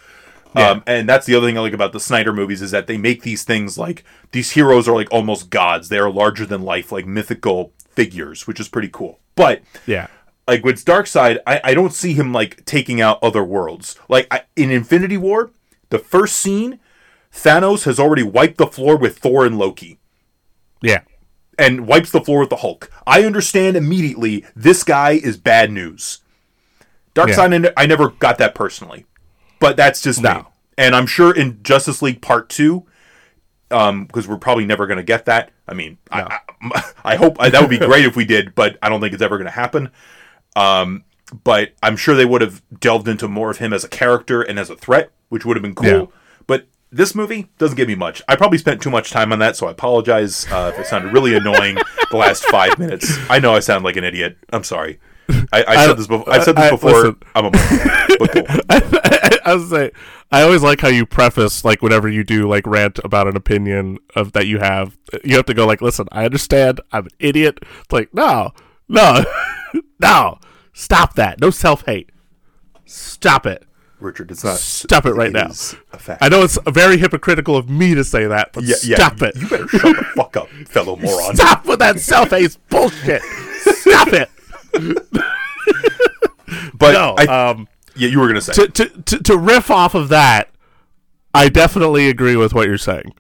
Um, 0.55 0.82
and 0.86 1.09
that's 1.09 1.24
the 1.24 1.35
other 1.35 1.47
thing 1.47 1.57
I 1.57 1.62
like 1.62 1.73
about 1.73 1.94
the 1.94 2.01
Snyder 2.01 2.31
movies 2.31 2.61
is 2.61 2.73
that 2.73 2.86
they 2.86 2.99
make 2.99 3.23
these 3.23 3.43
things 3.43 3.78
like 3.78 4.05
these 4.32 4.51
heroes 4.51 4.86
are 4.86 4.94
like 4.94 5.09
almost 5.11 5.49
gods. 5.49 5.89
They 5.89 5.99
are 5.99 6.11
larger 6.11 6.44
than 6.44 6.61
life, 6.62 6.93
like 6.93 7.07
mythical 7.07 7.73
figures, 7.89 8.47
which 8.47 8.61
is 8.61 8.69
pretty 8.69 8.90
cool. 8.93 9.19
But 9.35 9.62
Yeah. 9.86 10.09
like 10.47 10.62
with 10.62 10.85
Darkseid, 10.85 11.39
I, 11.47 11.62
I 11.65 11.73
don't 11.73 11.94
see 11.94 12.12
him 12.12 12.35
like 12.35 12.66
taking 12.66 13.01
out 13.01 13.19
other 13.23 13.43
worlds. 13.43 13.97
Like 14.11 14.27
I, 14.31 14.43
in 14.55 14.70
Infinity 14.70 15.16
War, 15.16 15.53
the 15.89 15.99
first 15.99 16.36
scene, 16.36 16.78
Thanos 17.32 17.85
has 17.85 17.99
already 17.99 18.23
wiped 18.23 18.59
the 18.59 18.66
floor 18.66 18.99
with 18.99 19.16
Thor 19.20 19.47
and 19.47 19.57
Loki 19.59 19.99
Yeah. 20.82 21.01
And 21.59 21.87
wipes 21.87 22.11
the 22.11 22.20
floor 22.20 22.41
with 22.41 22.51
the 22.51 22.57
Hulk. 22.57 22.91
I 23.07 23.24
understand 23.24 23.77
immediately 23.77 24.45
this 24.57 24.85
guy 24.85 25.12
is 25.12 25.37
bad 25.37 25.70
news. 25.70 26.20
Darkseid, 27.15 27.39
I 27.53 27.59
ne- 27.59 27.73
I 27.77 27.87
never 27.87 28.09
got 28.09 28.39
that 28.39 28.55
personally, 28.55 29.05
but 29.61 29.77
that's 29.77 30.01
just 30.01 30.23
No. 30.23 30.35
me. 30.35 30.43
And 30.79 30.97
I'm 30.97 31.07
sure 31.07 31.35
in 31.35 31.62
Justice 31.62 32.01
League 32.01 32.23
Part 32.23 32.49
Two, 32.49 32.87
um, 33.70 34.07
because 34.07 34.27
we're 34.27 34.39
probably 34.39 34.65
never 34.65 34.87
going 34.87 34.97
to 34.97 35.03
get 35.03 35.27
that. 35.27 35.51
I 35.69 35.74
mean, 35.74 35.99
I, 36.11 36.39
I, 36.62 36.93
I 37.05 37.16
hope 37.16 37.37
I, 37.39 37.51
that 37.51 37.61
would 37.61 37.70
be 37.70 37.79
great 37.79 38.05
if 38.07 38.16
we 38.16 38.24
did, 38.24 38.55
but 38.55 38.79
I 38.83 38.89
don't 38.89 39.01
think 39.01 39.12
it's 39.12 39.23
ever 39.23 39.37
going 39.37 39.47
to 39.47 39.51
happen. 39.51 39.91
Um, 40.57 41.05
but 41.45 41.73
I'm 41.83 41.97
sure 41.97 42.15
they 42.15 42.24
would 42.24 42.41
have 42.43 42.62
delved 42.81 43.09
into 43.09 43.29
more 43.29 43.51
of 43.51 43.59
him 43.59 43.73
as 43.73 43.85
a 43.85 43.89
character 43.89 44.43
and 44.43 44.59
as 44.59 44.70
a 44.70 44.77
threat, 44.77 45.11
which 45.29 45.45
would 45.45 45.57
have 45.57 45.62
been 45.62 45.74
cool. 45.74 45.87
Yeah. 45.89 46.07
This 46.94 47.14
movie 47.14 47.51
doesn't 47.56 47.77
give 47.77 47.89
me 47.89 47.94
much. 47.94 48.20
I 48.28 48.36
probably 48.36 48.59
spent 48.59 48.82
too 48.82 48.90
much 48.90 49.10
time 49.10 49.32
on 49.32 49.39
that, 49.39 49.56
so 49.56 49.66
I 49.66 49.70
apologize 49.70 50.47
uh, 50.52 50.70
if 50.74 50.81
it 50.81 50.86
sounded 50.86 51.12
really 51.14 51.35
annoying 51.35 51.77
the 52.10 52.16
last 52.19 52.44
five 52.44 52.78
minutes. 52.78 53.16
I 53.31 53.39
know 53.39 53.55
I 53.55 53.60
sound 53.60 53.82
like 53.82 53.97
an 53.97 54.05
idiot. 54.05 54.36
I'm 54.52 54.62
sorry. 54.62 55.01
I, 55.52 55.64
I 55.66 55.86
said 55.86 55.97
this 55.97 56.06
before. 56.06 56.31
I've 56.31 56.44
said 56.44 56.56
this 56.56 56.64
I- 56.66 56.70
before. 56.70 56.90
listen. 56.93 57.16
I'm 57.35 57.47
a 57.47 57.51
but 58.19 58.32
go 58.35 58.40
on. 58.48 58.60
I 59.44 59.55
was 59.55 59.70
say 59.70 59.90
I 60.31 60.43
always 60.43 60.62
like 60.62 60.81
how 60.81 60.89
you 60.89 61.06
preface 61.06 61.64
like 61.64 61.81
whenever 61.81 62.09
you 62.09 62.24
do 62.24 62.47
like 62.48 62.66
rant 62.66 62.98
about 63.05 63.27
an 63.27 63.36
opinion 63.36 63.98
of 64.14 64.32
that 64.32 64.47
you 64.47 64.59
have, 64.59 64.98
you 65.24 65.36
have 65.36 65.47
to 65.47 65.55
go 65.55 65.66
like, 65.66 65.81
listen, 65.81 66.06
I 66.12 66.24
understand, 66.27 66.81
I'm 66.93 67.06
an 67.06 67.10
idiot. 67.19 67.59
It's 67.62 67.93
like, 67.93 68.12
no, 68.12 68.51
no, 68.89 69.24
no, 70.01 70.39
stop 70.74 71.14
that, 71.14 71.40
no 71.40 71.48
self 71.51 71.86
hate, 71.86 72.10
stop 72.85 73.47
it. 73.47 73.64
Richard, 74.03 74.31
it's 74.31 74.45
not. 74.45 74.59
Stop 74.59 75.07
it 75.07 75.12
right 75.12 75.33
now. 75.33 75.47
A 75.93 75.99
fact. 75.99 76.23
I 76.23 76.29
know 76.29 76.43
it's 76.43 76.59
very 76.66 76.99
hypocritical 76.99 77.57
of 77.57 77.70
me 77.70 77.95
to 77.95 78.05
say 78.05 78.27
that, 78.27 78.53
but 78.53 78.65
yeah, 78.65 78.74
stop 78.77 79.23
it. 79.23 79.35
You 79.37 79.49
better 79.49 79.69
shut 79.69 79.97
the 79.97 80.05
fuck 80.16 80.37
up, 80.37 80.49
fellow 80.66 80.97
moron. 81.01 81.35
Stop 81.37 81.65
with 81.66 81.79
that 81.79 81.99
self 82.01 82.31
hate 82.31 82.57
bullshit. 82.69 83.23
Stop 83.62 84.09
it. 84.12 84.31
But 86.74 86.93
No, 86.93 87.15
I, 87.16 87.51
um, 87.51 87.69
yeah, 87.97 88.09
you 88.09 88.19
were 88.20 88.27
gonna 88.27 88.41
say. 88.43 88.53
to, 88.53 88.69
to 88.69 88.89
to 89.03 89.19
to 89.23 89.39
riff 89.39 89.70
off 89.70 89.95
of 89.95 90.09
that, 90.11 90.51
I 91.33 91.49
definitely 91.49 92.09
agree 92.09 92.37
with 92.37 92.53
what 92.53 92.66
you're 92.69 92.77
saying. 92.77 93.15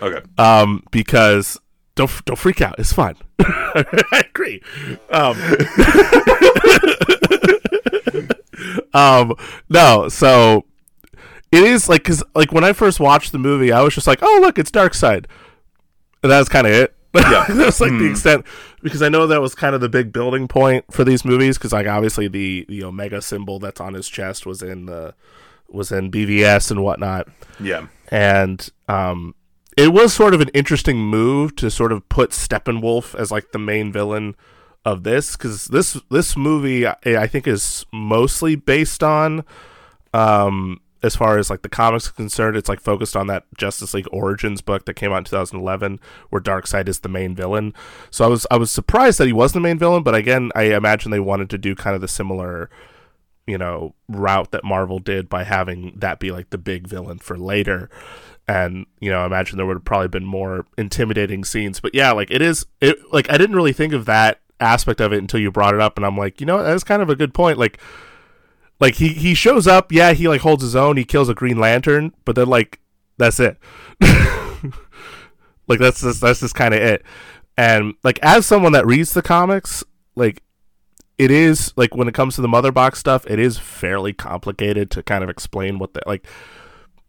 okay. 0.00 0.20
um, 0.38 0.84
because 0.90 1.58
don't 1.96 2.10
don't 2.24 2.36
freak 2.38 2.62
out. 2.62 2.76
It's 2.78 2.92
fine. 2.92 3.16
I 3.40 4.24
agree. 4.30 4.62
Um, 5.10 5.36
um, 8.94 9.34
no, 9.68 10.08
so 10.08 10.64
it 11.50 11.62
is 11.62 11.88
like 11.88 12.02
because 12.02 12.22
like 12.34 12.52
when 12.52 12.64
I 12.64 12.72
first 12.72 13.00
watched 13.00 13.32
the 13.32 13.38
movie, 13.38 13.72
I 13.72 13.82
was 13.82 13.94
just 13.94 14.06
like, 14.06 14.20
oh 14.22 14.38
look, 14.40 14.58
it's 14.58 14.70
Darkseid, 14.70 15.26
and 16.22 16.32
that's 16.32 16.48
kind 16.48 16.66
of 16.66 16.72
it. 16.72 16.94
Yeah. 17.14 17.46
that's 17.48 17.80
like 17.80 17.92
the 17.92 18.10
extent 18.10 18.44
because 18.82 19.02
I 19.02 19.08
know 19.08 19.26
that 19.26 19.40
was 19.40 19.54
kind 19.54 19.74
of 19.74 19.80
the 19.80 19.88
big 19.88 20.12
building 20.12 20.46
point 20.46 20.84
for 20.92 21.04
these 21.04 21.24
movies 21.24 21.56
because 21.56 21.72
like 21.72 21.86
obviously 21.86 22.28
the 22.28 22.66
the 22.68 22.84
Omega 22.84 23.22
symbol 23.22 23.58
that's 23.58 23.80
on 23.80 23.94
his 23.94 24.08
chest 24.08 24.46
was 24.46 24.62
in 24.62 24.86
the 24.86 25.14
was 25.68 25.90
in 25.90 26.10
BVS 26.10 26.70
and 26.70 26.82
whatnot 26.82 27.28
yeah. 27.60 27.86
and 28.10 28.68
um, 28.88 29.34
it 29.76 29.92
was 29.92 30.12
sort 30.14 30.34
of 30.34 30.40
an 30.40 30.48
interesting 30.54 30.98
move 30.98 31.54
to 31.56 31.70
sort 31.70 31.92
of 31.92 32.08
put 32.08 32.30
Steppenwolf 32.30 33.14
as 33.14 33.30
like 33.30 33.52
the 33.52 33.58
main 33.58 33.92
villain 33.92 34.34
of 34.92 35.02
this 35.02 35.36
because 35.36 35.66
this 35.66 36.00
this 36.10 36.36
movie 36.36 36.86
I, 36.86 37.26
think 37.26 37.46
is 37.46 37.84
mostly 37.92 38.56
based 38.56 39.02
on 39.02 39.44
um 40.14 40.80
as 41.02 41.14
far 41.14 41.38
as 41.38 41.50
like 41.50 41.62
the 41.62 41.68
comics 41.68 42.08
are 42.08 42.12
concerned 42.12 42.56
it's 42.56 42.68
like 42.68 42.80
focused 42.80 43.14
on 43.14 43.26
that 43.26 43.44
Justice 43.56 43.94
League 43.94 44.08
Origins 44.10 44.62
book 44.62 44.86
that 44.86 44.94
came 44.94 45.12
out 45.12 45.18
in 45.18 45.24
2011 45.24 46.00
where 46.30 46.42
Darkseid 46.42 46.88
is 46.88 47.00
the 47.00 47.08
main 47.08 47.34
villain. 47.34 47.74
So 48.10 48.24
I 48.24 48.28
was 48.28 48.46
I 48.50 48.56
was 48.56 48.70
surprised 48.70 49.18
that 49.18 49.26
he 49.26 49.32
was 49.32 49.52
the 49.52 49.60
main 49.60 49.78
villain 49.78 50.02
but 50.02 50.14
again 50.14 50.50
I 50.54 50.64
imagine 50.64 51.10
they 51.10 51.20
wanted 51.20 51.50
to 51.50 51.58
do 51.58 51.74
kind 51.74 51.94
of 51.94 52.00
the 52.00 52.08
similar 52.08 52.70
you 53.46 53.58
know 53.58 53.94
route 54.08 54.50
that 54.52 54.64
Marvel 54.64 54.98
did 54.98 55.28
by 55.28 55.44
having 55.44 55.92
that 55.96 56.18
be 56.18 56.30
like 56.32 56.50
the 56.50 56.58
big 56.58 56.86
villain 56.86 57.18
for 57.18 57.36
later. 57.36 57.90
And 58.48 58.86
you 59.00 59.10
know 59.10 59.20
I 59.20 59.26
imagine 59.26 59.58
there 59.58 59.66
would 59.66 59.76
have 59.76 59.84
probably 59.84 60.08
been 60.08 60.24
more 60.24 60.64
intimidating 60.78 61.44
scenes. 61.44 61.78
But 61.78 61.94
yeah 61.94 62.10
like 62.12 62.30
it 62.30 62.40
is 62.40 62.64
it 62.80 62.96
like 63.12 63.30
I 63.30 63.36
didn't 63.36 63.56
really 63.56 63.74
think 63.74 63.92
of 63.92 64.06
that 64.06 64.40
aspect 64.60 65.00
of 65.00 65.12
it 65.12 65.18
until 65.18 65.40
you 65.40 65.50
brought 65.50 65.74
it 65.74 65.80
up 65.80 65.96
and 65.96 66.04
I'm 66.04 66.16
like 66.16 66.40
you 66.40 66.46
know 66.46 66.62
that's 66.62 66.84
kind 66.84 67.02
of 67.02 67.10
a 67.10 67.16
good 67.16 67.32
point 67.32 67.58
like 67.58 67.78
like 68.80 68.96
he 68.96 69.08
he 69.08 69.34
shows 69.34 69.66
up 69.66 69.92
yeah 69.92 70.12
he 70.12 70.28
like 70.28 70.40
holds 70.40 70.62
his 70.62 70.76
own 70.76 70.96
he 70.96 71.04
kills 71.04 71.28
a 71.28 71.34
green 71.34 71.58
lantern 71.58 72.12
but 72.24 72.36
then 72.36 72.48
like 72.48 72.80
that's 73.16 73.40
it. 73.40 73.58
Like 75.68 75.78
that's 75.78 76.00
just 76.00 76.20
that's 76.20 76.40
just 76.40 76.54
kind 76.54 76.74
of 76.74 76.80
it. 76.80 77.04
And 77.56 77.94
like 78.02 78.18
as 78.22 78.46
someone 78.46 78.72
that 78.72 78.86
reads 78.86 79.12
the 79.12 79.22
comics 79.22 79.84
like 80.16 80.42
it 81.18 81.30
is 81.30 81.72
like 81.76 81.94
when 81.94 82.08
it 82.08 82.14
comes 82.14 82.34
to 82.36 82.40
the 82.40 82.48
mother 82.48 82.72
box 82.72 82.98
stuff 82.98 83.26
it 83.26 83.38
is 83.38 83.58
fairly 83.58 84.12
complicated 84.12 84.90
to 84.92 85.02
kind 85.02 85.22
of 85.22 85.30
explain 85.30 85.78
what 85.78 85.92
the 85.94 86.00
like 86.06 86.24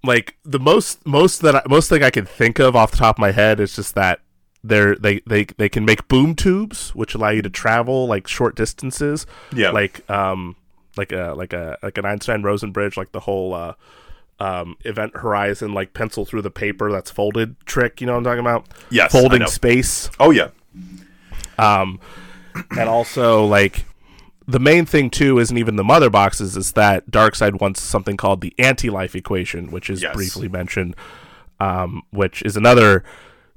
like 0.04 0.38
the 0.44 0.60
most 0.60 1.06
most 1.06 1.42
that 1.42 1.56
I, 1.56 1.62
most 1.68 1.90
thing 1.90 2.04
i 2.04 2.10
can 2.10 2.26
think 2.26 2.60
of 2.60 2.76
off 2.76 2.92
the 2.92 2.98
top 2.98 3.18
of 3.18 3.20
my 3.20 3.32
head 3.32 3.60
is 3.60 3.76
just 3.76 3.96
that 3.96 4.22
they're 4.64 4.96
they 4.96 5.22
they 5.28 5.46
they 5.58 5.70
can 5.70 5.86
make 5.86 6.08
boom 6.08 6.36
tubes 6.36 6.94
which 6.96 7.16
allow 7.16 7.30
you 7.30 7.42
to 7.42 7.50
travel 7.50 8.08
like 8.08 8.28
short 8.28 8.56
distances 8.56 9.26
Yeah. 9.54 9.72
like 9.72 10.08
um 10.10 10.56
like 10.98 11.12
a 11.14 11.34
like 11.38 11.54
a 11.54 11.78
like 11.82 11.98
an 11.98 12.06
einstein 12.06 12.44
rosen 12.44 12.72
bridge 12.72 12.98
like 12.98 13.12
the 13.14 13.22
whole 13.22 13.54
uh 13.54 13.74
um 14.42 14.76
event 14.86 15.16
horizon 15.18 15.74
like 15.74 15.94
pencil 15.94 16.26
through 16.26 16.42
the 16.42 16.52
paper 16.52 16.92
that's 16.92 17.10
folded 17.12 17.56
trick 17.66 18.02
you 18.02 18.08
know 18.08 18.14
what 18.14 18.18
i'm 18.20 18.24
talking 18.26 18.40
about 18.40 18.68
Yes, 18.90 19.12
folding 19.12 19.46
space 19.48 20.10
Oh 20.20 20.32
yeah. 20.32 20.50
um, 21.58 22.00
and 22.72 22.90
also 22.90 23.46
like 23.46 23.86
the 24.48 24.60
main 24.60 24.86
thing 24.86 25.10
too 25.10 25.40
isn't 25.40 25.58
even 25.58 25.76
the 25.76 25.84
mother 25.84 26.10
boxes 26.10 26.58
is 26.58 26.72
that 26.74 27.10
Darkseid 27.12 27.62
wants 27.62 27.82
something 27.82 28.18
called 28.18 28.42
the 28.42 28.54
anti-life 28.58 29.16
equation, 29.16 29.70
which 29.72 29.90
is 29.90 30.02
Yes. 30.02 30.16
briefly 30.16 30.48
mentioned, 30.48 30.96
um, 31.60 32.02
which 32.10 32.42
is 32.44 32.58
another 32.58 33.04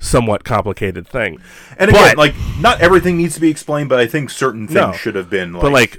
somewhat 0.03 0.45
complicated 0.45 1.07
thing. 1.07 1.39
And 1.79 1.91
again, 1.91 2.03
But- 2.11 2.19
like 2.19 2.35
not 2.61 2.81
everything 2.81 3.17
needs 3.17 3.35
to 3.37 3.41
be 3.41 3.49
explained, 3.51 3.89
but 3.89 3.99
I 4.01 4.07
think 4.07 4.31
certain 4.31 4.67
things 4.67 4.75
No. 4.77 4.93
should 4.93 5.15
have 5.15 5.31
been. 5.31 5.53
Like, 5.55 5.63
but 5.63 5.73
like 5.73 5.99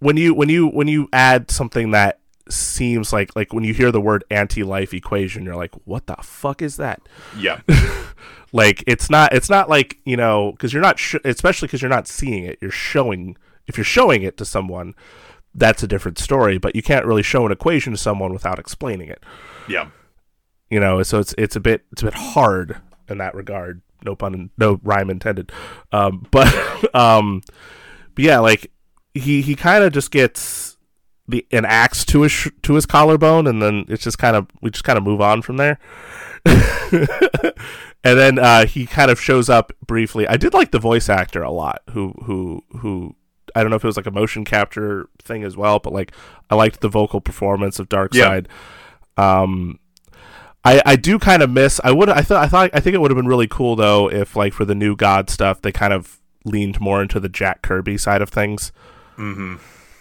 when 0.00 0.16
you 0.16 0.34
when 0.34 0.48
you 0.48 0.66
when 0.68 0.88
you 0.88 1.08
add 1.12 1.50
something 1.50 1.92
that 1.92 2.18
seems 2.50 3.12
like 3.12 3.34
like 3.36 3.52
when 3.54 3.64
you 3.64 3.72
hear 3.72 3.90
the 3.90 4.00
word 4.00 4.24
anti-life 4.30 4.92
equation, 4.92 5.44
you're 5.44 5.56
like, 5.56 5.72
what 5.84 6.06
the 6.06 6.16
fuck 6.22 6.60
is 6.60 6.76
that? 6.76 7.00
yeah, 7.38 7.60
like 8.52 8.82
it's 8.86 9.08
not 9.08 9.32
it's 9.32 9.48
not 9.48 9.68
like 9.70 9.98
you 10.04 10.16
know 10.16 10.50
because 10.52 10.72
you're 10.72 10.82
not 10.82 10.98
sh- 10.98 11.14
especially 11.24 11.66
because 11.68 11.80
you're 11.80 11.88
not 11.88 12.06
seeing 12.06 12.44
it 12.44 12.58
you're 12.60 12.70
showing 12.70 13.36
if 13.66 13.76
you're 13.78 13.84
showing 13.84 14.22
it 14.22 14.36
to 14.36 14.44
someone 14.44 14.94
that's 15.54 15.82
a 15.82 15.86
different 15.86 16.18
story 16.18 16.58
but 16.58 16.74
you 16.76 16.82
can't 16.82 17.06
really 17.06 17.22
show 17.22 17.46
an 17.46 17.52
equation 17.52 17.92
to 17.92 17.96
someone 17.96 18.32
without 18.32 18.58
explaining 18.58 19.08
it 19.08 19.22
yeah, 19.68 19.88
you 20.70 20.78
know 20.78 21.02
so 21.02 21.18
it's 21.18 21.34
it's 21.38 21.56
a 21.56 21.60
bit 21.60 21.84
it's 21.92 22.02
a 22.02 22.06
bit 22.06 22.14
hard 22.14 22.76
in 23.08 23.18
that 23.18 23.34
regard 23.34 23.82
no 24.04 24.14
pun 24.14 24.50
no 24.58 24.80
rhyme 24.82 25.10
intended 25.10 25.50
um 25.92 26.26
but 26.30 26.94
um 26.94 27.42
but 28.14 28.24
yeah 28.24 28.38
like 28.38 28.70
he 29.14 29.42
he 29.42 29.54
kind 29.54 29.84
of 29.84 29.92
just 29.92 30.10
gets 30.10 30.76
the 31.26 31.46
an 31.52 31.64
axe 31.64 32.04
to 32.04 32.22
his 32.22 32.32
sh- 32.32 32.48
to 32.62 32.74
his 32.74 32.84
collarbone 32.84 33.46
and 33.46 33.62
then 33.62 33.84
it's 33.88 34.04
just 34.04 34.18
kind 34.18 34.36
of 34.36 34.46
we 34.60 34.70
just 34.70 34.84
kind 34.84 34.98
of 34.98 35.04
move 35.04 35.20
on 35.20 35.40
from 35.40 35.56
there 35.56 35.78
and 38.04 38.18
then 38.18 38.38
uh, 38.38 38.66
he 38.66 38.86
kind 38.86 39.10
of 39.10 39.20
shows 39.20 39.48
up 39.48 39.72
briefly. 39.84 40.28
I 40.28 40.36
did 40.36 40.52
like 40.52 40.70
the 40.70 40.78
voice 40.78 41.08
actor 41.08 41.42
a 41.42 41.50
lot, 41.50 41.82
who 41.90 42.12
who 42.24 42.62
who 42.78 43.16
I 43.54 43.62
don't 43.62 43.70
know 43.70 43.76
if 43.76 43.84
it 43.84 43.88
was 43.88 43.96
like 43.96 44.06
a 44.06 44.10
motion 44.10 44.44
capture 44.44 45.08
thing 45.22 45.42
as 45.42 45.56
well, 45.56 45.78
but 45.78 45.92
like 45.92 46.12
I 46.50 46.54
liked 46.54 46.80
the 46.80 46.88
vocal 46.88 47.20
performance 47.20 47.78
of 47.78 47.88
Darkseid. 47.88 48.46
Um, 49.16 49.78
I 50.64 50.80
I 50.86 50.96
do 50.96 51.18
kind 51.18 51.42
of 51.42 51.50
miss. 51.50 51.80
I 51.84 51.92
would 51.92 52.08
I 52.08 52.22
thought 52.22 52.42
I 52.42 52.48
thought 52.48 52.70
I 52.72 52.80
think 52.80 52.94
it 52.94 53.00
would 53.00 53.10
have 53.10 53.16
been 53.16 53.26
really 53.28 53.48
cool 53.48 53.76
though 53.76 54.10
if 54.10 54.34
like 54.36 54.52
for 54.52 54.64
the 54.64 54.74
new 54.74 54.96
God 54.96 55.28
stuff 55.30 55.60
they 55.60 55.72
kind 55.72 55.92
of 55.92 56.20
leaned 56.44 56.80
more 56.80 57.02
into 57.02 57.20
the 57.20 57.28
Jack 57.28 57.62
Kirby 57.62 57.98
side 57.98 58.22
of 58.22 58.30
things. 58.30 58.72
mm-hmm. 59.16 59.56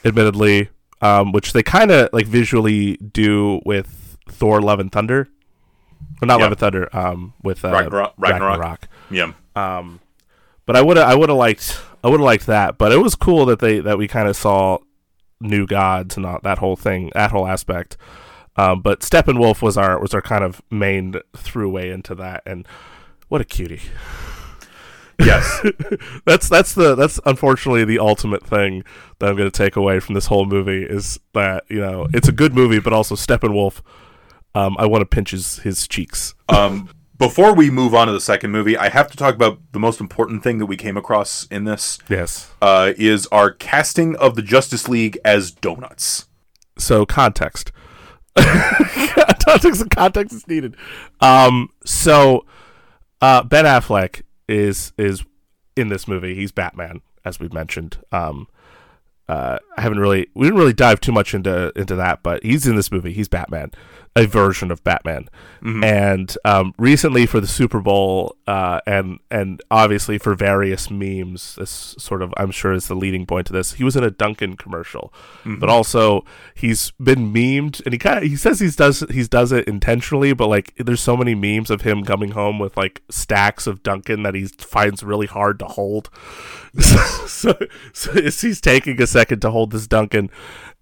Admittedly, 0.06 0.70
um, 1.02 1.32
which 1.32 1.54
they 1.54 1.64
kind 1.64 1.90
of 1.92 2.10
like 2.12 2.26
visually 2.28 2.98
do 2.98 3.62
with 3.66 4.18
Thor: 4.30 4.62
Love 4.62 4.80
and 4.80 4.92
Thunder. 4.92 5.30
Well, 6.22 6.28
not 6.28 6.40
Yeah. 6.40 6.44
Love 6.44 6.52
and 6.52 6.60
Thunder. 6.60 6.90
Um, 6.96 7.34
with 7.42 7.64
uh, 7.64 7.70
Ragnarok- 7.72 8.14
Ragnarok. 8.18 8.60
Ragnarok. 8.60 8.88
yeah, 9.10 9.32
Um, 9.56 10.00
but 10.66 10.76
I 10.76 10.82
would 10.82 10.98
I 10.98 11.16
would 11.16 11.30
have 11.30 11.38
liked 11.38 11.80
I 12.04 12.10
would 12.10 12.20
have 12.20 12.26
liked 12.26 12.46
that. 12.48 12.78
But 12.78 12.92
it 12.92 12.98
was 12.98 13.16
cool 13.16 13.46
that 13.46 13.60
they 13.60 13.80
that 13.80 13.98
we 13.98 14.08
kind 14.08 14.28
of 14.28 14.36
saw 14.36 14.80
new 15.40 15.66
gods 15.66 16.18
and 16.18 16.26
all, 16.26 16.40
that 16.44 16.58
whole 16.58 16.76
thing, 16.76 17.12
that 17.14 17.32
whole 17.32 17.48
aspect. 17.48 17.96
Um, 18.56 18.82
but 18.82 19.00
Steppenwolf 19.02 19.62
was 19.62 19.78
our 19.78 20.00
was 20.00 20.14
our 20.14 20.22
kind 20.22 20.44
of 20.44 20.62
main 20.70 21.14
throughway 21.36 21.92
into 21.92 22.14
that, 22.16 22.44
and 22.46 22.68
what 23.28 23.42
a 23.42 23.46
cutie. 23.46 23.82
yes, 25.20 25.66
That's 26.26 26.50
that's 26.50 26.74
the 26.74 26.96
that's 26.96 27.20
unfortunately 27.26 27.86
the 27.86 28.00
ultimate 28.00 28.46
thing 28.46 28.84
that 29.20 29.30
I'm 29.30 29.36
going 29.36 29.50
to 29.50 29.58
take 29.58 29.76
away 29.76 30.00
from 30.00 30.16
this 30.16 30.28
whole 30.28 30.46
movie 30.46 30.84
is 30.84 31.20
that 31.34 31.64
you 31.70 31.80
know 31.80 32.08
it's 32.14 32.28
a 32.28 32.32
good 32.32 32.54
movie, 32.54 32.80
but 32.80 32.94
also 32.94 33.16
Steppenwolf. 33.16 33.82
Um, 34.56 34.76
I 34.78 34.86
want 34.86 35.02
to 35.02 35.06
pinch 35.06 35.32
his 35.32 35.58
his 35.60 35.88
cheeks. 35.88 36.36
um, 36.50 36.90
before 37.18 37.54
we 37.56 37.70
move 37.70 37.94
on 37.96 38.08
to 38.08 38.14
the 38.14 38.20
second 38.22 38.52
movie, 38.52 38.76
I 38.78 38.90
have 38.90 39.10
to 39.12 39.18
talk 39.18 39.34
about 39.36 39.60
the 39.72 39.80
most 39.80 40.00
important 40.02 40.44
thing 40.44 40.58
that 40.58 40.66
we 40.66 40.76
came 40.76 40.98
across 40.98 41.46
in 41.48 41.64
this 41.64 41.98
Yes. 42.10 42.52
uh, 42.62 42.94
is 42.98 43.28
our 43.28 43.52
casting 43.52 44.16
of 44.18 44.36
the 44.36 44.42
Justice 44.42 44.88
League 44.90 45.18
as 45.24 45.52
donuts. 45.52 46.26
so 46.78 47.06
context 47.06 47.72
context 49.46 49.90
context 49.90 50.36
is 50.36 50.48
needed. 50.48 50.76
Um 51.22 51.70
so 51.86 52.46
uh 53.22 53.44
ben 53.44 53.66
affleck 53.66 54.24
is 54.48 54.94
is 54.98 55.24
in 55.76 55.90
this 55.90 56.08
movie. 56.08 56.36
He's 56.36 56.52
batman 56.52 57.02
as 57.26 57.40
we've 57.40 57.54
mentioned. 57.54 57.98
Um 58.12 58.48
uh 59.30 59.58
i 59.78 59.82
haven't 59.82 60.00
really 60.00 60.28
we 60.34 60.48
didn't 60.48 60.60
really 60.60 60.74
dive 60.74 61.00
too 61.00 61.14
much 61.14 61.34
into 61.34 61.72
into 61.78 61.96
that 61.96 62.22
but 62.24 62.44
he's 62.44 62.68
in 62.68 62.76
this 62.76 62.92
movie. 62.92 63.14
He's 63.14 63.28
batman 63.30 63.72
a 64.16 64.28
version 64.28 64.72
of 64.72 64.84
Batman. 64.84 65.28
And 65.84 66.38
um, 66.46 66.74
recently 66.78 67.26
for 67.26 67.40
the 67.40 67.48
Super 67.48 67.80
Bowl, 67.80 68.36
uh, 68.46 68.82
and 68.86 69.20
and 69.32 69.62
obviously 69.72 70.18
for 70.18 70.36
various 70.36 70.92
memes, 70.92 71.56
this 71.56 71.96
sort 71.98 72.22
of 72.22 72.34
I'm 72.38 72.52
sure 72.52 72.74
is 72.74 72.88
the 72.88 72.96
leading 72.96 73.26
point 73.26 73.48
to 73.48 73.54
this. 73.54 73.74
He 73.74 73.84
was 73.84 73.96
in 73.96 74.04
a 74.04 74.12
Dunkin' 74.12 74.58
commercial, 74.58 75.14
but 75.60 75.70
also 75.70 76.26
he's 76.54 76.92
been 77.02 77.34
memed, 77.34 77.82
and 77.86 77.94
he 77.94 77.98
kind 77.98 78.18
of 78.18 78.24
he 78.24 78.36
says 78.36 78.60
he's 78.60 78.76
does 78.76 79.06
he's 79.10 79.30
does 79.30 79.52
it 79.52 79.68
intentionally, 79.68 80.34
but 80.34 80.48
like 80.48 80.74
there's 80.78 81.02
so 81.02 81.16
many 81.18 81.34
memes 81.34 81.72
of 81.72 81.82
him 81.82 82.04
coming 82.04 82.32
home 82.32 82.60
with 82.60 82.76
like 82.78 83.02
stacks 83.10 83.66
of 83.66 83.84
Dunkin' 83.84 84.24
that 84.24 84.36
he 84.36 84.48
finds 84.48 85.02
really 85.02 85.28
hard 85.28 85.60
to 85.60 85.66
hold. 85.66 86.10
so, 87.28 87.56
so 87.94 88.14
he's 88.14 88.60
taking 88.60 89.02
a 89.02 89.08
second 89.08 89.42
to 89.42 89.52
hold 89.52 89.72
this 89.72 89.88
Dunkin'. 89.88 90.30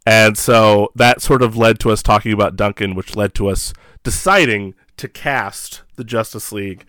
And 0.05 0.37
so 0.37 0.91
that 0.95 1.21
sort 1.21 1.41
of 1.41 1.55
led 1.55 1.79
to 1.79 1.91
us 1.91 2.01
talking 2.01 2.33
about 2.33 2.55
Dunkin', 2.55 2.95
which 2.95 3.15
led 3.15 3.33
to 3.35 3.49
us 3.49 3.73
deciding 4.03 4.73
to 4.97 5.07
cast 5.07 5.83
the 5.95 6.03
Justice 6.03 6.51
League 6.51 6.85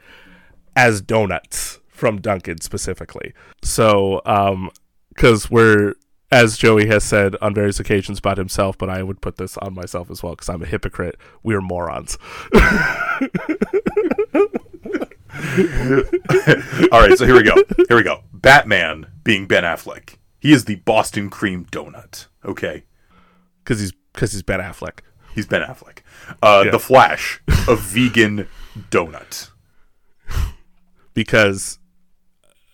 as 0.74 1.00
donuts 1.00 1.80
from 1.88 2.20
Dunkin' 2.20 2.60
specifically. 2.60 3.32
So, 3.62 4.22
um, 4.24 4.70
because 5.10 5.50
we're, 5.50 5.94
as 6.30 6.56
Joey 6.56 6.86
has 6.86 7.04
said 7.04 7.36
on 7.42 7.54
various 7.54 7.78
occasions 7.78 8.18
about 8.18 8.38
himself, 8.38 8.78
but 8.78 8.88
I 8.88 9.02
would 9.02 9.20
put 9.20 9.36
this 9.36 9.58
on 9.58 9.74
myself 9.74 10.10
as 10.10 10.22
well 10.22 10.32
because 10.32 10.48
I'm 10.48 10.62
a 10.62 10.66
hypocrite. 10.66 11.18
We're 11.42 11.60
morons. 11.60 12.16
All 12.54 12.60
right, 17.00 17.16
so 17.16 17.26
here 17.26 17.36
we 17.36 17.42
go. 17.42 17.54
Here 17.88 17.96
we 17.96 18.02
go. 18.02 18.22
Batman 18.32 19.06
being 19.22 19.46
Ben 19.46 19.64
Affleck. 19.64 20.16
He 20.40 20.52
is 20.52 20.64
the 20.64 20.76
Boston 20.76 21.28
cream 21.30 21.66
donut. 21.66 22.26
Okay. 22.44 22.84
Because 23.72 23.80
he's, 23.80 23.92
because 24.12 24.32
he's 24.32 24.42
Ben 24.42 24.60
Affleck. 24.60 24.98
He's 25.34 25.46
Ben 25.46 25.62
Affleck. 25.62 26.00
Uh, 26.42 26.62
Yeah. 26.66 26.72
The 26.72 26.78
Flash, 26.78 27.40
a 27.66 27.74
vegan 27.74 28.46
donut. 28.90 29.48
because 31.14 31.78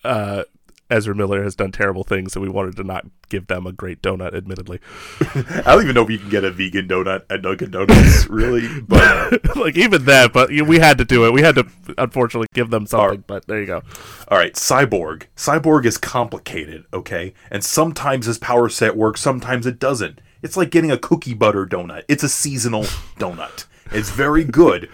uh, 0.03 0.43
Ezra 0.91 1.15
Miller 1.15 1.45
has 1.45 1.55
done 1.55 1.70
terrible 1.70 2.03
things, 2.03 2.35
and 2.35 2.43
we 2.43 2.49
wanted 2.49 2.77
to 2.79 2.83
not 2.83 3.07
give 3.29 3.47
them 3.47 3.65
a 3.65 3.73
great 3.73 4.03
donut. 4.03 4.35
Admittedly, 4.35 4.81
I 5.20 5.62
don't 5.66 5.83
even 5.85 5.95
know 5.95 6.03
if 6.03 6.11
you 6.11 6.19
can 6.19 6.31
get 6.31 6.43
a 6.43 6.51
vegan 6.51 6.89
donut 6.89 7.23
at 7.31 7.43
Dunkin' 7.43 7.70
Donuts, 7.70 8.27
really. 8.31 8.81
But 8.81 9.57
like 9.57 9.77
even 9.77 10.05
that, 10.07 10.33
but 10.33 10.51
we 10.51 10.81
had 10.81 10.99
to 10.99 11.05
do 11.05 11.27
it. 11.27 11.33
We 11.33 11.43
had 11.43 11.55
to 11.55 11.66
unfortunately 11.97 12.49
give 12.55 12.70
them 12.70 12.87
something. 12.87 13.05
Alright. 13.05 13.27
But 13.29 13.47
there 13.47 13.61
you 13.61 13.66
go. 13.66 13.83
all 14.27 14.39
right, 14.39 14.55
Cyborg. 14.55 15.27
Cyborg 15.37 15.85
is 15.85 15.97
complicated, 15.97 16.87
okay? 16.93 17.35
And 17.53 17.62
sometimes 17.62 18.27
his 18.27 18.39
power 18.39 18.69
set 18.69 18.97
works, 18.97 19.20
sometimes 19.20 19.65
it 19.65 19.79
doesn't. 19.79 20.20
It's 20.43 20.56
like 20.56 20.70
getting 20.70 20.90
a 20.90 20.98
cookie 20.98 21.35
butter 21.35 21.66
donut. 21.66 22.05
It's 22.09 22.23
a 22.23 22.28
seasonal 22.28 22.82
donut. 23.19 23.66
It's 23.90 24.10
very 24.10 24.44
good 24.44 24.89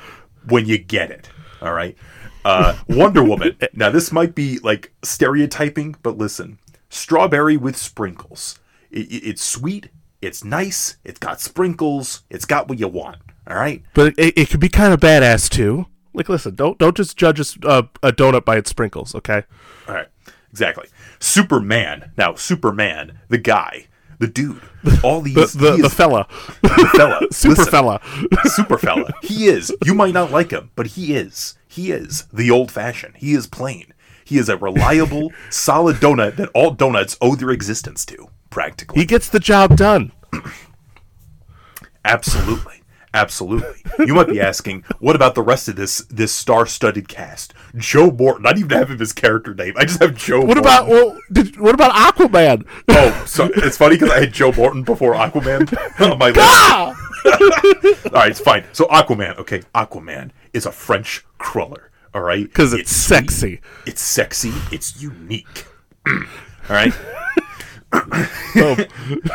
when 0.49 0.67
you 0.67 0.79
get 0.79 1.11
it. 1.11 1.29
All 1.61 1.73
right. 1.73 1.97
Uh, 2.45 2.77
Wonder 2.89 3.23
Woman. 3.25 3.57
Now 3.73 3.91
this 3.91 4.13
might 4.13 4.35
be 4.35 4.59
like 4.59 4.93
stereotyping, 5.03 5.97
but 6.03 6.19
listen, 6.19 6.59
strawberry 6.91 7.57
with 7.57 7.77
sprinkles. 7.77 8.59
I- 8.95 8.99
I- 9.01 9.07
it's 9.25 9.43
sweet. 9.43 9.89
It's 10.21 10.45
nice. 10.45 10.97
It's 11.05 11.19
got 11.19 11.41
sprinkles. 11.41 12.23
It's 12.31 12.45
got 12.45 12.69
what 12.69 12.79
you 12.79 12.89
want. 12.89 13.19
All 13.47 13.57
right. 13.57 13.83
But 13.95 14.15
it, 14.19 14.39
it 14.39 14.51
could 14.51 14.61
be 14.61 14.69
kind 14.69 14.93
of 14.95 15.01
badass 15.01 15.49
too. 15.51 15.87
Like, 16.15 16.29
listen, 16.29 16.55
don't 16.55 16.79
don't 16.79 16.97
just 16.97 17.17
judge 17.17 17.41
a, 17.41 17.67
uh, 17.69 17.83
a 18.03 18.13
donut 18.13 18.45
by 18.45 18.57
its 18.57 18.71
sprinkles, 18.71 19.15
okay? 19.17 19.43
All 19.89 19.95
right, 19.95 20.07
exactly. 20.51 20.87
Superman. 21.19 22.13
Now, 22.17 22.35
Superman, 22.37 23.19
the 23.29 23.39
guy, 23.39 23.89
the 24.19 24.27
dude, 24.29 24.61
all 25.03 25.21
these 25.21 25.35
The 25.35 25.59
the, 25.59 25.77
the 25.79 25.87
is 25.87 25.95
fella, 25.95 26.27
the 26.63 26.91
fella, 26.97 27.21
super 27.33 27.55
Listen, 27.57 27.71
fella. 27.71 28.01
super 28.45 28.79
fella. 28.79 29.13
He 29.23 29.47
is. 29.47 29.73
You 29.85 29.95
might 29.95 30.15
not 30.15 30.31
like 30.31 30.51
him, 30.51 30.71
but 30.77 30.89
he 30.89 31.15
is. 31.15 31.57
He 31.69 31.91
is 31.91 32.25
the 32.33 32.51
old 32.51 32.71
fashioned. 32.71 33.17
He 33.17 33.33
is 33.35 33.47
plain. 33.47 33.93
He 34.25 34.39
is 34.39 34.49
a 34.49 34.57
reliable, 34.57 35.33
solid 35.51 35.97
donut 35.97 36.37
that 36.37 36.51
all 36.55 36.71
donuts 36.71 37.17
owe 37.21 37.35
their 37.35 37.51
existence 37.51 38.07
to. 38.07 38.29
Practically, 38.51 39.01
He 39.01 39.07
gets 39.07 39.29
the 39.29 39.41
job 39.41 39.77
done. 39.77 40.13
absolutely, 42.05 42.83
absolutely. 43.15 43.83
You 44.07 44.13
might 44.15 44.29
be 44.29 44.41
asking, 44.41 44.85
what 44.99 45.17
about 45.17 45.35
the 45.35 45.43
rest 45.43 45.69
of 45.69 45.77
this 45.77 45.99
this 46.11 46.33
star-studded 46.33 47.09
cast? 47.09 47.55
Joe 47.77 48.11
Morton. 48.11 48.45
I 48.47 48.51
don't 48.53 48.65
even 48.65 48.77
have 48.79 48.91
him 48.91 48.99
his 48.99 49.13
character 49.13 49.55
name. 49.55 49.75
I 49.79 49.85
just 49.85 50.03
have 50.03 50.15
Joe. 50.17 50.39
What 50.41 50.47
Morton. 50.57 50.65
about 50.65 50.89
well? 50.89 51.19
Did, 51.33 51.59
what 51.59 51.75
about 51.75 51.93
Aquaman? 51.95 52.67
Oh, 52.89 53.25
so 53.27 53.49
it's 53.57 53.79
funny 53.79 53.97
because 53.97 54.11
I 54.11 54.21
had 54.21 54.33
Joe 54.33 54.53
Morton 54.53 54.83
before 54.83 55.15
Aquaman 55.15 55.73
on 56.13 56.19
my 56.19 56.31
list. 56.31 58.07
All 58.07 58.13
right, 58.13 58.31
it's 58.31 58.41
fine. 58.41 58.65
So 58.73 58.85
Aquaman, 58.87 59.39
okay, 59.39 59.61
Aquaman 59.75 60.31
is 60.53 60.67
a 60.67 60.73
French 60.73 61.25
cruller. 61.39 61.91
All 62.13 62.21
right, 62.23 62.45
Because 62.45 62.73
it's 62.75 62.93
sexy. 62.95 63.61
it's 63.87 64.01
sexy, 64.03 64.53
it's 64.71 65.01
unique. 65.03 65.67
all 66.07 66.15
right. 66.69 66.93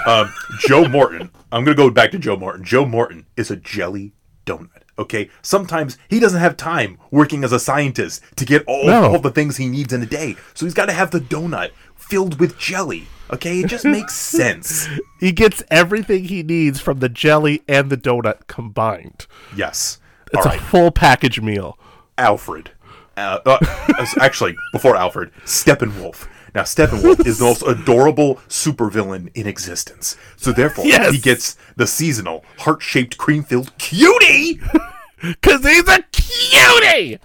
Um, 0.06 0.34
Joe 0.60 0.88
Morton. 0.88 1.30
I'm 1.52 1.64
gonna 1.64 1.76
go 1.76 1.90
back 1.90 2.12
to 2.12 2.20
Joe 2.20 2.36
Morton. 2.38 2.64
Joe 2.64 2.86
Morton 2.86 3.26
is 3.36 3.50
a 3.52 3.56
jelly 3.56 4.14
donut. 4.46 4.84
Okay, 4.98 5.30
sometimes 5.42 5.98
he 6.10 6.20
doesn't 6.20 6.40
have 6.42 6.58
time 6.58 6.98
working 7.10 7.44
as 7.46 7.52
a 7.54 7.60
scientist 7.60 8.22
to 8.36 8.46
get 8.46 8.64
all, 8.68 8.86
No. 8.86 9.14
all 9.14 9.20
the 9.20 9.32
things 9.32 9.58
he 9.58 9.68
needs 9.68 9.94
in 9.94 10.02
a 10.04 10.06
day, 10.06 10.36
so 10.54 10.66
he's 10.66 10.74
got 10.74 10.88
to 10.88 10.94
have 10.94 11.12
the 11.12 11.20
donut 11.22 11.72
filled 11.96 12.40
with 12.40 12.58
jelly. 12.58 13.08
Okay, 13.32 13.62
it 13.62 13.68
just 13.68 13.86
makes 13.86 14.14
sense. 14.38 14.88
he 15.20 15.32
gets 15.32 15.64
everything 15.72 16.26
he 16.26 16.44
needs 16.44 16.82
from 16.82 17.00
the 17.00 17.08
jelly 17.10 17.62
and 17.68 17.90
the 17.90 17.98
donut 17.98 18.48
combined. 18.48 19.26
Yes. 19.56 20.00
It's 20.34 20.46
all 20.46 20.52
a 20.52 20.56
right. 20.56 20.62
full 20.62 20.92
package 20.92 21.40
meal. 21.40 21.78
Alfred. 22.18 22.72
Uh, 23.16 23.40
uh, 23.46 24.06
actually, 24.20 24.56
before 24.74 24.96
Alfred, 24.96 25.32
Steppenwolf. 25.46 26.28
Now, 26.56 26.64
Steppenwolf 26.64 27.26
is 27.26 27.40
the 27.40 27.46
most 27.46 27.62
adorable 27.62 28.36
supervillain 28.48 29.30
in 29.36 29.48
existence. 29.48 30.18
So, 30.38 30.52
therefore, 30.52 30.86
Yes. 30.86 31.14
he 31.14 31.20
gets 31.20 31.56
the 31.76 31.86
seasonal, 31.88 32.44
heart 32.60 32.82
shaped, 32.82 33.18
cream 33.18 33.44
filled 33.44 33.78
cutie. 33.78 34.60
Cause 35.42 35.64
he's 35.66 35.88
a 35.88 36.02
cutie. 36.12 37.20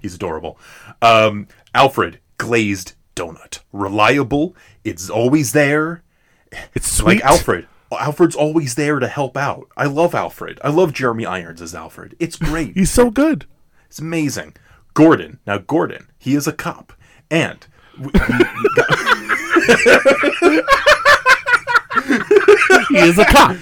He's 0.00 0.14
adorable. 0.14 0.58
Um, 1.00 1.48
Alfred, 1.74 2.18
glazed 2.38 2.92
donut. 3.16 3.60
Reliable. 3.72 4.54
It's 4.84 5.08
always 5.08 5.52
there. 5.52 6.02
It's 6.74 6.90
sweet. 6.90 7.22
Like 7.22 7.24
Alfred. 7.24 7.68
Alfred's 7.90 8.36
always 8.36 8.74
there 8.74 8.98
to 8.98 9.08
help 9.08 9.36
out. 9.36 9.68
I 9.76 9.84
love 9.86 10.14
Alfred. 10.14 10.60
I 10.64 10.68
love 10.70 10.92
Jeremy 10.92 11.24
Irons 11.26 11.60
as 11.62 11.74
Alfred. 11.74 12.16
It's 12.18 12.36
great. 12.36 12.74
He's 12.74 12.90
so 12.90 13.10
good. 13.10 13.46
It's 13.86 13.98
amazing. 13.98 14.54
Gordon. 14.94 15.38
Now, 15.46 15.58
Gordon, 15.58 16.08
he 16.18 16.34
is 16.34 16.46
a 16.46 16.52
cop. 16.52 16.92
And. 17.30 17.66
We- 18.02 18.10
He 22.88 22.98
is 22.98 23.18
a 23.18 23.24
cop. 23.24 23.56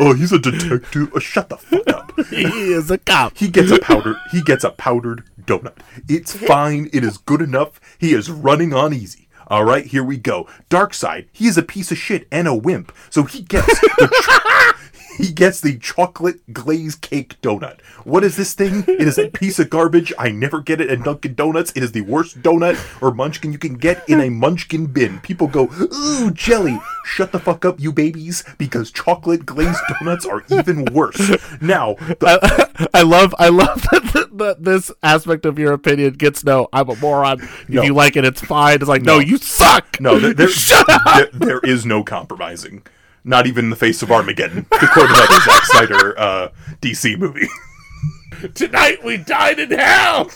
oh, 0.00 0.14
he's 0.16 0.32
a 0.32 0.38
detective. 0.38 1.10
Oh, 1.14 1.18
shut 1.18 1.48
the 1.48 1.56
fuck 1.56 1.88
up. 1.88 2.12
he 2.30 2.72
is 2.72 2.90
a 2.90 2.98
cop. 2.98 3.36
He 3.36 3.48
gets 3.48 3.70
a 3.70 3.78
powdered. 3.78 4.16
He 4.30 4.42
gets 4.42 4.64
a 4.64 4.70
powdered 4.70 5.24
donut. 5.40 5.76
It's 6.08 6.34
fine. 6.36 6.88
It 6.92 7.04
is 7.04 7.16
good 7.18 7.40
enough. 7.42 7.80
He 7.98 8.12
is 8.12 8.30
running 8.30 8.72
on 8.74 8.92
easy. 8.92 9.28
All 9.48 9.64
right, 9.64 9.86
here 9.86 10.04
we 10.04 10.18
go. 10.18 10.46
Darkseid. 10.68 11.26
He 11.32 11.46
is 11.46 11.56
a 11.56 11.62
piece 11.62 11.90
of 11.90 11.96
shit 11.98 12.26
and 12.30 12.46
a 12.46 12.54
wimp. 12.54 12.92
So 13.10 13.22
he 13.24 13.42
gets 13.42 13.66
the 13.80 14.08
cho- 14.22 14.72
he 15.26 15.32
gets 15.32 15.60
the 15.60 15.76
chocolate 15.78 16.40
glazed 16.52 17.00
cake 17.02 17.36
donut. 17.42 17.80
What 18.04 18.24
is 18.24 18.36
this 18.36 18.54
thing? 18.54 18.84
It 18.88 19.02
is 19.06 19.18
a 19.18 19.28
piece 19.28 19.58
of 19.58 19.68
garbage. 19.70 20.12
I 20.18 20.30
never 20.30 20.60
get 20.60 20.80
it 20.80 20.88
at 20.88 21.02
Dunkin' 21.02 21.34
Donuts. 21.34 21.72
It 21.72 21.82
is 21.82 21.92
the 21.92 22.00
worst 22.02 22.40
donut 22.42 22.78
or 23.02 23.12
munchkin 23.12 23.52
you 23.52 23.58
can 23.58 23.74
get 23.74 24.08
in 24.08 24.20
a 24.20 24.30
munchkin 24.30 24.86
bin. 24.86 25.18
People 25.20 25.46
go, 25.48 25.68
ooh, 25.80 26.30
jelly. 26.30 26.78
Shut 27.04 27.32
the 27.32 27.38
fuck 27.40 27.64
up, 27.64 27.80
you 27.80 27.92
babies, 27.92 28.44
because 28.58 28.90
chocolate 28.90 29.44
glazed 29.46 29.80
donuts 30.00 30.24
are 30.26 30.44
even 30.50 30.84
worse. 30.86 31.18
Now, 31.60 31.94
the 31.94 32.38
I, 32.82 32.88
I 33.00 33.02
love 33.02 33.34
I 33.38 33.48
love 33.48 33.82
that, 33.92 34.28
that, 34.34 34.62
this 34.64 34.90
aspect 35.02 35.44
of 35.46 35.58
your 35.58 35.72
opinion 35.72 36.14
gets 36.14 36.44
no. 36.44 36.68
I'm 36.72 36.88
a 36.88 36.96
moron. 36.96 37.40
If 37.40 37.68
No. 37.68 37.82
you 37.82 37.94
like 37.94 38.16
it, 38.16 38.24
it's 38.24 38.40
fine. 38.40 38.76
It's 38.76 38.88
like 38.88 39.02
no, 39.02 39.18
you 39.18 39.38
suck. 39.38 40.00
No, 40.00 40.18
there, 40.18 40.34
there, 40.34 40.48
Shut 40.48 40.88
up. 40.88 41.02
there, 41.16 41.28
there 41.32 41.60
is 41.60 41.84
no 41.86 42.04
compromising. 42.04 42.82
Not 43.24 43.46
even 43.46 43.66
in 43.66 43.70
the 43.70 43.76
face 43.76 44.02
of 44.02 44.10
Armageddon, 44.10 44.64
to 44.64 44.88
quote 44.88 45.10
another 45.10 45.40
Zack 45.40 45.64
Snyder 45.64 46.18
uh, 46.18 46.48
DC 46.80 47.18
movie. 47.18 47.48
Tonight 48.54 49.04
we 49.04 49.16
died 49.16 49.58
in 49.58 49.70
hell. 49.70 50.30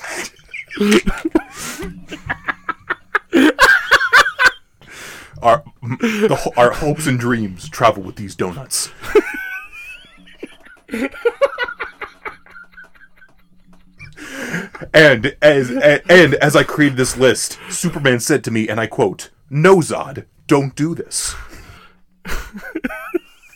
Our, 5.43 5.65
the, 5.83 6.53
our 6.57 6.71
hopes 6.71 7.09
and 7.09 7.19
dreams 7.19 7.69
travel 7.69 8.05
with 8.05 8.15
these 8.15 8.37
donuts. 8.37 8.91
and 14.95 15.37
as 15.43 15.71
and, 15.71 16.03
and 16.09 16.35
as 16.35 16.55
I 16.55 16.63
created 16.63 16.97
this 16.97 17.17
list, 17.17 17.59
Superman 17.71 18.21
said 18.21 18.45
to 18.45 18.53
me, 18.53 18.69
and 18.69 18.79
I 18.79 18.87
quote, 18.87 19.31
"No, 19.51 19.79
Zod, 19.79 20.27
don't 20.47 20.77
do 20.77 20.95
this." 20.95 21.35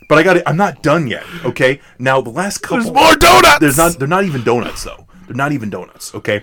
But 0.09 0.19
I 0.19 0.23
got 0.23 0.37
it. 0.37 0.45
I'm 0.47 0.57
not 0.57 0.85
done 0.85 1.09
yet. 1.09 1.25
Okay. 1.45 1.81
Now 1.99 2.21
the 2.21 2.31
last 2.31 2.59
couple. 2.59 2.79
There's 2.79 2.95
more 2.95 3.17
donuts. 3.17 3.59
There's 3.59 3.77
not. 3.77 3.99
They're 3.99 4.07
not 4.07 4.23
even 4.25 4.45
donuts 4.45 4.85
though. 4.85 5.05
They're 5.27 5.35
not 5.35 5.51
even 5.51 5.69
donuts. 5.69 6.15
Okay. 6.15 6.43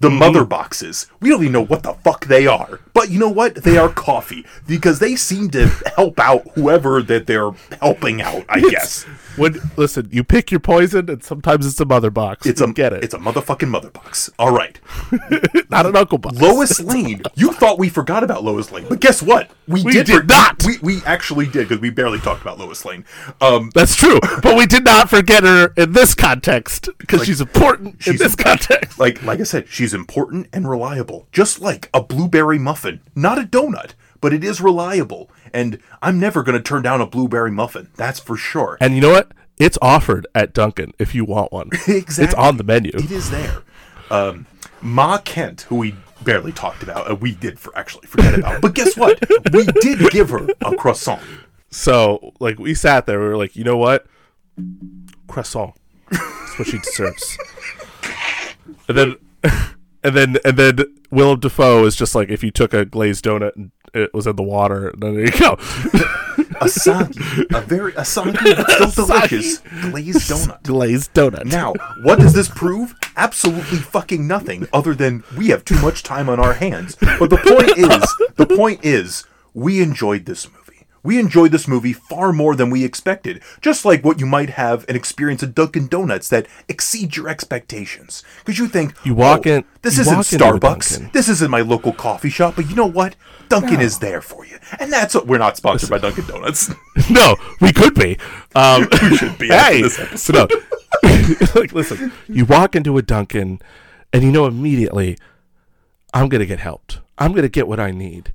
The 0.00 0.08
Mm-hmm. 0.08 0.18
mother 0.18 0.44
boxes. 0.44 1.06
We 1.20 1.28
don't 1.30 1.40
even 1.42 1.52
know 1.52 1.64
what 1.64 1.84
the 1.84 1.92
fuck 1.92 2.26
they 2.26 2.48
are. 2.48 2.80
But 2.92 3.10
you 3.10 3.20
know 3.20 3.28
what? 3.30 3.54
They 3.54 3.78
are 3.78 3.88
coffee 3.88 4.44
because 4.66 4.98
they 4.98 5.14
seem 5.14 5.48
to 5.50 5.68
help 5.96 6.18
out 6.18 6.42
whoever 6.56 7.00
that 7.02 7.28
they're 7.28 7.52
helping 7.80 8.20
out. 8.20 8.44
I 8.48 8.60
guess 8.60 9.06
When 9.36 9.56
listen, 9.76 10.08
you 10.12 10.22
pick 10.24 10.50
your 10.50 10.60
poison, 10.60 11.10
and 11.10 11.22
sometimes 11.22 11.66
it's 11.66 11.80
a 11.80 11.84
mother 11.84 12.10
box. 12.10 12.46
it's 12.46 12.60
You 12.60 12.68
a 12.68 12.72
get 12.72 12.92
it. 12.92 13.02
It's 13.04 13.14
a 13.14 13.18
motherfucking 13.18 13.68
mother 13.68 13.90
box. 13.90 14.30
All 14.38 14.52
right. 14.54 14.78
not 15.70 15.86
an 15.86 15.96
uncle 15.96 16.18
box. 16.18 16.38
Lois 16.40 16.80
Lane. 16.80 17.22
You 17.34 17.52
thought 17.52 17.78
we 17.78 17.88
forgot 17.88 18.22
about 18.24 18.44
Lois 18.44 18.70
Lane, 18.72 18.86
but 18.88 19.00
guess 19.00 19.22
what? 19.22 19.50
We, 19.66 19.82
We 19.82 19.92
did, 19.92 20.06
did 20.06 20.20
for- 20.20 20.26
not. 20.26 20.62
We, 20.64 20.78
we 20.82 21.02
actually 21.04 21.46
did 21.46 21.68
because 21.68 21.80
we 21.80 21.90
barely 21.90 22.18
talked 22.20 22.42
about 22.42 22.58
Lois 22.58 22.84
Lane. 22.84 23.04
Um, 23.40 23.70
That's 23.74 23.96
true, 23.96 24.18
but 24.42 24.56
we 24.56 24.66
did 24.66 24.84
not 24.84 25.10
forget 25.10 25.42
her 25.42 25.72
in 25.76 25.92
this 25.92 26.14
context 26.14 26.88
because 26.98 27.24
she's 27.24 27.40
important 27.40 27.94
in 28.06 28.12
she's 28.14 28.20
this 28.20 28.36
context. 28.36 28.98
like 28.98 29.22
like 29.22 29.40
I 29.40 29.44
said, 29.44 29.68
she's 29.68 29.94
important 29.94 30.48
and 30.52 30.68
reliable, 30.68 31.26
just 31.32 31.60
like 31.60 31.88
a 31.92 32.02
blueberry 32.02 32.58
muffin. 32.58 33.00
Not 33.14 33.38
a 33.38 33.42
donut, 33.42 33.92
but 34.20 34.32
it 34.32 34.44
is 34.44 34.60
reliable. 34.60 35.30
And 35.54 35.78
I'm 36.02 36.18
never 36.18 36.42
going 36.42 36.58
to 36.58 36.62
turn 36.62 36.82
down 36.82 37.00
a 37.00 37.06
blueberry 37.06 37.50
muffin. 37.50 37.88
That's 37.94 38.18
for 38.18 38.36
sure. 38.36 38.76
And 38.80 38.94
you 38.96 39.00
know 39.00 39.12
what? 39.12 39.32
It's 39.56 39.78
offered 39.80 40.26
at 40.34 40.52
Dunkin' 40.52 40.92
if 40.98 41.14
you 41.14 41.24
want 41.24 41.52
one. 41.52 41.68
exactly. 41.72 42.04
It's 42.24 42.34
on 42.34 42.56
the 42.56 42.64
menu. 42.64 42.90
It 42.92 43.12
is 43.12 43.30
there. 43.30 43.62
Um, 44.10 44.46
Ma 44.82 45.18
Kent, 45.18 45.62
who 45.62 45.76
we 45.76 45.94
barely 46.22 46.50
talked 46.50 46.82
about, 46.82 47.08
uh, 47.08 47.14
we 47.14 47.36
did 47.36 47.60
for 47.60 47.76
actually 47.78 48.08
forget 48.08 48.34
about. 48.36 48.62
But 48.62 48.74
guess 48.74 48.96
what? 48.96 49.18
We 49.52 49.64
did 49.80 50.10
give 50.10 50.30
her 50.30 50.48
a 50.60 50.74
croissant. 50.76 51.22
So, 51.70 52.32
like, 52.40 52.58
we 52.58 52.74
sat 52.74 53.06
there. 53.06 53.20
We 53.20 53.28
were 53.28 53.36
like, 53.36 53.54
you 53.54 53.62
know 53.62 53.76
what? 53.76 54.06
Croissant. 55.28 55.74
That's 56.10 56.58
what 56.58 56.68
she 56.68 56.78
deserves. 56.78 57.38
and 58.88 58.98
then, 58.98 59.16
and 60.02 60.16
then, 60.16 60.36
and 60.44 60.56
then, 60.56 60.78
Willem 61.10 61.38
Dafoe 61.38 61.84
is 61.84 61.94
just 61.94 62.16
like 62.16 62.28
if 62.28 62.42
you 62.42 62.50
took 62.50 62.74
a 62.74 62.84
glazed 62.84 63.24
donut 63.24 63.54
and 63.54 63.70
it 63.94 64.12
was 64.12 64.26
in 64.26 64.36
the 64.36 64.42
water. 64.42 64.92
There 64.96 65.12
you 65.12 65.30
go. 65.30 65.56
Asagi, 66.60 67.50
a 67.54 67.60
very 67.62 67.92
Asagi, 67.92 68.56
but 68.56 68.70
still 68.90 69.06
delicious 69.06 69.58
glazed 69.58 70.30
donut. 70.30 70.62
glazed 70.62 71.14
donut. 71.14 71.44
Now, 71.46 71.74
what 72.02 72.18
does 72.18 72.32
this 72.32 72.48
prove? 72.48 72.94
Absolutely 73.16 73.78
fucking 73.78 74.26
nothing 74.26 74.66
other 74.72 74.94
than 74.94 75.24
we 75.36 75.48
have 75.48 75.64
too 75.64 75.80
much 75.80 76.02
time 76.02 76.28
on 76.28 76.38
our 76.38 76.54
hands. 76.54 76.96
But 76.96 77.30
the 77.30 77.38
point 77.38 77.78
is, 77.78 78.34
the 78.36 78.46
point 78.46 78.84
is, 78.84 79.24
we 79.52 79.80
enjoyed 79.82 80.26
this 80.26 80.48
movie. 80.48 80.63
We 81.04 81.20
enjoyed 81.20 81.52
this 81.52 81.68
movie 81.68 81.92
far 81.92 82.32
more 82.32 82.56
than 82.56 82.70
we 82.70 82.82
expected. 82.82 83.42
Just 83.60 83.84
like 83.84 84.02
what 84.04 84.18
you 84.18 84.26
might 84.26 84.50
have 84.50 84.84
an 84.88 84.96
experience 84.96 85.42
at 85.42 85.54
Dunkin' 85.54 85.86
Donuts 85.86 86.28
that 86.30 86.46
exceeds 86.66 87.16
your 87.16 87.28
expectations. 87.28 88.24
Because 88.38 88.58
you 88.58 88.66
think, 88.66 88.94
You 89.04 89.14
walk 89.14 89.46
"Oh, 89.46 89.50
in- 89.50 89.64
this 89.82 89.98
isn't 89.98 90.16
walk 90.16 90.32
into 90.32 90.44
a 90.44 90.52
Starbucks. 90.58 91.12
This 91.12 91.28
isn't 91.28 91.50
my 91.50 91.60
local 91.60 91.92
coffee 91.92 92.30
shop. 92.30 92.56
But 92.56 92.70
you 92.70 92.74
know 92.74 92.86
what? 92.86 93.16
Dunkin' 93.50 93.80
is 93.82 93.98
there 93.98 94.22
for 94.22 94.46
you. 94.46 94.56
And 94.80 94.90
that's 94.90 95.14
what 95.14 95.26
we're 95.26 95.38
not 95.38 95.56
sponsored 95.58 95.90
by 95.90 95.98
Dunkin' 95.98 96.26
Donuts. 96.26 96.72
no, 97.10 97.36
we 97.60 97.70
could 97.70 97.94
be. 97.94 98.16
Um, 98.54 98.88
we 99.02 99.16
should 99.18 99.36
be 99.36 99.48
Hey, 99.48 99.82
this 99.82 100.00
episode. 100.00 100.50
no. 100.50 100.60
like, 101.54 101.72
listen, 101.72 102.12
you 102.28 102.46
walk 102.46 102.74
into 102.74 102.96
a 102.96 103.02
Dunkin', 103.02 103.60
and 104.12 104.22
you 104.24 104.32
know 104.32 104.46
immediately, 104.46 105.18
I'm 106.14 106.30
gonna 106.30 106.46
get 106.46 106.60
helped. 106.60 107.00
I'm 107.18 107.32
gonna 107.34 107.48
get 107.50 107.68
what 107.68 107.78
I 107.78 107.90
need. 107.90 108.32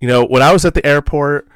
You 0.00 0.08
know, 0.08 0.24
when 0.26 0.42
I 0.42 0.52
was 0.52 0.64
at 0.66 0.74
the 0.74 0.84
airport 0.86 1.48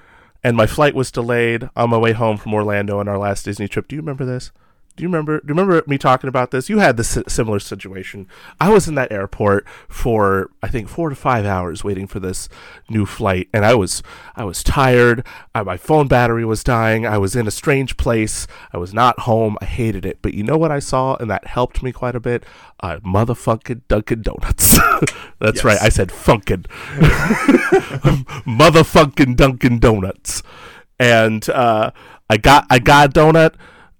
and 0.43 0.57
my 0.57 0.67
flight 0.67 0.95
was 0.95 1.11
delayed 1.11 1.69
on 1.77 1.91
my 1.91 1.99
way 1.99 2.13
home 2.13 2.37
from 2.37 2.55
Orlando 2.55 2.99
on 2.99 3.09
our 3.09 3.19
last 3.19 3.45
Disney 3.45 3.69
trip, 3.69 3.89
do 3.89 3.97
you 3.97 4.03
remember 4.03 4.25
this? 4.25 4.53
Do 4.99 5.03
you 5.03 5.09
remember? 5.09 5.39
Do 5.41 5.45
you 5.47 5.55
remember 5.55 5.83
me 5.87 5.97
talking 5.97 6.27
about 6.29 6.51
this? 6.51 6.69
You 6.69 6.79
had 6.79 6.97
this 6.97 7.17
similar 7.29 7.61
situation. 7.61 8.27
I 8.61 8.69
was 8.69 8.89
in 8.89 8.97
that 8.97 9.13
airport 9.13 9.65
for 9.89 10.51
I 10.63 10.67
think 10.69 10.89
four 10.89 11.09
to 11.09 11.15
five 11.15 11.47
hours 11.47 11.85
waiting 11.85 12.07
for 12.09 12.19
this 12.21 12.49
new 12.91 13.07
flight, 13.07 13.49
and 13.53 13.65
I 13.65 13.75
was 13.75 14.03
I 14.35 14.43
was 14.45 14.65
tired. 14.65 15.25
I, 15.55 15.63
my 15.63 15.77
phone 15.77 16.09
battery 16.09 16.45
was 16.45 16.65
dying. 16.65 17.07
I 17.07 17.17
was 17.17 17.37
in 17.37 17.47
a 17.47 17.51
strange 17.53 17.97
place. 17.97 18.47
I 18.73 18.79
was 18.79 18.93
not 18.93 19.21
home. 19.21 19.57
I 19.63 19.67
hated 19.67 20.05
it. 20.05 20.19
But 20.21 20.35
you 20.35 20.43
know 20.43 20.59
what 20.59 20.73
I 20.73 20.81
saw, 20.81 21.15
and 21.17 21.31
that 21.31 21.47
helped 21.47 21.81
me 21.83 21.93
quite 21.93 22.17
a 22.17 22.21
bit. 22.21 22.45
Uh, 22.81 22.99
motherfucking 22.99 23.83
Dunkin' 23.89 24.23
Donuts. 24.23 24.79
That's 25.41 25.59
Yes. 25.59 25.65
right. 25.65 25.79
I 25.81 25.89
said 25.89 26.09
funkin'. 26.09 26.67
motherfucking 28.47 29.37
Dunkin' 29.37 29.79
Donuts, 29.79 30.43
and 30.99 31.49
uh, 31.51 31.91
I 32.29 32.37
got 32.37 32.67
I 32.71 32.79
got 32.79 33.11
a 33.11 33.13
donut. 33.21 33.55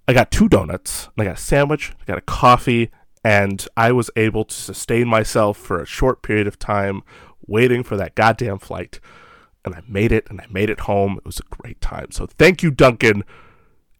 I 0.09 0.13
got 0.13 0.31
two 0.31 0.49
donuts. 0.49 1.07
And 1.15 1.21
I 1.21 1.25
got 1.25 1.37
a 1.37 1.41
sandwich. 1.41 1.93
I 2.01 2.05
got 2.05 2.17
a 2.17 2.21
coffee, 2.21 2.89
and 3.23 3.63
I 3.77 3.91
was 3.91 4.09
able 4.15 4.43
to 4.43 4.55
sustain 4.55 5.07
myself 5.07 5.55
for 5.55 5.79
a 5.79 5.85
short 5.85 6.23
period 6.23 6.47
of 6.47 6.57
time, 6.57 7.03
waiting 7.45 7.83
for 7.83 7.95
that 7.95 8.15
goddamn 8.15 8.57
flight. 8.57 8.99
And 9.63 9.75
I 9.75 9.83
made 9.87 10.11
it, 10.11 10.25
and 10.27 10.41
I 10.41 10.47
made 10.49 10.71
it 10.71 10.81
home. 10.81 11.17
It 11.19 11.25
was 11.25 11.39
a 11.39 11.55
great 11.55 11.79
time. 11.79 12.07
So 12.09 12.25
thank 12.25 12.63
you, 12.63 12.71
Dunkin'. 12.71 13.23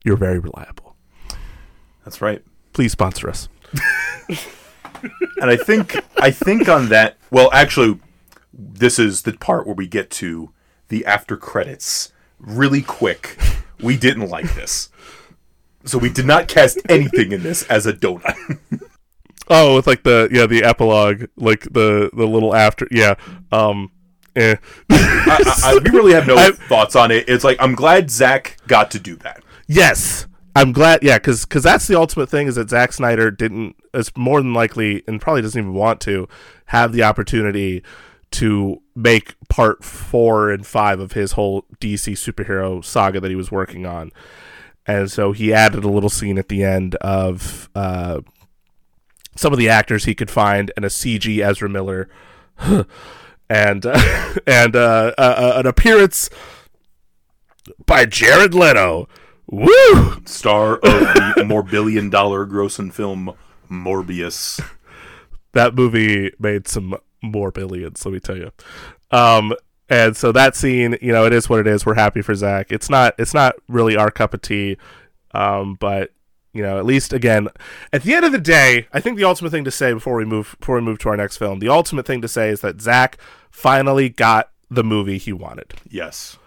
You're 0.04 0.18
very 0.18 0.40
reliable. 0.40 0.96
That's 2.04 2.24
right. 2.24 2.44
Please 2.74 2.94
sponsor 2.94 3.30
us. 3.30 3.48
and 4.30 5.52
I 5.52 5.58
think 5.58 5.96
I 6.18 6.32
think 6.32 6.68
on 6.68 6.90
that. 6.90 7.18
Well, 7.30 7.52
actually, 7.54 8.00
this 8.52 8.98
is 8.98 9.22
the 9.22 9.34
part 9.34 9.68
where 9.68 9.76
we 9.76 9.86
get 9.86 10.10
to 10.12 10.54
the 10.88 11.06
after 11.06 11.38
credits. 11.38 12.14
Really 12.40 12.82
quick, 12.82 13.38
we 13.80 13.96
didn't 13.96 14.30
like 14.30 14.56
this, 14.56 14.90
so 15.86 15.98
we 15.98 16.10
did 16.10 16.26
not 16.26 16.48
cast 16.48 16.80
anything 16.90 17.32
in 17.32 17.44
this 17.44 17.64
as 17.64 17.86
a 17.86 17.94
donut. 17.94 18.36
Oh, 19.52 19.78
with 19.78 19.88
like 19.88 20.04
the 20.04 20.30
yeah 20.32 20.46
the 20.46 20.64
epilogue, 20.64 21.26
like 21.36 21.62
the 21.62 22.12
the 22.14 22.28
little 22.28 22.56
after 22.56 22.88
yeah. 22.92 23.16
Um, 23.52 23.92
eh. 24.36 24.58
I, 24.92 25.60
I, 25.64 25.80
we 25.84 25.90
really 25.90 26.14
have 26.14 26.28
no 26.28 26.36
I- 26.38 26.52
thoughts 26.52 26.96
on 26.96 27.10
it. 27.10 27.28
It's 27.28 27.44
like 27.44 27.58
I'm 27.60 27.74
glad 27.74 28.12
Zack 28.12 28.58
got 28.68 28.92
to 28.92 29.00
do 29.00 29.16
that. 29.18 29.42
Yes, 29.66 30.28
I'm 30.56 30.72
glad. 30.72 31.02
Yeah, 31.02 31.18
because 31.18 31.46
because 31.46 31.64
that's 31.64 31.88
the 31.88 31.98
ultimate 31.98 32.30
thing 32.30 32.46
is 32.46 32.56
that 32.56 32.70
Zack 32.70 32.94
Snyder 32.94 33.32
didn't. 33.32 33.76
Is 33.92 34.16
more 34.16 34.40
than 34.40 34.54
likely, 34.54 35.02
and 35.08 35.20
probably 35.20 35.42
doesn't 35.42 35.60
even 35.60 35.74
want 35.74 36.00
to 36.02 36.28
have 36.66 36.94
the 36.94 37.02
opportunity 37.02 37.82
to 38.32 38.84
make 38.96 39.34
part 39.50 39.84
four 39.84 40.52
and 40.52 40.64
five 40.64 41.00
of 41.00 41.14
his 41.14 41.32
whole 41.32 41.64
DC 41.82 42.14
superhero 42.14 42.86
saga 42.86 43.20
that 43.20 43.30
he 43.30 43.36
was 43.36 43.52
working 43.52 43.88
on, 43.88 44.12
and 44.90 45.12
so 45.12 45.32
he 45.32 45.54
added 45.54 45.84
a 45.84 45.90
little 45.90 46.10
scene 46.10 46.38
at 46.38 46.50
the 46.50 46.64
end 46.64 46.96
of 46.96 47.70
uh, 47.76 48.22
some 49.36 49.54
of 49.54 49.60
the 49.60 49.70
actors 49.70 50.06
he 50.06 50.16
could 50.16 50.32
find 50.32 50.72
and 50.76 50.84
a 50.84 50.90
CG 50.90 51.44
Ezra 51.46 51.70
Miller. 51.70 52.10
And 53.52 53.84
uh, 53.84 54.36
and 54.48 54.76
uh, 54.76 55.14
uh, 55.18 55.22
uh, 55.22 55.54
an 55.56 55.66
appearance 55.66 56.30
by 57.86 58.06
Jared 58.06 58.54
Leto. 58.54 59.10
Woo! 59.48 60.22
Star 60.26 60.76
of 60.76 60.82
the 61.36 61.44
more 61.48 61.64
billion 61.64 62.12
dollar 62.12 62.46
grossing 62.46 62.94
film 62.94 63.34
Morbius. 63.68 64.62
that 65.54 65.74
movie 65.74 66.32
made 66.38 66.68
some 66.68 66.96
more 67.24 67.50
billions, 67.52 68.06
let 68.06 68.14
me 68.14 68.20
tell 68.20 68.38
you. 68.38 68.52
Um, 69.10 69.56
and 69.90 70.16
so 70.16 70.32
that 70.32 70.56
scene, 70.56 70.98
you 71.02 71.12
know, 71.12 71.26
it 71.26 71.34
is 71.34 71.50
what 71.50 71.60
it 71.60 71.68
is. 71.68 71.86
We're 71.86 71.96
happy 71.96 72.22
for 72.22 72.36
Zack. 72.36 72.72
It's 72.72 72.90
not, 72.90 73.16
it's 73.18 73.34
not 73.34 73.56
really 73.68 73.96
our 73.98 74.12
cup 74.12 74.34
of 74.34 74.42
tea, 74.42 74.78
um, 75.34 75.76
but 75.80 76.12
you 76.54 76.64
know, 76.64 76.80
at 76.80 76.86
least 76.86 77.14
again, 77.14 77.48
at 77.94 78.04
the 78.04 78.14
end 78.14 78.26
of 78.26 78.32
the 78.32 78.40
day, 78.40 78.88
I 78.92 79.00
think 79.00 79.18
the 79.18 79.24
ultimate 79.24 79.52
thing 79.52 79.64
to 79.66 79.72
say 79.72 79.94
before 79.94 80.16
we 80.16 80.26
move 80.26 80.56
before 80.60 80.76
we 80.76 80.82
move 80.82 80.98
to 81.00 81.10
our 81.10 81.18
next 81.18 81.38
film, 81.38 81.60
the 81.60 81.70
ultimate 81.70 82.06
thing 82.08 82.22
to 82.22 82.28
say 82.28 82.50
is 82.50 82.62
that 82.62 82.82
Zack 82.82 83.18
finally 83.52 84.10
got 84.10 84.50
the 84.70 84.84
movie 84.84 85.18
he 85.20 85.32
wanted. 85.34 85.74
Yes. 85.90 86.38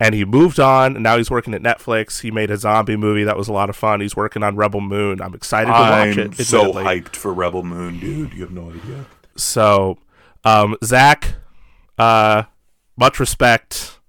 and 0.00 0.14
he 0.14 0.24
moved 0.24 0.60
on 0.60 0.94
and 0.94 1.02
now 1.02 1.16
he's 1.18 1.30
working 1.30 1.54
at 1.54 1.62
Netflix. 1.62 2.20
He 2.20 2.30
made 2.30 2.50
a 2.50 2.56
zombie 2.56 2.96
movie 2.96 3.24
that 3.24 3.36
was 3.36 3.48
a 3.48 3.52
lot 3.52 3.68
of 3.68 3.76
fun. 3.76 4.00
He's 4.00 4.14
working 4.16 4.42
on 4.42 4.54
Rebel 4.56 4.80
Moon. 4.80 5.20
I'm 5.20 5.34
excited 5.34 5.66
to 5.66 5.72
watch 5.72 6.16
I'm 6.16 6.18
it. 6.18 6.34
so 6.36 6.72
hyped 6.72 7.16
for 7.16 7.32
Rebel 7.34 7.64
Moon, 7.64 7.98
dude. 8.00 8.32
You 8.32 8.42
have 8.42 8.52
no 8.52 8.70
idea. 8.70 9.06
So, 9.36 9.98
um, 10.44 10.76
Zack, 10.84 11.34
uh, 11.98 12.44
much 12.98 13.20
respect. 13.20 14.00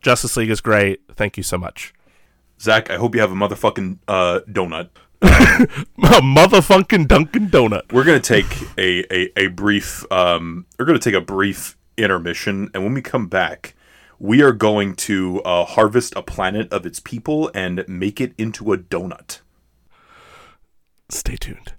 Justice 0.00 0.36
League 0.36 0.50
is 0.50 0.60
great. 0.60 1.00
Thank 1.14 1.36
you 1.36 1.42
so 1.42 1.56
much. 1.56 1.94
Zack, 2.60 2.90
I 2.90 2.96
hope 2.96 3.14
you 3.14 3.20
have 3.20 3.32
a 3.32 3.34
motherfucking 3.34 3.98
uh, 4.08 4.40
donut. 4.50 4.90
A 5.22 6.20
motherfucking 6.20 7.06
Dunkin' 7.06 7.48
Donut. 7.48 7.92
We're 7.92 8.02
gonna 8.02 8.18
take 8.18 8.46
a 8.76 9.04
a, 9.14 9.30
a 9.36 9.46
brief 9.46 10.04
um 10.10 10.66
we're 10.76 10.84
gonna 10.84 10.98
take 10.98 11.14
a 11.14 11.20
brief 11.20 11.76
intermission 11.96 12.68
and 12.74 12.82
when 12.82 12.92
we 12.92 13.02
come 13.02 13.28
back 13.28 13.76
we 14.18 14.42
are 14.42 14.52
going 14.52 14.94
to 14.94 15.40
uh, 15.42 15.64
harvest 15.64 16.12
a 16.16 16.22
planet 16.22 16.72
of 16.72 16.84
its 16.84 16.98
people 16.98 17.52
and 17.54 17.84
make 17.88 18.20
it 18.20 18.32
into 18.36 18.72
a 18.72 18.78
donut. 18.78 19.42
Stay 21.08 21.36
tuned. 21.36 21.74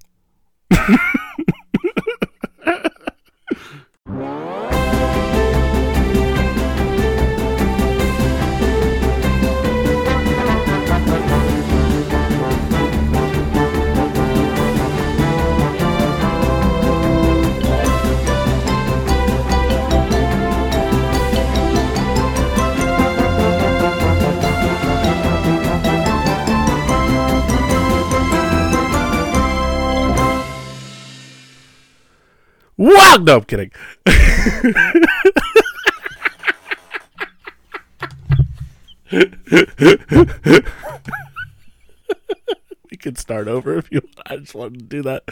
dog. 32.84 33.26
No, 33.26 33.38
I'm 33.38 33.44
kidding. 33.44 33.72
we 42.92 42.98
can 42.98 43.16
start 43.16 43.48
over 43.48 43.78
if 43.78 43.92
you. 43.92 44.02
I 44.26 44.38
just 44.38 44.56
wanted 44.56 44.80
to 44.80 44.86
do 44.86 45.02
that. 45.04 45.24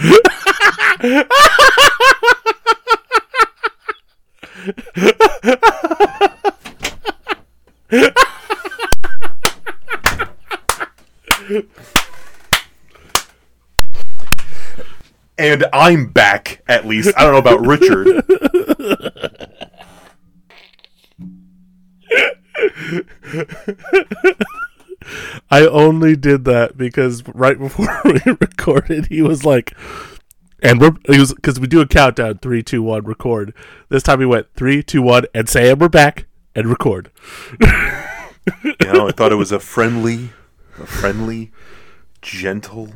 And 15.41 15.65
I'm 15.73 16.05
back, 16.05 16.61
at 16.67 16.85
least. 16.85 17.15
I 17.17 17.23
don't 17.23 17.33
know 17.33 17.39
about 17.39 17.61
Richard. 17.65 18.07
I 25.49 25.65
only 25.65 26.15
did 26.15 26.45
that 26.45 26.77
because 26.77 27.27
right 27.27 27.57
before 27.57 27.87
we 28.05 28.21
recorded, 28.39 29.07
he 29.07 29.23
was 29.23 29.43
like, 29.43 29.75
and 30.61 30.79
we're 30.79 30.91
he 31.09 31.19
was 31.19 31.33
because 31.33 31.59
we 31.59 31.65
do 31.65 31.81
a 31.81 31.87
countdown 31.87 32.37
three, 32.37 32.61
two, 32.61 32.83
one, 32.83 33.05
record. 33.05 33.55
This 33.89 34.03
time 34.03 34.19
he 34.19 34.27
went 34.27 34.53
three, 34.53 34.83
two, 34.83 35.01
one, 35.01 35.25
and 35.33 35.49
say, 35.49 35.71
and 35.71 35.81
we're 35.81 35.89
back 35.89 36.27
and 36.53 36.67
record. 36.67 37.09
You 37.59 38.93
know, 38.93 39.07
I 39.07 39.11
thought 39.11 39.31
it 39.31 39.37
was 39.37 39.51
a 39.51 39.59
friendly, 39.59 40.33
a 40.79 40.85
friendly, 40.85 41.51
gentle 42.21 42.89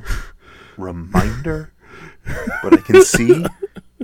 reminder, 0.77 1.73
but 2.63 2.73
I 2.73 2.81
can 2.81 3.03
see 3.03 3.45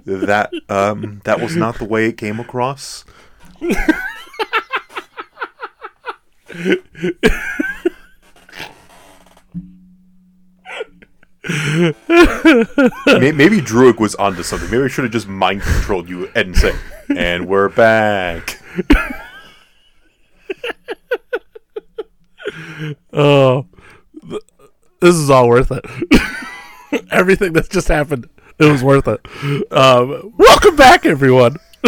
that 0.06 0.52
um, 0.70 1.22
that 1.26 1.40
was 1.40 1.56
not 1.56 1.78
the 1.78 1.86
way 1.86 2.06
it 2.08 2.18
came 2.18 2.40
across. 2.40 3.06
Maybe 13.08 13.60
Druig 13.62 14.00
was 14.00 14.16
onto 14.16 14.44
something. 14.44 14.70
Maybe 14.70 14.84
I 14.84 14.88
should 14.88 15.04
have 15.06 15.14
just 15.14 15.28
mind 15.28 15.62
controlled 15.62 16.10
you 16.10 16.30
and 16.36 16.56
say, 16.56 16.74
"And 17.16 17.48
we're 17.48 17.70
back." 17.70 18.60
Oh, 23.14 23.66
th- 24.28 24.42
this 25.00 25.16
is 25.16 25.30
all 25.30 25.48
worth 25.48 25.72
it. 25.72 25.86
Everything 27.12 27.54
that's 27.54 27.68
just 27.68 27.88
happened, 27.88 28.30
it 28.60 28.66
was 28.66 28.84
worth 28.84 29.08
it. 29.08 29.22
Um, 29.72 30.34
welcome 30.38 30.76
back, 30.76 31.06
everyone. 31.06 31.58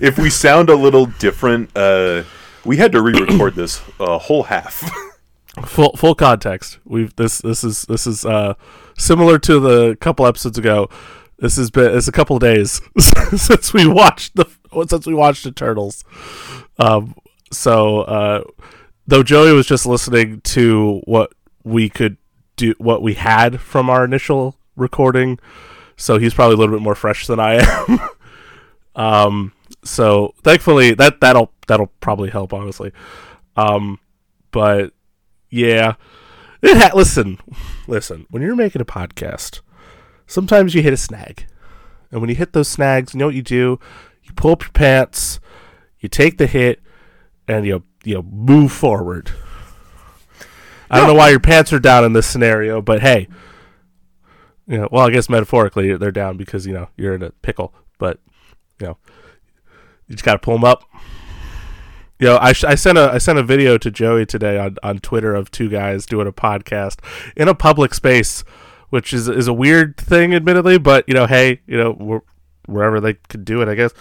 if 0.00 0.18
we 0.18 0.30
sound 0.30 0.68
a 0.68 0.76
little 0.76 1.06
different, 1.06 1.70
uh, 1.76 2.24
we 2.64 2.76
had 2.76 2.92
to 2.92 3.02
re-record 3.02 3.54
this 3.54 3.82
a 4.00 4.18
whole 4.18 4.44
half. 4.44 4.90
Full 5.66 5.92
full 5.96 6.16
context. 6.16 6.80
We've 6.84 7.14
this 7.14 7.38
this 7.38 7.62
is 7.62 7.82
this 7.82 8.08
is 8.08 8.24
uh 8.24 8.54
similar 8.98 9.38
to 9.38 9.60
the 9.60 9.96
couple 10.00 10.26
episodes 10.26 10.58
ago. 10.58 10.88
This 11.38 11.54
has 11.58 11.70
been 11.70 11.96
it's 11.96 12.08
a 12.08 12.12
couple 12.12 12.36
days 12.40 12.80
since 13.36 13.72
we 13.72 13.86
watched 13.86 14.34
the 14.34 14.46
since 14.88 15.06
we 15.06 15.14
watched 15.14 15.44
the 15.44 15.52
Turtles. 15.52 16.02
Um, 16.80 17.14
so 17.52 18.00
uh, 18.00 18.42
though 19.06 19.22
Joey 19.22 19.52
was 19.52 19.68
just 19.68 19.86
listening 19.86 20.40
to 20.40 21.02
what 21.04 21.32
we 21.62 21.88
could 21.88 22.16
do, 22.56 22.74
what 22.78 23.02
we 23.02 23.14
had 23.14 23.60
from 23.60 23.90
our 23.90 24.04
initial 24.04 24.56
recording, 24.76 25.38
so 25.96 26.18
he's 26.18 26.34
probably 26.34 26.54
a 26.54 26.58
little 26.58 26.74
bit 26.74 26.82
more 26.82 26.94
fresh 26.94 27.26
than 27.26 27.40
I 27.40 27.54
am. 27.54 28.00
um, 28.96 29.52
so 29.84 30.34
thankfully 30.42 30.94
that 30.94 31.20
that'll 31.20 31.52
that'll 31.66 31.92
probably 32.00 32.30
help 32.30 32.52
honestly. 32.52 32.92
Um, 33.56 34.00
but 34.50 34.92
yeah. 35.50 35.94
It 36.62 36.78
ha- 36.78 36.96
listen, 36.96 37.38
listen. 37.86 38.26
When 38.30 38.42
you're 38.42 38.56
making 38.56 38.80
a 38.80 38.86
podcast, 38.86 39.60
sometimes 40.26 40.74
you 40.74 40.80
hit 40.80 40.94
a 40.94 40.96
snag, 40.96 41.46
and 42.10 42.20
when 42.20 42.30
you 42.30 42.36
hit 42.36 42.54
those 42.54 42.68
snags, 42.68 43.12
you 43.12 43.18
know 43.18 43.26
what 43.26 43.34
you 43.34 43.42
do? 43.42 43.78
You 44.22 44.32
pull 44.34 44.52
up 44.52 44.62
your 44.62 44.70
pants, 44.70 45.40
you 46.00 46.08
take 46.08 46.38
the 46.38 46.46
hit, 46.46 46.80
and 47.46 47.66
you 47.66 47.84
you 48.02 48.22
move 48.22 48.72
forward. 48.72 49.30
I 50.90 50.98
don't 50.98 51.08
know 51.08 51.14
why 51.14 51.30
your 51.30 51.40
pants 51.40 51.72
are 51.72 51.78
down 51.78 52.04
in 52.04 52.12
this 52.12 52.26
scenario, 52.26 52.80
but 52.82 53.00
hey, 53.00 53.28
you 54.66 54.78
know, 54.78 54.88
well, 54.90 55.06
I 55.06 55.10
guess 55.10 55.28
metaphorically 55.28 55.96
they're 55.96 56.10
down 56.10 56.36
because 56.36 56.66
you 56.66 56.72
know 56.72 56.88
you're 56.96 57.14
in 57.14 57.22
a 57.22 57.30
pickle, 57.30 57.74
but 57.98 58.18
you 58.80 58.86
know, 58.88 58.98
you 60.08 60.14
just 60.14 60.24
got 60.24 60.34
to 60.34 60.38
pull 60.38 60.54
them 60.54 60.64
up. 60.64 60.84
You 62.18 62.28
know, 62.28 62.38
I, 62.40 62.52
sh- 62.52 62.64
I 62.64 62.74
sent 62.74 62.96
a 62.96 63.10
I 63.12 63.18
sent 63.18 63.38
a 63.38 63.42
video 63.42 63.76
to 63.76 63.90
Joey 63.90 64.24
today 64.24 64.58
on, 64.58 64.76
on 64.82 64.98
Twitter 64.98 65.34
of 65.34 65.50
two 65.50 65.68
guys 65.68 66.06
doing 66.06 66.26
a 66.26 66.32
podcast 66.32 67.00
in 67.36 67.48
a 67.48 67.54
public 67.54 67.92
space, 67.92 68.44
which 68.90 69.12
is 69.12 69.28
is 69.28 69.48
a 69.48 69.52
weird 69.52 69.96
thing, 69.96 70.34
admittedly. 70.34 70.78
But 70.78 71.04
you 71.08 71.14
know, 71.14 71.26
hey, 71.26 71.60
you 71.66 71.76
know, 71.76 71.92
wh- 72.22 72.68
wherever 72.70 73.00
they 73.00 73.14
could 73.14 73.44
do 73.44 73.60
it, 73.62 73.68
I 73.68 73.74
guess. 73.74 73.92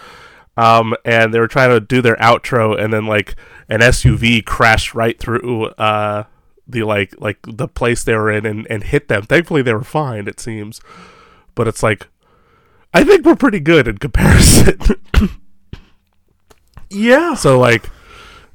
Um, 0.55 0.93
and 1.03 1.33
they 1.33 1.39
were 1.39 1.47
trying 1.47 1.71
to 1.71 1.79
do 1.79 2.01
their 2.01 2.15
outro, 2.17 2.79
and 2.79 2.93
then 2.93 3.07
like 3.07 3.35
an 3.67 3.81
SUV 3.81 4.45
crashed 4.45 4.93
right 4.93 5.19
through 5.19 5.65
uh 5.65 6.25
the 6.67 6.83
like 6.83 7.13
like 7.19 7.39
the 7.43 7.67
place 7.67 8.03
they 8.03 8.15
were 8.15 8.31
in 8.31 8.45
and, 8.45 8.67
and 8.69 8.83
hit 8.83 9.07
them. 9.07 9.23
Thankfully, 9.23 9.61
they 9.61 9.73
were 9.73 9.83
fine. 9.83 10.27
It 10.27 10.39
seems, 10.39 10.81
but 11.55 11.67
it's 11.67 11.83
like 11.83 12.07
I 12.93 13.03
think 13.03 13.25
we're 13.25 13.35
pretty 13.35 13.59
good 13.59 13.87
in 13.87 13.97
comparison. 13.97 14.79
yeah. 16.89 17.33
So 17.33 17.59
like 17.59 17.89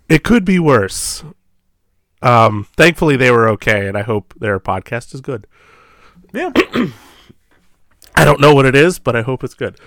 it 0.09 0.23
could 0.23 0.45
be 0.45 0.59
worse. 0.59 1.25
Um 2.23 2.67
thankfully 2.77 3.17
they 3.17 3.31
were 3.31 3.49
okay 3.51 3.87
and 3.89 3.97
I 3.97 4.03
hope 4.03 4.35
their 4.39 4.61
podcast 4.61 5.15
is 5.15 5.21
good. 5.21 5.47
Yeah. 6.33 6.53
I 8.15 8.25
don't 8.25 8.41
know 8.41 8.55
what 8.55 8.67
it 8.67 8.75
is, 8.75 8.99
but 8.99 9.17
I 9.17 9.23
hope 9.23 9.43
it's 9.43 9.55
good. 9.55 9.79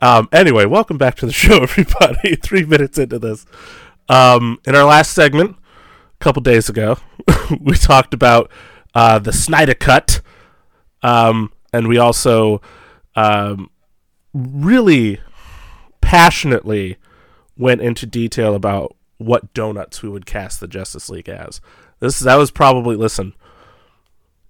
Um 0.00 0.28
anyway, 0.32 0.66
welcome 0.66 0.98
back 0.98 1.16
to 1.16 1.26
the 1.26 1.32
show 1.32 1.56
everybody. 1.62 2.36
3 2.36 2.66
minutes 2.66 2.98
into 2.98 3.18
this. 3.18 3.46
Um 4.08 4.58
in 4.66 4.74
our 4.74 4.84
last 4.84 5.12
segment 5.12 5.56
couple 6.24 6.40
days 6.40 6.70
ago, 6.70 6.96
we 7.60 7.74
talked 7.74 8.14
about 8.14 8.50
uh 8.94 9.18
the 9.18 9.32
Snyder 9.32 9.74
cut. 9.74 10.22
Um 11.02 11.52
and 11.72 11.86
we 11.86 11.98
also 11.98 12.62
um 13.14 13.70
really 14.32 15.20
passionately 16.00 16.96
went 17.56 17.82
into 17.82 18.06
detail 18.06 18.54
about 18.54 18.96
what 19.18 19.52
donuts 19.54 20.02
we 20.02 20.08
would 20.08 20.24
cast 20.24 20.60
the 20.60 20.66
Justice 20.66 21.10
League 21.10 21.28
as. 21.28 21.60
This 22.00 22.18
that 22.20 22.36
was 22.36 22.50
probably 22.50 22.96
listen. 22.96 23.34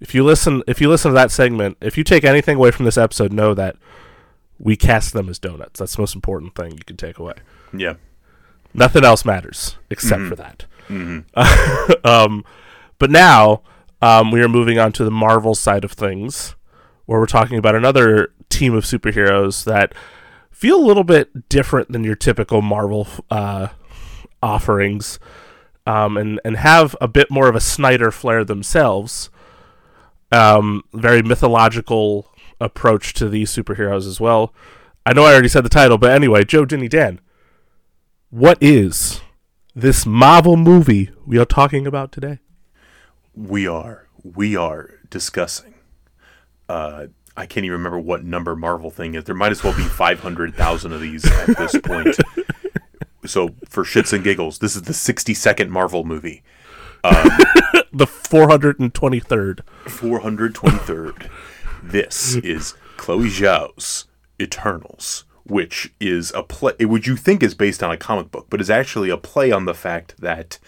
If 0.01 0.15
you 0.15 0.23
listen 0.23 0.63
if 0.69 0.81
you 0.81 0.89
listen 0.89 1.11
to 1.11 1.15
that 1.17 1.33
segment, 1.33 1.77
if 1.81 1.99
you 1.99 2.05
take 2.05 2.23
anything 2.23 2.57
away 2.57 2.71
from 2.71 2.85
this 2.85 2.97
episode, 2.97 3.33
know 3.33 3.53
that 3.53 3.75
we 4.61 4.77
cast 4.77 5.13
them 5.13 5.29
as 5.29 5.41
donuts. 5.41 5.81
That's 5.81 5.97
the 5.97 6.03
most 6.03 6.15
important 6.15 6.55
thing 6.55 6.73
you 6.73 6.85
can 6.87 6.97
take 6.97 7.19
away. 7.19 7.35
Yeah. 7.77 7.95
Nothing 8.73 9.05
else 9.05 9.25
matters 9.25 9.77
except 9.91 10.23
for 10.23 10.37
that. 10.37 10.67
um, 12.05 12.45
but 12.99 13.11
now 13.11 13.63
um, 14.03 14.31
we 14.31 14.43
are 14.43 14.49
moving 14.49 14.79
on 14.79 14.93
to 14.93 15.05
the 15.05 15.11
Marvel 15.11 15.55
side 15.55 15.85
of 15.85 15.93
things, 15.93 16.55
where 17.07 17.21
we're 17.21 17.27
talking 17.27 17.59
about 17.59 17.75
another 17.75 18.33
team 18.49 18.75
of 18.75 18.85
superheroes 18.85 19.65
that 19.65 19.95
feel 20.51 20.77
a 20.77 20.87
little 20.87 21.05
bit 21.05 21.49
different 21.49 21.91
than 21.93 22.05
your 22.05 22.15
typical 22.15 22.63
Marvel 22.63 23.07
uh, 23.31 23.69
offerings, 24.43 25.19
um, 25.87 26.17
and 26.17 26.41
and 26.45 26.57
have 26.57 26.97
a 27.01 27.09
bit 27.09 27.31
more 27.31 27.49
of 27.49 27.57
a 27.57 27.61
Snyder 27.61 28.11
flair 28.11 28.45
themselves. 28.45 29.31
Um, 30.33 30.83
very 30.93 31.23
mythological 31.23 32.31
approach 32.61 33.13
to 33.15 33.29
these 33.29 33.51
superheroes 33.55 34.07
as 34.07 34.21
well. 34.21 34.53
I 35.07 35.13
know 35.13 35.25
I 35.25 35.33
already 35.33 35.49
said 35.49 35.65
the 35.65 35.69
title, 35.69 35.99
but 35.99 36.11
anyway, 36.11 36.45
Joe 36.45 36.65
Dinny 36.65 36.89
Dan 36.89 37.21
what 38.35 38.59
is 38.61 39.21
this 39.75 40.07
Marvel 40.07 40.57
movie 40.57 41.11
we 41.27 41.39
are 41.39 41.45
talking 41.45 41.87
about 41.87 42.13
today? 42.13 42.39
We 43.35 43.67
are. 43.67 44.07
We 44.23 44.57
are 44.57 45.01
discussing. 45.11 45.75
Uh, 46.69 47.07
I 47.37 47.47
can't 47.47 47.65
even 47.65 47.79
remember 47.79 47.99
what 47.99 48.25
number 48.25 48.55
Marvel 48.55 48.91
thing 48.91 49.15
is. 49.15 49.25
There 49.25 49.35
might 49.35 49.53
as 49.53 49.65
well 49.65 49.77
be 49.77 49.83
500,000 49.83 50.93
of 50.93 51.01
these 51.01 51.25
at 51.25 51.57
this 51.59 51.77
point. 51.83 52.17
so, 53.27 53.51
for 53.69 53.85
shits 53.85 54.13
and 54.13 54.23
giggles, 54.23 54.61
this 54.61 54.77
is 54.77 54.83
the 54.83 54.93
62nd 54.93 55.69
Marvel 55.69 56.05
movie. 56.05 56.43
The 57.93 58.07
423rd. 58.07 59.61
423rd. 59.85 61.31
This 61.81 62.35
is 62.35 62.75
Chloe 62.97 63.29
Zhao's 63.29 64.07
Eternals, 64.41 65.25
which 65.45 65.93
is 66.01 66.33
a 66.35 66.43
play, 66.43 66.73
which 66.81 67.07
you 67.07 67.17
think 67.17 67.43
is 67.43 67.55
based 67.55 67.83
on 67.83 67.91
a 67.91 67.97
comic 67.97 68.31
book, 68.31 68.47
but 68.51 68.61
is 68.61 68.71
actually 68.71 69.11
a 69.11 69.17
play 69.17 69.51
on 69.53 69.65
the 69.65 69.75
fact 69.75 70.15
that 70.21 70.59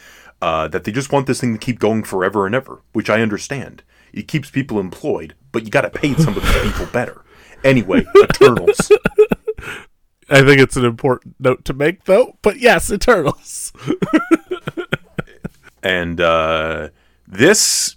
uh, 0.42 0.68
that 0.68 0.84
they 0.84 0.92
just 0.92 1.12
want 1.12 1.26
this 1.26 1.40
thing 1.40 1.52
to 1.52 1.58
keep 1.58 1.78
going 1.78 2.02
forever 2.02 2.46
and 2.46 2.54
ever, 2.54 2.82
which 2.92 3.10
I 3.10 3.22
understand. 3.22 3.82
It 4.12 4.28
keeps 4.28 4.50
people 4.50 4.78
employed, 4.78 5.34
but 5.52 5.64
you 5.64 5.70
got 5.70 5.82
to 5.82 5.90
pay 5.90 6.14
some 6.14 6.36
of 6.36 6.42
these 6.42 6.62
people 6.62 6.86
better. 6.86 7.24
Anyway, 7.64 8.04
Eternals. 8.16 8.92
I 10.28 10.42
think 10.42 10.60
it's 10.60 10.76
an 10.76 10.84
important 10.84 11.36
note 11.38 11.64
to 11.66 11.74
make, 11.74 12.04
though. 12.04 12.36
But 12.42 12.58
yes, 12.58 12.90
Eternals. 12.90 13.72
and 15.82 16.20
uh, 16.20 16.88
this, 17.26 17.94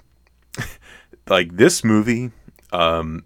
like 1.27 1.55
this 1.55 1.83
movie, 1.83 2.31
um, 2.71 3.25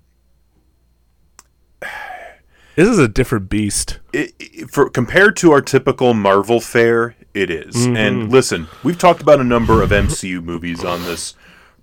this 2.75 2.87
is 2.87 2.99
a 2.99 3.07
different 3.07 3.49
beast. 3.49 3.99
It, 4.11 4.33
it, 4.39 4.69
for 4.69 4.89
compared 4.89 5.35
to 5.37 5.51
our 5.51 5.61
typical 5.61 6.13
Marvel 6.13 6.59
fare, 6.59 7.15
it 7.33 7.49
is. 7.49 7.75
Mm-hmm. 7.75 7.95
And 7.97 8.31
listen, 8.31 8.67
we've 8.83 8.97
talked 8.97 9.21
about 9.21 9.39
a 9.39 9.43
number 9.43 9.81
of 9.81 9.89
MCU 9.89 10.43
movies 10.43 10.83
on 10.83 11.03
this 11.03 11.35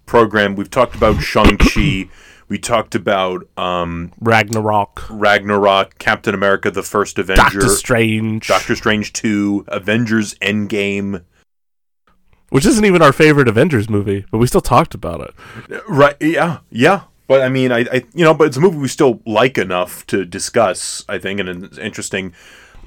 program. 0.06 0.56
We've 0.56 0.70
talked 0.70 0.94
about 0.94 1.20
Shang 1.20 1.56
Chi. 1.58 2.08
We 2.48 2.58
talked 2.58 2.96
about 2.96 3.48
um, 3.56 4.10
Ragnarok, 4.20 5.08
Ragnarok, 5.08 5.98
Captain 5.98 6.34
America: 6.34 6.70
The 6.70 6.82
First 6.82 7.18
Avenger, 7.18 7.42
Doctor 7.42 7.68
Strange, 7.68 8.48
Doctor 8.48 8.74
Strange 8.74 9.12
Two, 9.12 9.64
Avengers: 9.68 10.34
Endgame, 10.36 11.22
which 12.48 12.66
isn't 12.66 12.84
even 12.84 13.02
our 13.02 13.12
favorite 13.12 13.46
Avengers 13.46 13.88
movie, 13.88 14.24
but 14.32 14.38
we 14.38 14.48
still 14.48 14.60
talked 14.60 14.94
about 14.94 15.20
it. 15.20 15.82
Right? 15.88 16.16
Yeah, 16.20 16.58
yeah. 16.70 17.02
But 17.30 17.42
I 17.42 17.48
mean, 17.48 17.70
I, 17.70 17.86
I 17.92 18.02
you 18.12 18.24
know, 18.24 18.34
but 18.34 18.48
it's 18.48 18.56
a 18.56 18.60
movie 18.60 18.78
we 18.78 18.88
still 18.88 19.22
like 19.24 19.56
enough 19.56 20.04
to 20.08 20.24
discuss. 20.24 21.04
I 21.08 21.18
think, 21.18 21.38
and 21.38 21.48
it's 21.62 21.78
interesting, 21.78 22.34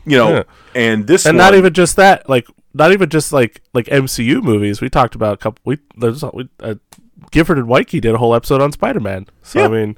you 0.06 0.18
know. 0.18 0.34
Yeah. 0.34 0.44
And 0.76 1.08
this, 1.08 1.26
and 1.26 1.38
one, 1.38 1.46
not 1.46 1.56
even 1.56 1.72
just 1.72 1.96
that, 1.96 2.28
like 2.28 2.46
not 2.74 2.92
even 2.92 3.10
just 3.10 3.32
like 3.32 3.62
like 3.74 3.86
MCU 3.86 4.44
movies. 4.44 4.82
We 4.82 4.90
talked 4.90 5.16
about 5.16 5.36
a 5.36 5.38
couple. 5.38 5.62
We 5.64 5.78
there's 5.96 6.26
we, 6.34 6.50
uh, 6.60 6.76
Gifford 7.32 7.58
and 7.58 7.70
Wyke 7.70 7.88
did 7.88 8.08
a 8.08 8.18
whole 8.18 8.36
episode 8.36 8.62
on 8.62 8.74
Spider 8.74 9.00
Man. 9.00 9.28
So 9.44 9.60
Yeah. 9.60 9.66
I 9.68 9.70
mean, 9.70 9.98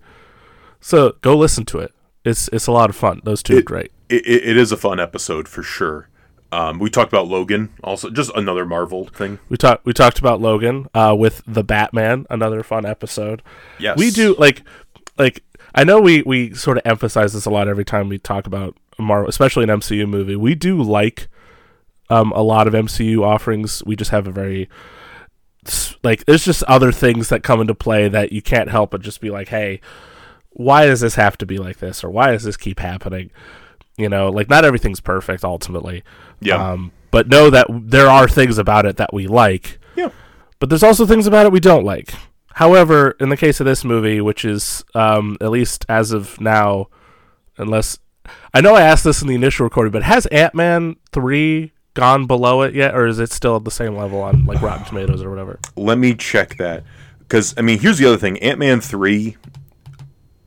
so 0.80 1.16
go 1.22 1.36
listen 1.36 1.66
to 1.66 1.80
it. 1.80 1.96
It's 2.24 2.48
it's 2.50 2.68
a 2.68 2.72
lot 2.72 2.92
of 2.92 2.96
fun. 2.96 3.22
Those 3.24 3.42
two 3.42 3.58
are 3.58 3.64
great. 3.64 3.92
it, 4.10 4.28
it, 4.28 4.50
it 4.50 4.58
is 4.58 4.72
a 4.72 4.78
fun 4.78 5.00
episode 5.00 5.48
for 5.48 5.64
sure. 5.64 6.08
Um, 6.56 6.80
we 6.80 6.90
talked 6.90 7.12
about 7.12 7.28
Logan, 7.28 7.74
also 7.84 8.10
just 8.10 8.32
another 8.34 8.66
Marvel 8.66 9.08
thing. 9.08 9.40
We 9.50 9.58
talked 9.58 9.86
we 9.86 9.92
talked 9.92 10.20
about 10.20 10.40
Logan 10.40 10.88
uh, 10.94 11.14
with 11.20 11.42
the 11.46 11.66
Batman, 11.66 12.26
another 12.30 12.64
fun 12.64 12.86
episode. 12.86 13.44
Yes, 13.78 13.98
We 13.98 14.10
do 14.10 14.36
like 14.38 14.64
like 15.18 15.44
I 15.76 15.84
know 15.84 16.00
we 16.00 16.22
we 16.22 16.54
sort 16.54 16.78
of 16.78 16.84
emphasize 16.86 17.34
this 17.34 17.46
a 17.46 17.50
lot 17.50 17.68
every 17.68 17.84
time 17.84 18.08
we 18.08 18.20
talk 18.20 18.48
about 18.48 18.78
Marvel, 18.98 19.28
especially 19.28 19.66
an 19.66 19.70
MCU 19.70 20.08
movie. 20.08 20.38
We 20.38 20.56
do 20.56 20.82
like 20.82 21.28
um, 22.10 22.32
a 22.32 22.42
lot 22.42 22.68
of 22.68 22.74
MCU 22.74 23.22
offerings. 23.22 23.84
We 23.84 23.98
just 23.98 24.12
have 24.12 24.26
a 24.26 24.32
very 24.32 24.70
like 26.04 26.24
there's 26.24 26.46
just 26.46 26.64
other 26.64 26.94
things 26.94 27.28
that 27.28 27.44
come 27.44 27.60
into 27.60 27.76
play 27.76 28.08
that 28.08 28.32
you 28.32 28.42
can't 28.42 28.70
help 28.70 28.92
but 28.92 29.02
just 29.02 29.20
be 29.20 29.30
like, 29.30 29.50
hey, 29.50 29.82
why 30.52 30.86
does 30.86 31.02
this 31.02 31.16
have 31.16 31.38
to 31.40 31.46
be 31.46 31.58
like 31.58 31.80
this, 31.80 32.02
or 32.02 32.10
why 32.10 32.32
does 32.32 32.44
this 32.44 32.56
keep 32.56 32.80
happening? 32.80 33.30
You 33.98 34.10
know, 34.10 34.30
like 34.30 34.50
not 34.50 34.66
everything's 34.66 35.00
perfect 35.00 35.44
ultimately. 35.44 36.04
Yeah. 36.42 36.72
Um, 36.72 36.92
but 37.12 37.28
know 37.30 37.50
that 37.50 37.68
there 37.70 38.08
are 38.10 38.28
things 38.28 38.58
about 38.58 38.86
it 38.86 38.98
that 38.98 39.14
we 39.14 39.26
like 39.26 39.80
Yeah. 39.96 40.10
but 40.60 40.70
there's 40.70 40.84
also 40.84 41.06
things 41.06 41.28
about 41.28 41.46
it 41.46 41.52
we 41.54 41.62
don't 41.62 41.86
like. 41.86 42.14
However, 42.56 43.16
in 43.20 43.30
the 43.30 43.38
case 43.38 43.60
of 43.60 43.66
this 43.66 43.84
movie, 43.86 44.20
which 44.22 44.44
is 44.46 44.84
um, 44.96 45.38
at 45.42 45.50
least 45.52 45.86
as 45.90 46.12
of 46.12 46.40
now, 46.42 46.88
unless 47.58 47.98
I 48.54 48.62
know 48.62 48.76
I 48.76 48.82
asked 48.82 49.04
this 49.04 49.22
in 49.22 49.28
the 49.28 49.36
initial 49.36 49.64
recording, 49.66 49.92
but 49.92 50.04
has 50.04 50.26
Ant 50.28 50.56
Man 50.56 50.96
three 51.12 51.72
gone 51.94 52.28
below 52.28 52.62
it 52.64 52.74
yet, 52.74 52.96
or 52.96 53.06
is 53.08 53.20
it 53.20 53.32
still 53.32 53.56
at 53.58 53.64
the 53.64 53.72
same 53.72 53.96
level 53.96 54.22
on 54.22 54.46
like 54.46 54.62
Rotten 54.62 54.86
Tomatoes 54.86 55.22
or 55.24 55.30
whatever? 55.30 55.60
Let 55.78 55.98
me 55.98 56.14
check 56.16 56.58
that 56.58 56.84
because 57.20 57.54
I 57.58 57.62
mean, 57.62 57.80
here's 57.80 57.98
the 57.98 58.06
other 58.08 58.18
thing: 58.18 58.38
Ant 58.40 58.60
Man 58.60 58.82
three. 58.82 59.38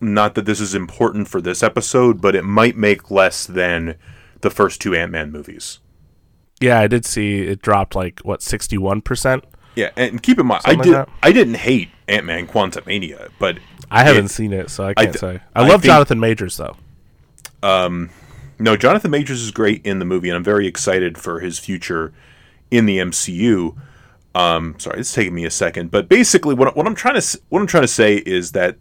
Not 0.01 0.35
that 0.37 0.45
this 0.45 0.61
is 0.61 0.75
important 0.75 1.27
for 1.29 1.41
this 1.41 1.63
episode, 1.63 2.21
but 2.21 2.35
it 2.37 2.45
might 2.45 2.77
make 2.77 3.11
less 3.11 3.47
than 3.47 3.97
the 4.43 4.51
first 4.51 4.81
two 4.81 4.95
Ant 4.95 5.11
Man 5.11 5.33
movies. 5.33 5.81
Yeah, 6.61 6.79
I 6.81 6.87
did 6.87 7.05
see 7.05 7.43
it 7.43 7.63
dropped 7.63 7.95
like 7.97 8.21
what 8.21 8.43
sixty 8.43 8.79
one 8.79 9.01
percent. 9.01 9.45
Yeah, 9.75 9.91
and 9.97 10.23
keep 10.23 10.39
in 10.41 10.47
mind, 10.47 10.63
I 10.65 10.73
Something 10.73 10.79
like 10.93 11.07
did. 11.07 11.15
that. 11.15 11.19
I 11.23 11.33
didn't 11.33 11.55
hate 11.55 11.89
Ant 12.09 12.27
Man 12.27 12.47
Quantumania, 12.47 13.31
but 13.39 13.59
I 13.91 14.03
haven't 14.05 14.27
It- 14.27 14.31
seen 14.31 14.53
it, 14.53 14.71
so 14.71 14.85
I 14.85 14.91
I 14.91 14.95
can't 14.95 15.13
th- 15.13 15.21
say. 15.21 15.41
I, 15.55 15.61
I 15.61 15.69
love 15.69 15.83
think- 15.83 15.93
Jonathan 15.93 16.21
Majors 16.21 16.57
though. 16.57 16.77
No, 18.61 18.77
Jonathan 18.77 19.11
Majors 19.13 19.41
is 19.41 19.51
great 19.53 19.85
in 19.87 20.01
the 20.01 20.05
movie, 20.05 20.29
and 20.29 20.37
I'm 20.37 20.43
very 20.45 20.67
excited 20.67 21.17
for 21.17 21.39
his 21.41 21.59
future 21.61 22.13
in 22.73 22.87
the 22.87 22.99
MCU. 22.99 23.77
Um, 24.35 24.75
sorry, 24.79 25.01
it's 25.01 25.13
taking 25.13 25.35
me 25.35 25.45
a 25.45 25.51
second, 25.51 25.91
but 25.93 26.09
basically, 26.09 26.55
what, 26.55 26.77
what 26.77 26.87
I'm 26.87 26.95
trying 26.95 27.21
to 27.21 27.41
what 27.51 27.61
I'm 27.61 27.67
trying 27.69 27.85
to 27.85 27.89
say 27.89 28.17
is 28.17 28.53
that 28.53 28.77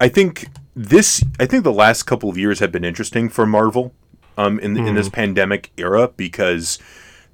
I 0.00 0.08
think 0.08 0.46
this 0.88 1.22
I 1.38 1.46
think 1.46 1.64
the 1.64 1.72
last 1.72 2.04
couple 2.04 2.30
of 2.30 2.38
years 2.38 2.58
have 2.60 2.72
been 2.72 2.84
interesting 2.84 3.28
for 3.28 3.44
Marvel 3.46 3.92
um, 4.38 4.58
in 4.60 4.76
in 4.76 4.94
this 4.94 5.08
pandemic 5.08 5.70
era 5.76 6.08
because 6.16 6.78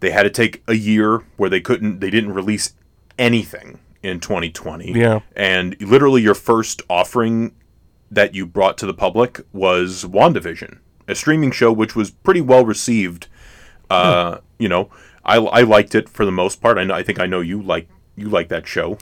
they 0.00 0.10
had 0.10 0.24
to 0.24 0.30
take 0.30 0.62
a 0.66 0.74
year 0.74 1.22
where 1.36 1.48
they 1.48 1.60
couldn't 1.60 2.00
they 2.00 2.10
didn't 2.10 2.32
release 2.34 2.74
anything 3.18 3.78
in 4.02 4.20
2020. 4.20 4.92
Yeah. 4.92 5.20
and 5.34 5.80
literally 5.80 6.22
your 6.22 6.34
first 6.34 6.82
offering 6.90 7.52
that 8.10 8.34
you 8.34 8.46
brought 8.46 8.78
to 8.78 8.86
the 8.86 8.94
public 8.94 9.40
was 9.52 10.04
WandaVision, 10.04 10.78
a 11.08 11.14
streaming 11.14 11.50
show 11.50 11.72
which 11.72 11.96
was 11.96 12.10
pretty 12.10 12.40
well 12.40 12.64
received. 12.64 13.28
Uh, 13.90 14.38
You 14.58 14.68
know, 14.68 14.90
I, 15.24 15.36
I 15.36 15.62
liked 15.62 15.94
it 15.94 16.08
for 16.08 16.24
the 16.24 16.32
most 16.32 16.60
part. 16.60 16.78
I 16.78 16.84
know 16.84 16.94
I 16.94 17.02
think 17.02 17.20
I 17.20 17.26
know 17.26 17.40
you 17.40 17.62
like 17.62 17.88
you 18.16 18.28
like 18.28 18.48
that 18.48 18.66
show. 18.66 18.98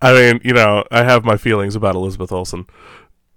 I 0.00 0.12
mean, 0.12 0.40
you 0.44 0.52
know, 0.52 0.84
I 0.90 1.04
have 1.04 1.24
my 1.24 1.36
feelings 1.36 1.76
about 1.76 1.94
Elizabeth 1.94 2.32
Olsen, 2.32 2.66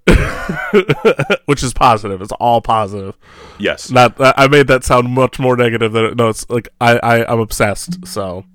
which 1.46 1.64
is 1.64 1.74
positive. 1.74 2.22
It's 2.22 2.32
all 2.34 2.62
positive. 2.62 3.18
Yes, 3.58 3.90
Not 3.92 4.14
I 4.20 4.48
made 4.48 4.68
that 4.68 4.84
sound 4.84 5.10
much 5.10 5.40
more 5.40 5.56
negative 5.58 5.92
than 5.94 6.06
it, 6.06 6.16
no. 6.18 6.30
It's 6.30 6.50
like 6.50 6.70
I, 6.80 6.98
I 6.98 7.32
I'm 7.32 7.40
obsessed. 7.40 8.06
So 8.08 8.46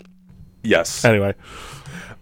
yes. 0.62 1.04
anyway, 1.04 1.34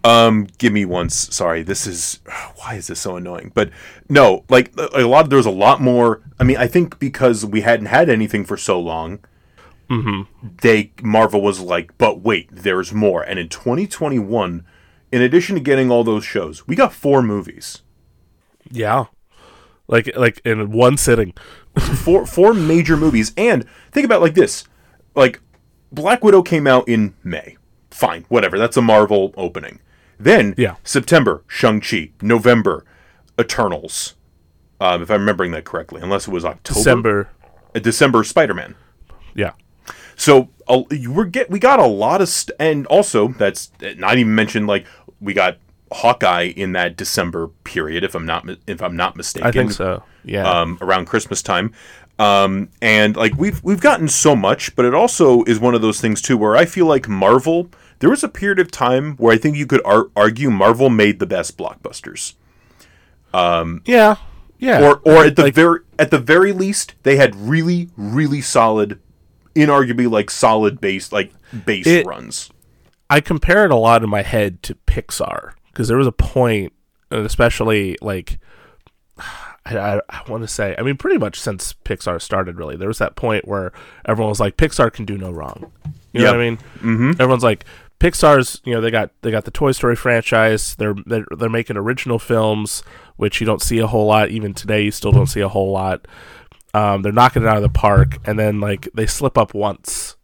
Um, 0.04 0.46
give 0.58 0.72
me 0.72 0.84
once. 0.84 1.34
Sorry, 1.34 1.62
this 1.62 1.86
is 1.86 2.20
why 2.56 2.74
is 2.74 2.86
this 2.86 3.00
so 3.00 3.16
annoying? 3.16 3.52
But 3.54 3.70
no, 4.08 4.44
like 4.48 4.72
a 4.94 5.04
lot. 5.04 5.28
There 5.28 5.36
was 5.38 5.46
a 5.46 5.50
lot 5.50 5.80
more. 5.80 6.22
I 6.40 6.44
mean, 6.44 6.56
I 6.56 6.66
think 6.66 6.98
because 6.98 7.44
we 7.44 7.62
hadn't 7.62 7.86
had 7.86 8.08
anything 8.08 8.44
for 8.44 8.56
so 8.56 8.80
long, 8.80 9.18
Mm-hmm. 9.90 10.48
they 10.60 10.92
Marvel 11.02 11.40
was 11.40 11.60
like, 11.60 11.96
but 11.96 12.20
wait, 12.20 12.48
there's 12.52 12.92
more. 12.92 13.22
And 13.22 13.38
in 13.38 13.48
2021, 13.48 14.64
in 15.10 15.22
addition 15.22 15.54
to 15.54 15.62
getting 15.62 15.90
all 15.90 16.04
those 16.04 16.24
shows, 16.26 16.68
we 16.68 16.76
got 16.76 16.92
four 16.92 17.22
movies, 17.22 17.80
yeah, 18.70 19.06
like 19.88 20.10
like 20.16 20.40
in 20.44 20.70
one 20.70 20.96
sitting. 20.96 21.34
four 21.96 22.24
four 22.26 22.54
major 22.54 22.96
movies. 22.96 23.32
And 23.36 23.64
think 23.90 24.04
about 24.04 24.18
it 24.18 24.22
like 24.22 24.34
this: 24.34 24.64
like 25.14 25.40
Black 25.90 26.22
Widow 26.22 26.42
came 26.42 26.66
out 26.66 26.88
in 26.88 27.14
May. 27.24 27.56
Fine, 27.90 28.24
whatever. 28.28 28.58
That's 28.58 28.76
a 28.76 28.82
Marvel 28.82 29.34
opening. 29.36 29.80
Then 30.20 30.54
Yeah. 30.56 30.76
September, 30.84 31.42
Shang 31.46 31.80
Chi. 31.80 32.10
November, 32.22 32.84
Eternals. 33.40 34.14
Um, 34.80 35.02
if 35.02 35.10
I'm 35.10 35.20
remembering 35.20 35.50
that 35.52 35.64
correctly, 35.64 36.00
unless 36.00 36.28
it 36.28 36.30
was 36.30 36.44
October, 36.44 36.78
December. 36.78 37.28
Uh, 37.74 37.78
December, 37.80 38.22
Spider 38.24 38.54
Man. 38.54 38.74
Yeah, 39.34 39.52
So 40.16 40.48
uh, 40.68 40.82
were 41.08 41.24
get 41.24 41.48
we 41.50 41.58
got 41.60 41.78
a 41.80 41.86
lot 41.86 42.20
of 42.20 42.28
st- 42.28 42.56
and 42.58 42.86
also 42.86 43.28
that's 43.28 43.70
not 43.96 44.18
even 44.18 44.34
mentioned 44.34 44.66
like 44.66 44.86
we 45.20 45.32
got 45.34 45.58
Hawkeye 45.92 46.52
in 46.56 46.72
that 46.72 46.96
December 46.96 47.48
period 47.64 48.04
if 48.04 48.14
I'm 48.14 48.26
not 48.26 48.46
if 48.66 48.82
I'm 48.82 48.96
not 48.96 49.16
mistaken. 49.16 49.46
I 49.48 49.52
think 49.52 49.72
so. 49.72 50.02
Yeah, 50.24 50.48
Um, 50.48 50.78
around 50.80 51.06
Christmas 51.06 51.42
time. 51.42 51.72
Um, 52.18 52.68
and 52.82 53.16
like 53.16 53.34
we've 53.36 53.62
we've 53.62 53.80
gotten 53.80 54.08
so 54.08 54.34
much, 54.34 54.74
but 54.76 54.84
it 54.84 54.92
also 54.94 55.44
is 55.44 55.60
one 55.60 55.74
of 55.74 55.82
those 55.82 56.00
things 56.00 56.20
too 56.20 56.36
where 56.36 56.56
I 56.56 56.64
feel 56.64 56.86
like 56.86 57.08
Marvel. 57.08 57.68
There 58.00 58.10
was 58.10 58.22
a 58.24 58.28
period 58.28 58.58
of 58.58 58.70
time 58.70 59.16
where 59.16 59.32
I 59.34 59.38
think 59.38 59.56
you 59.56 59.66
could 59.66 59.80
ar- 59.84 60.08
argue 60.16 60.50
Marvel 60.50 60.88
made 60.90 61.18
the 61.18 61.26
best 61.26 61.56
blockbusters, 61.58 62.34
Um, 63.34 63.82
yeah, 63.84 64.16
yeah. 64.58 64.80
or 64.82 65.00
or 65.04 65.24
at 65.26 65.36
the 65.36 65.42
Like- 65.44 65.54
very 65.54 65.80
at 65.98 66.10
the 66.10 66.18
very 66.18 66.52
least 66.52 66.94
they 67.02 67.16
had 67.16 67.34
really 67.36 67.90
really 67.96 68.40
solid, 68.40 68.98
inarguably 69.54 70.10
like 70.10 70.30
solid 70.30 70.80
base 70.80 71.12
like 71.12 71.32
base 71.64 71.86
It- 71.86 72.06
runs. 72.06 72.50
I 73.10 73.20
compare 73.20 73.64
it 73.64 73.70
a 73.70 73.76
lot 73.76 74.02
in 74.02 74.10
my 74.10 74.22
head 74.22 74.62
to 74.64 74.74
Pixar 74.86 75.52
because 75.78 75.86
there 75.86 75.96
was 75.96 76.08
a 76.08 76.12
point, 76.12 76.72
and 77.12 77.24
especially 77.24 77.96
like 78.02 78.40
I, 79.64 79.78
I, 79.78 80.00
I 80.10 80.22
want 80.28 80.42
to 80.42 80.48
say, 80.48 80.74
I 80.76 80.82
mean, 80.82 80.96
pretty 80.96 81.18
much 81.18 81.38
since 81.38 81.72
Pixar 81.84 82.20
started, 82.20 82.56
really, 82.58 82.74
there 82.74 82.88
was 82.88 82.98
that 82.98 83.14
point 83.14 83.46
where 83.46 83.72
everyone 84.04 84.28
was 84.28 84.40
like, 84.40 84.56
Pixar 84.56 84.92
can 84.92 85.04
do 85.04 85.16
no 85.16 85.30
wrong. 85.30 85.70
You 86.12 86.22
know 86.22 86.32
what 86.32 86.40
I 86.40 86.44
mean? 86.44 86.56
Mm-hmm. 86.56 87.10
Everyone's 87.12 87.44
like, 87.44 87.64
Pixar's, 88.00 88.60
you 88.64 88.74
know, 88.74 88.80
they 88.80 88.90
got 88.90 89.12
they 89.22 89.30
got 89.30 89.44
the 89.44 89.52
Toy 89.52 89.70
Story 89.70 89.94
franchise. 89.94 90.74
They're 90.74 90.96
they're, 91.06 91.26
they're 91.36 91.48
making 91.48 91.76
original 91.76 92.18
films, 92.18 92.82
which 93.14 93.40
you 93.40 93.46
don't 93.46 93.62
see 93.62 93.78
a 93.78 93.86
whole 93.86 94.06
lot 94.06 94.30
even 94.30 94.54
today. 94.54 94.82
You 94.82 94.90
still 94.90 95.12
don't 95.12 95.26
see 95.26 95.40
a 95.40 95.48
whole 95.48 95.70
lot. 95.70 96.08
Um, 96.74 97.02
they're 97.02 97.12
knocking 97.12 97.42
it 97.42 97.48
out 97.48 97.56
of 97.56 97.62
the 97.62 97.68
park, 97.68 98.18
and 98.24 98.36
then 98.36 98.58
like 98.58 98.88
they 98.94 99.06
slip 99.06 99.38
up 99.38 99.54
once, 99.54 100.16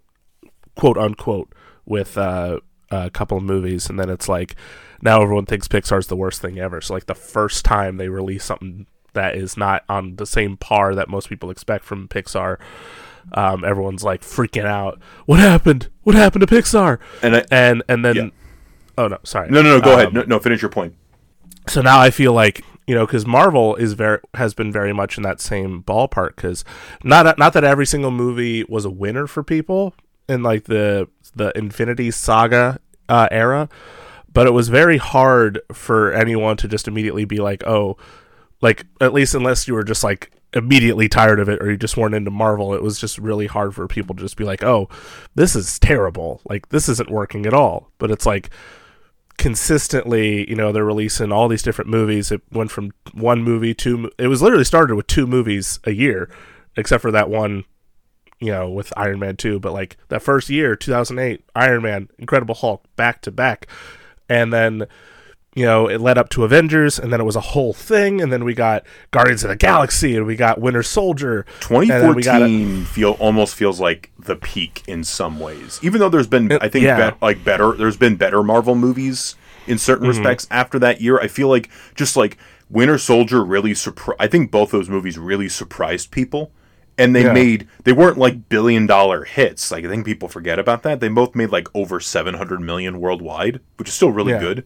quote 0.75 0.99
unquote, 0.99 1.53
with 1.87 2.19
uh, 2.19 2.59
a 2.91 3.11
couple 3.11 3.37
of 3.37 3.45
movies, 3.45 3.89
and 3.89 4.01
then 4.01 4.11
it's 4.11 4.29
like 4.29 4.57
now 5.05 5.23
everyone 5.23 5.47
thinks 5.47 5.69
Pixar's 5.69 6.07
the 6.09 6.17
worst 6.17 6.41
thing 6.41 6.59
ever. 6.59 6.81
So 6.81 6.95
like 6.95 7.07
the 7.07 7.15
first 7.15 7.65
time 7.65 7.99
they 7.99 8.09
release 8.09 8.45
something 8.45 8.87
that 9.13 9.37
is 9.37 9.57
not 9.57 9.85
on 9.89 10.17
the 10.17 10.27
same 10.27 10.57
par 10.57 10.95
that 10.97 11.09
most 11.09 11.29
people 11.29 11.51
expect 11.51 11.85
from 11.85 12.09
Pixar, 12.09 12.59
um, 13.33 13.65
everyone's 13.65 14.03
like 14.03 14.23
freaking 14.23 14.65
out. 14.65 14.99
What 15.27 15.39
happened? 15.41 15.89
What 16.03 16.15
happened 16.17 16.47
to 16.47 16.53
Pixar? 16.55 16.99
And 17.23 17.37
I, 17.37 17.45
And 17.51 17.83
and 17.89 18.05
then, 18.05 18.17
Yeah. 18.17 18.29
oh 18.99 19.09
no, 19.09 19.19
sorry. 19.23 19.51
no, 19.51 19.63
no, 19.63 19.79
no. 19.79 19.81
Go 19.81 19.93
Um, 19.93 19.99
ahead. 20.01 20.15
No, 20.15 20.23
no, 20.23 20.39
finish 20.41 20.63
your 20.63 20.71
point. 20.71 20.95
so 21.69 21.81
now 21.81 22.01
I 22.01 22.11
feel 22.11 22.33
like 22.33 22.63
you 22.87 22.95
know 22.95 23.07
because 23.07 23.25
Marvel 23.27 23.77
is 23.77 23.95
very 23.95 24.19
has 24.35 24.53
been 24.53 24.71
very 24.73 24.93
much 24.93 25.17
in 25.17 25.23
that 25.23 25.41
same 25.41 25.83
ballpark 25.83 26.37
because 26.37 26.65
not 27.03 27.39
not 27.39 27.53
that 27.55 27.65
every 27.65 27.87
single 27.87 28.11
movie 28.11 28.65
was 28.65 28.85
a 28.85 28.91
winner 28.91 29.27
for 29.27 29.43
people 29.43 29.95
in 30.29 30.43
like 30.43 30.65
the 30.65 31.09
the 31.35 31.57
Infinity 31.57 32.11
Saga 32.11 32.79
uh, 33.09 33.29
era, 33.31 33.69
but 34.35 34.47
it 34.47 34.53
was 34.53 34.69
very 34.69 34.99
hard 34.99 35.61
for 35.73 36.13
anyone 36.13 36.57
to 36.59 36.69
just 36.69 36.87
immediately 36.87 37.25
be 37.25 37.39
like, 37.39 37.67
oh, 37.67 37.97
like 38.61 38.85
at 39.01 39.15
least 39.15 39.35
unless 39.35 39.67
you 39.67 39.75
were 39.75 39.85
just 39.85 40.05
like 40.05 40.33
immediately 40.53 41.09
tired 41.09 41.41
of 41.41 41.49
it 41.49 41.61
or 41.63 41.71
you 41.71 41.77
just 41.77 41.97
weren't 41.97 42.15
into 42.15 42.31
Marvel, 42.31 42.75
it 42.75 42.83
was 42.83 42.99
just 42.99 43.19
really 43.19 43.47
hard 43.47 43.75
for 43.75 43.87
people 43.89 44.15
to 44.15 44.23
just 44.23 44.37
be 44.37 44.45
like, 44.45 44.63
oh, 44.63 44.89
this 45.35 45.57
is 45.57 45.79
terrible, 45.79 46.41
like 46.45 46.69
this 46.69 46.89
isn't 46.89 47.11
working 47.11 47.47
at 47.47 47.55
all. 47.55 47.91
But 47.99 48.11
it's 48.11 48.27
like 48.27 48.51
consistently, 49.37 50.49
you 50.49 50.57
know, 50.57 50.73
they're 50.73 50.85
releasing 50.85 51.33
all 51.33 51.49
these 51.49 51.63
different 51.63 51.91
movies. 51.91 52.31
It 52.31 52.43
went 52.53 52.71
from 52.71 52.93
one 53.13 53.43
movie 53.43 53.75
to 53.75 54.11
it 54.19 54.29
was 54.29 54.43
literally 54.43 54.65
started 54.65 54.97
with 54.97 55.07
two 55.07 55.27
movies 55.27 55.79
a 55.85 55.93
year, 55.93 56.31
except 56.77 57.03
for 57.03 57.11
that 57.11 57.31
one, 57.31 57.65
you 58.41 58.51
know, 58.51 58.69
with 58.69 58.93
Iron 58.97 59.21
Man 59.21 59.37
2, 59.37 59.61
but 59.61 59.73
like 59.73 59.97
that 60.09 60.23
first 60.23 60.51
year, 60.51 60.75
2008, 60.75 61.45
Iron 61.55 61.83
Man, 61.83 62.09
Incredible 62.19 62.55
Hulk, 62.55 62.85
back 62.97 63.21
to 63.23 63.31
back. 63.31 63.69
And 64.29 64.53
then 64.53 64.87
you 65.57 65.65
know, 65.65 65.87
it 65.87 66.01
led 66.01 66.19
up 66.19 66.31
to 66.31 66.43
Avengers, 66.43 66.99
and 66.99 67.13
then 67.13 67.21
it 67.21 67.25
was 67.25 67.37
a 67.37 67.41
whole 67.41 67.73
thing, 67.73 68.21
and 68.21 68.33
then 68.33 68.43
we 68.43 68.55
got 68.55 68.85
Guardians 69.13 69.45
of 69.45 69.51
the 69.51 69.55
Galaxy, 69.57 70.17
and 70.17 70.27
we 70.27 70.35
got 70.35 70.61
Winter 70.61 70.83
Soldier. 70.83 71.47
and 71.71 71.89
then 71.89 72.13
we 72.17 72.25
got 72.25 72.43
a- 72.43 72.47
2014 72.49 72.85
feel 72.87 73.13
almost 73.21 73.55
feels 73.55 73.79
like 73.79 74.11
the 74.19 74.35
peak 74.35 74.83
in 74.89 75.05
some 75.05 75.39
ways. 75.39 75.79
Even 75.81 76.01
though 76.01 76.09
there's 76.09 76.27
been, 76.27 76.51
I 76.61 76.67
think, 76.67 76.85
yeah. 76.87 76.97
bet, 76.97 77.23
like 77.23 77.45
better. 77.45 77.71
There's 77.71 77.97
been 77.97 78.17
better 78.17 78.43
Marvel 78.43 78.75
movies 78.75 79.37
in 79.69 79.79
certain 79.79 80.09
Mm-hmm. 80.09 80.19
respects 80.19 80.49
after 80.51 80.81
that 80.81 81.01
year. 81.01 81.21
I 81.21 81.29
feel 81.29 81.47
like 81.47 81.71
just 81.95 82.17
like 82.17 82.37
Winter 82.69 82.99
Soldier 82.99 83.45
really 83.45 83.75
surprised. 83.75 84.21
I 84.21 84.27
think 84.27 84.51
both 84.51 84.73
those 84.73 84.89
movies 84.89 85.19
really 85.21 85.49
surprised 85.49 86.11
people, 86.11 86.51
and 86.99 87.15
they 87.15 87.25
Yeah. 87.25 87.33
made 87.33 87.69
they 87.85 87.93
weren't 87.93 88.19
like 88.19 88.49
billion 88.49 88.87
dollar 88.87 89.25
hits. 89.25 89.71
Like 89.71 89.85
I 89.85 89.89
think 89.89 90.05
people 90.07 90.29
forget 90.29 90.59
about 90.59 90.83
that. 90.85 91.01
They 91.01 91.09
both 91.09 91.35
made 91.35 91.51
like 91.51 91.69
over 91.75 92.01
700 92.01 92.61
million 92.61 93.01
worldwide, 93.01 93.61
which 93.77 93.89
is 93.89 93.95
still 93.95 94.11
really 94.11 94.33
Yeah. 94.33 94.41
good. 94.41 94.65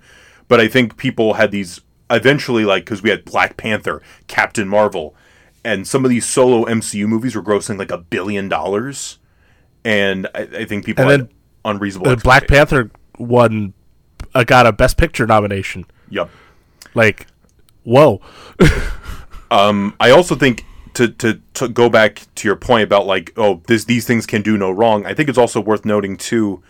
But 0.48 0.60
I 0.60 0.68
think 0.68 0.96
people 0.96 1.34
had 1.34 1.50
these 1.50 1.80
eventually 2.10 2.64
like 2.64 2.84
because 2.84 3.02
we 3.02 3.10
had 3.10 3.24
Black 3.24 3.56
Panther, 3.56 4.02
Captain 4.28 4.66
Marvel, 4.68 5.14
and 5.64 5.86
some 5.86 6.04
of 6.04 6.10
these 6.10 6.24
solo 6.26 6.64
MCU 6.66 7.06
movies 7.06 7.34
were 7.36 7.42
grossing 7.42 7.78
like 7.78 7.90
a 7.90 7.98
billion 7.98 8.48
dollars, 8.48 9.18
and 9.84 10.26
I, 10.34 10.40
I 10.60 10.64
think 10.64 10.84
people 10.86 11.02
And 11.04 11.10
had 11.10 11.20
then 11.20 11.28
unreasonable. 11.64 12.16
Black. 12.16 12.46
Panther 12.48 12.90
won, 13.18 13.74
uh, 14.34 14.44
got 14.44 14.66
a 14.66 14.72
Best 14.72 14.96
Picture 14.96 15.26
nomination. 15.26 15.84
Yep. 16.10 16.30
Like, 16.94 17.26
whoa. 17.84 18.20
Um 19.50 19.94
I 19.98 20.10
also 20.10 20.34
think 20.34 20.64
to, 20.98 21.08
to 21.08 21.40
to 21.54 21.68
go 21.68 21.88
back 21.88 22.22
to 22.34 22.48
your 22.48 22.56
point 22.56 22.82
about 22.82 23.06
like 23.06 23.32
oh 23.36 23.62
this 23.66 23.84
these 23.84 24.06
things 24.06 24.26
can 24.26 24.42
do 24.42 24.56
no 24.58 24.70
wrong. 24.70 25.06
I 25.06 25.14
think 25.14 25.28
it's 25.28 25.38
also 25.38 25.60
worth 25.60 25.84
noting 25.84 26.16
too. 26.16 26.62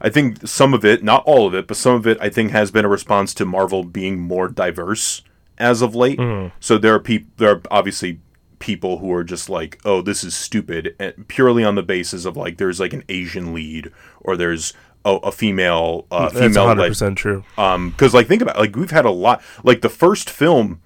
I 0.00 0.08
think 0.08 0.46
some 0.48 0.72
of 0.74 0.84
it, 0.84 1.04
not 1.04 1.22
all 1.26 1.46
of 1.46 1.54
it, 1.54 1.66
but 1.66 1.76
some 1.76 1.94
of 1.94 2.06
it, 2.06 2.16
I 2.20 2.30
think 2.30 2.52
has 2.52 2.70
been 2.70 2.84
a 2.84 2.88
response 2.88 3.34
to 3.34 3.44
Marvel 3.44 3.84
being 3.84 4.18
more 4.18 4.48
diverse 4.48 5.22
as 5.58 5.82
of 5.82 5.94
late. 5.94 6.18
So 6.58 6.78
there 6.78 6.94
are 6.94 6.98
people, 7.00 7.30
there 7.36 7.50
are 7.50 7.62
obviously 7.70 8.18
people 8.60 8.98
who 8.98 9.12
are 9.12 9.22
just 9.24 9.50
like, 9.50 9.78
oh, 9.84 10.00
this 10.02 10.24
is 10.24 10.34
stupid, 10.34 10.96
and 10.98 11.28
purely 11.28 11.62
on 11.64 11.74
the 11.74 11.82
basis 11.82 12.24
of 12.24 12.36
like 12.36 12.56
there's 12.56 12.80
like 12.80 12.92
an 12.94 13.04
Asian 13.10 13.52
lead 13.54 13.92
or 14.20 14.36
there's 14.36 14.72
a, 15.04 15.16
a 15.16 15.32
female 15.32 16.06
uh, 16.10 16.28
That's 16.30 16.54
female 16.56 16.66
100% 16.66 17.16
true. 17.16 17.44
um 17.56 17.90
because 17.90 18.12
like 18.14 18.26
think 18.26 18.42
about 18.42 18.56
it, 18.56 18.60
like 18.60 18.76
we've 18.76 18.90
had 18.90 19.04
a 19.06 19.10
lot 19.10 19.42
like 19.64 19.80
the 19.80 19.88
first 19.88 20.28
film 20.28 20.80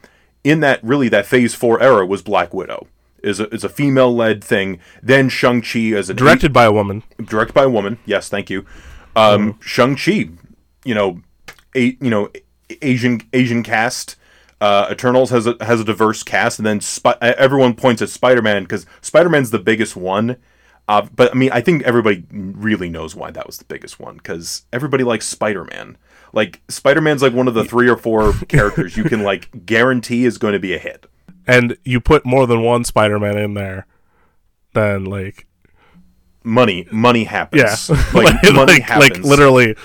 in 0.45 0.61
that 0.61 0.83
really 0.85 1.09
that 1.09 1.27
phase 1.27 1.55
four 1.55 1.81
era 1.83 2.07
was 2.07 2.23
black 2.23 2.55
widow 2.55 2.87
is 3.23 3.41
a, 3.41 3.49
is 3.49 3.65
a 3.65 3.69
female 3.69 4.15
led 4.15 4.45
thing 4.45 4.79
then 5.03 5.29
shang-chi 5.29 5.93
as 5.97 6.11
a 6.11 6.15
Directed 6.15 6.53
by 6.53 6.65
a 6.65 6.73
woman. 6.73 7.03
directed 7.25 7.55
by 7.55 7.65
a 7.65 7.69
woman 7.71 7.99
yes 8.05 8.29
thank 8.29 8.51
you 8.51 8.65
um 9.16 9.59
shang-chi 9.61 10.29
you 10.85 10.95
know 10.95 11.21
a 11.75 11.97
you 12.01 12.11
know 12.11 12.31
asian 12.83 13.21
asian 13.33 13.62
cast 13.62 14.16
uh, 14.61 14.89
Eternals 14.91 15.29
has 15.29 15.47
a 15.47 15.57
has 15.61 15.79
a 15.81 15.85
diverse 15.85 16.23
cast, 16.23 16.59
and 16.59 16.65
then 16.65 16.81
Spi- 16.81 17.19
everyone 17.21 17.75
points 17.75 18.01
at 18.01 18.09
Spider 18.09 18.41
Man 18.41 18.62
because 18.62 18.87
Spider 19.03 19.29
Man's 19.29 19.51
the 19.51 19.59
biggest 19.59 19.95
one. 19.95 20.37
Uh, 20.89 21.07
but 21.15 21.31
I 21.31 21.35
mean, 21.35 21.51
I 21.53 21.61
think 21.61 21.83
everybody 21.83 22.25
really 22.31 22.89
knows 22.89 23.15
why 23.15 23.31
that 23.33 23.47
was 23.47 23.59
the 23.59 23.66
biggest 23.66 24.01
one 24.01 24.16
because 24.16 24.65
everybody 24.73 25.05
likes 25.05 25.27
Spider 25.27 25.65
Man. 25.65 25.99
Like 26.35 26.61
Spider 26.69 27.01
Man's 27.01 27.23
like 27.23 27.32
one 27.32 27.48
of 27.48 27.55
the 27.55 27.65
three 27.65 27.89
or 27.89 27.97
four 27.97 28.32
characters 28.48 28.97
you 28.97 29.05
can 29.05 29.23
like 29.23 29.66
guarantee 29.66 30.24
is 30.24 30.39
going 30.39 30.52
to 30.52 30.59
be 30.59 30.74
a 30.74 30.78
hit. 30.78 31.06
And 31.47 31.77
you 31.85 32.01
put 32.01 32.24
more 32.24 32.47
than 32.47 32.62
one 32.62 32.85
Spider 32.85 33.19
Man 33.19 33.36
in 33.36 33.55
there, 33.55 33.86
then, 34.73 35.05
like, 35.05 35.47
Money, 36.43 36.86
money 36.90 37.24
happens. 37.24 37.89
yeah. 37.89 37.97
like, 38.12 38.35
like, 38.43 38.55
money 38.55 38.73
like, 38.74 38.82
happens. 38.82 39.11
like, 39.11 39.24
literally, 39.24 39.77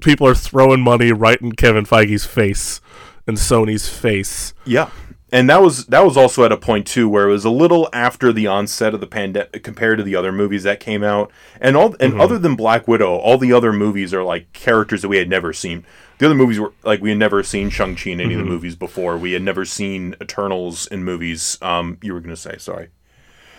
people 0.00 0.28
are 0.28 0.34
throwing 0.34 0.80
money 0.80 1.10
right 1.10 1.40
in 1.40 1.52
Kevin 1.52 1.84
Feige's 1.84 2.24
face 2.24 2.80
and 3.26 3.36
Sony's 3.36 3.88
face. 3.88 4.54
Yeah. 4.64 4.90
And 5.32 5.50
that 5.50 5.62
was 5.62 5.86
that 5.86 6.04
was 6.04 6.16
also 6.16 6.44
at 6.44 6.52
a 6.52 6.56
point 6.56 6.86
too 6.86 7.08
where 7.08 7.28
it 7.28 7.32
was 7.32 7.44
a 7.44 7.50
little 7.50 7.88
after 7.92 8.32
the 8.32 8.46
onset 8.46 8.94
of 8.94 9.00
the 9.00 9.06
pandemic 9.06 9.64
compared 9.64 9.98
to 9.98 10.04
the 10.04 10.14
other 10.14 10.30
movies 10.30 10.62
that 10.62 10.78
came 10.78 11.02
out. 11.02 11.32
And 11.60 11.76
all 11.76 11.96
and 11.98 12.20
other 12.20 12.38
than 12.38 12.54
Black 12.54 12.86
Widow, 12.86 13.16
all 13.16 13.36
the 13.38 13.52
other 13.52 13.72
movies 13.72 14.14
are 14.14 14.22
like 14.22 14.52
characters 14.52 15.02
that 15.02 15.08
we 15.08 15.16
had 15.16 15.28
never 15.28 15.52
seen. 15.52 15.84
The 16.18 16.26
other 16.26 16.34
movies 16.36 16.60
were 16.60 16.72
like 16.84 17.00
we 17.00 17.08
had 17.08 17.18
never 17.18 17.42
seen 17.42 17.70
Shang-Chi 17.70 18.10
in 18.10 18.20
any 18.20 18.34
of 18.34 18.38
the 18.38 18.44
movies 18.44 18.76
before. 18.76 19.16
We 19.16 19.32
had 19.32 19.42
never 19.42 19.64
seen 19.64 20.14
Eternals 20.20 20.86
in 20.86 21.02
movies. 21.02 21.58
Um 21.60 21.98
you 22.00 22.12
were 22.12 22.20
gonna 22.20 22.36
say, 22.36 22.56
sorry. 22.58 22.90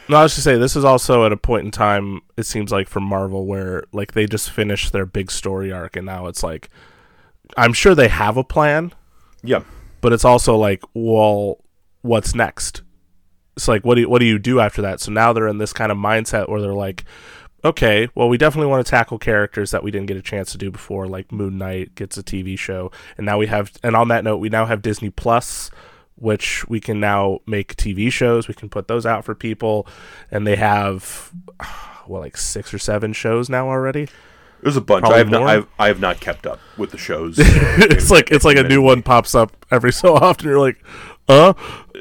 No, 0.07 0.17
I 0.17 0.23
was 0.23 0.35
to 0.35 0.41
say 0.41 0.55
this 0.57 0.75
is 0.75 0.85
also 0.85 1.25
at 1.25 1.33
a 1.33 1.37
point 1.37 1.65
in 1.65 1.71
time. 1.71 2.21
It 2.37 2.45
seems 2.45 2.71
like 2.71 2.87
for 2.87 2.99
Marvel 2.99 3.45
where 3.47 3.83
like 3.91 4.13
they 4.13 4.27
just 4.27 4.51
finished 4.51 4.93
their 4.93 5.05
big 5.05 5.31
story 5.31 5.71
arc, 5.71 5.95
and 5.95 6.05
now 6.05 6.27
it's 6.27 6.43
like, 6.43 6.69
I'm 7.57 7.73
sure 7.73 7.95
they 7.95 8.07
have 8.07 8.37
a 8.37 8.43
plan, 8.43 8.93
Yeah. 9.43 9.63
But 10.05 10.13
it's 10.13 10.23
also 10.23 10.55
like, 10.55 10.83
well, 10.93 11.63
what's 12.03 12.35
next? 12.35 12.83
It's 13.55 13.67
like, 13.67 13.83
what 13.83 13.95
do 13.95 14.01
you, 14.01 14.07
what 14.07 14.19
do 14.19 14.25
you 14.25 14.37
do 14.37 14.59
after 14.59 14.83
that? 14.83 14.99
So 14.99 15.11
now 15.11 15.33
they're 15.33 15.47
in 15.47 15.57
this 15.57 15.73
kind 15.73 15.91
of 15.91 15.97
mindset 15.97 16.47
where 16.47 16.61
they're 16.61 16.75
like, 16.75 17.05
okay, 17.63 18.07
well, 18.13 18.29
we 18.29 18.37
definitely 18.37 18.69
want 18.69 18.85
to 18.85 18.89
tackle 18.91 19.17
characters 19.17 19.71
that 19.71 19.83
we 19.83 19.89
didn't 19.89 20.05
get 20.05 20.15
a 20.15 20.21
chance 20.21 20.51
to 20.51 20.59
do 20.59 20.69
before, 20.69 21.07
like 21.07 21.31
Moon 21.31 21.57
Knight 21.57 21.95
gets 21.95 22.19
a 22.19 22.23
TV 22.23 22.55
show, 22.55 22.91
and 23.17 23.25
now 23.25 23.39
we 23.39 23.47
have, 23.47 23.71
and 23.81 23.95
on 23.95 24.09
that 24.09 24.23
note, 24.23 24.37
we 24.37 24.47
now 24.47 24.67
have 24.67 24.83
Disney 24.83 25.09
Plus, 25.09 25.71
which 26.13 26.69
we 26.69 26.79
can 26.79 26.99
now 26.99 27.39
make 27.47 27.75
TV 27.75 28.11
shows. 28.11 28.47
We 28.47 28.53
can 28.53 28.69
put 28.69 28.87
those 28.87 29.07
out 29.07 29.25
for 29.25 29.33
people, 29.33 29.87
and 30.29 30.45
they 30.45 30.57
have, 30.57 31.31
well, 32.07 32.21
like 32.21 32.37
six 32.37 32.75
or 32.75 32.77
seven 32.77 33.11
shows 33.11 33.49
now 33.49 33.69
already. 33.69 34.07
There's 34.61 34.77
a 34.77 34.81
bunch. 34.81 35.05
I 35.05 35.17
have 35.19 35.29
not. 35.29 35.43
I've, 35.43 35.67
I 35.77 35.87
have 35.87 35.99
not 35.99 36.19
kept 36.19 36.45
up 36.45 36.59
with 36.77 36.91
the 36.91 36.97
shows. 36.97 37.35
it's 37.39 38.09
like 38.09 38.31
it's 38.31 38.45
like 38.45 38.57
a 38.57 38.63
new 38.63 38.81
one 38.81 39.03
pops 39.03 39.35
up 39.35 39.65
every 39.71 39.93
so 39.93 40.15
often. 40.15 40.47
You're 40.47 40.59
like, 40.59 40.83
uh, 41.27 41.53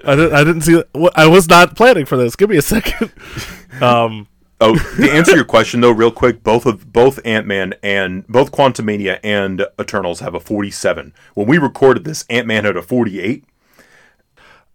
I 0.05 0.17
didn't 0.17 0.33
I 0.35 0.45
didn't 0.45 0.63
see 0.63 0.75
that. 0.75 1.13
I 1.15 1.27
was 1.27 1.49
not 1.49 1.77
planning 1.77 2.07
for 2.07 2.17
this. 2.17 2.37
Give 2.37 2.51
me 2.51 2.57
a 2.57 2.63
second. 2.63 3.13
Um, 3.81 4.29
Oh, 4.61 4.77
to 4.77 5.11
answer 5.11 5.35
your 5.35 5.45
question 5.45 5.81
though, 5.81 5.91
real 5.91 6.11
quick, 6.13 6.43
both 6.43 6.65
of 6.65 6.93
both 6.93 7.19
Ant 7.25 7.47
Man 7.47 7.75
and 7.83 8.27
both 8.29 8.53
Quantumania 8.53 9.19
and 9.23 9.67
Eternals 9.81 10.21
have 10.21 10.35
a 10.35 10.41
47. 10.41 11.13
When 11.35 11.47
we 11.47 11.59
recorded 11.59 12.05
this, 12.05 12.25
Ant 12.31 12.47
Man 12.47 12.65
had 12.65 12.77
a 12.77 12.83
48. 12.83 13.45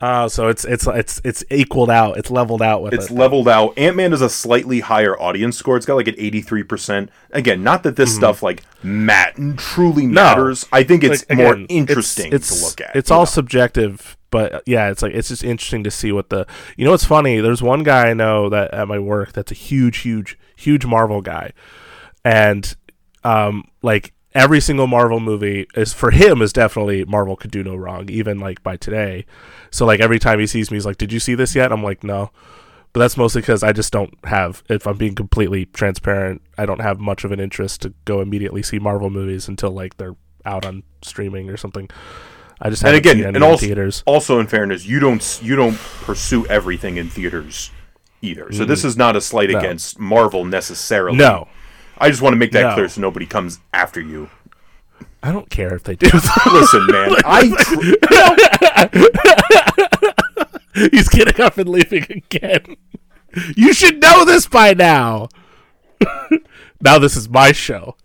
Uh, 0.01 0.29
so 0.29 0.47
it's 0.47 0.63
it's 0.63 0.87
it's 0.87 1.19
it's 1.25 1.43
equaled 1.51 1.89
out. 1.89 2.17
It's 2.17 2.31
leveled 2.31 2.61
out 2.61 2.81
with 2.81 2.93
It's 2.93 3.09
it. 3.09 3.13
leveled 3.13 3.49
out. 3.49 3.77
Ant 3.77 3.97
Man 3.97 4.13
is 4.13 4.21
a 4.21 4.29
slightly 4.29 4.79
higher 4.79 5.19
audience 5.19 5.57
score. 5.57 5.75
It's 5.75 5.85
got 5.85 5.95
like 5.95 6.07
an 6.07 6.15
83%. 6.15 7.09
Again, 7.31 7.63
not 7.63 7.83
that 7.83 7.97
this 7.97 8.15
stuff 8.15 8.41
like 8.41 8.63
mat 8.81 9.35
truly 9.57 10.07
matters. 10.07 10.65
I 10.71 10.83
think 10.83 11.03
it's 11.03 11.27
Like, 11.29 11.37
more 11.37 11.53
again, 11.53 11.65
interesting 11.67 12.31
it's, 12.31 12.57
to 12.59 12.65
look 12.65 12.81
at. 12.81 12.95
It's 12.95 13.11
all 13.11 13.21
know? 13.21 13.25
subjective, 13.25 14.15
but 14.31 14.63
yeah, 14.65 14.89
it's 14.89 15.01
like 15.01 15.13
it's 15.13 15.27
just 15.27 15.43
interesting 15.43 15.83
to 15.83 15.91
see 15.91 16.13
what 16.13 16.29
the. 16.29 16.47
You 16.77 16.85
know, 16.85 16.91
what's 16.91 17.05
funny? 17.05 17.41
There's 17.41 17.61
one 17.61 17.83
guy 17.83 18.09
I 18.09 18.13
know 18.13 18.47
that 18.49 18.73
at 18.73 18.87
my 18.87 18.99
work 18.99 19.33
that's 19.33 19.51
a 19.51 19.55
huge, 19.55 19.97
huge, 19.97 20.37
huge 20.55 20.85
Marvel 20.85 21.21
guy, 21.21 21.51
and 22.23 22.73
um, 23.25 23.65
like 23.81 24.13
every 24.33 24.59
single 24.59 24.87
Marvel 24.87 25.19
movie 25.19 25.67
is 25.75 25.93
for 25.93 26.11
him 26.11 26.41
is 26.41 26.53
definitely 26.53 27.05
Marvel 27.05 27.35
could 27.35 27.51
do 27.51 27.63
no 27.63 27.75
wrong, 27.75 28.09
even 28.09 28.39
like 28.39 28.61
by 28.63 28.77
today. 28.77 29.25
So 29.71 29.85
like 29.85 29.99
every 29.99 30.19
time 30.19 30.39
he 30.39 30.47
sees 30.47 30.71
me, 30.71 30.77
he's 30.77 30.85
like, 30.85 30.97
"Did 30.97 31.11
you 31.11 31.19
see 31.19 31.35
this 31.35 31.55
yet?" 31.55 31.71
I'm 31.71 31.83
like, 31.83 32.03
"No." 32.03 32.31
But 32.91 33.01
that's 33.01 33.17
mostly 33.17 33.41
because 33.41 33.61
I 33.61 33.71
just 33.71 33.93
don't 33.93 34.13
have, 34.23 34.63
if 34.67 34.87
I'm 34.87 34.97
being 34.97 35.13
completely 35.13 35.65
transparent, 35.67 36.41
I 36.57 36.65
don't 36.65 36.81
have 36.81 36.99
much 36.99 37.23
of 37.23 37.31
an 37.31 37.39
interest 37.39 37.83
to 37.83 37.93
go 38.05 38.19
immediately 38.19 38.63
see 38.63 38.79
Marvel 38.79 39.11
movies 39.11 39.47
until 39.47 39.69
like 39.69 39.97
they're 39.97 40.15
out 40.43 40.65
on 40.65 40.81
streaming 41.03 41.49
or 41.49 41.57
something. 41.57 41.87
I 42.61 42.69
just 42.69 42.83
and 42.83 42.95
again, 42.95 43.23
and 43.23 43.43
also, 43.43 43.65
theaters. 43.65 44.03
also 44.05 44.39
in 44.39 44.47
fairness, 44.47 44.85
you 44.85 44.99
don't 44.99 45.39
you 45.41 45.55
don't 45.55 45.77
pursue 45.77 46.45
everything 46.47 46.97
in 46.97 47.09
theaters 47.09 47.71
either. 48.21 48.51
So 48.51 48.65
mm. 48.65 48.67
this 48.67 48.83
is 48.83 48.97
not 48.97 49.15
a 49.15 49.21
slight 49.21 49.49
against 49.49 49.97
Marvel 49.97 50.43
necessarily. 50.43 51.17
No, 51.17 51.47
I 51.99 52.09
just 52.09 52.21
want 52.21 52.33
to 52.33 52.37
make 52.37 52.51
that 52.53 52.61
No. 52.63 52.73
clear 52.75 52.87
so 52.89 53.01
nobody 53.01 53.25
comes 53.25 53.59
after 53.73 53.99
you. 53.99 54.29
I 55.21 55.31
don't 55.33 55.49
care 55.49 55.75
if 55.75 55.83
they 55.83 55.95
do. 55.95 56.07
Listen, 56.51 56.85
man, 56.87 57.15
I 57.25 57.49
He's 60.91 61.09
getting 61.09 61.41
up 61.41 61.57
and 61.57 61.67
leaving 61.69 62.03
again. 62.09 62.77
You 63.55 63.73
should 63.73 64.01
know 64.01 64.23
this 64.23 64.47
by 64.47 64.73
now. 64.73 65.27
now 66.81 66.99
this 66.99 67.15
is 67.17 67.27
my 67.27 67.51
show. 67.51 67.95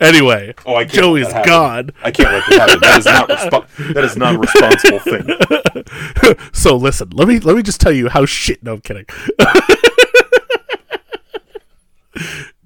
Anyway, 0.00 0.52
Oh, 0.66 0.74
I 0.74 0.84
Joey's 0.84 1.26
let 1.26 1.32
that 1.32 1.46
happen. 1.46 1.50
gone. 1.50 1.90
I 2.02 2.10
can't 2.10 2.28
let 2.32 2.42
that 2.50 2.58
happen. 2.68 2.80
That 2.80 2.98
is 2.98 3.04
not 3.06 3.28
respo- 3.28 3.94
that 3.94 4.04
is 4.04 4.16
not 4.16 4.34
a 4.34 4.38
responsible 4.38 4.98
thing. 4.98 6.50
So 6.52 6.74
listen, 6.76 7.10
let 7.10 7.28
me 7.28 7.38
let 7.38 7.54
me 7.54 7.62
just 7.62 7.80
tell 7.80 7.92
you 7.92 8.08
how 8.08 8.26
shit. 8.26 8.60
No, 8.64 8.72
I'm 8.74 8.80
kidding. 8.80 9.06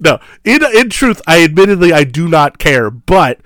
No, 0.00 0.18
in 0.44 0.64
in 0.76 0.90
truth, 0.90 1.20
I 1.26 1.42
admittedly 1.44 1.92
I 1.92 2.04
do 2.04 2.28
not 2.28 2.58
care, 2.58 2.90
but 2.90 3.40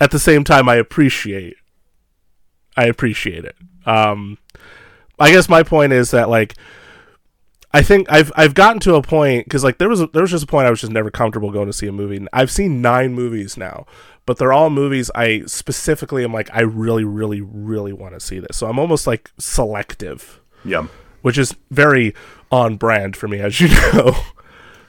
at 0.00 0.10
the 0.10 0.18
same 0.18 0.44
time, 0.44 0.68
I 0.68 0.76
appreciate. 0.76 1.56
I 2.76 2.86
appreciate 2.86 3.44
it. 3.44 3.56
Um, 3.86 4.38
I 5.18 5.30
guess 5.30 5.48
my 5.48 5.62
point 5.62 5.92
is 5.92 6.10
that 6.12 6.28
like. 6.28 6.54
I 7.72 7.82
think 7.82 8.06
I've 8.08 8.30
I've 8.36 8.54
gotten 8.54 8.78
to 8.82 8.94
a 8.94 9.02
point 9.02 9.46
because 9.46 9.64
like 9.64 9.78
there 9.78 9.88
was 9.88 10.00
a, 10.00 10.06
there 10.06 10.22
was 10.22 10.30
just 10.30 10.44
a 10.44 10.46
point 10.46 10.68
I 10.68 10.70
was 10.70 10.80
just 10.80 10.92
never 10.92 11.10
comfortable 11.10 11.50
going 11.50 11.66
to 11.66 11.72
see 11.72 11.88
a 11.88 11.92
movie. 11.92 12.24
I've 12.32 12.52
seen 12.52 12.80
nine 12.80 13.14
movies 13.14 13.56
now, 13.56 13.84
but 14.26 14.38
they're 14.38 14.52
all 14.52 14.70
movies 14.70 15.10
I 15.16 15.42
specifically 15.46 16.22
am 16.22 16.32
like 16.32 16.48
I 16.54 16.60
really 16.60 17.02
really 17.02 17.40
really 17.40 17.92
want 17.92 18.14
to 18.14 18.20
see 18.20 18.38
this. 18.38 18.56
So 18.56 18.68
I'm 18.68 18.78
almost 18.78 19.08
like 19.08 19.32
selective, 19.40 20.40
Yeah. 20.64 20.86
which 21.22 21.36
is 21.36 21.56
very 21.72 22.14
on 22.52 22.76
brand 22.76 23.16
for 23.16 23.26
me, 23.26 23.40
as 23.40 23.60
you 23.60 23.66
know. 23.92 24.14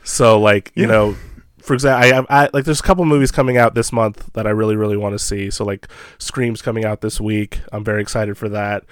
So 0.05 0.39
like 0.39 0.71
you 0.75 0.83
Yeah. 0.83 0.87
know, 0.89 1.15
for 1.61 1.73
example, 1.73 2.03
I, 2.03 2.13
have 2.13 2.25
I 2.29 2.49
like 2.53 2.63
there's 2.63 2.79
a 2.79 2.83
couple 2.83 3.03
movies 3.05 3.31
coming 3.31 3.57
out 3.57 3.73
this 3.75 3.91
month 3.91 4.31
that 4.33 4.47
I 4.47 4.51
really 4.51 4.75
really 4.77 4.97
want 4.97 5.13
to 5.13 5.19
see. 5.19 5.49
So 5.49 5.65
like 5.65 5.87
Scream's 6.19 6.61
coming 6.61 6.85
out 6.85 7.01
this 7.01 7.19
week. 7.19 7.59
I'm 7.73 7.83
very 7.83 8.01
excited 8.01 8.37
for 8.37 8.47
that. 8.49 8.83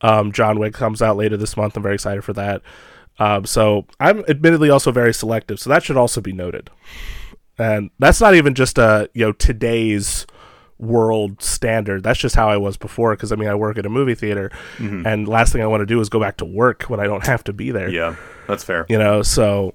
Um, 0.00 0.30
John 0.32 0.58
Wick 0.58 0.74
comes 0.74 1.00
out 1.00 1.16
later 1.16 1.36
this 1.36 1.56
month. 1.56 1.76
I'm 1.76 1.82
very 1.82 1.94
excited 1.94 2.22
for 2.22 2.32
that. 2.34 2.62
Um, 3.18 3.46
so 3.46 3.86
I'm 3.98 4.20
admittedly 4.28 4.70
also 4.70 4.92
very 4.92 5.12
selective. 5.14 5.58
So 5.58 5.70
that 5.70 5.82
should 5.82 5.96
also 5.96 6.20
be 6.20 6.32
noted. 6.32 6.70
And 7.58 7.90
that's 7.98 8.20
not 8.20 8.34
even 8.36 8.54
just 8.54 8.78
a 8.78 9.08
you 9.14 9.24
know 9.26 9.32
today's 9.32 10.26
world 10.78 11.42
standard. 11.42 12.04
That's 12.04 12.18
just 12.20 12.36
how 12.36 12.48
I 12.48 12.56
was 12.56 12.76
before. 12.76 13.14
Because 13.16 13.32
I 13.32 13.36
mean, 13.36 13.48
I 13.48 13.54
work 13.56 13.78
at 13.78 13.86
a 13.86 13.88
movie 13.88 14.14
theater, 14.14 14.50
and 14.78 15.26
last 15.26 15.52
thing 15.52 15.62
I 15.62 15.66
want 15.66 15.80
to 15.80 15.86
do 15.86 16.00
is 16.00 16.08
go 16.08 16.20
back 16.20 16.36
to 16.36 16.44
work 16.44 16.84
when 16.84 17.00
I 17.00 17.04
don't 17.08 17.26
have 17.26 17.42
to 17.44 17.52
be 17.52 17.70
there. 17.72 17.88
Yeah. 17.88 18.14
That's 18.46 18.62
fair. 18.64 18.86
You 18.88 18.98
know, 18.98 19.22
so 19.22 19.74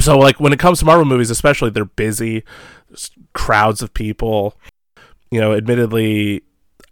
so 0.00 0.18
like 0.18 0.38
when 0.40 0.52
it 0.52 0.58
comes 0.58 0.80
to 0.80 0.84
Marvel 0.84 1.04
movies, 1.04 1.30
especially, 1.30 1.70
they're 1.70 1.84
busy, 1.84 2.44
crowds 3.32 3.82
of 3.82 3.94
people. 3.94 4.54
You 5.30 5.40
know, 5.40 5.54
admittedly, 5.54 6.42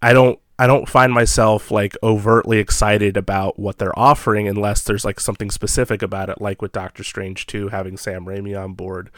I 0.02 0.12
don't 0.12 0.38
I 0.58 0.66
don't 0.66 0.88
find 0.88 1.12
myself 1.12 1.70
like 1.70 1.96
overtly 2.02 2.58
excited 2.58 3.16
about 3.16 3.58
what 3.58 3.78
they're 3.78 3.98
offering 3.98 4.48
unless 4.48 4.82
there's 4.82 5.04
like 5.04 5.20
something 5.20 5.50
specific 5.50 6.00
about 6.00 6.30
it, 6.30 6.40
like 6.40 6.62
with 6.62 6.72
Doctor 6.72 7.04
Strange 7.04 7.46
2 7.46 7.68
having 7.68 7.96
Sam 7.96 8.24
Raimi 8.24 8.58
on 8.58 8.72
board, 8.72 9.10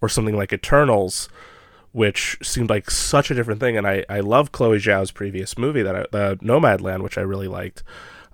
or 0.00 0.08
something 0.08 0.36
like 0.36 0.52
Eternals, 0.52 1.28
which 1.92 2.38
seemed 2.42 2.70
like 2.70 2.90
such 2.90 3.30
a 3.30 3.34
different 3.34 3.60
thing. 3.60 3.76
And 3.76 3.86
I, 3.86 4.04
I 4.08 4.20
love 4.20 4.50
Chloe 4.50 4.78
Zhao's 4.78 5.12
previous 5.12 5.56
movie 5.56 5.82
that 5.82 5.94
I, 5.94 6.06
the 6.10 6.38
Nomadland, 6.42 7.02
which 7.02 7.18
I 7.18 7.22
really 7.22 7.48
liked. 7.48 7.84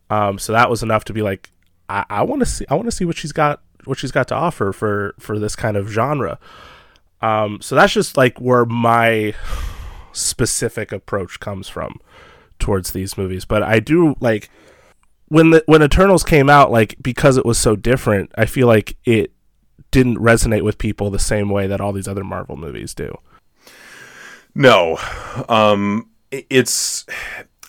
Um, 0.09 0.39
so 0.39 0.53
that 0.53 0.71
was 0.71 0.83
enough 0.83 1.05
to 1.05 1.13
be 1.13 1.21
like, 1.21 1.51
I, 1.91 2.07
I 2.09 2.23
want 2.23 2.41
to 2.41 2.47
see 2.47 2.65
I 2.71 2.75
want 2.75 2.87
to 2.87 2.97
see 2.97 3.05
what 3.05 3.17
she's 3.17 3.33
got 3.33 3.61
what 3.87 3.99
she's 3.99 4.13
got 4.13 4.29
to 4.29 4.35
offer 4.35 4.73
for 4.73 5.15
for 5.19 5.39
this 5.39 5.57
kind 5.57 5.77
of 5.77 5.89
genre. 5.89 6.39
Um, 7.23 7.61
so 7.61 7.75
that's 7.75 7.93
just 7.93 8.17
like 8.17 8.41
where 8.41 8.65
my 8.65 9.35
specific 10.13 10.93
approach 10.93 11.41
comes 11.41 11.69
from 11.69 12.01
towards 12.59 12.93
these 12.93 13.17
movies. 13.19 13.45
But 13.45 13.63
I 13.63 13.81
do 13.81 14.17
like 14.21 14.51
when 15.29 15.51
the 15.51 15.63
when 15.67 15.83
Eternals 15.83 16.23
came 16.23 16.49
out, 16.49 16.71
like 16.71 16.97
because 17.01 17.37
it 17.37 17.47
was 17.47 17.59
so 17.59 17.77
different, 17.77 18.31
I 18.37 18.47
feel 18.47 18.67
like 18.67 18.97
it 19.05 19.33
didn't 19.91 20.19
resonate 20.19 20.63
with 20.63 20.79
people 20.79 21.11
the 21.11 21.19
same 21.19 21.49
way 21.49 21.67
that 21.67 21.81
all 21.81 21.93
these 21.93 22.09
other 22.09 22.25
Marvel 22.25 22.57
movies 22.57 22.95
do. 22.95 23.17
No, 24.55 24.99
um, 25.49 26.09
it's. 26.31 27.05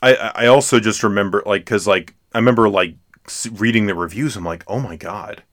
I 0.01 0.15
I 0.15 0.45
also 0.47 0.79
just 0.79 1.03
remember 1.03 1.43
like 1.45 1.61
because 1.61 1.87
like 1.87 2.13
I 2.33 2.37
remember 2.37 2.69
like 2.69 2.95
reading 3.51 3.87
the 3.87 3.95
reviews. 3.95 4.35
I'm 4.35 4.45
like, 4.45 4.63
oh 4.67 4.79
my 4.79 4.95
god, 4.95 5.43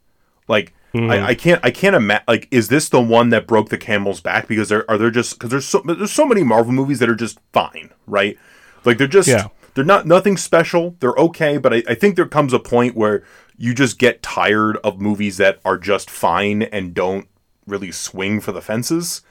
like 0.48 0.72
I, 0.96 1.20
I 1.30 1.34
can't 1.34 1.60
I 1.64 1.72
can't 1.72 1.96
imagine 1.96 2.24
like 2.28 2.46
is 2.52 2.68
this 2.68 2.88
the 2.88 3.00
one 3.00 3.30
that 3.30 3.46
broke 3.48 3.68
the 3.68 3.78
camel's 3.78 4.20
back? 4.20 4.46
Because 4.46 4.68
there 4.68 4.88
are 4.88 4.96
there 4.96 5.10
just 5.10 5.34
because 5.34 5.50
there's 5.50 5.64
so 5.66 5.80
there's 5.84 6.12
so 6.12 6.24
many 6.24 6.44
Marvel 6.44 6.72
movies 6.72 7.00
that 7.00 7.08
are 7.08 7.16
just 7.16 7.40
fine, 7.52 7.90
right? 8.06 8.38
Like 8.84 8.98
they're 8.98 9.08
just 9.08 9.28
Yeah. 9.28 9.48
they're 9.74 9.82
not 9.84 10.06
nothing 10.06 10.36
special. 10.36 10.94
They're 11.00 11.14
okay, 11.16 11.58
but 11.58 11.74
I, 11.74 11.82
I 11.88 11.94
think 11.94 12.14
there 12.14 12.26
comes 12.26 12.52
a 12.52 12.60
point 12.60 12.94
where 12.94 13.24
you 13.56 13.74
just 13.74 13.98
get 13.98 14.22
tired 14.22 14.76
of 14.84 15.00
movies 15.00 15.36
that 15.38 15.58
are 15.64 15.78
just 15.78 16.08
fine 16.10 16.62
and 16.62 16.94
don't 16.94 17.26
really 17.66 17.90
swing 17.90 18.40
for 18.40 18.52
the 18.52 18.60
fences, 18.62 19.22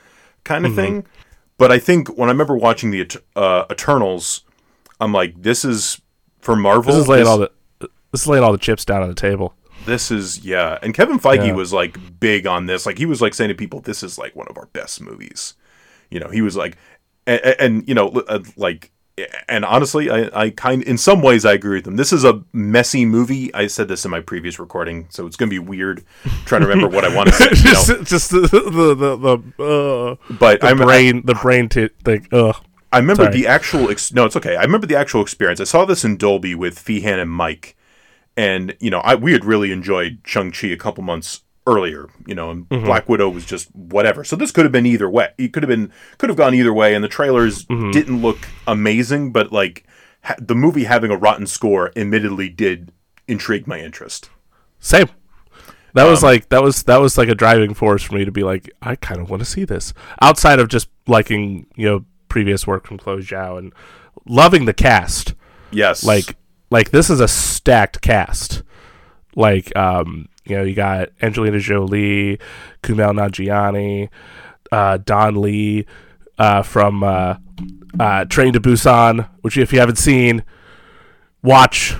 kind 0.43 0.65
of 0.65 0.73
Mm-hmm. 0.73 0.81
thing. 0.81 1.05
But 1.57 1.71
I 1.71 1.79
think 1.79 2.09
when 2.17 2.27
I 2.27 2.31
remember 2.33 2.57
watching 2.57 2.91
the 2.91 3.07
uh, 3.37 3.65
Eternals, 3.71 4.41
I'm 4.99 5.13
like, 5.13 5.41
this 5.43 5.63
is 5.63 6.01
for 6.41 6.55
Marvel. 6.57 6.91
This 6.93 7.03
is 7.03 7.07
laying 7.07 7.21
this, 7.23 7.29
all 7.29 7.37
the 7.37 7.51
this 8.11 8.21
is 8.21 8.27
laying 8.27 8.43
all 8.43 8.51
the 8.51 8.57
chips 8.57 8.83
down 8.83 9.01
on 9.01 9.07
the 9.07 9.15
table. 9.15 9.53
This 9.85 10.11
is 10.11 10.43
yeah. 10.45 10.77
And 10.81 10.93
Kevin 10.93 11.19
Feige 11.19 11.47
Yeah. 11.47 11.53
was 11.53 11.73
like 11.73 12.19
big 12.19 12.47
on 12.47 12.65
this. 12.65 12.85
Like 12.85 12.97
he 12.97 13.05
was 13.05 13.21
like 13.21 13.33
saying 13.33 13.49
to 13.49 13.55
people, 13.55 13.79
this 13.81 14.03
is 14.03 14.17
like 14.17 14.35
one 14.35 14.47
of 14.49 14.57
our 14.57 14.67
best 14.67 15.01
movies. 15.01 15.53
You 16.09 16.19
know, 16.19 16.29
he 16.29 16.41
was 16.41 16.55
like, 16.55 16.77
and, 17.25 17.41
and 17.59 17.87
you 17.87 17.95
know, 17.95 18.09
uh, 18.27 18.39
like. 18.57 18.91
And 19.47 19.63
honestly, 19.63 20.09
I, 20.09 20.27
I 20.33 20.49
kind 20.49 20.81
in 20.81 20.97
some 20.97 21.21
ways 21.21 21.45
I 21.45 21.53
agree 21.53 21.75
with 21.77 21.83
them. 21.85 21.97
This 21.97 22.11
is 22.11 22.23
a 22.23 22.41
messy 22.51 23.05
movie. 23.05 23.53
I 23.53 23.67
said 23.67 23.87
this 23.87 24.05
in 24.05 24.09
my 24.09 24.21
previous 24.21 24.57
recording, 24.57 25.05
so 25.11 25.27
it's 25.27 25.35
gonna 25.35 25.51
be 25.51 25.59
weird 25.59 26.03
trying 26.45 26.61
to 26.61 26.67
remember 26.67 26.87
what 26.89 27.05
I 27.05 27.15
want 27.15 27.29
to 27.29 27.35
say. 27.35 27.45
you 27.51 27.55
just 27.55 27.89
know. 27.89 28.03
just 28.03 28.31
the 28.31 28.39
the 28.41 28.95
the, 28.95 29.37
the, 29.57 29.63
uh, 29.63 30.33
But 30.33 30.61
the 30.61 30.67
I'm, 30.67 30.77
brain 30.77 31.21
the 31.27 31.35
brain 31.35 31.69
t- 31.69 31.89
thing. 32.03 32.27
Ugh. 32.31 32.55
I 32.91 32.97
remember 32.97 33.25
Sorry. 33.25 33.35
the 33.41 33.45
actual. 33.47 33.91
Ex- 33.91 34.13
no, 34.13 34.25
it's 34.25 34.35
okay. 34.35 34.55
I 34.55 34.63
remember 34.63 34.87
the 34.87 34.95
actual 34.95 35.21
experience. 35.21 35.59
I 35.59 35.65
saw 35.65 35.85
this 35.85 36.03
in 36.03 36.17
Dolby 36.17 36.55
with 36.55 36.79
Feehan 36.83 37.21
and 37.21 37.29
Mike, 37.29 37.75
and 38.37 38.75
you 38.79 38.89
know, 38.89 38.99
I 38.99 39.15
we 39.15 39.31
had 39.33 39.45
really 39.45 39.71
enjoyed 39.71 40.19
Shang 40.25 40.51
Chi 40.51 40.67
a 40.67 40.77
couple 40.77 41.03
months 41.03 41.41
earlier. 41.67 42.07
You 42.27 42.35
know, 42.35 42.49
and 42.51 42.67
Mm-hmm. 42.69 42.85
Black 42.85 43.07
Widow 43.09 43.29
was 43.29 43.45
just 43.45 43.73
whatever. 43.75 44.23
So 44.23 44.35
this 44.35 44.51
could 44.51 44.65
have 44.65 44.71
been 44.71 44.85
either 44.85 45.09
way. 45.09 45.29
It 45.37 45.53
could 45.53 45.63
have 45.63 45.69
been 45.69 45.91
could 46.17 46.29
have 46.29 46.37
gone 46.37 46.53
either 46.53 46.73
way. 46.73 46.93
And 46.95 47.03
the 47.03 47.07
trailers 47.09 47.65
Mm-hmm. 47.65 47.91
didn't 47.91 48.21
look 48.21 48.39
amazing, 48.67 49.31
but 49.31 49.51
like 49.51 49.85
ha- 50.23 50.35
the 50.39 50.55
movie 50.55 50.83
having 50.85 51.11
a 51.11 51.17
rotten 51.17 51.47
score, 51.47 51.91
admittedly, 51.95 52.49
did 52.49 52.91
intrigue 53.27 53.67
my 53.67 53.79
interest. 53.79 54.29
Same. 54.79 55.07
That 55.93 56.05
Um, 56.05 56.09
was 56.11 56.23
like 56.23 56.49
that 56.49 56.63
was 56.63 56.83
that 56.83 56.99
was 56.99 57.17
like 57.17 57.29
a 57.29 57.35
driving 57.35 57.73
force 57.75 58.01
for 58.03 58.15
me 58.15 58.25
to 58.25 58.31
be 58.31 58.43
like 58.43 58.69
I 58.81 58.95
kind 58.95 59.21
of 59.21 59.29
want 59.29 59.41
to 59.41 59.45
see 59.45 59.63
this 59.63 59.93
outside 60.21 60.59
of 60.59 60.67
just 60.67 60.89
liking 61.07 61.67
you 61.75 61.87
know 61.87 62.05
previous 62.29 62.65
work 62.65 62.87
from 62.87 62.97
Chloe 62.97 63.21
Zhao 63.21 63.59
and 63.59 63.71
loving 64.27 64.65
the 64.65 64.73
cast. 64.73 65.35
Yes, 65.71 66.03
Like 66.03 66.35
like 66.73 66.89
this 66.91 67.09
is 67.09 67.19
a 67.21 67.27
stacked 67.27 68.01
cast. 68.01 68.63
Like 69.35 69.73
um 69.75 70.27
you 70.45 70.57
know 70.57 70.63
you 70.63 70.75
got 70.75 71.09
Angelina 71.21 71.59
Jolie, 71.59 72.39
Kumail 72.81 73.13
Nanjiani, 73.13 74.09
uh, 74.71 74.97
Don 74.97 75.39
Lee 75.41 75.85
uh, 76.37 76.63
from 76.63 77.03
uh, 77.03 77.35
uh, 77.99 78.25
Train 78.25 78.51
to 78.53 78.59
Busan, 78.59 79.29
which 79.41 79.57
if 79.57 79.71
you 79.71 79.79
haven't 79.79 79.97
seen, 79.97 80.43
watch. 81.41 81.95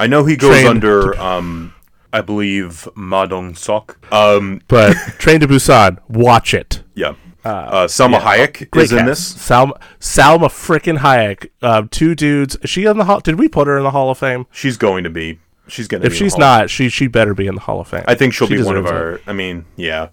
I 0.00 0.06
know 0.08 0.24
he 0.24 0.36
goes 0.36 0.50
Train- 0.50 0.66
under. 0.66 1.16
Um, 1.20 1.74
I 2.12 2.20
believe 2.20 2.88
Ma 2.94 3.26
Dong 3.26 3.54
Sok. 3.54 3.98
Um, 4.12 4.60
But 4.68 4.94
Train 5.18 5.40
to 5.40 5.46
Busan, 5.48 5.98
watch 6.08 6.54
it. 6.54 6.82
yeah. 6.94 7.14
Uh, 7.44 7.86
Salma 7.86 8.20
Hayek 8.20 8.70
Great 8.70 8.84
is 8.84 8.92
in 8.92 9.04
this. 9.06 9.34
Salma 9.34 9.78
Salma 10.00 10.48
freaking 10.48 10.98
Hayek. 10.98 11.48
Uh, 11.60 11.82
two 11.90 12.14
dudes. 12.14 12.56
Is 12.56 12.70
she 12.70 12.84
in 12.84 12.96
the 12.96 13.04
hall? 13.04 13.20
Did 13.20 13.38
we 13.38 13.48
put 13.48 13.66
her 13.66 13.76
in 13.76 13.84
the 13.84 13.90
Hall 13.90 14.10
of 14.10 14.18
Fame? 14.18 14.46
She's 14.50 14.76
going 14.76 15.04
to 15.04 15.10
be. 15.10 15.40
She's 15.68 15.88
going 15.88 16.00
to. 16.00 16.06
If 16.06 16.12
be 16.12 16.16
in 16.18 16.24
the 16.24 16.30
she's 16.30 16.38
not, 16.38 16.70
she 16.70 16.88
she 16.88 17.06
better 17.06 17.34
be 17.34 17.46
in 17.46 17.54
the 17.54 17.60
Hall 17.60 17.80
of 17.80 17.88
Fame. 17.88 18.04
I 18.06 18.14
think 18.14 18.32
she'll 18.34 18.48
She 18.48 18.56
be 18.56 18.62
one 18.62 18.76
of 18.76 18.86
our. 18.86 19.20
I 19.26 19.32
mean, 19.32 19.66
yeah. 19.76 20.08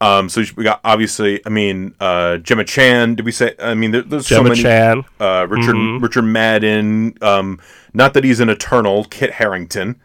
Um, 0.00 0.28
so 0.28 0.42
we 0.56 0.64
got 0.64 0.80
obviously. 0.82 1.40
I 1.46 1.48
mean, 1.50 1.94
uh, 2.00 2.38
Gemma 2.38 2.64
Chan. 2.64 3.16
Did 3.16 3.24
we 3.24 3.32
say? 3.32 3.54
I 3.58 3.74
mean, 3.74 3.90
there, 3.92 4.02
there's 4.02 4.26
so 4.26 4.36
Gemma 4.36 4.50
many. 4.50 4.62
Chan. 4.62 5.04
Uh, 5.20 5.46
Richard 5.48 5.76
Richard 6.02 6.22
Madden. 6.22 7.16
Um, 7.22 7.60
not 7.92 8.14
that 8.14 8.24
he's 8.24 8.40
an 8.40 8.48
Eternal. 8.48 9.04
Kit 9.04 9.32
Harington. 9.32 10.00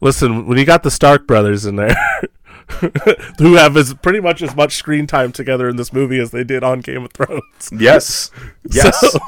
Listen, 0.00 0.46
when 0.46 0.58
you 0.58 0.64
got 0.64 0.82
the 0.82 0.90
Stark 0.90 1.26
brothers 1.26 1.64
in 1.66 1.76
there, 1.76 1.96
who 3.38 3.54
have 3.54 3.76
as 3.76 3.94
pretty 3.94 4.20
much 4.20 4.42
as 4.42 4.54
much 4.56 4.74
screen 4.76 5.06
time 5.06 5.32
together 5.32 5.68
in 5.68 5.76
this 5.76 5.92
movie 5.92 6.18
as 6.18 6.30
they 6.32 6.44
did 6.44 6.64
on 6.64 6.80
Game 6.80 7.04
of 7.04 7.12
Thrones. 7.12 7.70
Yes. 7.72 8.30
Yes. 8.68 8.98
So- 9.00 9.18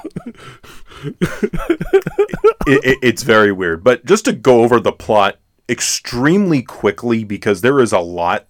it, 2.66 2.84
it, 2.84 2.98
it's 3.02 3.22
very 3.22 3.52
weird. 3.52 3.84
But 3.84 4.04
just 4.04 4.24
to 4.26 4.32
go 4.32 4.62
over 4.62 4.80
the 4.80 4.92
plot 4.92 5.36
extremely 5.68 6.62
quickly 6.62 7.24
because 7.24 7.60
there 7.60 7.80
is 7.80 7.92
a 7.92 7.98
lot 8.00 8.46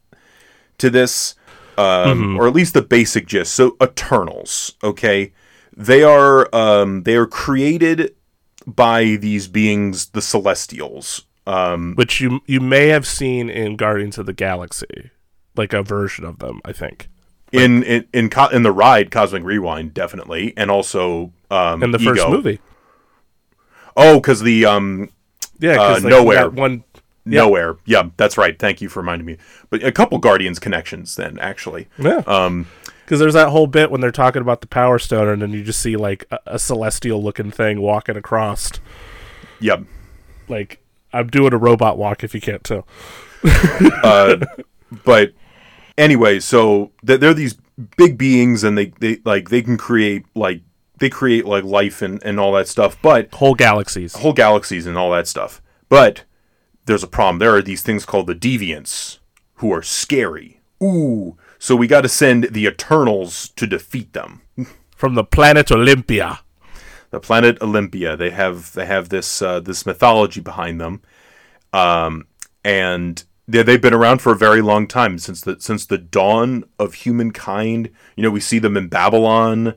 to 0.78 0.88
this, 0.90 1.34
um, 1.76 2.38
or 2.38 2.46
at 2.48 2.54
least 2.54 2.74
the 2.74 2.82
basic 2.82 3.26
gist. 3.26 3.54
So, 3.54 3.76
Eternals, 3.82 4.74
okay, 4.82 5.32
they 5.76 6.02
are 6.02 6.48
um, 6.54 7.02
they 7.02 7.16
are 7.16 7.26
created 7.26 8.14
by 8.66 9.16
these 9.20 9.46
beings, 9.48 10.06
the 10.06 10.22
Celestials. 10.22 11.24
Um, 11.48 11.94
which 11.94 12.20
you 12.20 12.40
you 12.46 12.60
may 12.60 12.88
have 12.88 13.06
seen 13.06 13.48
in 13.48 13.76
Guardians 13.76 14.18
of 14.18 14.26
the 14.26 14.32
Galaxy, 14.34 15.10
like 15.56 15.72
a 15.72 15.82
version 15.82 16.24
of 16.26 16.38
them, 16.40 16.60
I 16.64 16.72
think. 16.72 17.08
in 17.52 17.82
in 17.84 18.06
in, 18.12 18.28
co- 18.28 18.48
in 18.48 18.62
the 18.62 18.72
ride, 18.72 19.10
Cosmic 19.10 19.42
Rewind, 19.42 19.94
definitely, 19.94 20.52
and 20.58 20.70
also 20.70 21.32
um, 21.50 21.82
In 21.82 21.90
the 21.92 21.98
first 21.98 22.28
movie. 22.28 22.60
Oh, 23.96 24.20
because 24.20 24.42
the 24.42 24.64
um, 24.66 25.08
Yeah, 25.58 25.80
Uh, 25.80 25.88
because 25.94 26.04
Nowhere. 26.04 26.50
one 26.50 26.84
Yeah. 27.24 27.40
nowhere. 27.40 27.76
Yeah, 27.86 28.10
that's 28.18 28.36
right. 28.38 28.58
Thank 28.58 28.80
you 28.82 28.88
for 28.88 29.00
reminding 29.00 29.26
me. 29.26 29.38
But 29.70 29.82
a 29.82 29.90
couple 29.92 30.18
Guardians 30.18 30.58
connections 30.58 31.16
then, 31.16 31.38
actually. 31.40 31.88
Yeah. 31.98 32.22
Um, 32.26 32.66
Because 33.04 33.20
there's 33.20 33.34
that 33.34 33.48
whole 33.48 33.66
bit 33.66 33.90
when 33.90 34.00
they're 34.02 34.10
talking 34.12 34.42
about 34.42 34.60
the 34.60 34.66
Power 34.66 34.98
Stone, 34.98 35.28
and 35.28 35.40
then 35.40 35.50
you 35.52 35.62
just 35.64 35.80
see 35.80 35.96
like 35.96 36.26
a, 36.30 36.38
a 36.46 36.58
celestial 36.58 37.22
looking 37.22 37.50
thing 37.50 37.80
walking 37.80 38.16
across. 38.18 38.70
Yep. 39.60 39.84
Like 40.48 40.80
I'm 41.12 41.28
doing 41.28 41.52
a 41.52 41.58
robot 41.58 41.96
walk, 41.98 42.22
if 42.24 42.34
you 42.34 42.40
can't 42.40 42.64
tell. 42.64 42.86
Uh, 44.02 44.36
but 45.04 45.32
anyway, 45.96 46.40
so 46.40 46.90
they're 47.02 47.34
these 47.34 47.56
big 47.96 48.18
beings, 48.18 48.64
and 48.64 48.76
they, 48.76 48.86
they 49.00 49.20
like 49.24 49.48
they 49.50 49.62
can 49.62 49.76
create 49.76 50.24
like 50.34 50.62
they 50.98 51.08
create 51.08 51.44
like 51.44 51.62
life 51.64 52.02
and 52.02 52.20
and 52.24 52.40
all 52.40 52.52
that 52.52 52.66
stuff. 52.68 52.96
But 53.02 53.32
Whole 53.34 53.54
galaxies. 53.54 54.14
whole 54.16 54.32
galaxies 54.32 54.86
and 54.86 54.96
all 54.98 55.10
that 55.12 55.28
stuff. 55.28 55.62
But 55.88 56.24
there's 56.86 57.02
a 57.04 57.08
problem. 57.08 57.38
There 57.38 57.54
are 57.54 57.62
these 57.62 57.82
things 57.82 58.04
called 58.04 58.26
the 58.26 58.34
deviants 58.34 59.18
who 59.56 59.72
are 59.72 59.82
scary. 59.82 60.60
Ooh. 60.82 61.36
So 61.58 61.76
we 61.76 61.86
got 61.86 62.00
to 62.02 62.08
send 62.08 62.44
the 62.44 62.66
Eternals 62.66 63.50
to 63.50 63.66
defeat 63.66 64.12
them. 64.14 64.42
from 64.96 65.14
the 65.14 65.24
planet 65.24 65.70
Olympia. 65.70 66.40
The 67.10 67.20
planet 67.20 67.60
Olympia. 67.62 68.16
They 68.16 68.30
have 68.30 68.72
they 68.72 68.86
have 68.86 69.08
this 69.08 69.40
uh, 69.40 69.60
this 69.60 69.86
mythology 69.86 70.40
behind 70.40 70.80
them, 70.80 71.00
um, 71.72 72.26
and 72.64 73.24
they, 73.46 73.62
they've 73.62 73.80
been 73.80 73.94
around 73.94 74.20
for 74.20 74.32
a 74.32 74.36
very 74.36 74.60
long 74.60 74.86
time 74.86 75.18
since 75.18 75.40
the 75.40 75.56
since 75.58 75.86
the 75.86 75.98
dawn 75.98 76.64
of 76.78 76.94
humankind. 76.94 77.90
You 78.16 78.22
know, 78.22 78.30
we 78.30 78.40
see 78.40 78.58
them 78.58 78.76
in 78.76 78.88
Babylon. 78.88 79.74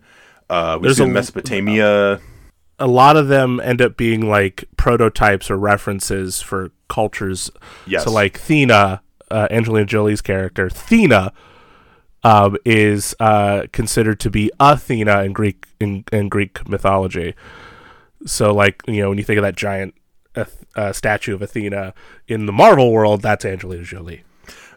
Uh, 0.49 0.77
we 0.79 0.87
There's 0.87 0.97
see 0.97 1.03
them 1.03 1.11
in 1.11 1.15
a- 1.15 1.19
Mesopotamia. 1.19 2.21
A 2.79 2.87
lot 2.87 3.15
of 3.15 3.27
them 3.27 3.59
end 3.59 3.81
up 3.81 3.95
being 3.95 4.27
like 4.27 4.65
prototypes 4.75 5.51
or 5.51 5.55
references 5.55 6.41
for 6.41 6.71
cultures. 6.89 7.51
Yes. 7.85 8.03
So 8.03 8.11
like 8.11 8.39
Thena, 8.39 9.01
uh, 9.29 9.47
Angelina 9.51 9.85
Jolie's 9.85 10.21
character, 10.21 10.67
Thena, 10.67 11.31
um, 12.23 12.57
is 12.65 13.15
uh, 13.19 13.63
considered 13.71 14.19
to 14.21 14.29
be 14.29 14.51
Athena 14.59 15.23
in 15.23 15.33
Greek 15.33 15.67
in, 15.79 16.03
in 16.11 16.29
Greek 16.29 16.67
mythology. 16.67 17.35
So 18.25 18.53
like 18.53 18.81
you 18.87 19.01
know 19.01 19.09
when 19.09 19.17
you 19.17 19.23
think 19.23 19.37
of 19.37 19.43
that 19.43 19.55
giant 19.55 19.95
uh, 20.35 20.45
uh, 20.75 20.93
statue 20.93 21.33
of 21.33 21.41
Athena 21.41 21.93
in 22.27 22.45
the 22.45 22.53
Marvel 22.53 22.91
world, 22.91 23.21
that's 23.21 23.45
Angelina 23.45 23.83
Jolie. 23.83 24.23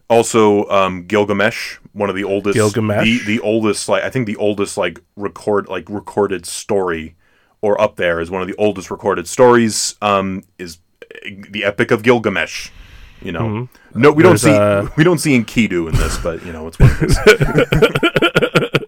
Also, 0.09 0.69
um, 0.69 1.07
Gilgamesh, 1.07 1.79
one 1.93 2.11
of 2.11 2.17
the 2.17 2.25
oldest, 2.25 2.55
Gilgamesh? 2.55 3.05
the 3.05 3.37
the 3.37 3.41
oldest, 3.41 3.89
like 3.89 4.03
I 4.03 4.11
think 4.11 4.27
the 4.27 4.37
oldest 4.37 4.77
like 4.77 5.01
record 5.17 5.69
like 5.69 5.89
recorded 5.89 6.47
story, 6.47 7.17
or 7.63 7.81
up 7.81 7.97
there 7.97 8.21
is 8.21 8.31
one 8.31 8.43
of 8.43 8.49
the 8.49 8.55
oldest 8.57 8.91
recorded 8.91 9.27
stories. 9.27 9.97
Um, 10.03 10.43
is 10.59 10.79
the 11.23 11.65
Epic 11.65 11.91
of 11.91 12.03
Gilgamesh. 12.03 12.71
You 13.23 13.33
know, 13.33 13.69
no, 13.95 14.13
we 14.13 14.23
don't 14.23 14.35
Mm-hmm. 14.35 14.85
See 14.85 14.89
uh, 14.89 14.89
we 14.97 15.05
don't 15.05 15.19
see 15.19 15.39
Enkidu 15.39 15.89
in 15.89 15.95
this, 15.95 16.19
but 16.19 16.45
you 16.45 16.53
know, 16.53 16.67
it's 16.67 16.79
what 16.79 16.91
it. 17.01 18.85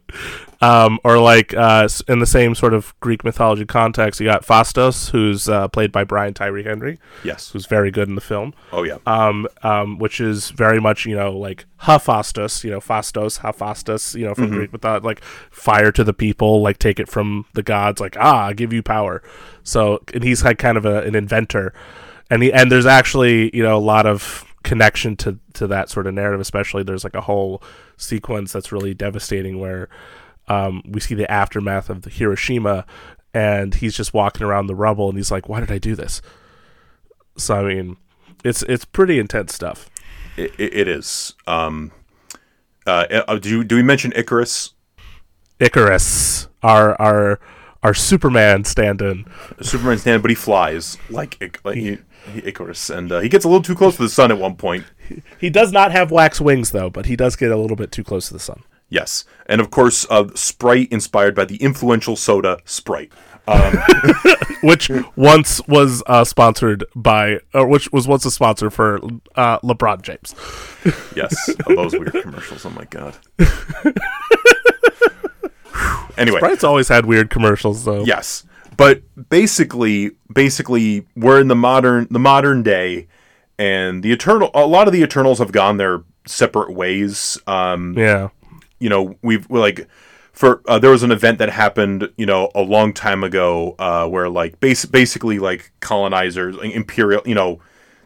Um, 0.62 0.98
or 1.04 1.18
like 1.18 1.54
uh, 1.54 1.88
in 2.08 2.18
the 2.18 2.26
same 2.26 2.54
sort 2.54 2.72
of 2.72 2.98
Greek 3.00 3.24
mythology 3.24 3.66
context, 3.66 4.20
you 4.20 4.26
got 4.26 4.44
Phastos, 4.44 5.10
who's 5.10 5.48
uh, 5.48 5.68
played 5.68 5.92
by 5.92 6.02
Brian 6.04 6.32
Tyree 6.32 6.64
Henry, 6.64 6.98
yes. 7.22 7.50
who's 7.50 7.66
very 7.66 7.90
good 7.90 8.08
in 8.08 8.14
the 8.14 8.20
film. 8.20 8.54
Oh 8.72 8.82
yeah. 8.82 8.96
um, 9.06 9.46
um, 9.62 9.98
which 9.98 10.20
is 10.20 10.50
very 10.50 10.80
much 10.80 11.04
you 11.04 11.14
know 11.14 11.36
like 11.36 11.66
Hephaestus, 11.78 12.64
you 12.64 12.70
know 12.70 12.80
Phastos, 12.80 13.40
Hephaestus, 13.40 14.14
you 14.14 14.26
know 14.26 14.34
from 14.34 14.48
Greek 14.50 14.72
mythology, 14.72 15.04
like 15.04 15.22
fire 15.50 15.92
to 15.92 16.02
the 16.02 16.14
people, 16.14 16.62
like 16.62 16.78
take 16.78 16.98
it 16.98 17.08
from 17.08 17.44
the 17.52 17.62
gods, 17.62 18.00
like 18.00 18.16
ah, 18.18 18.46
I 18.46 18.52
give 18.54 18.72
you 18.72 18.82
power. 18.82 19.22
So 19.62 20.02
and 20.14 20.24
he's 20.24 20.42
like 20.42 20.58
kind 20.58 20.78
of 20.78 20.86
a, 20.86 21.02
an 21.02 21.14
inventor, 21.14 21.74
and 22.30 22.42
he 22.42 22.52
and 22.52 22.72
there's 22.72 22.86
actually 22.86 23.54
you 23.54 23.62
know 23.62 23.76
a 23.76 23.78
lot 23.78 24.06
of 24.06 24.44
connection 24.66 25.16
to 25.16 25.38
to 25.54 25.66
that 25.68 25.88
sort 25.88 26.06
of 26.06 26.12
narrative. 26.12 26.40
Especially 26.40 26.82
there's 26.82 27.04
like 27.04 27.14
a 27.14 27.22
whole 27.22 27.62
sequence 27.96 28.52
that's 28.52 28.72
really 28.72 28.92
devastating 28.92 29.58
where 29.58 29.88
um, 30.48 30.82
we 30.86 31.00
see 31.00 31.14
the 31.14 31.30
aftermath 31.30 31.88
of 31.88 32.02
the 32.02 32.10
Hiroshima, 32.10 32.84
and 33.32 33.74
he's 33.76 33.96
just 33.96 34.12
walking 34.12 34.46
around 34.46 34.66
the 34.66 34.74
rubble, 34.74 35.08
and 35.08 35.16
he's 35.16 35.30
like, 35.30 35.48
"Why 35.48 35.60
did 35.60 35.70
I 35.70 35.78
do 35.78 35.94
this?" 35.94 36.20
So 37.38 37.54
I 37.54 37.62
mean, 37.62 37.96
it's 38.44 38.62
it's 38.64 38.84
pretty 38.84 39.18
intense 39.18 39.54
stuff. 39.54 39.88
It, 40.36 40.52
it 40.58 40.88
is. 40.88 41.32
Um, 41.46 41.92
uh, 42.86 43.22
uh, 43.26 43.38
do 43.38 43.48
you, 43.48 43.64
do 43.64 43.76
we 43.76 43.82
mention 43.82 44.12
Icarus? 44.14 44.74
Icarus, 45.58 46.48
our 46.62 47.00
our 47.00 47.40
our 47.82 47.94
Superman 47.94 48.64
stand-in. 48.64 49.24
Superman 49.62 49.98
stand, 49.98 50.22
but 50.22 50.30
he 50.30 50.34
flies 50.34 50.98
like 51.08 51.60
like 51.64 51.76
he- 51.76 51.98
Icarus, 52.44 52.90
and 52.90 53.10
uh, 53.12 53.20
he 53.20 53.28
gets 53.28 53.44
a 53.44 53.48
little 53.48 53.62
too 53.62 53.74
close 53.74 53.96
to 53.96 54.02
the 54.02 54.08
sun 54.08 54.30
at 54.30 54.38
one 54.38 54.56
point. 54.56 54.84
He 55.38 55.50
does 55.50 55.72
not 55.72 55.92
have 55.92 56.10
wax 56.10 56.40
wings 56.40 56.72
though, 56.72 56.90
but 56.90 57.06
he 57.06 57.16
does 57.16 57.36
get 57.36 57.50
a 57.50 57.56
little 57.56 57.76
bit 57.76 57.92
too 57.92 58.04
close 58.04 58.28
to 58.28 58.34
the 58.34 58.40
sun. 58.40 58.62
Yes, 58.88 59.24
and 59.46 59.60
of 59.60 59.70
course, 59.70 60.06
uh, 60.10 60.28
Sprite 60.34 60.90
inspired 60.92 61.34
by 61.34 61.44
the 61.44 61.56
influential 61.56 62.16
soda 62.16 62.58
Sprite. 62.64 63.12
Which 64.62 64.90
once 65.14 65.60
was 65.68 66.02
uh, 66.08 66.24
sponsored 66.24 66.84
by, 66.96 67.38
or 67.54 67.68
which 67.68 67.92
was 67.92 68.08
once 68.08 68.24
a 68.24 68.30
sponsor 68.32 68.70
for 68.70 68.96
uh, 69.36 69.60
LeBron 69.60 70.02
James. 70.02 70.34
Yes, 71.14 71.50
oh, 71.68 71.76
those 71.76 71.92
weird 71.92 72.12
commercials. 72.22 72.66
Oh 72.66 72.70
my 72.70 72.84
god. 72.86 73.16
anyway, 76.18 76.38
Sprite's 76.40 76.64
always 76.64 76.88
had 76.88 77.06
weird 77.06 77.30
commercials 77.30 77.84
though. 77.84 78.04
yes, 78.04 78.44
but 78.76 79.02
basically, 79.28 80.12
basically, 80.32 81.06
we're 81.16 81.40
in 81.40 81.48
the 81.48 81.54
modern 81.56 82.06
the 82.10 82.18
modern 82.18 82.62
day, 82.62 83.06
and 83.58 84.02
the 84.02 84.12
eternal. 84.12 84.50
A 84.54 84.66
lot 84.66 84.86
of 84.86 84.92
the 84.92 85.02
Eternals 85.02 85.38
have 85.38 85.52
gone 85.52 85.76
their 85.76 86.02
separate 86.26 86.72
ways. 86.72 87.38
Um, 87.46 87.94
Yeah. 87.96 88.28
you 88.78 88.88
know 88.88 89.16
we've 89.22 89.48
we're 89.48 89.60
like 89.60 89.88
for 90.32 90.60
uh, 90.68 90.78
there 90.78 90.90
was 90.90 91.02
an 91.02 91.10
event 91.10 91.38
that 91.38 91.48
happened 91.48 92.10
you 92.18 92.26
know 92.26 92.50
a 92.54 92.60
long 92.62 92.92
time 92.92 93.24
ago 93.24 93.74
uh, 93.78 94.06
where 94.06 94.28
like 94.28 94.60
bas- 94.60 94.84
basically 94.84 95.38
like 95.38 95.72
colonizers 95.80 96.56
imperial 96.58 97.22
you 97.24 97.34
know 97.34 97.58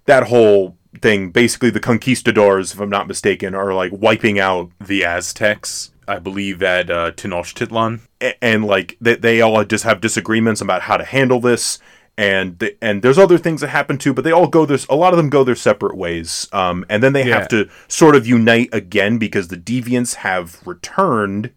that 0.04 0.24
whole 0.28 0.76
thing 1.02 1.30
basically 1.30 1.70
the 1.70 1.80
conquistadors 1.80 2.72
if 2.72 2.80
i'm 2.80 2.88
not 2.90 3.08
mistaken 3.08 3.54
are 3.54 3.74
like 3.74 3.90
wiping 3.92 4.38
out 4.38 4.70
the 4.80 5.04
aztecs 5.04 5.90
i 6.10 6.18
believe 6.18 6.62
at 6.62 6.90
uh, 6.90 7.10
tenochtitlan 7.12 8.00
A- 8.20 8.42
and 8.44 8.64
like 8.64 8.96
they, 9.00 9.14
they 9.16 9.40
all 9.40 9.64
just 9.64 9.84
have 9.84 10.00
disagreements 10.00 10.60
about 10.60 10.82
how 10.82 10.96
to 10.96 11.04
handle 11.04 11.40
this 11.40 11.78
and 12.18 12.58
the, 12.58 12.76
and 12.82 13.00
there's 13.02 13.16
other 13.18 13.38
things 13.38 13.60
that 13.62 13.68
happen 13.68 13.96
too 13.96 14.12
but 14.12 14.24
they 14.24 14.32
all 14.32 14.46
go 14.48 14.66
there's 14.66 14.86
a 14.88 14.94
lot 14.96 15.12
of 15.12 15.16
them 15.16 15.30
go 15.30 15.44
their 15.44 15.54
separate 15.54 15.96
ways 15.96 16.48
um, 16.52 16.84
and 16.90 17.02
then 17.02 17.12
they 17.12 17.26
Yeah. 17.26 17.38
have 17.38 17.48
to 17.48 17.68
sort 17.88 18.14
of 18.16 18.26
unite 18.26 18.68
again 18.72 19.16
because 19.18 19.48
the 19.48 19.56
deviants 19.56 20.16
have 20.16 20.60
returned 20.66 21.50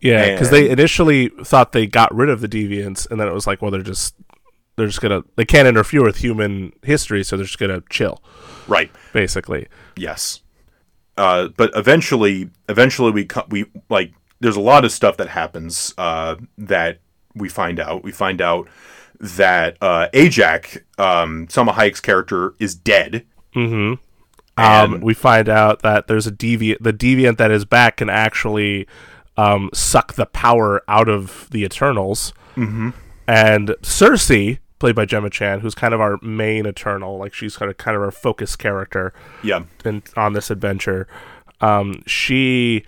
Yeah, 0.00 0.30
because 0.32 0.50
they 0.50 0.70
initially 0.70 1.28
thought 1.42 1.72
they 1.72 1.86
got 1.86 2.14
rid 2.14 2.28
of 2.28 2.40
the 2.40 2.46
deviants, 2.48 3.10
and 3.10 3.18
then 3.18 3.26
it 3.26 3.32
was 3.34 3.48
like, 3.48 3.60
well, 3.60 3.72
they're 3.72 3.82
just 3.82 4.14
they're 4.76 4.86
just 4.86 5.00
gonna 5.00 5.24
they 5.34 5.44
can't 5.44 5.66
interfere 5.66 6.04
with 6.04 6.18
human 6.18 6.72
history, 6.84 7.24
so 7.24 7.36
they're 7.36 7.46
just 7.46 7.58
gonna 7.58 7.82
chill, 7.90 8.22
right 8.68 8.92
basically. 9.12 9.66
yes 9.96 10.40
uh, 11.18 11.48
but 11.56 11.70
eventually 11.74 12.48
eventually 12.68 13.10
we 13.10 13.28
we 13.50 13.66
like 13.90 14.12
there's 14.40 14.56
a 14.56 14.60
lot 14.60 14.84
of 14.84 14.92
stuff 14.92 15.16
that 15.18 15.28
happens 15.28 15.92
uh, 15.98 16.36
that 16.56 17.00
we 17.34 17.48
find 17.48 17.78
out 17.78 18.02
we 18.02 18.12
find 18.12 18.40
out 18.40 18.68
that 19.20 19.76
uh, 19.82 20.08
Ajak 20.14 20.82
um, 20.98 21.46
Salma 21.48 21.72
Hayek's 21.72 22.00
character 22.00 22.54
is 22.58 22.74
dead 22.74 23.26
Mm-hmm. 23.54 23.94
Um, 24.62 25.00
we 25.00 25.14
find 25.14 25.48
out 25.48 25.82
that 25.82 26.08
there's 26.08 26.26
a 26.26 26.32
deviant. 26.32 26.78
The 26.80 26.92
deviant 26.92 27.38
that 27.38 27.50
is 27.50 27.64
back 27.64 27.98
can 27.98 28.10
actually 28.10 28.86
um, 29.36 29.70
suck 29.72 30.14
the 30.14 30.26
power 30.26 30.82
out 30.88 31.08
of 31.08 31.48
the 31.50 31.64
Eternals. 31.64 32.32
Mm-hmm. 32.56 32.90
And 33.28 33.68
Cersei, 33.82 34.58
played 34.78 34.94
by 34.94 35.04
Gemma 35.04 35.30
Chan, 35.30 35.60
who's 35.60 35.74
kind 35.74 35.94
of 35.94 36.00
our 36.00 36.18
main 36.22 36.66
Eternal, 36.66 37.18
like 37.18 37.34
she's 37.34 37.56
kind 37.56 37.70
of 37.70 37.76
kind 37.76 37.96
of 37.96 38.02
our 38.02 38.10
focus 38.10 38.56
character 38.56 39.12
yeah 39.42 39.64
in, 39.84 40.02
on 40.16 40.32
this 40.32 40.50
adventure. 40.50 41.06
Um, 41.60 42.02
she 42.06 42.84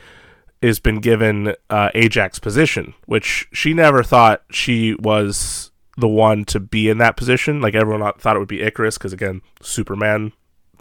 has 0.63 0.79
been 0.79 1.01
given 1.01 1.55
uh, 1.71 1.91
Ajak's 1.95 2.39
position, 2.39 2.95
which 3.07 3.49
she 3.53 3.75
never 3.75 4.03
thought 4.03 4.43
she 4.51 4.95
was 4.95 5.71
the 5.97 6.09
one 6.09 6.45
to 6.47 6.61
be 6.61 6.89
in 6.89 6.99
that 6.99 7.17
position. 7.17 7.61
Like 7.61 7.75
everyone 7.75 8.13
thought 8.19 8.37
it 8.37 8.39
would 8.39 8.49
be 8.49 8.63
Icarus, 8.63 8.99
because 8.99 9.13
again, 9.13 9.43
Superman 9.63 10.33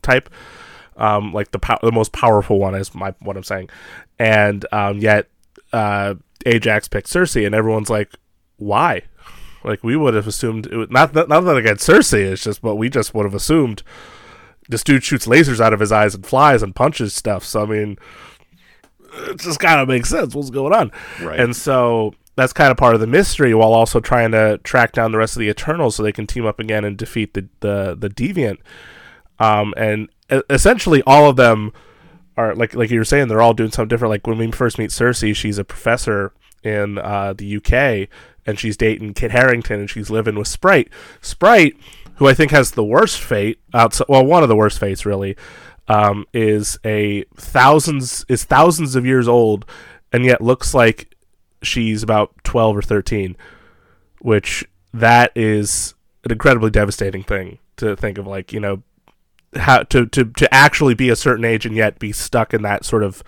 type, 0.01 0.29
um, 0.97 1.33
like 1.33 1.51
the 1.51 1.59
pow- 1.59 1.79
the 1.81 1.91
most 1.91 2.11
powerful 2.11 2.59
one 2.59 2.75
is 2.75 2.93
my 2.93 3.13
what 3.19 3.37
I'm 3.37 3.43
saying, 3.43 3.69
and 4.19 4.65
um, 4.71 4.99
yet 4.99 5.27
uh, 5.73 6.15
Ajak 6.45 6.89
picked 6.89 7.07
Cersei, 7.07 7.45
and 7.45 7.55
everyone's 7.55 7.89
like, 7.89 8.11
why? 8.57 9.03
Like 9.63 9.83
we 9.83 9.95
would 9.95 10.13
have 10.13 10.27
assumed 10.27 10.67
it 10.67 10.75
was, 10.75 10.89
not 10.89 11.13
that, 11.13 11.27
not 11.27 11.41
that 11.41 11.57
against 11.57 11.87
Cersei, 11.87 12.31
it's 12.31 12.43
just 12.43 12.61
but 12.61 12.75
we 12.75 12.89
just 12.89 13.13
would 13.13 13.25
have 13.25 13.33
assumed 13.33 13.83
this 14.67 14.83
dude 14.83 15.03
shoots 15.03 15.25
lasers 15.25 15.59
out 15.59 15.73
of 15.73 15.79
his 15.79 15.91
eyes 15.91 16.15
and 16.15 16.25
flies 16.25 16.63
and 16.63 16.75
punches 16.75 17.13
stuff. 17.13 17.43
So 17.43 17.63
I 17.63 17.65
mean, 17.65 17.97
it 19.13 19.39
just 19.39 19.59
kind 19.59 19.79
of 19.79 19.87
makes 19.87 20.09
sense. 20.09 20.33
What's 20.35 20.49
going 20.49 20.73
on? 20.73 20.91
Right. 21.21 21.39
And 21.39 21.55
so 21.55 22.13
that's 22.35 22.53
kind 22.53 22.71
of 22.71 22.77
part 22.77 22.95
of 22.95 23.01
the 23.01 23.07
mystery, 23.07 23.53
while 23.53 23.73
also 23.73 23.99
trying 23.99 24.31
to 24.31 24.59
track 24.59 24.93
down 24.93 25.11
the 25.11 25.17
rest 25.17 25.35
of 25.35 25.41
the 25.41 25.49
Eternals 25.49 25.95
so 25.95 26.03
they 26.03 26.11
can 26.11 26.27
team 26.27 26.45
up 26.45 26.59
again 26.59 26.85
and 26.85 26.97
defeat 26.97 27.33
the 27.33 27.47
the, 27.59 27.97
the 27.99 28.09
Deviant. 28.09 28.57
Um, 29.39 29.73
and 29.77 30.09
essentially 30.49 31.01
all 31.05 31.29
of 31.29 31.35
them 31.35 31.73
are 32.37 32.55
like 32.55 32.73
like 32.73 32.89
you 32.89 32.99
were 32.99 33.05
saying, 33.05 33.27
they're 33.27 33.41
all 33.41 33.53
doing 33.53 33.71
something 33.71 33.89
different. 33.89 34.11
Like 34.11 34.27
when 34.27 34.37
we 34.37 34.51
first 34.51 34.77
meet 34.77 34.91
Cersei, 34.91 35.35
she's 35.35 35.57
a 35.57 35.65
professor 35.65 36.31
in 36.63 36.97
uh, 36.97 37.33
the 37.33 37.57
UK, 37.57 38.09
and 38.49 38.59
she's 38.59 38.75
dating 38.75 39.13
Kit 39.13 39.31
Harington, 39.31 39.79
and 39.79 39.89
she's 39.89 40.09
living 40.09 40.35
with 40.35 40.47
Sprite. 40.47 40.89
Sprite, 41.21 41.77
who 42.15 42.27
I 42.27 42.33
think 42.33 42.51
has 42.51 42.71
the 42.71 42.83
worst 42.83 43.21
fate 43.21 43.59
outside, 43.73 44.07
well, 44.09 44.25
one 44.25 44.43
of 44.43 44.49
the 44.49 44.55
worst 44.55 44.79
fates 44.79 45.05
really, 45.05 45.37
um, 45.87 46.25
is 46.33 46.77
a 46.83 47.23
thousands 47.35 48.25
is 48.27 48.43
thousands 48.43 48.95
of 48.95 49.05
years 49.05 49.27
old, 49.27 49.65
and 50.11 50.25
yet 50.25 50.41
looks 50.41 50.73
like 50.73 51.15
she's 51.61 52.03
about 52.03 52.33
twelve 52.43 52.75
or 52.75 52.81
thirteen, 52.81 53.37
which 54.19 54.65
that 54.93 55.31
is 55.35 55.93
an 56.23 56.31
incredibly 56.31 56.71
devastating 56.71 57.23
thing 57.23 57.59
to 57.77 57.95
think 57.95 58.17
of. 58.17 58.27
Like 58.27 58.51
you 58.51 58.59
know, 58.59 58.83
how 59.55 59.83
to 59.83 60.05
to 60.07 60.25
to 60.25 60.53
actually 60.53 60.93
be 60.93 61.09
a 61.09 61.15
certain 61.15 61.45
age 61.45 61.65
and 61.65 61.75
yet 61.75 61.99
be 61.99 62.11
stuck 62.11 62.53
in 62.53 62.61
that 62.63 62.85
sort 62.85 63.03
of 63.03 63.23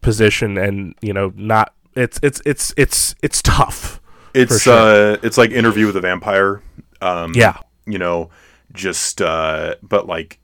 position, 0.00 0.56
and 0.56 0.94
you 1.00 1.12
know, 1.12 1.32
not 1.36 1.74
it's 1.94 2.18
it's 2.22 2.40
it's 2.44 2.74
it's 2.76 3.14
it's 3.22 3.42
tough. 3.42 4.00
It's 4.34 4.62
sure. 4.62 4.74
uh, 4.74 5.16
it's 5.22 5.36
like 5.38 5.50
Interview 5.50 5.86
with 5.86 5.96
a 5.96 6.00
Vampire. 6.00 6.62
Um, 7.00 7.32
Yeah. 7.34 7.58
you 7.86 7.98
know, 7.98 8.30
just 8.72 9.20
uh, 9.20 9.74
but 9.82 10.06
like 10.06 10.38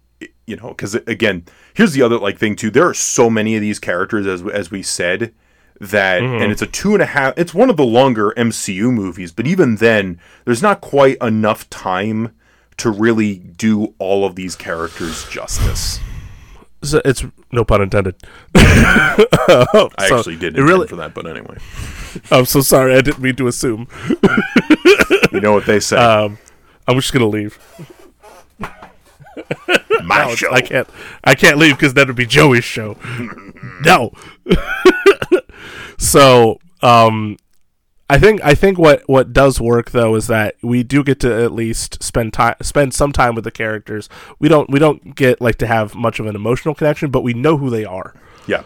you 0.46 0.56
know, 0.56 0.68
because 0.68 0.94
again, 0.94 1.44
here's 1.74 1.92
the 1.92 2.02
other 2.02 2.18
like 2.18 2.38
thing 2.38 2.56
too. 2.56 2.70
There 2.70 2.86
are 2.88 2.94
so 2.94 3.28
many 3.30 3.54
of 3.54 3.60
these 3.60 3.78
characters 3.78 4.26
as 4.26 4.42
as 4.42 4.70
we 4.70 4.82
said 4.82 5.32
that, 5.80 6.22
and 6.22 6.50
it's 6.50 6.62
a 6.62 6.66
two 6.66 6.94
and 6.94 7.02
a 7.02 7.06
half. 7.06 7.34
It's 7.36 7.54
one 7.54 7.70
of 7.70 7.76
the 7.76 7.84
longer 7.86 8.32
MCU 8.36 8.92
movies, 8.92 9.30
but 9.30 9.46
even 9.46 9.76
then, 9.76 10.18
there's 10.44 10.62
not 10.62 10.80
quite 10.80 11.16
enough 11.22 11.68
time 11.70 12.34
to 12.78 12.90
really 12.90 13.36
do 13.38 13.94
all 13.98 14.24
of 14.24 14.34
these 14.34 14.56
characters 14.56 15.28
justice. 15.28 16.00
So 16.90 17.00
it's 17.04 17.24
no 17.52 17.64
pun 17.64 17.82
intended. 17.82 18.16
I 18.54 19.26
So, 20.08 20.18
actually 20.18 20.36
did 20.36 20.56
it 20.58 20.62
really- 20.62 20.82
intend 20.82 20.88
for 20.90 20.96
that, 20.96 21.14
but 21.14 21.26
anyway, 21.26 21.56
I'm 22.30 22.44
so 22.44 22.60
sorry. 22.60 22.94
I 22.94 23.00
didn't 23.00 23.20
mean 23.20 23.36
to 23.36 23.46
assume. 23.48 23.86
you 25.32 25.40
know 25.40 25.52
what 25.52 25.66
they 25.66 25.80
say. 25.80 25.96
Um, 25.96 26.38
I'm 26.86 26.96
just 26.96 27.12
gonna 27.12 27.26
leave. 27.26 27.58
My 30.04 30.34
show. 30.34 30.50
I 30.52 30.60
can't. 30.62 30.88
I 31.24 31.34
can't 31.34 31.58
leave 31.58 31.76
because 31.76 31.94
that 31.94 32.06
would 32.06 32.16
be 32.16 32.26
Joey's 32.26 32.64
show. 32.64 32.96
no. 33.84 34.12
so, 35.98 36.58
um, 36.82 37.36
I 38.10 38.18
think 38.18 38.40
I 38.42 38.54
think 38.54 38.78
what 38.78 39.02
what 39.06 39.32
does 39.34 39.60
work 39.60 39.90
though 39.90 40.14
is 40.14 40.28
that 40.28 40.56
we 40.62 40.82
do 40.82 41.04
get 41.04 41.20
to 41.20 41.42
at 41.42 41.52
least 41.52 42.02
spend 42.02 42.32
time 42.32 42.54
spend 42.62 42.94
some 42.94 43.12
time 43.12 43.34
with 43.34 43.44
the 43.44 43.50
characters. 43.50 44.08
We 44.38 44.48
don't 44.48 44.70
we 44.70 44.78
don't 44.78 45.14
get 45.14 45.40
like 45.42 45.56
to 45.56 45.66
have 45.66 45.94
much 45.94 46.18
of 46.18 46.26
an 46.26 46.34
emotional 46.34 46.74
connection, 46.74 47.10
but 47.10 47.22
we 47.22 47.34
know 47.34 47.58
who 47.58 47.68
they 47.70 47.84
are. 47.84 48.14
yeah. 48.46 48.62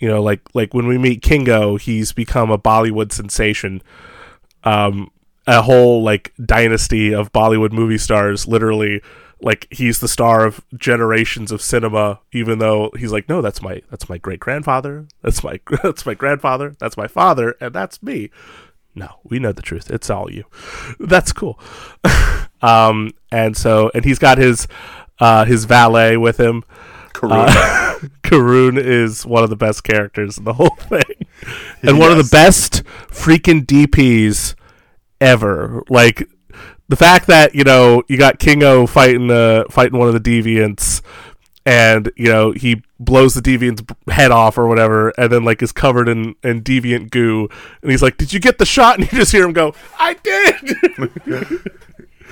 You 0.00 0.08
know, 0.08 0.20
like 0.20 0.40
like 0.52 0.74
when 0.74 0.88
we 0.88 0.98
meet 0.98 1.22
Kingo, 1.22 1.76
he's 1.76 2.12
become 2.12 2.50
a 2.50 2.58
Bollywood 2.58 3.12
sensation. 3.12 3.82
Um, 4.64 5.12
a 5.46 5.62
whole 5.62 6.02
like 6.02 6.32
dynasty 6.44 7.14
of 7.14 7.32
Bollywood 7.32 7.70
movie 7.70 7.98
stars. 7.98 8.48
Literally, 8.48 9.00
like 9.40 9.68
he's 9.70 10.00
the 10.00 10.08
star 10.08 10.44
of 10.44 10.60
generations 10.76 11.52
of 11.52 11.62
cinema. 11.62 12.18
Even 12.32 12.58
though 12.58 12.90
he's 12.98 13.12
like, 13.12 13.28
no, 13.28 13.40
that's 13.40 13.62
my 13.62 13.80
that's 13.90 14.08
my 14.08 14.18
great 14.18 14.40
grandfather. 14.40 15.06
That's 15.22 15.44
my 15.44 15.60
that's 15.84 16.04
my 16.04 16.14
grandfather. 16.14 16.74
That's 16.80 16.96
my 16.96 17.06
father, 17.06 17.54
and 17.60 17.72
that's 17.72 18.02
me. 18.02 18.30
No, 18.94 19.20
we 19.24 19.38
know 19.38 19.52
the 19.52 19.62
truth. 19.62 19.90
It's 19.90 20.10
all 20.10 20.30
you. 20.30 20.44
That's 21.00 21.32
cool. 21.32 21.58
um, 22.62 23.12
and 23.30 23.56
so 23.56 23.90
and 23.94 24.04
he's 24.04 24.18
got 24.18 24.38
his 24.38 24.68
uh 25.18 25.44
his 25.44 25.64
valet 25.64 26.16
with 26.16 26.38
him. 26.38 26.64
Karuna. 27.12 28.10
Karun 28.22 28.78
is 28.78 29.24
one 29.24 29.44
of 29.44 29.50
the 29.50 29.56
best 29.56 29.84
characters 29.84 30.38
in 30.38 30.44
the 30.44 30.54
whole 30.54 30.76
thing, 30.76 31.26
and 31.82 31.98
one 31.98 32.10
of 32.10 32.16
the 32.16 32.28
best 32.30 32.82
freaking 33.08 33.64
DPs 33.64 34.54
ever. 35.20 35.82
Like 35.88 36.28
the 36.88 36.96
fact 36.96 37.26
that 37.28 37.54
you 37.54 37.64
know 37.64 38.02
you 38.08 38.18
got 38.18 38.38
Kingo 38.38 38.86
fighting 38.86 39.30
uh 39.30 39.64
fighting 39.70 39.98
one 39.98 40.08
of 40.08 40.14
the 40.14 40.20
deviants, 40.20 41.02
and 41.64 42.10
you 42.16 42.26
know 42.28 42.52
he 42.52 42.82
blows 42.98 43.34
the 43.34 43.40
deviant's 43.42 43.82
head 44.12 44.30
off 44.30 44.58
or 44.58 44.66
whatever, 44.66 45.10
and 45.18 45.30
then 45.32 45.44
like 45.44 45.62
is 45.62 45.72
covered 45.72 46.08
in 46.08 46.34
in 46.42 46.62
deviant 46.62 47.10
goo, 47.10 47.48
and 47.82 47.90
he's 47.90 48.02
like, 48.02 48.16
"Did 48.16 48.32
you 48.32 48.40
get 48.40 48.58
the 48.58 48.66
shot?" 48.66 48.98
And 48.98 49.10
you 49.12 49.18
just 49.18 49.32
hear 49.32 49.44
him 49.44 49.52
go, 49.52 49.74
"I 49.98 50.14
did." 50.14 50.76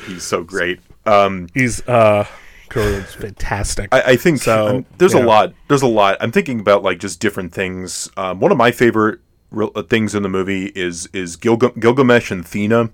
He's 0.07 0.23
so 0.25 0.43
great. 0.43 0.81
Um, 1.05 1.49
he's 1.53 1.87
uh, 1.87 2.25
fantastic. 2.71 3.89
I, 3.93 4.03
I 4.13 4.17
think 4.17 4.39
So, 4.39 4.77
um, 4.79 4.87
there's 4.99 5.13
yeah. 5.15 5.23
a 5.23 5.27
lot. 5.27 5.53
There's 5.69 5.83
a 5.83 5.87
lot. 5.87 6.17
I'm 6.21 6.33
thinking 6.33 6.61
about 6.61 6.83
like 6.83 6.99
just 6.99 7.21
different 7.21 7.53
things. 7.53 8.09
Um, 8.17 8.41
one 8.41 8.51
of 8.51 8.57
my 8.59 8.71
favorite 8.71 9.21
real, 9.51 9.71
uh, 9.75 9.83
things 9.83 10.15
in 10.15 10.23
the 10.23 10.29
movie 10.29 10.67
is 10.75 11.09
is 11.13 11.37
Gilga- 11.37 11.79
Gilgamesh 11.79 12.31
and 12.31 12.45
Thena, 12.45 12.91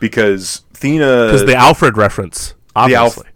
because 0.00 0.64
Thena 0.74 1.26
Because 1.28 1.46
the 1.46 1.56
Alfred 1.56 1.96
reference, 1.96 2.54
the 2.74 2.94
Alf- 2.94 3.18
obviously. 3.18 3.28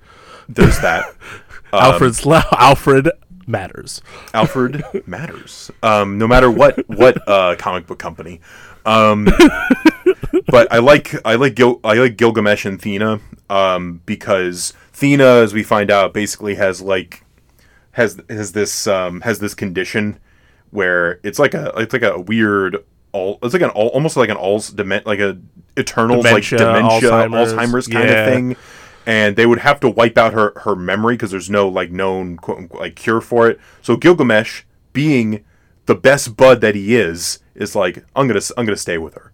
there's 0.48 0.78
that. 0.81 1.15
Alfred's 1.73 2.27
Alfred 2.53 3.11
matters. 3.47 4.03
Alfred 4.35 4.82
matters. 5.07 5.70
Um, 5.82 6.19
no 6.19 6.27
matter 6.27 6.51
what 6.51 6.89
what 6.89 7.27
uh, 7.28 7.57
comic 7.57 7.86
book 7.86 7.99
company. 7.99 8.40
Um, 8.86 9.28
but 10.47 10.73
I 10.73 10.78
like 10.78 11.15
I 11.27 11.35
like 11.35 11.55
Gil- 11.55 11.81
I 11.85 11.95
like 11.95 12.16
Gilgamesh 12.16 12.65
and 12.65 12.81
Thena 12.81 13.20
um, 13.51 14.03
because 14.07 14.73
Thena, 14.93 15.43
as 15.43 15.53
we 15.53 15.62
find 15.62 15.90
out, 15.90 16.15
basically 16.15 16.55
has 16.55 16.81
like 16.81 17.24
has 17.93 18.20
has 18.28 18.53
this 18.53 18.86
um, 18.86 19.23
has 19.23 19.40
this 19.40 19.55
condition 19.55 20.19
where 20.70 21.20
it's 21.23 21.39
like 21.39 21.55
a 21.55 21.73
it's 21.77 21.93
like 21.93 22.03
a 22.03 22.19
weird 22.20 22.85
all 23.12 23.39
it's 23.43 23.55
like 23.55 23.62
an 23.62 23.70
all, 23.70 23.89
almost 23.89 24.16
like 24.16 24.28
an 24.28 24.36
all's 24.36 24.70
dement 24.70 25.07
like 25.07 25.19
a 25.19 25.39
eternal 25.77 26.23
Dementia, 26.23 26.59
like 26.59 26.77
dementia 26.77 27.11
Alzheimer's, 27.11 27.53
Alzheimer's, 27.53 27.89
kind 27.89 28.09
yeah. 28.09 28.15
of 28.15 28.35
thing 28.35 28.57
and 29.09 29.35
they 29.35 29.47
would 29.47 29.61
have 29.61 29.81
to 29.81 29.89
wipe 29.89 30.17
out 30.17 30.35
her 30.35 30.53
her 30.61 30.77
memory 30.77 31.15
because 31.15 31.33
there's 31.33 31.51
no 31.51 31.67
like 31.67 31.91
known 31.91 32.37
quote 32.37 32.59
unquote, 32.59 32.81
like 32.81 32.95
cure 32.95 33.21
for 33.21 33.49
it 33.49 33.59
so 33.83 33.97
Gilgamesh 33.97 34.63
being 34.93 35.43
the 35.87 35.95
best 35.95 36.37
bud 36.37 36.61
that 36.61 36.75
he 36.75 36.95
is 36.95 37.41
is 37.55 37.75
like 37.75 38.05
I'm 38.15 38.29
gonna 38.29 38.41
I'm 38.57 38.67
gonna 38.67 38.77
stay 38.77 38.99
with 38.99 39.15
her 39.15 39.33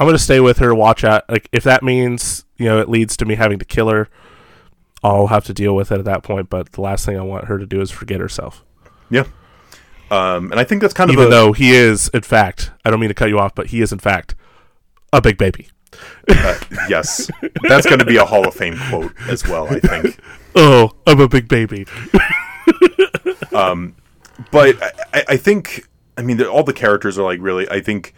I'm 0.00 0.06
gonna 0.06 0.18
stay 0.18 0.40
with 0.40 0.58
her. 0.58 0.74
Watch 0.74 1.04
out. 1.04 1.28
Like 1.28 1.48
if 1.52 1.62
that 1.64 1.82
means 1.82 2.44
you 2.56 2.66
know 2.66 2.80
it 2.80 2.88
leads 2.88 3.16
to 3.18 3.24
me 3.24 3.36
having 3.36 3.58
to 3.60 3.64
kill 3.64 3.88
her, 3.88 4.08
I'll 5.02 5.28
have 5.28 5.44
to 5.44 5.54
deal 5.54 5.76
with 5.76 5.92
it 5.92 5.98
at 5.98 6.04
that 6.06 6.22
point. 6.22 6.50
But 6.50 6.72
the 6.72 6.80
last 6.80 7.06
thing 7.06 7.18
I 7.18 7.22
want 7.22 7.44
her 7.46 7.58
to 7.58 7.66
do 7.66 7.80
is 7.80 7.90
forget 7.90 8.20
herself. 8.20 8.64
yeah 9.10 9.24
um, 10.10 10.50
and 10.52 10.60
I 10.60 10.64
think 10.64 10.80
that's 10.82 10.94
kind 10.94 11.10
Even 11.10 11.24
of 11.24 11.28
a, 11.28 11.34
though 11.34 11.52
he 11.52 11.72
is, 11.72 12.08
in 12.08 12.22
fact, 12.22 12.70
I 12.84 12.90
don't 12.90 13.00
mean 13.00 13.08
to 13.08 13.14
cut 13.14 13.30
you 13.30 13.38
off, 13.38 13.54
but 13.54 13.68
he 13.68 13.80
is 13.80 13.92
in 13.92 13.98
fact 13.98 14.34
a 15.12 15.20
big 15.20 15.38
baby. 15.38 15.68
Uh, 16.28 16.58
yes. 16.88 17.30
That's 17.68 17.86
going 17.86 17.98
to 17.98 18.04
be 18.04 18.16
a 18.16 18.24
Hall 18.24 18.46
of 18.46 18.54
Fame 18.54 18.76
quote 18.88 19.12
as 19.28 19.46
well 19.46 19.66
I 19.68 19.80
think. 19.80 20.18
Oh, 20.54 20.92
I'm 21.06 21.20
a 21.20 21.28
big 21.28 21.48
baby. 21.48 21.86
Um, 23.52 23.94
but 24.50 24.76
I, 25.12 25.24
I- 25.28 25.36
think 25.36 25.86
I 26.18 26.22
mean 26.22 26.42
all 26.42 26.64
the 26.64 26.72
characters 26.72 27.18
are 27.18 27.22
like 27.22 27.38
really 27.40 27.68
I 27.70 27.80
think 27.80 28.14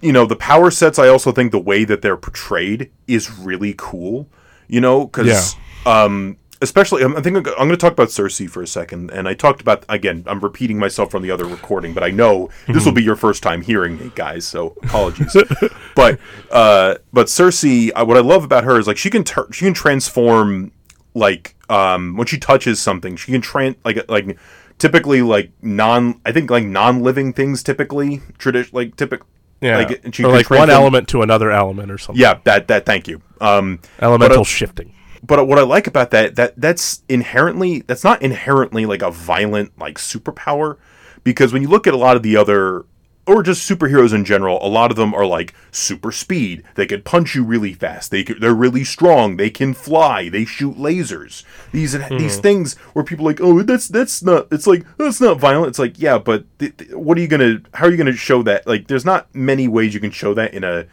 you 0.00 0.12
know 0.12 0.26
the 0.26 0.36
power 0.36 0.70
sets 0.70 0.98
I 0.98 1.08
also 1.08 1.30
think 1.32 1.52
the 1.52 1.58
way 1.60 1.84
that 1.84 2.02
they're 2.02 2.16
portrayed 2.16 2.90
is 3.06 3.30
really 3.38 3.74
cool 3.76 4.28
you 4.66 4.80
know 4.80 5.06
because 5.06 5.54
um 5.86 6.36
especially 6.60 7.02
I'm, 7.02 7.16
I 7.16 7.20
think 7.20 7.36
I'm 7.36 7.42
going 7.44 7.68
to 7.70 7.76
talk 7.76 7.92
about 7.92 8.08
Cersei 8.08 8.48
for 8.50 8.62
a 8.62 8.66
second 8.66 9.10
and 9.10 9.28
I 9.28 9.34
talked 9.34 9.60
about 9.60 9.84
again 9.88 10.24
I'm 10.26 10.40
repeating 10.40 10.78
myself 10.78 11.10
from 11.10 11.22
the 11.22 11.30
other 11.30 11.44
recording 11.46 11.94
but 11.94 12.02
I 12.02 12.10
know 12.10 12.50
this 12.66 12.84
will 12.84 12.92
be 12.92 13.02
your 13.02 13.16
first 13.16 13.42
time 13.42 13.62
hearing 13.62 13.98
me 13.98 14.10
guys 14.14 14.46
so 14.46 14.76
apologies 14.82 15.36
but 15.94 16.18
uh 16.50 16.96
but 17.12 17.26
Cersei 17.28 17.90
uh, 17.94 18.04
what 18.04 18.16
I 18.16 18.20
love 18.20 18.44
about 18.44 18.64
her 18.64 18.78
is 18.78 18.86
like 18.86 18.96
she 18.96 19.10
can 19.10 19.24
tur- 19.24 19.48
she 19.52 19.64
can 19.66 19.74
transform 19.74 20.72
like 21.14 21.54
um 21.70 22.16
when 22.16 22.26
she 22.26 22.38
touches 22.38 22.80
something 22.80 23.16
she 23.16 23.32
can 23.32 23.40
tran 23.42 23.76
like 23.84 24.08
like 24.10 24.36
typically 24.78 25.22
like 25.22 25.52
non 25.62 26.20
I 26.24 26.32
think 26.32 26.50
like 26.50 26.64
non-living 26.64 27.32
things 27.34 27.62
typically 27.62 28.20
tradition 28.38 28.70
like 28.74 28.96
typical 28.96 29.26
Yeah, 29.60 29.78
like 29.78 30.14
she 30.14 30.24
or 30.24 30.32
like 30.32 30.50
one 30.50 30.70
element 30.70 31.08
to 31.08 31.22
another 31.22 31.50
element 31.50 31.90
or 31.90 31.98
something. 31.98 32.20
yeah 32.20 32.38
that 32.44 32.68
that 32.68 32.84
thank 32.86 33.06
you 33.08 33.22
um 33.40 33.80
elemental 34.00 34.40
uh, 34.40 34.44
shifting. 34.44 34.92
But 35.22 35.46
what 35.46 35.58
I 35.58 35.62
like 35.62 35.86
about 35.86 36.10
that 36.10 36.36
that 36.36 36.54
that's 36.56 37.02
inherently 37.08 37.80
that's 37.80 38.04
not 38.04 38.22
inherently 38.22 38.86
like 38.86 39.02
a 39.02 39.10
violent 39.10 39.78
like 39.78 39.98
superpower 39.98 40.76
because 41.24 41.52
when 41.52 41.62
you 41.62 41.68
look 41.68 41.86
at 41.86 41.94
a 41.94 41.98
lot 41.98 42.16
of 42.16 42.22
the 42.22 42.36
other 42.36 42.84
or 43.28 43.42
just 43.42 43.68
superheroes 43.68 44.14
in 44.14 44.24
general, 44.24 44.58
a 44.62 44.68
lot 44.68 44.90
of 44.90 44.96
them 44.96 45.12
are 45.12 45.26
like 45.26 45.52
super 45.70 46.10
speed. 46.10 46.62
They 46.76 46.86
can 46.86 47.02
punch 47.02 47.34
you 47.34 47.44
really 47.44 47.74
fast. 47.74 48.10
They 48.10 48.22
they're 48.22 48.54
really 48.54 48.84
strong. 48.84 49.36
They 49.36 49.50
can 49.50 49.74
fly. 49.74 50.30
They 50.30 50.46
shoot 50.46 50.76
lasers. 50.76 51.44
These 51.70 51.94
mm-hmm. 51.94 52.16
these 52.16 52.38
things 52.38 52.76
where 52.94 53.04
people 53.04 53.26
are 53.26 53.30
like, 53.30 53.40
oh, 53.42 53.62
that's 53.62 53.86
that's 53.88 54.22
not. 54.22 54.48
It's 54.50 54.66
like 54.66 54.84
that's 54.96 55.20
not 55.20 55.38
violent. 55.38 55.68
It's 55.68 55.78
like, 55.78 55.98
yeah, 55.98 56.16
but 56.16 56.46
th- 56.58 56.76
th- 56.78 56.90
what 56.92 57.18
are 57.18 57.20
you 57.20 57.28
gonna? 57.28 57.60
How 57.74 57.86
are 57.86 57.90
you 57.90 57.98
gonna 57.98 58.12
show 58.12 58.42
that? 58.44 58.66
Like, 58.66 58.88
there's 58.88 59.04
not 59.04 59.32
many 59.34 59.68
ways 59.68 59.92
you 59.92 60.00
can 60.00 60.10
show 60.10 60.32
that 60.32 60.54
in 60.54 60.64
a 60.64 60.86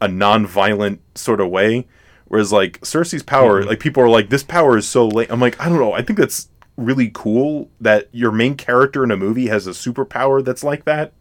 a 0.00 0.08
non-violent 0.08 1.00
sort 1.14 1.40
of 1.40 1.48
way. 1.48 1.86
Whereas 2.28 2.52
like 2.52 2.80
Cersei's 2.82 3.22
power, 3.22 3.60
mm-hmm. 3.60 3.68
like 3.68 3.80
people 3.80 4.02
are 4.02 4.08
like, 4.08 4.28
this 4.28 4.42
power 4.42 4.76
is 4.76 4.86
so 4.86 5.08
late. 5.08 5.30
I'm 5.30 5.40
like, 5.40 5.60
I 5.60 5.68
don't 5.68 5.78
know. 5.78 5.92
I 5.92 6.02
think 6.02 6.18
that's 6.18 6.48
really 6.76 7.10
cool 7.12 7.68
that 7.80 8.08
your 8.12 8.30
main 8.30 8.54
character 8.54 9.02
in 9.02 9.10
a 9.10 9.16
movie 9.16 9.48
has 9.48 9.66
a 9.66 9.70
superpower 9.70 10.44
that's 10.44 10.62
like 10.62 10.84
that. 10.84 11.12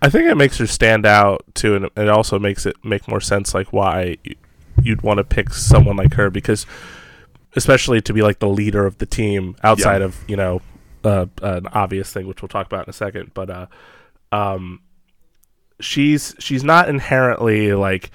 I 0.00 0.10
think 0.10 0.26
it 0.26 0.36
makes 0.36 0.58
her 0.58 0.66
stand 0.66 1.06
out 1.06 1.44
too, 1.54 1.74
and 1.74 1.90
it 1.96 2.08
also 2.08 2.38
makes 2.38 2.66
it 2.66 2.76
make 2.84 3.08
more 3.08 3.20
sense, 3.20 3.54
like 3.54 3.72
why 3.72 4.16
you'd 4.80 5.02
want 5.02 5.18
to 5.18 5.24
pick 5.24 5.52
someone 5.52 5.96
like 5.96 6.14
her 6.14 6.30
because, 6.30 6.66
especially 7.56 8.00
to 8.02 8.12
be 8.12 8.22
like 8.22 8.38
the 8.38 8.48
leader 8.48 8.86
of 8.86 8.98
the 8.98 9.06
team 9.06 9.56
outside 9.64 9.98
yeah. 9.98 10.04
of 10.04 10.24
you 10.28 10.36
know 10.36 10.60
uh, 11.02 11.26
an 11.42 11.66
obvious 11.68 12.12
thing, 12.12 12.28
which 12.28 12.42
we'll 12.42 12.48
talk 12.48 12.66
about 12.66 12.86
in 12.86 12.90
a 12.90 12.92
second. 12.92 13.32
But 13.34 13.50
uh, 13.50 13.66
um, 14.30 14.82
she's 15.80 16.34
she's 16.38 16.62
not 16.62 16.88
inherently 16.88 17.72
like 17.74 18.12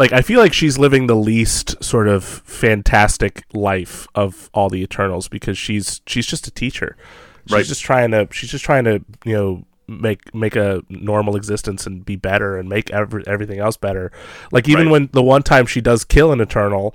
like 0.00 0.12
I 0.12 0.22
feel 0.22 0.40
like 0.40 0.54
she's 0.54 0.78
living 0.78 1.08
the 1.08 1.14
least 1.14 1.84
sort 1.84 2.08
of 2.08 2.24
fantastic 2.24 3.44
life 3.52 4.08
of 4.14 4.48
all 4.54 4.70
the 4.70 4.82
Eternals 4.82 5.28
because 5.28 5.58
she's 5.58 6.00
she's 6.06 6.26
just 6.26 6.46
a 6.46 6.50
teacher. 6.50 6.96
She's 7.46 7.54
right. 7.54 7.66
just 7.66 7.82
trying 7.82 8.10
to 8.12 8.26
she's 8.32 8.50
just 8.50 8.64
trying 8.64 8.84
to 8.84 9.04
you 9.26 9.34
know 9.34 9.66
make 9.86 10.34
make 10.34 10.56
a 10.56 10.82
normal 10.88 11.36
existence 11.36 11.86
and 11.86 12.02
be 12.02 12.16
better 12.16 12.56
and 12.56 12.66
make 12.66 12.90
every, 12.90 13.22
everything 13.26 13.58
else 13.58 13.76
better. 13.76 14.10
Like 14.50 14.70
even 14.70 14.86
right. 14.86 14.92
when 14.92 15.10
the 15.12 15.22
one 15.22 15.42
time 15.42 15.66
she 15.66 15.82
does 15.82 16.02
kill 16.04 16.32
an 16.32 16.40
Eternal, 16.40 16.94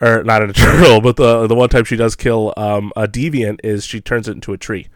or 0.00 0.24
not 0.24 0.42
an 0.42 0.50
Eternal, 0.50 1.00
but 1.02 1.14
the 1.14 1.46
the 1.46 1.54
one 1.54 1.68
time 1.68 1.84
she 1.84 1.96
does 1.96 2.16
kill 2.16 2.52
um, 2.56 2.92
a 2.96 3.06
Deviant 3.06 3.60
is 3.62 3.84
she 3.84 4.00
turns 4.00 4.26
it 4.26 4.32
into 4.32 4.52
a 4.52 4.58
tree. 4.58 4.88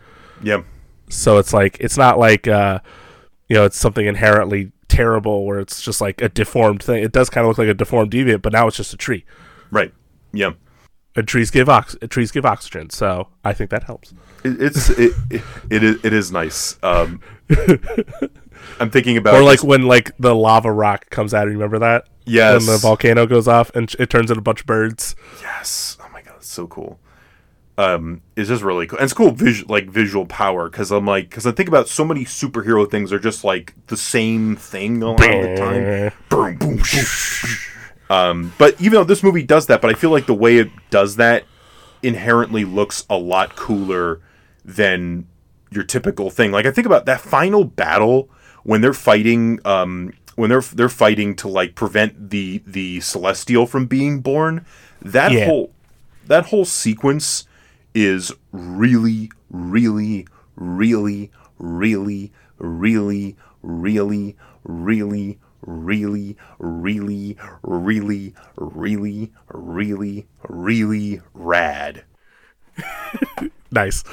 Yeah. 0.42 0.62
So 1.08 1.38
it's 1.38 1.52
like 1.52 1.76
it's 1.78 1.96
not 1.96 2.18
like 2.18 2.48
uh, 2.48 2.80
you 3.48 3.54
know 3.54 3.64
it's 3.64 3.78
something 3.78 4.06
inherently 4.06 4.72
terrible 4.88 5.44
where 5.46 5.58
it's 5.60 5.82
just 5.82 6.00
like 6.00 6.20
a 6.20 6.28
deformed 6.28 6.82
thing. 6.82 7.02
It 7.02 7.12
does 7.12 7.30
kind 7.30 7.44
of 7.44 7.48
look 7.48 7.58
like 7.58 7.68
a 7.68 7.74
deformed 7.74 8.10
deviant, 8.10 8.42
but 8.42 8.52
now 8.52 8.66
it's 8.66 8.76
just 8.76 8.92
a 8.92 8.96
tree. 8.96 9.24
Right. 9.70 9.92
Yeah. 10.32 10.52
And 11.16 11.26
trees 11.26 11.50
give 11.50 11.68
ox- 11.68 11.96
trees 12.10 12.30
give 12.30 12.46
oxygen, 12.46 12.90
so 12.90 13.28
I 13.44 13.52
think 13.52 13.70
that 13.70 13.84
helps. 13.84 14.14
It, 14.44 14.62
it's 14.62 14.90
it, 14.90 15.12
it, 15.30 15.42
it 15.70 15.82
is 15.82 16.04
it 16.04 16.12
is 16.12 16.30
nice. 16.30 16.78
Um, 16.82 17.20
I'm 18.80 18.90
thinking 18.90 19.16
about 19.16 19.34
or 19.34 19.42
like 19.42 19.64
when 19.64 19.82
like 19.82 20.16
the 20.18 20.34
lava 20.34 20.70
rock 20.70 21.10
comes 21.10 21.34
out. 21.34 21.48
Remember 21.48 21.78
that? 21.80 22.06
Yes. 22.24 22.66
When 22.66 22.74
the 22.74 22.78
volcano 22.78 23.26
goes 23.26 23.48
off 23.48 23.70
and 23.74 23.92
it 23.98 24.10
turns 24.10 24.30
into 24.30 24.40
a 24.40 24.42
bunch 24.42 24.60
of 24.60 24.66
birds. 24.66 25.16
Yes. 25.40 25.96
Oh 26.00 26.08
my 26.12 26.22
god, 26.22 26.34
it's 26.36 26.48
so 26.48 26.66
cool 26.66 27.00
um, 27.78 28.20
is 28.34 28.48
just 28.48 28.62
really 28.62 28.88
cool. 28.88 28.98
And 28.98 29.04
it's 29.04 29.14
cool, 29.14 29.30
visual 29.30 29.72
like 29.72 29.88
visual 29.88 30.26
power, 30.26 30.68
because 30.68 30.90
I'm 30.90 31.06
like, 31.06 31.30
because 31.30 31.46
I 31.46 31.52
think 31.52 31.68
about 31.68 31.88
so 31.88 32.04
many 32.04 32.24
superhero 32.24 32.90
things 32.90 33.12
are 33.12 33.20
just 33.20 33.44
like 33.44 33.72
the 33.86 33.96
same 33.96 34.56
thing 34.56 35.02
all 35.02 35.14
the 35.16 35.54
time. 35.56 36.12
Boom, 36.28 36.56
boom, 36.58 36.82
um, 38.10 38.52
but 38.58 38.78
even 38.80 38.94
though 38.94 39.04
this 39.04 39.22
movie 39.22 39.44
does 39.44 39.66
that, 39.66 39.80
but 39.80 39.90
I 39.90 39.94
feel 39.94 40.10
like 40.10 40.26
the 40.26 40.34
way 40.34 40.58
it 40.58 40.70
does 40.90 41.16
that 41.16 41.44
inherently 42.02 42.64
looks 42.64 43.06
a 43.08 43.16
lot 43.16 43.54
cooler 43.54 44.20
than 44.64 45.26
your 45.70 45.84
typical 45.84 46.30
thing. 46.30 46.50
Like 46.50 46.66
I 46.66 46.72
think 46.72 46.86
about 46.86 47.06
that 47.06 47.20
final 47.20 47.64
battle 47.64 48.28
when 48.64 48.80
they're 48.80 48.92
fighting, 48.92 49.60
um, 49.64 50.12
when 50.34 50.50
they're 50.50 50.62
they're 50.62 50.88
fighting 50.88 51.36
to 51.36 51.48
like 51.48 51.76
prevent 51.76 52.30
the 52.30 52.60
the 52.66 53.00
celestial 53.00 53.66
from 53.66 53.86
being 53.86 54.20
born. 54.20 54.66
That 55.00 55.30
yeah. 55.30 55.46
whole 55.46 55.70
that 56.26 56.46
whole 56.46 56.64
sequence 56.64 57.44
is 57.98 58.32
really, 58.52 59.30
really, 59.50 60.26
really, 60.54 61.30
really, 61.58 62.32
really, 62.78 63.36
really, 63.62 64.36
really, 64.62 65.38
really, 65.66 66.36
really, 66.58 67.36
really, 67.62 68.34
really, 68.56 69.32
really, 69.48 70.26
really 70.48 71.20
rad. 71.34 72.04
nice. 73.72 74.04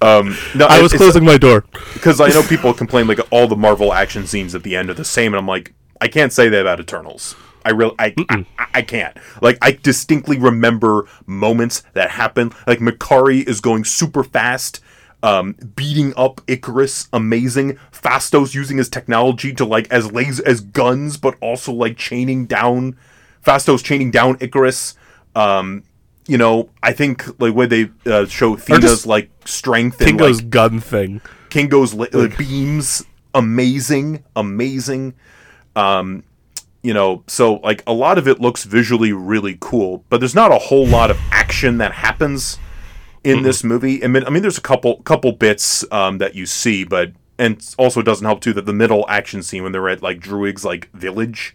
um, 0.00 0.34
no, 0.54 0.66
I 0.66 0.80
was 0.80 0.94
closing 0.94 1.24
my 1.24 1.36
door 1.36 1.64
because 1.92 2.20
I 2.20 2.28
know 2.28 2.42
people 2.42 2.72
complain 2.72 3.06
like 3.06 3.20
all 3.30 3.46
the 3.46 3.56
Marvel 3.56 3.92
action 3.92 4.26
scenes 4.26 4.54
at 4.54 4.62
the 4.62 4.74
end 4.74 4.88
are 4.88 4.94
the 4.94 5.04
same, 5.04 5.34
and 5.34 5.38
I'm 5.38 5.46
like, 5.46 5.74
I 6.00 6.08
can't 6.08 6.32
say 6.32 6.48
that 6.48 6.60
about 6.62 6.80
Eternals. 6.80 7.36
I 7.64 7.70
really, 7.70 7.94
I, 7.98 8.14
I, 8.28 8.46
I, 8.74 8.82
can't. 8.82 9.16
Like, 9.40 9.58
I 9.60 9.72
distinctly 9.72 10.38
remember 10.38 11.06
moments 11.26 11.82
that 11.94 12.10
happen. 12.10 12.52
Like, 12.66 12.78
Makkari 12.78 13.46
is 13.46 13.60
going 13.60 13.84
super 13.84 14.24
fast, 14.24 14.80
um, 15.22 15.54
beating 15.76 16.12
up 16.16 16.40
Icarus, 16.46 17.08
amazing. 17.12 17.78
Phastos 17.92 18.54
using 18.54 18.78
his 18.78 18.88
technology 18.88 19.52
to 19.54 19.64
like 19.64 19.90
as 19.90 20.10
laser 20.12 20.42
as 20.46 20.60
guns, 20.60 21.16
but 21.16 21.36
also 21.40 21.72
like 21.72 21.96
chaining 21.96 22.46
down, 22.46 22.96
Phastos 23.44 23.84
chaining 23.84 24.10
down 24.10 24.38
Icarus. 24.40 24.94
Um, 25.34 25.84
you 26.26 26.38
know, 26.38 26.70
I 26.82 26.92
think 26.92 27.26
like 27.40 27.54
where 27.54 27.66
they 27.66 27.90
uh, 28.06 28.26
show 28.26 28.56
Thena's 28.56 29.06
like 29.06 29.30
strength 29.44 29.98
Kingo's 29.98 30.38
and 30.38 30.46
like, 30.46 30.50
gun 30.50 30.80
thing, 30.80 31.20
Kingo's 31.50 31.98
uh, 31.98 32.28
beams, 32.38 33.04
amazing, 33.34 34.24
amazing. 34.36 35.14
Um, 35.76 36.24
you 36.82 36.94
know, 36.94 37.24
so 37.26 37.54
like 37.56 37.82
a 37.86 37.92
lot 37.92 38.18
of 38.18 38.26
it 38.26 38.40
looks 38.40 38.64
visually 38.64 39.12
really 39.12 39.56
cool, 39.60 40.04
but 40.08 40.20
there's 40.20 40.34
not 40.34 40.52
a 40.52 40.58
whole 40.58 40.86
lot 40.86 41.10
of 41.10 41.18
action 41.30 41.78
that 41.78 41.92
happens 41.92 42.58
in 43.22 43.36
mm-hmm. 43.36 43.44
this 43.44 43.62
movie. 43.62 44.02
I 44.02 44.06
mean, 44.06 44.24
I 44.24 44.30
mean, 44.30 44.42
there's 44.42 44.58
a 44.58 44.62
couple 44.62 45.02
couple 45.02 45.32
bits 45.32 45.84
um, 45.92 46.18
that 46.18 46.34
you 46.34 46.46
see, 46.46 46.84
but 46.84 47.12
and 47.38 47.62
also 47.78 48.00
it 48.00 48.04
doesn't 48.04 48.24
help 48.24 48.40
too 48.40 48.52
that 48.54 48.66
the 48.66 48.72
middle 48.72 49.04
action 49.08 49.42
scene 49.42 49.62
when 49.62 49.72
they're 49.72 49.88
at 49.88 50.02
like 50.02 50.20
Druig's 50.20 50.64
like 50.64 50.90
village 50.92 51.54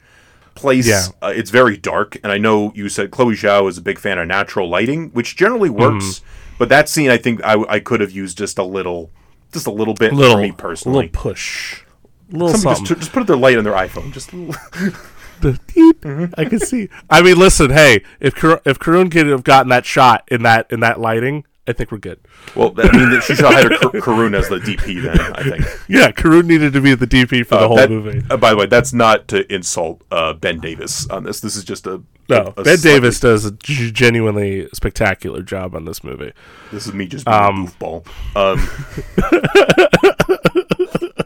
place, 0.56 0.88
yeah. 0.88 1.06
Uh, 1.22 1.34
it's 1.36 1.52
very 1.52 1.78
dark. 1.78 2.18
And 2.24 2.32
I 2.32 2.38
know 2.38 2.72
you 2.76 2.90
said 2.90 3.12
Chloe 3.12 3.36
Zhao 3.36 3.70
is 3.70 3.78
a 3.78 3.82
big 3.82 4.00
fan 4.00 4.18
of 4.18 4.28
natural 4.28 4.70
lighting, 4.70 5.10
which 5.10 5.36
generally 5.36 5.70
works, 5.70 6.06
mm-hmm. 6.06 6.56
but 6.58 6.70
that 6.70 6.90
scene 6.90 7.10
I 7.10 7.18
think 7.18 7.44
I, 7.44 7.62
I 7.68 7.80
could 7.80 8.00
have 8.00 8.12
used 8.12 8.38
just 8.38 8.58
a 8.58 8.64
little, 8.64 9.12
just 9.52 9.68
a 9.68 9.72
little 9.72 9.94
bit 9.94 10.14
little, 10.14 10.38
for 10.38 10.42
me 10.42 10.52
personally, 10.52 10.98
a 10.98 11.02
little 11.02 11.22
push. 11.22 11.84
Little 12.32 12.60
just, 12.60 12.86
just 12.86 13.14
put 13.14 13.28
their 13.28 13.38
light 13.38 13.58
on 13.58 13.64
their 13.64 13.74
iPhone. 13.74 14.12
Just 14.12 14.32
the 15.42 15.60
deep. 15.68 16.02
Mm-hmm. 16.02 16.34
I 16.38 16.46
can 16.46 16.60
see. 16.60 16.90
I 17.10 17.22
mean, 17.22 17.38
listen. 17.38 17.72
Hey, 17.72 18.04
if 18.20 18.36
Kar- 18.36 18.62
if 18.66 18.80
Karun 18.80 19.12
could 19.12 19.28
have 19.28 19.44
gotten 19.44 19.70
that 19.70 19.86
shot 19.86 20.24
in 20.30 20.44
that 20.44 20.72
in 20.72 20.80
that 20.82 21.00
lighting, 21.00 21.46
I 21.68 21.74
think 21.74 21.92
we're 21.92 21.98
good. 21.98 22.20
Well, 22.56 22.74
I 22.78 22.96
mean, 22.96 23.20
she 23.22 23.36
should 23.36 23.46
have 23.46 23.54
hired 23.54 23.72
Karun 23.72 24.36
as 24.36 24.50
the 24.50 24.58
DP 24.58 25.02
then. 25.02 25.20
I 25.20 25.44
think. 25.44 25.66
Yeah, 25.88 26.12
Karun 26.12 26.46
needed 26.46 26.74
to 26.74 26.82
be 26.82 26.96
the 26.96 27.06
DP 27.06 27.46
for 27.46 27.56
uh, 27.56 27.62
the 27.62 27.68
whole 27.68 27.78
that, 27.78 27.90
movie. 27.90 28.24
Uh, 28.30 28.38
by 28.38 28.52
the 28.52 28.58
way, 28.58 28.66
that's 28.66 28.94
not 28.94 29.28
to 29.30 29.52
insult 29.54 30.02
uh, 30.12 30.34
Ben 30.34 30.60
Davis 30.60 31.08
on 31.10 31.24
this. 31.24 31.42
This 31.42 31.56
is 31.56 31.64
just 31.64 31.86
a 31.86 32.02
no. 32.30 32.38
A, 32.38 32.42
a 32.42 32.64
ben 32.64 32.78
slightly... 32.78 32.78
Davis 32.78 33.20
does 33.20 33.46
a 33.46 33.52
genuinely 33.52 34.68
spectacular 34.74 35.42
job 35.42 35.76
on 35.76 35.86
this 35.86 36.04
movie. 36.04 36.34
This 36.72 36.88
is 36.88 36.94
me 36.94 37.08
just 37.08 37.26
being 37.26 37.38
um, 37.38 37.66
a 37.66 37.68
goofball. 37.68 38.06
Um, 38.36 38.70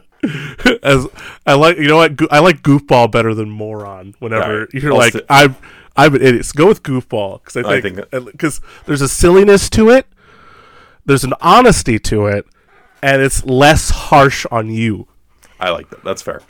as 0.82 1.06
I 1.46 1.54
like, 1.54 1.78
you 1.78 1.88
know 1.88 1.96
what? 1.96 2.32
I 2.32 2.40
like 2.40 2.62
goofball 2.62 3.10
better 3.10 3.34
than 3.34 3.50
moron. 3.50 4.14
Whenever 4.18 4.60
right. 4.60 4.68
you're 4.74 4.92
I'll 4.92 4.98
like, 4.98 5.14
I'm, 5.28 5.56
I'm 5.96 6.14
an 6.14 6.22
idiot. 6.22 6.46
So 6.46 6.52
go 6.56 6.66
with 6.66 6.82
goofball 6.82 7.42
because 7.42 7.56
I 7.56 7.80
think 7.80 8.00
because 8.10 8.60
there's 8.86 9.00
a 9.00 9.08
silliness 9.08 9.68
to 9.70 9.90
it, 9.90 10.06
there's 11.04 11.24
an 11.24 11.34
honesty 11.40 11.98
to 11.98 12.26
it, 12.26 12.46
and 13.02 13.22
it's 13.22 13.44
less 13.44 13.90
harsh 13.90 14.46
on 14.50 14.70
you. 14.70 15.08
I 15.58 15.70
like 15.70 15.90
that. 15.90 16.04
That's 16.04 16.22
fair. 16.22 16.42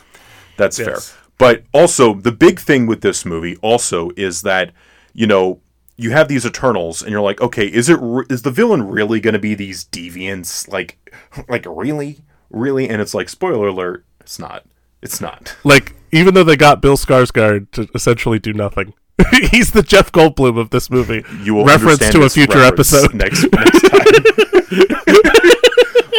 That's 0.57 0.77
yes. 0.79 1.09
fair. 1.09 1.17
But 1.37 1.63
also, 1.73 2.13
the 2.13 2.31
big 2.31 2.59
thing 2.59 2.85
with 2.85 3.01
this 3.01 3.25
movie 3.25 3.57
also 3.57 4.11
is 4.15 4.43
that 4.43 4.71
you 5.13 5.27
know 5.27 5.59
you 5.97 6.11
have 6.11 6.27
these 6.27 6.45
Eternals, 6.45 7.01
and 7.01 7.11
you're 7.11 7.21
like, 7.21 7.41
okay, 7.41 7.65
is 7.65 7.89
it 7.89 7.97
re- 8.01 8.25
is 8.29 8.41
the 8.41 8.51
villain 8.51 8.87
really 8.87 9.19
going 9.19 9.33
to 9.33 9.39
be 9.39 9.55
these 9.55 9.85
deviants? 9.85 10.67
Like, 10.67 10.97
like 11.49 11.65
really? 11.67 12.19
Really? 12.51 12.87
And 12.89 13.01
it's 13.01 13.13
like 13.13 13.29
spoiler 13.29 13.67
alert 13.67 14.05
it's 14.19 14.39
not. 14.39 14.65
It's 15.01 15.19
not. 15.19 15.55
Like 15.63 15.95
even 16.11 16.33
though 16.33 16.43
they 16.43 16.55
got 16.57 16.81
bill 16.81 16.97
skarsgård 16.97 17.71
to 17.71 17.87
essentially 17.95 18.39
do 18.39 18.53
nothing 18.53 18.93
he's 19.51 19.71
the 19.71 19.81
jeff 19.81 20.11
goldblum 20.11 20.57
of 20.57 20.69
this 20.69 20.89
movie. 20.89 21.23
You 21.43 21.53
will 21.53 21.65
reference 21.65 22.09
to 22.09 22.23
a 22.23 22.29
future 22.29 22.59
episode. 22.59 23.13
next, 23.13 23.45
next 23.51 23.81
time. 23.81 24.01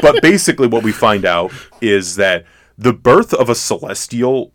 But 0.02 0.20
basically 0.20 0.66
what 0.66 0.82
we 0.82 0.90
find 0.90 1.24
out 1.24 1.52
is 1.80 2.16
that 2.16 2.44
the 2.76 2.92
birth 2.92 3.32
of 3.32 3.48
a 3.48 3.54
celestial 3.54 4.52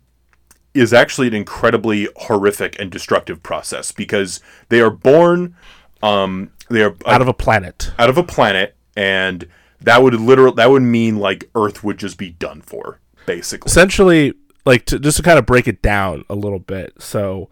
is 0.74 0.92
actually 0.92 1.26
an 1.28 1.34
incredibly 1.34 2.06
horrific 2.16 2.78
and 2.78 2.90
destructive 2.90 3.42
process 3.42 3.90
because 3.90 4.40
they 4.68 4.80
are 4.80 4.90
born 4.90 5.56
um 6.02 6.50
they 6.68 6.82
are 6.82 6.94
out 7.06 7.22
of 7.22 7.28
a 7.28 7.32
planet. 7.32 7.92
out 7.98 8.10
of 8.10 8.18
a 8.18 8.22
planet 8.22 8.76
and 8.94 9.48
that 9.80 10.02
would 10.02 10.14
literally 10.14 10.54
that 10.56 10.70
would 10.70 10.82
mean 10.82 11.18
like 11.18 11.48
earth 11.54 11.84
would 11.84 11.98
just 11.98 12.18
be 12.18 12.30
done 12.30 12.60
for 12.60 13.00
basically 13.26 13.68
essentially 13.68 14.34
like 14.64 14.84
to, 14.84 14.98
just 14.98 15.16
to 15.16 15.22
kind 15.22 15.38
of 15.38 15.46
break 15.46 15.68
it 15.68 15.82
down 15.82 16.24
a 16.28 16.34
little 16.34 16.58
bit 16.58 16.92
so 16.98 17.48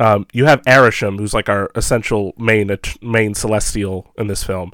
um, 0.00 0.26
you 0.32 0.46
have 0.46 0.62
Arisham, 0.62 1.18
who's 1.18 1.34
like 1.34 1.48
our 1.48 1.70
essential 1.74 2.34
main 2.36 2.76
main 3.00 3.34
celestial 3.34 4.12
in 4.18 4.26
this 4.26 4.42
film. 4.42 4.72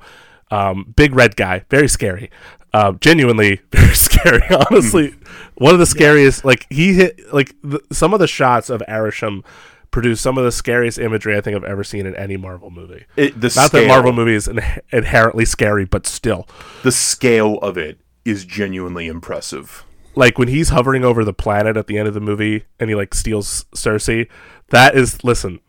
Um, 0.50 0.92
big 0.96 1.14
red 1.14 1.36
guy, 1.36 1.64
very 1.70 1.88
scary. 1.88 2.30
Uh, 2.72 2.92
genuinely 2.92 3.60
very 3.72 3.94
scary. 3.94 4.42
Honestly, 4.70 5.14
one 5.56 5.74
of 5.74 5.78
the 5.78 5.86
scariest. 5.86 6.44
Like 6.44 6.66
he 6.70 6.94
hit 6.94 7.32
like 7.32 7.54
the, 7.62 7.80
some 7.92 8.14
of 8.14 8.20
the 8.20 8.26
shots 8.26 8.70
of 8.70 8.82
Arisham 8.88 9.44
produce 9.90 10.20
some 10.20 10.38
of 10.38 10.44
the 10.44 10.52
scariest 10.52 10.98
imagery 10.98 11.36
I 11.36 11.40
think 11.40 11.56
I've 11.56 11.64
ever 11.64 11.84
seen 11.84 12.06
in 12.06 12.14
any 12.16 12.36
Marvel 12.36 12.70
movie. 12.70 13.04
it, 13.16 13.40
the 13.40 13.52
Not 13.56 13.68
scale, 13.68 13.82
that 13.82 13.88
Marvel 13.88 14.12
movie 14.12 14.34
is 14.34 14.48
inherently 14.92 15.44
scary, 15.44 15.84
but 15.84 16.06
still. 16.06 16.46
the 16.82 16.92
scale 16.92 17.58
of 17.58 17.76
it 17.76 17.98
is 18.24 18.44
genuinely 18.44 19.06
impressive 19.06 19.84
like 20.14 20.38
when 20.38 20.48
he's 20.48 20.70
hovering 20.70 21.04
over 21.04 21.24
the 21.24 21.32
planet 21.32 21.76
at 21.76 21.86
the 21.86 21.98
end 21.98 22.08
of 22.08 22.14
the 22.14 22.20
movie 22.20 22.64
and 22.78 22.90
he 22.90 22.96
like 22.96 23.14
steals 23.14 23.64
Cersei, 23.74 24.28
that 24.70 24.94
is 24.94 25.22
listen. 25.24 25.60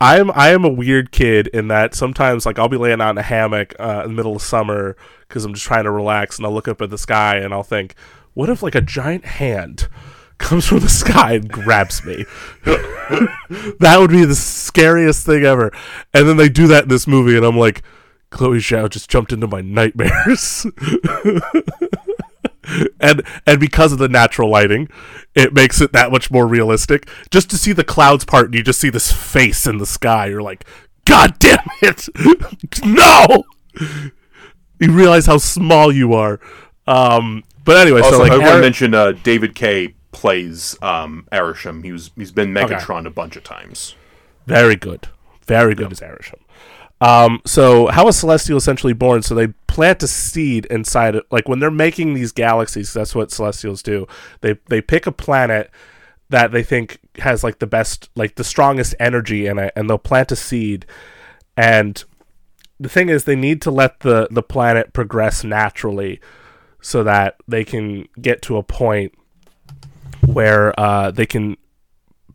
I 0.00 0.18
am 0.18 0.30
I 0.34 0.50
am 0.50 0.64
a 0.64 0.68
weird 0.68 1.10
kid 1.10 1.48
in 1.48 1.68
that 1.68 1.94
sometimes 1.94 2.46
like 2.46 2.58
I'll 2.58 2.68
be 2.68 2.76
laying 2.76 3.00
out 3.00 3.10
in 3.10 3.18
a 3.18 3.22
hammock 3.22 3.74
uh, 3.80 4.02
in 4.04 4.10
the 4.10 4.16
middle 4.16 4.36
of 4.36 4.42
summer 4.42 4.96
because 5.26 5.44
I'm 5.44 5.54
just 5.54 5.66
trying 5.66 5.84
to 5.84 5.90
relax 5.90 6.36
and 6.36 6.46
I'll 6.46 6.52
look 6.52 6.68
up 6.68 6.80
at 6.80 6.90
the 6.90 6.98
sky 6.98 7.36
and 7.36 7.52
I'll 7.52 7.62
think, 7.64 7.94
what 8.34 8.48
if 8.48 8.62
like 8.62 8.74
a 8.76 8.80
giant 8.80 9.24
hand 9.24 9.88
comes 10.38 10.66
from 10.66 10.80
the 10.80 10.88
sky 10.88 11.34
and 11.34 11.50
grabs 11.50 12.04
me? 12.04 12.24
that 12.64 13.96
would 13.98 14.10
be 14.10 14.24
the 14.24 14.34
scariest 14.34 15.26
thing 15.26 15.44
ever. 15.44 15.72
And 16.14 16.28
then 16.28 16.36
they 16.36 16.48
do 16.48 16.66
that 16.68 16.84
in 16.84 16.88
this 16.88 17.06
movie 17.06 17.36
and 17.36 17.44
I'm 17.44 17.58
like, 17.58 17.82
Chloe 18.30 18.58
Zhao 18.58 18.88
just 18.90 19.10
jumped 19.10 19.32
into 19.32 19.46
my 19.46 19.60
nightmares. 19.60 20.66
and 23.00 23.22
and 23.46 23.60
because 23.60 23.92
of 23.92 23.98
the 23.98 24.08
natural 24.08 24.50
lighting, 24.50 24.88
it 25.34 25.54
makes 25.54 25.80
it 25.80 25.92
that 25.92 26.12
much 26.12 26.30
more 26.30 26.46
realistic. 26.46 27.08
Just 27.30 27.50
to 27.50 27.58
see 27.58 27.72
the 27.72 27.84
clouds 27.84 28.24
part 28.24 28.46
and 28.46 28.54
you 28.54 28.62
just 28.62 28.80
see 28.80 28.90
this 28.90 29.10
face 29.12 29.66
in 29.66 29.78
the 29.78 29.86
sky, 29.86 30.26
you're 30.26 30.42
like, 30.42 30.64
God 31.04 31.38
damn 31.38 31.64
it! 31.80 32.08
no! 32.84 33.44
You 34.78 34.92
realize 34.92 35.26
how 35.26 35.38
small 35.38 35.90
you 35.90 36.12
are. 36.12 36.38
Um, 36.86 37.44
but 37.64 37.76
anyway, 37.76 38.00
also 38.00 38.16
so 38.16 38.22
like 38.22 38.32
i 38.32 38.38
want 38.38 38.54
to 38.54 38.60
mention 38.60 38.94
uh, 38.94 39.12
david 39.22 39.54
Kaye 39.54 39.94
plays 40.20 40.76
um 40.82 41.26
Arishem. 41.30 41.84
he 41.84 41.92
was 41.92 42.10
he's 42.16 42.32
been 42.32 42.52
megatron 42.52 43.06
a 43.06 43.10
bunch 43.10 43.36
of 43.36 43.44
times 43.44 43.94
Very 44.46 44.76
good. 44.76 45.08
Very 45.46 45.74
good 45.74 45.92
as 45.92 46.00
Arishem. 46.00 46.40
Um, 47.00 47.40
so 47.46 47.86
how 47.86 48.08
is 48.08 48.16
Celestial 48.18 48.58
essentially 48.58 48.92
born? 48.92 49.22
So 49.22 49.34
they 49.34 49.48
plant 49.66 50.02
a 50.02 50.08
seed 50.08 50.66
inside 50.66 51.14
it. 51.14 51.24
Like 51.30 51.48
when 51.48 51.60
they're 51.60 51.70
making 51.70 52.14
these 52.14 52.32
galaxies, 52.32 52.92
that's 52.92 53.14
what 53.14 53.30
Celestials 53.30 53.82
do. 53.82 54.06
They 54.40 54.58
they 54.68 54.80
pick 54.80 55.06
a 55.06 55.12
planet 55.12 55.70
that 56.30 56.50
they 56.50 56.62
think 56.62 56.98
has 57.18 57.44
like 57.44 57.58
the 57.58 57.66
best, 57.66 58.10
like 58.16 58.34
the 58.34 58.44
strongest 58.44 58.94
energy 58.98 59.46
in 59.46 59.58
it, 59.58 59.72
and 59.76 59.88
they'll 59.88 59.98
plant 59.98 60.32
a 60.32 60.36
seed. 60.36 60.86
And 61.56 62.02
the 62.80 62.88
thing 62.88 63.08
is, 63.08 63.24
they 63.24 63.36
need 63.36 63.62
to 63.62 63.70
let 63.70 64.00
the 64.00 64.26
the 64.30 64.42
planet 64.42 64.92
progress 64.92 65.44
naturally, 65.44 66.20
so 66.80 67.04
that 67.04 67.36
they 67.46 67.64
can 67.64 68.08
get 68.20 68.42
to 68.42 68.56
a 68.56 68.62
point 68.62 69.12
where 70.32 70.78
uh, 70.78 71.10
they 71.10 71.26
can 71.26 71.56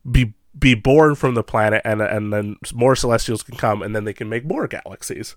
be 0.09 0.33
be 0.57 0.75
born 0.75 1.15
from 1.15 1.33
the 1.33 1.43
planet 1.43 1.81
and 1.83 2.01
and 2.01 2.31
then 2.31 2.55
more 2.73 2.95
celestials 2.95 3.43
can 3.43 3.57
come 3.57 3.81
and 3.81 3.95
then 3.95 4.03
they 4.03 4.13
can 4.13 4.29
make 4.29 4.45
more 4.45 4.67
galaxies. 4.67 5.35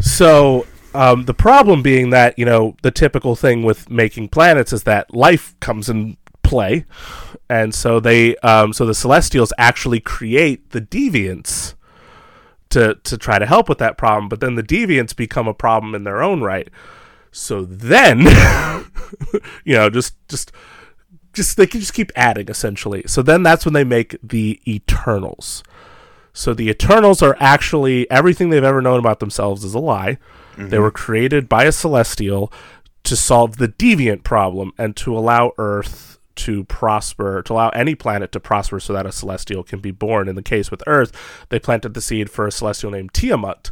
So 0.00 0.66
um, 0.94 1.24
the 1.24 1.34
problem 1.34 1.82
being 1.82 2.10
that 2.10 2.38
you 2.38 2.44
know 2.44 2.76
the 2.82 2.90
typical 2.90 3.36
thing 3.36 3.62
with 3.62 3.90
making 3.90 4.28
planets 4.28 4.72
is 4.72 4.84
that 4.84 5.14
life 5.14 5.58
comes 5.60 5.88
in 5.88 6.16
play. 6.42 6.86
And 7.50 7.74
so 7.74 8.00
they 8.00 8.36
um, 8.38 8.72
so 8.72 8.86
the 8.86 8.94
celestials 8.94 9.52
actually 9.58 10.00
create 10.00 10.70
the 10.70 10.80
deviants 10.80 11.74
to 12.70 12.96
to 13.04 13.16
try 13.16 13.38
to 13.38 13.46
help 13.46 13.68
with 13.68 13.78
that 13.78 13.96
problem 13.96 14.28
but 14.28 14.40
then 14.40 14.54
the 14.54 14.62
deviants 14.62 15.16
become 15.16 15.48
a 15.48 15.54
problem 15.54 15.94
in 15.94 16.04
their 16.04 16.22
own 16.22 16.42
right. 16.42 16.68
So 17.30 17.64
then 17.64 18.20
you 19.64 19.74
know 19.74 19.90
just 19.90 20.14
just 20.28 20.52
just 21.38 21.56
they 21.56 21.66
can 21.66 21.80
just 21.80 21.94
keep 21.94 22.12
adding 22.14 22.48
essentially. 22.48 23.02
So 23.06 23.22
then 23.22 23.42
that's 23.42 23.64
when 23.64 23.72
they 23.72 23.84
make 23.84 24.16
the 24.22 24.60
Eternals. 24.66 25.62
So 26.34 26.52
the 26.52 26.68
Eternals 26.68 27.22
are 27.22 27.36
actually 27.40 28.08
everything 28.10 28.50
they've 28.50 28.62
ever 28.62 28.82
known 28.82 28.98
about 28.98 29.20
themselves 29.20 29.64
is 29.64 29.74
a 29.74 29.78
lie. 29.78 30.18
They 30.56 30.78
were 30.80 30.90
created 30.90 31.48
by 31.48 31.64
a 31.64 31.72
celestial 31.72 32.52
to 33.04 33.16
solve 33.16 33.56
the 33.58 33.68
deviant 33.68 34.24
problem 34.24 34.72
and 34.76 34.96
to 34.96 35.16
allow 35.16 35.52
Earth 35.56 36.18
to 36.34 36.64
prosper, 36.64 37.42
to 37.42 37.52
allow 37.52 37.68
any 37.70 37.94
planet 37.94 38.32
to 38.32 38.40
prosper 38.40 38.80
so 38.80 38.92
that 38.92 39.06
a 39.06 39.12
celestial 39.12 39.62
can 39.62 39.80
be 39.80 39.90
born. 39.92 40.28
In 40.28 40.34
the 40.34 40.42
case 40.42 40.70
with 40.70 40.82
Earth, 40.86 41.12
they 41.48 41.58
planted 41.58 41.94
the 41.94 42.00
seed 42.00 42.30
for 42.30 42.46
a 42.46 42.52
celestial 42.52 42.90
named 42.90 43.14
Tiamat 43.14 43.70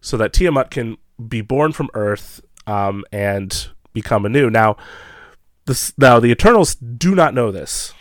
so 0.00 0.16
that 0.16 0.32
Tiamat 0.32 0.70
can 0.70 0.98
be 1.28 1.40
born 1.40 1.72
from 1.72 1.88
Earth 1.94 2.40
um, 2.66 3.04
and 3.12 3.68
become 3.92 4.26
anew. 4.26 4.50
Now, 4.50 4.76
this 5.66 5.92
now 5.98 6.18
the 6.18 6.30
Eternals 6.30 6.74
do 6.74 7.14
not 7.14 7.34
know 7.34 7.50
this 7.50 7.92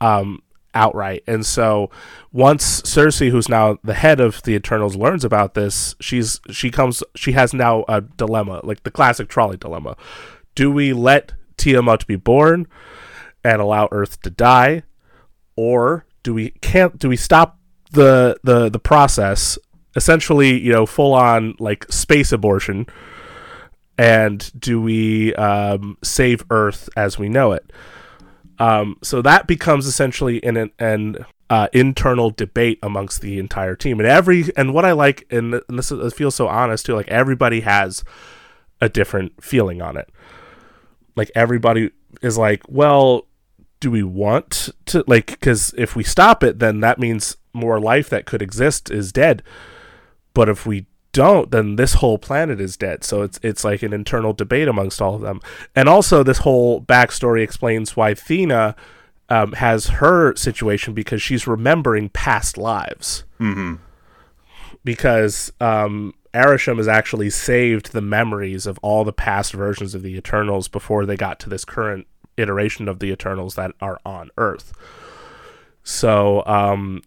um, 0.00 0.42
outright, 0.74 1.24
and 1.26 1.44
so 1.44 1.90
once 2.30 2.82
Sersi, 2.82 3.30
who's 3.30 3.48
now 3.48 3.78
the 3.82 3.94
head 3.94 4.20
of 4.20 4.42
the 4.42 4.54
Eternals, 4.54 4.94
learns 4.94 5.24
about 5.24 5.54
this, 5.54 5.96
she's 6.00 6.40
she 6.50 6.70
comes 6.70 7.02
she 7.16 7.32
has 7.32 7.52
now 7.52 7.84
a 7.88 8.00
dilemma, 8.00 8.60
like 8.62 8.82
the 8.84 8.90
classic 8.90 9.28
trolley 9.28 9.56
dilemma: 9.56 9.96
Do 10.54 10.70
we 10.70 10.92
let 10.92 11.32
Tiamat 11.56 12.06
be 12.06 12.16
born 12.16 12.66
and 13.42 13.60
allow 13.60 13.88
Earth 13.90 14.20
to 14.22 14.30
die, 14.30 14.82
or 15.56 16.06
do 16.22 16.34
we 16.34 16.50
can't 16.60 16.98
do 16.98 17.08
we 17.08 17.16
stop 17.16 17.58
the 17.90 18.38
the 18.44 18.68
the 18.68 18.78
process? 18.78 19.58
Essentially, 19.96 20.60
you 20.60 20.70
know, 20.70 20.86
full 20.86 21.14
on 21.14 21.56
like 21.58 21.90
space 21.90 22.30
abortion 22.30 22.86
and 23.98 24.50
do 24.58 24.80
we 24.80 25.34
um, 25.34 25.98
save 26.02 26.44
Earth 26.50 26.88
as 26.96 27.18
we 27.18 27.28
know 27.28 27.52
it? 27.52 27.70
Um, 28.60 28.96
so 29.02 29.20
that 29.22 29.46
becomes 29.46 29.86
essentially 29.86 30.42
an 30.44 30.70
an, 30.78 31.26
uh, 31.50 31.68
internal 31.72 32.30
debate 32.30 32.78
amongst 32.82 33.20
the 33.20 33.38
entire 33.38 33.74
team, 33.74 33.98
and 33.98 34.08
every 34.08 34.44
and 34.56 34.72
what 34.72 34.84
I 34.84 34.92
like, 34.92 35.26
and, 35.30 35.60
and 35.68 35.78
this 35.78 35.90
is, 35.90 36.14
feels 36.14 36.34
so 36.34 36.48
honest 36.48 36.86
too. 36.86 36.94
Like 36.94 37.08
everybody 37.08 37.60
has 37.60 38.04
a 38.80 38.88
different 38.88 39.42
feeling 39.42 39.82
on 39.82 39.96
it. 39.96 40.08
Like 41.16 41.30
everybody 41.34 41.90
is 42.22 42.38
like, 42.38 42.62
well, 42.68 43.26
do 43.80 43.90
we 43.90 44.02
want 44.02 44.70
to 44.86 45.04
like? 45.06 45.26
Because 45.26 45.74
if 45.76 45.96
we 45.96 46.04
stop 46.04 46.42
it, 46.44 46.58
then 46.58 46.80
that 46.80 46.98
means 46.98 47.36
more 47.52 47.80
life 47.80 48.08
that 48.10 48.26
could 48.26 48.42
exist 48.42 48.90
is 48.90 49.12
dead. 49.12 49.42
But 50.34 50.48
if 50.48 50.66
we 50.66 50.86
don't, 51.18 51.50
then 51.50 51.74
this 51.74 51.94
whole 51.94 52.16
planet 52.16 52.60
is 52.60 52.76
dead. 52.76 53.02
So 53.02 53.22
it's 53.22 53.40
it's 53.42 53.64
like 53.64 53.82
an 53.82 53.92
internal 53.92 54.32
debate 54.32 54.68
amongst 54.68 55.02
all 55.02 55.16
of 55.16 55.20
them. 55.20 55.40
And 55.74 55.88
also, 55.88 56.22
this 56.22 56.38
whole 56.38 56.80
backstory 56.80 57.42
explains 57.42 57.96
why 57.96 58.14
Thena 58.14 58.76
um, 59.28 59.52
has 59.54 59.88
her 59.88 60.36
situation 60.36 60.94
because 60.94 61.20
she's 61.20 61.48
remembering 61.48 62.08
past 62.10 62.56
lives. 62.56 63.24
mm-hmm 63.40 63.74
Because 64.84 65.52
um, 65.60 66.14
Arishem 66.32 66.76
has 66.76 66.86
actually 66.86 67.30
saved 67.30 67.92
the 67.92 68.00
memories 68.00 68.64
of 68.64 68.78
all 68.80 69.02
the 69.02 69.12
past 69.12 69.52
versions 69.52 69.96
of 69.96 70.02
the 70.02 70.14
Eternals 70.16 70.68
before 70.68 71.04
they 71.04 71.16
got 71.16 71.40
to 71.40 71.50
this 71.50 71.64
current 71.64 72.06
iteration 72.36 72.86
of 72.86 73.00
the 73.00 73.10
Eternals 73.10 73.56
that 73.56 73.72
are 73.80 73.98
on 74.06 74.30
Earth. 74.38 74.72
So 75.82 76.44
um, 76.46 77.02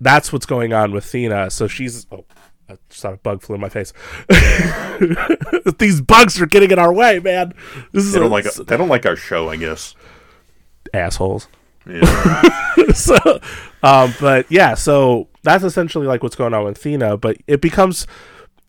that's 0.00 0.32
what's 0.32 0.46
going 0.46 0.72
on 0.72 0.92
with 0.92 1.04
Thena. 1.04 1.50
So 1.50 1.66
she's. 1.66 2.06
Oh, 2.12 2.24
I 2.68 2.76
thought 2.90 3.14
a 3.14 3.16
bug 3.18 3.42
flew 3.42 3.54
in 3.54 3.60
my 3.60 3.68
face. 3.68 3.92
These 5.78 6.00
bugs 6.00 6.40
are 6.40 6.46
getting 6.46 6.70
in 6.70 6.78
our 6.78 6.92
way, 6.92 7.20
man. 7.20 7.54
This 7.92 8.04
is 8.04 8.12
they 8.12 8.18
don't 8.18 8.30
a- 8.30 8.34
like 8.34 8.44
they 8.52 8.76
don't 8.76 8.88
like 8.88 9.06
our 9.06 9.16
show 9.16 9.48
i 9.48 9.56
guess 9.56 9.94
assholes. 10.94 11.48
yeah. 11.88 12.42
so, 12.94 13.16
um, 13.82 14.12
but 14.20 14.50
yeah, 14.50 14.74
so 14.74 15.28
that's 15.42 15.64
essentially 15.64 16.06
like 16.06 16.22
what's 16.22 16.36
going 16.36 16.54
on 16.54 16.64
with 16.64 16.82
Thena. 16.82 17.20
But 17.20 17.36
it 17.46 17.60
becomes 17.60 18.06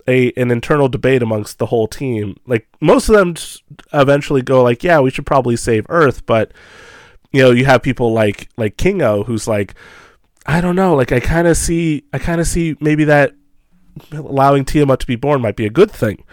a 0.08 0.32
an 0.34 0.52
internal 0.52 0.88
debate 0.90 1.22
amongst 1.24 1.58
the 1.60 1.68
whole 1.68 1.88
team. 1.88 2.38
Like 2.46 2.68
most 2.82 3.10
of 3.10 3.16
them 3.16 3.36
eventually 3.94 4.42
go 4.42 4.62
like, 4.64 4.84
yeah, 4.84 5.00
we 5.00 5.10
should 5.12 5.26
probably 5.26 5.56
save 5.56 5.86
Earth, 5.90 6.26
but 6.26 6.52
you 7.32 7.42
know, 7.42 7.52
you 7.52 7.66
have 7.66 7.82
people 7.82 8.14
like 8.14 8.50
like 8.58 8.78
Kingo 8.78 9.24
who's 9.24 9.48
like, 9.48 9.76
I 10.46 10.62
don't 10.62 10.76
know, 10.76 10.96
like 10.96 11.12
I 11.12 11.20
kind 11.20 11.48
of 11.48 11.58
see, 11.58 12.04
I 12.14 12.20
kind 12.20 12.40
of 12.40 12.48
see 12.48 12.78
maybe 12.80 13.04
that 13.06 13.34
allowing 14.12 14.66
Tiamat 14.66 15.00
to 15.00 15.08
be 15.08 15.16
born 15.16 15.42
might 15.42 15.56
be 15.56 15.66
a 15.66 15.70
good 15.70 15.92
thing. 15.92 16.24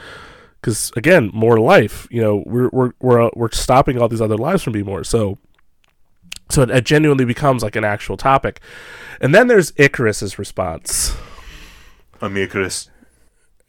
Because 0.61 0.93
again, 0.97 1.31
more 1.35 1.59
life. 1.59 2.09
You 2.11 2.23
know, 2.23 2.43
we're 2.47 2.71
we're 2.73 2.93
we're 3.01 3.23
uh, 3.23 3.31
we're 3.35 3.51
stopping 3.51 3.99
all 3.99 4.09
these 4.09 4.21
other 4.21 4.37
lives 4.39 4.63
from 4.63 4.73
being 4.73 4.87
more. 4.87 5.05
So 5.05 5.39
So 6.51 6.63
it, 6.63 6.71
it 6.71 6.85
genuinely 6.85 7.25
becomes 7.25 7.63
like 7.63 7.77
an 7.77 7.85
actual 7.85 8.17
topic. 8.17 8.61
And 9.21 9.35
then 9.35 9.47
there's 9.47 9.73
Icarus's 9.77 10.39
response. 10.39 11.17
I'm 12.21 12.37
Icarus. 12.37 12.91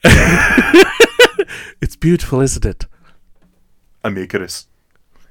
It's 1.82 1.96
beautiful, 1.96 2.42
isn't 2.42 2.66
it? 2.66 2.86
I'm 4.04 4.18
Icarus. 4.18 4.68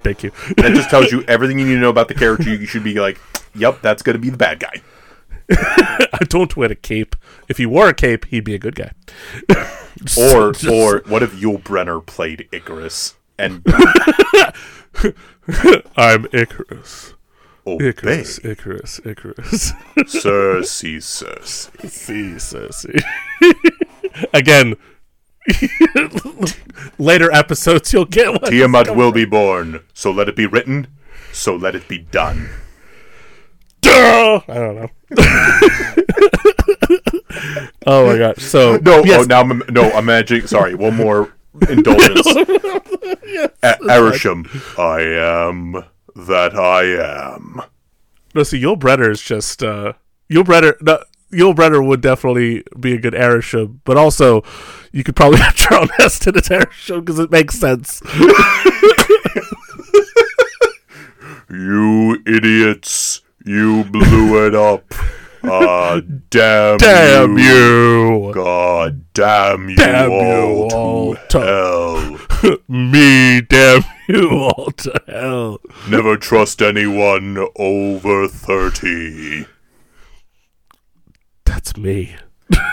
Thank 0.03 0.23
you. 0.23 0.31
That 0.57 0.73
just 0.75 0.91
tells 0.91 1.11
you 1.11 1.23
everything 1.29 1.59
you 1.59 1.65
need 1.65 1.75
to 1.75 1.81
know 1.81 1.91
about 1.91 2.09
the 2.09 2.15
character. 2.15 2.55
You 2.55 2.67
should 2.67 2.85
be 2.85 2.95
like, 2.95 3.19
yep, 3.55 3.81
that's 3.81 4.03
going 4.03 4.15
to 4.15 4.21
be 4.21 4.31
the 4.31 4.37
bad 4.37 4.61
guy. 4.61 4.75
I 5.51 6.19
don't 6.29 6.57
wear 6.57 6.73
a 6.73 6.75
cape. 6.75 7.15
If 7.49 7.59
he 7.59 7.67
wore 7.67 7.89
a 7.89 7.95
cape, 7.95 8.25
he'd 8.27 8.45
be 8.45 8.55
a 8.55 8.59
good 8.59 8.75
guy. 8.77 8.93
Or 10.19 10.51
Just- 10.53 10.67
or 10.67 11.03
what 11.07 11.23
if 11.23 11.33
Yul 11.35 11.63
Brynner 11.63 12.05
played 12.05 12.49
Icarus 12.51 13.15
and 13.39 13.63
I'm 15.97 16.27
Icarus. 16.33 17.15
obey 17.65 17.89
Icarus, 17.91 18.41
Icarus, 18.45 19.01
Icarus. 19.05 19.73
Sersi, 19.99 20.97
Sersi? 20.97 21.89
See, 21.89 22.35
Sersi. 22.39 23.01
Again, 24.35 24.75
later 26.99 27.31
episodes 27.33 27.93
you'll 27.93 28.05
get 28.05 28.33
one. 28.43 28.51
Tiamat 28.51 28.97
will 28.97 29.13
be 29.13 29.25
born, 29.25 29.81
so 29.95 30.11
let 30.11 30.29
it 30.29 30.35
be 30.37 30.47
written, 30.47 30.89
so 31.33 31.55
let 31.55 31.75
it 31.77 31.87
be 31.89 31.99
done. 31.99 32.49
Duh! 33.85 34.41
I 34.49 34.55
don't 34.55 34.77
know. 34.77 34.89
oh 37.87 38.07
my 38.07 38.19
gosh. 38.19 38.39
So 38.39 38.77
No, 38.79 39.05
yes, 39.05 39.25
oh, 39.25 39.27
now 39.27 39.41
I'm 39.41 39.63
no. 39.71 39.91
I'm 39.91 40.05
imagining. 40.05 40.47
Sorry, 40.47 40.75
one 40.75 40.97
more 40.97 41.33
indulgence. 41.69 42.27
A- 43.63 43.79
Arishem, 43.89 44.47
I 44.79 45.01
am 45.03 45.85
that 46.17 46.55
I 46.55 47.35
am. 47.35 47.63
no, 48.35 48.43
see, 48.43 48.61
Yul 48.63 49.11
is 49.11 49.21
just 49.21 49.63
uh, 49.63 49.93
Yul 50.31 50.45
Brynner. 50.45 50.75
No, 50.81 51.03
Yul 51.33 51.55
Brynner 51.55 51.87
would 51.87 52.01
definitely 52.01 52.65
be 52.79 52.95
a 52.95 52.99
good 52.99 53.15
Arishem, 53.15 53.81
but 53.85 53.97
also 53.97 54.43
you 54.93 55.05
could 55.05 55.17
probably 55.17 55.39
have 55.41 55.55
Charles 55.55 55.91
Heston 55.97 56.37
as 56.37 56.49
Arishem 56.49 57.01
because 57.01 57.19
it 57.19 57.31
makes 57.31 57.59
sense. 57.59 58.01
You 61.51 62.23
idiots! 62.27 63.21
You 63.45 63.85
blew 63.85 64.47
it 64.47 64.55
up. 64.55 64.93
Ah, 65.47 66.01
damn, 66.31 66.79
Damn 66.79 67.37
you! 67.37 68.33
God 68.33 69.05
damn 69.13 69.69
you 69.69 69.77
Damn 69.77 70.11
you 70.11 70.17
all, 70.17 70.73
all 70.75 71.15
to 71.17 71.27
to- 71.29 72.19
hell. 72.41 72.59
Me, 72.69 73.43
damn 73.43 73.83
you 74.09 74.31
all 74.31 74.71
to 74.71 75.03
hell. 75.07 75.61
Never 75.87 76.17
trust 76.17 76.63
anyone 76.63 77.47
over 77.57 78.27
30. 78.27 79.45
That's 81.45 81.77
me. 81.77 82.17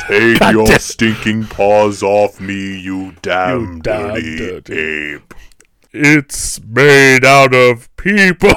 Take 0.07 0.39
God 0.39 0.53
your 0.53 0.65
damn- 0.67 0.79
stinking 0.79 1.47
paws 1.47 2.01
off 2.01 2.39
me, 2.39 2.79
you 2.79 3.15
damn, 3.21 3.59
You 3.75 3.81
damn 3.81 4.13
dirty, 4.13 4.37
dirty- 4.37 5.13
ape. 5.15 5.33
It's 5.91 6.61
made 6.63 7.25
out 7.25 7.53
of 7.53 7.93
people. 7.97 8.53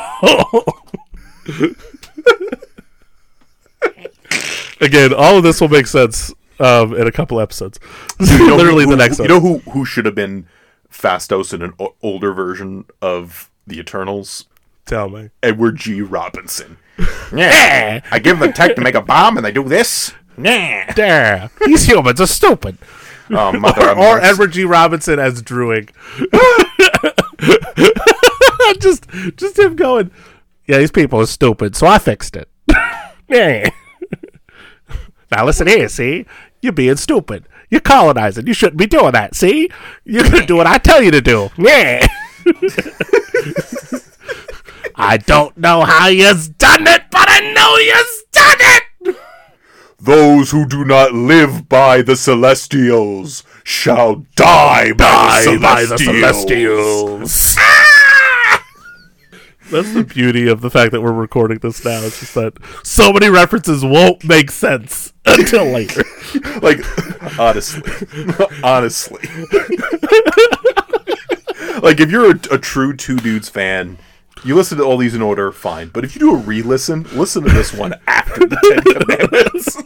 Again, 4.81 5.13
all 5.15 5.37
of 5.39 5.43
this 5.45 5.61
will 5.61 5.69
make 5.69 5.87
sense 5.87 6.33
um, 6.61 6.95
in 6.95 7.07
a 7.07 7.13
couple 7.13 7.41
episodes. 7.41 7.79
You 8.21 8.47
know 8.49 8.57
Literally 8.57 8.85
who- 8.85 8.91
the 8.91 8.97
next 8.97 9.19
You 9.19 9.29
know 9.29 9.41
who, 9.41 9.59
who 9.71 9.85
should 9.85 10.05
have 10.07 10.15
been 10.15 10.47
Phastos 10.91 11.53
in 11.53 11.63
an 11.63 11.73
o- 11.81 11.95
older 12.03 12.33
version 12.33 12.85
of 13.03 13.51
the 13.67 13.79
Eternals? 13.79 14.47
Tell 14.87 15.09
me. 15.09 15.31
Edward 15.43 15.77
G. 15.77 16.01
Robinson. 16.03 16.79
Yeah. 17.35 18.01
I 18.13 18.19
give 18.21 18.39
them 18.39 18.49
the 18.49 18.53
tech 18.55 18.77
to 18.77 18.81
make 18.83 18.95
a 18.95 19.01
bomb 19.03 19.37
and 19.37 19.45
they 19.45 19.51
do 19.51 19.65
this. 19.65 20.13
Yeah. 20.41 20.93
There. 20.93 21.51
These 21.67 21.87
humans 21.89 22.21
are 22.21 22.27
stupid. 22.29 22.79
Oh, 23.31 23.53
mother 23.53 23.89
Or, 23.91 24.19
or. 24.19 24.21
Edward 24.21 24.53
G. 24.53 24.65
Robinson 24.65 25.19
as 25.19 25.43
Druig. 25.43 25.91
just, 28.81 29.09
just 29.37 29.59
him 29.59 29.75
going. 29.75 30.11
Yeah, 30.67 30.79
these 30.79 30.93
people 30.93 31.21
are 31.21 31.27
stupid, 31.27 31.75
so 31.75 31.87
I 31.89 31.99
fixed 31.99 32.37
it. 32.37 32.49
yeah. 33.29 33.69
Now 35.35 35.45
listen 35.45 35.67
here, 35.67 35.89
see, 35.89 36.27
you're 36.61 36.73
being 36.73 36.97
stupid. 36.97 37.47
You're 37.71 37.81
colonizing. 37.81 38.47
You 38.47 38.55
shouldn't 38.55 38.79
be 38.79 38.87
doing 38.87 39.13
that. 39.13 39.35
See, 39.35 39.69
you're 40.05 40.23
gonna 40.23 40.47
do 40.47 40.57
what 40.57 40.67
I 40.67 40.79
tell 40.79 41.03
you 41.03 41.11
to 41.11 41.21
do. 41.21 41.51
Yeah. 41.59 42.07
I 44.95 45.17
don't 45.17 45.57
know 45.57 45.83
how 45.83 46.07
you've 46.07 46.57
done 46.57 46.87
it, 46.87 47.03
but 47.11 47.29
I 47.29 47.53
know 47.53 47.77
you've 47.79 48.23
done 48.31 48.59
it. 48.61 48.85
Those 49.99 50.53
who 50.53 50.67
do 50.67 50.85
not 50.85 51.15
live 51.15 51.69
by 51.69 52.03
the 52.03 52.15
Celestials 52.15 53.43
shall 53.65 54.25
die 54.37 54.93
by, 54.93 55.43
the, 55.45 55.97
Celestials. 55.99 57.57
Ah! 57.59 57.94
That's 59.75 59.93
the 59.93 60.05
beauty 60.05 60.47
of 60.47 60.61
the 60.61 60.71
fact 60.71 60.93
that 60.93 61.01
we're 61.01 61.13
recording 61.13 61.59
this 61.59 61.85
now. 61.85 62.01
It's 62.03 62.21
just 62.21 62.35
that 62.35 62.53
so 62.85 63.13
many 63.13 63.29
references 63.29 63.85
won't 63.85 64.23
make 64.23 64.53
sense 64.53 65.13
until 65.27 65.65
later. 65.65 66.05
Like, 66.63 66.79
honestly, 67.41 67.83
honestly, 68.63 69.29
like 71.83 71.99
if 71.99 72.09
you're 72.09 72.31
a, 72.31 72.39
a 72.53 72.59
true 72.59 72.95
Two 72.95 73.17
Dudes 73.17 73.49
fan, 73.49 73.99
you 74.45 74.55
listen 74.55 74.79
to 74.79 74.85
all 74.85 74.97
these 74.97 75.17
in 75.17 75.23
order, 75.23 75.51
fine. 75.51 75.89
But 75.89 76.05
if 76.05 76.15
you 76.15 76.21
do 76.21 76.35
a 76.35 76.39
re-listen, 76.39 77.03
listen 77.13 77.43
to 77.43 77.51
this 77.51 77.75
one 77.75 77.95
after 78.07 78.47
the 78.47 78.57
Ten 78.63 78.81
Commandments. 79.01 79.77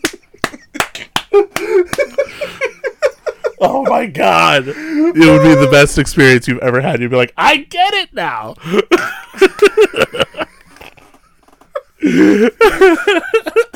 Oh 3.60 3.82
my 3.84 4.06
god. 4.06 4.68
It 4.68 4.76
would 5.14 5.14
be 5.14 5.54
the 5.54 5.68
best 5.70 5.98
experience 5.98 6.48
you've 6.48 6.58
ever 6.58 6.80
had. 6.80 7.00
You'd 7.00 7.10
be 7.10 7.16
like, 7.16 7.32
I 7.36 7.58
get 7.58 7.94
it 7.94 8.12
now. 8.14 8.54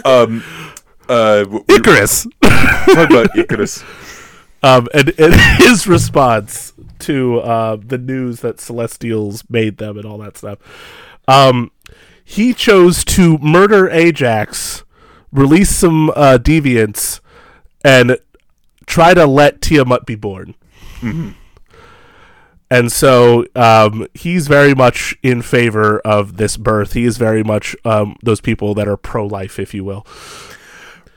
um, 0.04 0.42
uh, 1.08 1.44
w- 1.44 1.64
Icarus. 1.68 2.26
talk 2.42 3.10
about 3.10 3.36
Icarus. 3.36 3.82
Um, 4.62 4.88
and, 4.94 5.12
and 5.18 5.34
his 5.62 5.86
response 5.86 6.72
to 7.00 7.40
uh, 7.40 7.76
the 7.84 7.98
news 7.98 8.40
that 8.40 8.60
Celestials 8.60 9.44
made 9.50 9.78
them 9.78 9.96
and 9.96 10.06
all 10.06 10.18
that 10.18 10.36
stuff. 10.38 10.58
Um, 11.26 11.72
he 12.24 12.54
chose 12.54 13.04
to 13.06 13.38
murder 13.38 13.90
Ajax, 13.90 14.84
release 15.32 15.70
some 15.70 16.10
uh, 16.10 16.38
deviants, 16.40 17.20
and 17.84 18.18
try 18.92 19.14
to 19.14 19.26
let 19.26 19.62
Tiamat 19.62 20.04
be 20.04 20.14
born. 20.14 20.54
And 22.70 22.90
so 22.92 23.44
um, 23.54 24.06
he's 24.14 24.48
very 24.48 24.74
much 24.74 25.16
in 25.22 25.42
favor 25.42 25.98
of 26.00 26.36
this 26.36 26.56
birth. 26.56 26.92
He 26.92 27.04
is 27.04 27.16
very 27.18 27.42
much 27.42 27.74
um, 27.84 28.16
those 28.22 28.40
people 28.40 28.74
that 28.74 28.86
are 28.88 28.96
pro 28.96 29.26
life, 29.26 29.58
if 29.58 29.74
you 29.74 29.82
will. 29.84 30.06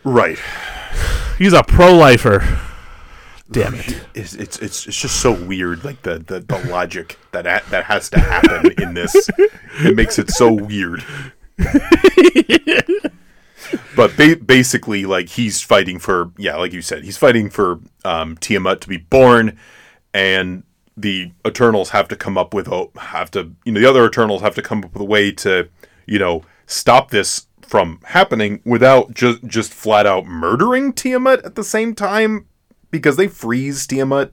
Right. 0.03 0.39
He's 1.37 1.53
a 1.53 1.63
pro 1.63 1.93
lifer. 1.93 2.59
Damn 3.51 3.75
it. 3.75 4.01
It's, 4.15 4.33
it's 4.33 4.57
it's 4.57 4.87
it's 4.87 5.01
just 5.01 5.21
so 5.21 5.31
weird, 5.31 5.83
like 5.83 6.01
the 6.01 6.17
the, 6.19 6.39
the 6.39 6.57
logic 6.67 7.17
that 7.31 7.45
ha- 7.45 7.63
that 7.69 7.85
has 7.85 8.09
to 8.09 8.19
happen 8.19 8.73
in 8.81 8.93
this. 8.95 9.29
It 9.83 9.95
makes 9.95 10.17
it 10.17 10.31
so 10.31 10.51
weird. 10.51 11.03
but 13.95 14.15
ba- 14.17 14.37
basically, 14.37 15.05
like 15.05 15.29
he's 15.29 15.61
fighting 15.61 15.99
for 15.99 16.31
yeah, 16.37 16.55
like 16.55 16.73
you 16.73 16.81
said, 16.81 17.03
he's 17.03 17.17
fighting 17.17 17.49
for 17.49 17.79
um, 18.03 18.37
Tiamat 18.37 18.81
to 18.81 18.89
be 18.89 18.97
born, 18.97 19.57
and 20.13 20.63
the 20.97 21.31
Eternals 21.45 21.89
have 21.89 22.07
to 22.07 22.15
come 22.15 22.37
up 22.37 22.53
with 22.53 22.67
a 22.67 22.87
have 22.97 23.31
to 23.31 23.51
you 23.65 23.71
know 23.71 23.79
the 23.79 23.89
other 23.89 24.05
Eternals 24.05 24.41
have 24.41 24.55
to 24.55 24.61
come 24.61 24.83
up 24.83 24.93
with 24.93 25.01
a 25.01 25.05
way 25.05 25.31
to 25.31 25.69
you 26.05 26.19
know 26.19 26.43
stop 26.65 27.11
this 27.11 27.47
from 27.61 27.99
happening 28.05 28.61
without 28.65 29.13
just 29.13 29.43
just 29.45 29.73
flat 29.73 30.05
out 30.05 30.25
murdering 30.25 30.93
Tiamat 30.93 31.43
at 31.43 31.55
the 31.55 31.63
same 31.63 31.95
time 31.95 32.47
because 32.91 33.17
they 33.17 33.27
freeze 33.27 33.85
Tiamat 33.87 34.31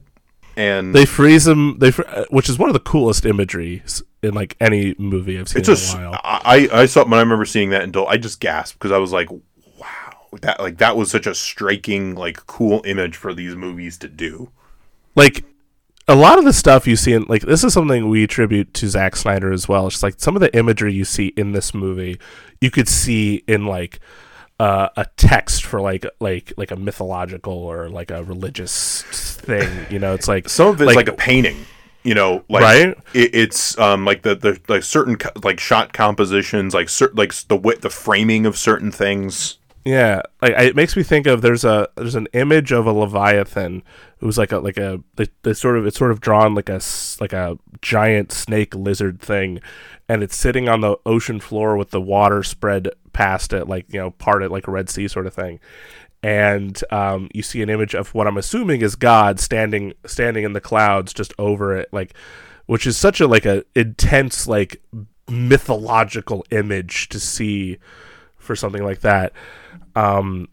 and 0.55 0.93
They 0.93 1.05
freeze 1.05 1.47
him. 1.47 1.79
They 1.79 1.91
fr- 1.91 2.03
uh, 2.07 2.25
which 2.29 2.49
is 2.49 2.57
one 2.57 2.69
of 2.69 2.73
the 2.73 2.79
coolest 2.79 3.25
imagery 3.25 3.83
in 4.21 4.33
like 4.33 4.55
any 4.59 4.95
movie 4.97 5.39
I've 5.39 5.49
seen 5.49 5.59
it's 5.59 5.69
in 5.69 5.75
just 5.75 5.95
a 5.95 5.97
while. 5.97 6.19
I 6.23 6.69
I 6.71 6.85
saw 6.85 7.03
when 7.03 7.13
I 7.13 7.19
remember 7.19 7.45
seeing 7.45 7.71
that 7.71 7.83
until 7.83 8.07
I 8.07 8.17
just 8.17 8.39
gasped 8.39 8.77
because 8.79 8.91
I 8.91 8.97
was 8.97 9.11
like 9.11 9.29
wow 9.31 10.29
that 10.41 10.59
like 10.59 10.77
that 10.77 10.97
was 10.97 11.11
such 11.11 11.27
a 11.27 11.35
striking 11.35 12.15
like 12.15 12.45
cool 12.47 12.81
image 12.85 13.15
for 13.15 13.33
these 13.33 13.55
movies 13.55 13.97
to 13.99 14.07
do. 14.07 14.49
Like 15.15 15.43
a 16.07 16.15
lot 16.15 16.37
of 16.37 16.43
the 16.43 16.53
stuff 16.53 16.87
you 16.87 16.95
see 16.95 17.13
in 17.13 17.23
like 17.23 17.43
this 17.43 17.63
is 17.63 17.73
something 17.73 18.09
we 18.09 18.23
attribute 18.23 18.73
to 18.75 18.89
Zack 18.89 19.15
Snyder 19.15 19.51
as 19.51 19.67
well. 19.67 19.87
It's 19.87 19.95
just 19.95 20.03
like 20.03 20.15
some 20.17 20.35
of 20.35 20.41
the 20.41 20.55
imagery 20.55 20.93
you 20.93 21.05
see 21.05 21.27
in 21.37 21.51
this 21.51 21.73
movie, 21.73 22.19
you 22.59 22.71
could 22.71 22.87
see 22.87 23.43
in 23.47 23.65
like 23.65 23.99
uh, 24.63 24.89
a 24.95 25.05
text 25.17 25.65
for 25.65 25.81
like 25.81 26.05
like 26.19 26.53
like 26.57 26.71
a 26.71 26.75
mythological 26.77 27.53
or 27.53 27.89
like 27.89 28.11
a 28.11 28.23
religious 28.23 29.01
thing. 29.41 29.85
You 29.89 29.99
know, 29.99 30.13
it's 30.13 30.27
like 30.27 30.47
Some 30.49 30.67
of 30.69 30.81
it's 30.81 30.95
like, 30.95 31.07
a 31.09 31.13
painting. 31.13 31.65
You 32.03 32.15
know, 32.15 32.43
like 32.49 32.61
Right. 32.63 32.97
it, 33.13 33.35
it's 33.35 33.77
um 33.79 34.05
like 34.05 34.21
the 34.23 34.35
the 34.35 34.59
like 34.67 34.83
certain 34.83 35.15
co- 35.17 35.31
like 35.43 35.59
shot 35.59 35.93
compositions, 35.93 36.73
like 36.73 36.89
certain 36.89 37.17
like 37.17 37.33
the 37.47 37.55
wit, 37.55 37.81
the 37.81 37.89
framing 37.89 38.45
of 38.45 38.57
certain 38.57 38.91
things. 38.91 39.57
Yeah, 39.85 40.21
like 40.41 40.53
it 40.53 40.75
makes 40.77 40.95
me 40.95 41.03
think 41.03 41.27
of 41.27 41.41
there's 41.41 41.65
a 41.65 41.89
there's 41.95 42.15
an 42.15 42.27
image 42.31 42.71
of 42.71 42.85
a 42.85 42.93
leviathan 42.93 43.83
who's 44.19 44.37
like 44.37 44.53
a 44.53 44.59
like 44.59 44.77
a 44.77 45.01
they, 45.15 45.27
they 45.41 45.53
sort 45.53 45.77
of 45.77 45.85
it's 45.85 45.97
sort 45.97 46.11
of 46.11 46.21
drawn 46.21 46.55
like 46.55 46.69
a 46.69 46.79
like 47.19 47.33
a 47.33 47.57
giant 47.81 48.31
snake 48.31 48.73
lizard 48.75 49.19
thing, 49.19 49.59
and 50.07 50.23
it's 50.23 50.37
sitting 50.37 50.69
on 50.69 50.79
the 50.79 50.95
ocean 51.05 51.41
floor 51.41 51.75
with 51.75 51.89
the 51.89 51.99
water 51.99 52.43
spread 52.43 52.89
past 53.11 53.51
it 53.51 53.67
like 53.67 53.85
you 53.91 53.99
know 53.99 54.11
parted 54.11 54.51
like 54.51 54.67
a 54.67 54.71
red 54.71 54.89
sea 54.89 55.09
sort 55.09 55.27
of 55.27 55.33
thing, 55.33 55.59
and 56.21 56.81
um, 56.89 57.29
you 57.33 57.43
see 57.43 57.61
an 57.61 57.69
image 57.69 57.93
of 57.93 58.13
what 58.13 58.25
I'm 58.25 58.37
assuming 58.37 58.81
is 58.81 58.95
God 58.95 59.37
standing 59.37 59.93
standing 60.05 60.45
in 60.45 60.53
the 60.53 60.61
clouds 60.61 61.13
just 61.13 61.33
over 61.37 61.75
it 61.75 61.89
like, 61.91 62.13
which 62.67 62.87
is 62.87 62.95
such 62.95 63.19
a 63.19 63.27
like 63.27 63.45
a 63.45 63.65
intense 63.75 64.47
like 64.47 64.81
mythological 65.27 66.45
image 66.51 67.09
to 67.09 67.19
see 67.19 67.79
for 68.43 68.55
something 68.55 68.83
like 68.83 69.01
that. 69.01 69.33
Um, 69.95 70.47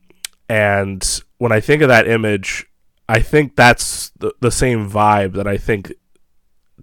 and 0.49 1.23
when 1.39 1.53
I 1.53 1.61
think 1.61 1.83
of 1.83 1.89
that 1.89 2.09
image, 2.09 2.67
I 3.09 3.21
think 3.21 3.57
that's 3.57 4.11
the, 4.19 4.33
the 4.41 4.51
same 4.51 4.91
vibe 4.91 5.35
that 5.35 5.47
I 5.47 5.57
think 5.57 5.93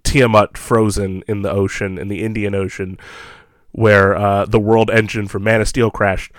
Tiamat 0.04 0.56
frozen 0.56 1.22
in 1.26 1.42
the 1.42 1.50
ocean, 1.50 1.98
in 1.98 2.08
the 2.08 2.22
Indian 2.22 2.54
Ocean, 2.54 2.98
where 3.72 4.16
uh, 4.16 4.46
the 4.46 4.60
world 4.60 4.90
engine 4.90 5.28
for 5.28 5.38
Man 5.38 5.60
of 5.60 5.68
Steel 5.68 5.90
crashed. 5.90 6.32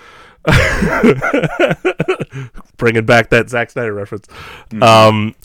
Bringing 2.78 3.06
back 3.06 3.30
that 3.30 3.50
Zack 3.50 3.70
Snyder 3.70 3.94
reference. 3.94 4.28
Um, 4.82 5.36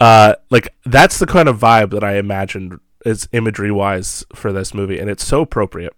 uh, 0.00 0.34
like 0.50 0.74
that's 0.84 1.18
the 1.18 1.26
kind 1.26 1.48
of 1.48 1.58
vibe 1.58 1.90
that 1.90 2.04
I 2.04 2.16
imagined 2.16 2.78
is 3.04 3.28
imagery 3.32 3.70
wise 3.70 4.24
for 4.34 4.52
this 4.52 4.74
movie, 4.74 4.98
and 4.98 5.10
it's 5.10 5.24
so 5.24 5.42
appropriate, 5.42 5.94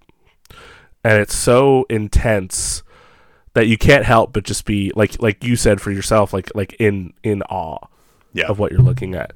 and 1.09 1.21
it's 1.23 1.35
so 1.35 1.87
intense 1.89 2.83
that 3.55 3.67
you 3.67 3.79
can't 3.79 4.05
help 4.05 4.33
but 4.33 4.45
just 4.45 4.65
be 4.67 4.93
like 4.95 5.21
like 5.23 5.43
you 5.43 5.57
said 5.57 5.81
for 5.81 5.91
yourself 5.91 6.33
like 6.33 6.51
like 6.55 6.75
in 6.79 7.13
in 7.23 7.43
awe 7.45 7.87
Yeah. 8.35 8.47
of 8.47 8.59
what 8.59 8.71
you're 8.73 8.83
looking 8.83 9.15
at 9.15 9.33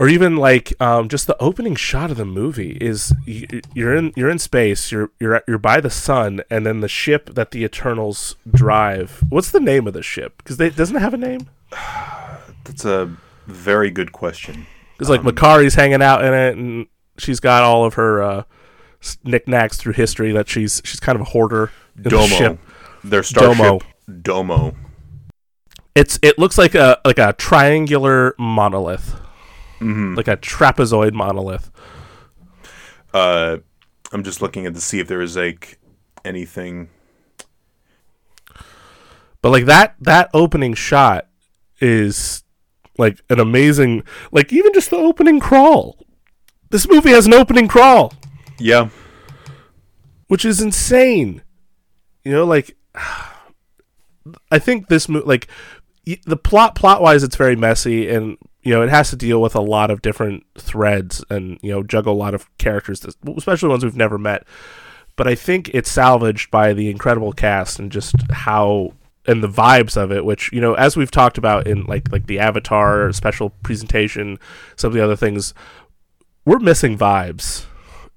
or 0.00 0.08
even 0.08 0.36
like 0.36 0.72
um, 0.80 1.08
just 1.08 1.26
the 1.26 1.36
opening 1.42 1.74
shot 1.74 2.12
of 2.12 2.16
the 2.16 2.24
movie 2.24 2.78
is 2.80 3.12
you, 3.26 3.60
you're 3.74 3.94
in 3.96 4.12
you're 4.14 4.30
in 4.30 4.38
space 4.38 4.92
you're 4.92 5.10
you're 5.18 5.34
at- 5.34 5.44
you're 5.48 5.58
by 5.58 5.80
the 5.80 5.90
sun 5.90 6.40
and 6.50 6.64
then 6.64 6.80
the 6.80 6.88
ship 6.88 7.34
that 7.34 7.50
the 7.50 7.64
Eternals 7.64 8.36
drive 8.50 9.22
what's 9.28 9.50
the 9.50 9.60
name 9.60 9.86
of 9.88 9.92
the 9.94 10.02
ship 10.02 10.34
because 10.38 10.58
it 10.60 10.76
doesn't 10.76 10.96
it 10.96 11.00
have 11.00 11.14
a 11.14 11.18
name 11.18 11.48
That's 12.64 12.84
a 12.84 13.10
very 13.46 13.90
good 13.90 14.12
question. 14.12 14.66
because 14.96 15.10
like 15.10 15.24
Makkari's 15.24 15.74
hanging 15.74 16.02
out 16.02 16.24
in 16.24 16.32
it 16.32 16.56
and 16.56 16.86
she's 17.18 17.40
got 17.40 17.64
all 17.64 17.84
of 17.84 17.94
her 17.94 18.22
uh, 18.22 18.42
knickknacks 19.24 19.76
through 19.76 19.92
history 19.94 20.32
that 20.32 20.48
she's 20.48 20.82
she's 20.84 21.00
kind 21.00 21.16
of 21.16 21.22
a 21.22 21.30
hoarder 21.30 21.70
in 21.96 22.02
the 22.04 22.10
Domo. 22.10 22.58
Their 23.04 23.22
starship 23.22 23.56
Domo. 23.56 23.80
Domo. 24.22 24.76
It's 25.94 26.18
it 26.22 26.38
looks 26.38 26.58
like 26.58 26.74
a 26.74 27.00
like 27.04 27.18
a 27.18 27.32
triangular 27.32 28.34
monolith, 28.38 29.16
hmm 29.78 30.14
like 30.14 30.28
a 30.28 30.36
trapezoid 30.36 31.12
monolith. 31.12 31.70
Uh, 33.12 33.58
I'm 34.12 34.22
just 34.22 34.42
looking 34.42 34.66
at 34.66 34.74
to 34.74 34.80
see 34.80 35.00
if 35.00 35.08
there 35.08 35.20
is 35.20 35.36
like 35.36 35.78
anything. 36.24 36.88
But 39.42 39.50
like 39.50 39.66
that 39.66 39.96
that 40.00 40.30
opening 40.34 40.74
shot 40.74 41.28
is 41.80 42.42
like 42.96 43.20
an 43.30 43.40
amazing 43.40 44.02
like 44.32 44.52
even 44.52 44.72
just 44.72 44.90
the 44.90 44.96
opening 44.96 45.40
crawl. 45.40 45.98
This 46.70 46.88
movie 46.88 47.10
has 47.10 47.26
an 47.26 47.34
opening 47.34 47.66
crawl, 47.66 48.12
Yeah. 48.58 48.88
which 50.28 50.44
is 50.44 50.60
insane. 50.60 51.42
You 52.24 52.32
know, 52.32 52.44
like 52.44 52.76
I 54.50 54.58
think 54.58 54.88
this 54.88 55.08
movie 55.08 55.26
like 55.26 55.48
the 56.24 56.36
plot 56.36 56.74
plot 56.74 57.02
wise 57.02 57.22
it's 57.22 57.36
very 57.36 57.56
messy 57.56 58.08
and 58.08 58.38
you 58.62 58.72
know 58.72 58.82
it 58.82 58.88
has 58.88 59.10
to 59.10 59.16
deal 59.16 59.42
with 59.42 59.54
a 59.54 59.60
lot 59.60 59.90
of 59.90 60.02
different 60.02 60.44
threads 60.56 61.24
and 61.28 61.58
you 61.62 61.70
know 61.70 61.82
juggle 61.82 62.14
a 62.14 62.16
lot 62.16 62.34
of 62.34 62.48
characters 62.58 63.04
especially 63.36 63.68
ones 63.68 63.84
we've 63.84 63.96
never 63.96 64.16
met 64.16 64.46
but 65.16 65.26
i 65.26 65.34
think 65.34 65.68
it's 65.74 65.90
salvaged 65.90 66.50
by 66.50 66.72
the 66.72 66.88
incredible 66.88 67.32
cast 67.32 67.78
and 67.78 67.92
just 67.92 68.14
how 68.30 68.92
and 69.26 69.42
the 69.42 69.48
vibes 69.48 69.96
of 69.96 70.10
it 70.10 70.24
which 70.24 70.50
you 70.52 70.60
know 70.60 70.72
as 70.74 70.96
we've 70.96 71.10
talked 71.10 71.36
about 71.36 71.66
in 71.66 71.84
like 71.84 72.10
like 72.10 72.26
the 72.26 72.38
avatar 72.38 73.12
special 73.12 73.50
presentation 73.62 74.38
some 74.76 74.88
of 74.88 74.94
the 74.94 75.04
other 75.04 75.16
things 75.16 75.52
we're 76.46 76.58
missing 76.58 76.96
vibes 76.96 77.66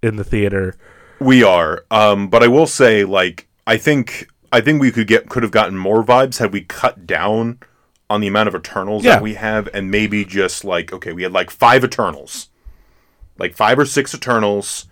in 0.01 0.15
the 0.15 0.23
theater 0.23 0.75
We 1.19 1.43
are. 1.43 1.85
Um, 1.91 2.27
but 2.29 2.41
I 2.43 2.47
will 2.47 2.67
say, 2.67 3.03
like, 3.03 3.47
I 3.67 3.77
think 3.77 4.27
I 4.51 4.59
think 4.61 4.81
we 4.81 4.91
could 4.91 5.07
get 5.07 5.29
could 5.29 5.43
have 5.43 5.51
gotten 5.51 5.77
more 5.77 6.03
vibes 6.03 6.39
had 6.39 6.51
we 6.51 6.61
cut 6.61 7.05
down 7.07 7.59
on 8.09 8.19
the 8.21 8.27
amount 8.27 8.49
of 8.49 8.55
Eternals 8.55 9.03
Yeah. 9.03 9.11
that 9.15 9.21
we 9.23 9.35
have, 9.35 9.69
and 9.73 9.89
maybe 9.91 10.25
just 10.25 10.65
like 10.65 10.91
okay, 10.91 11.13
we 11.13 11.23
had 11.23 11.31
like 11.31 11.49
five 11.51 11.83
Eternals, 11.83 12.49
like 13.37 13.55
five 13.55 13.77
or 13.79 13.85
six 13.85 14.13
Eternals, 14.15 14.87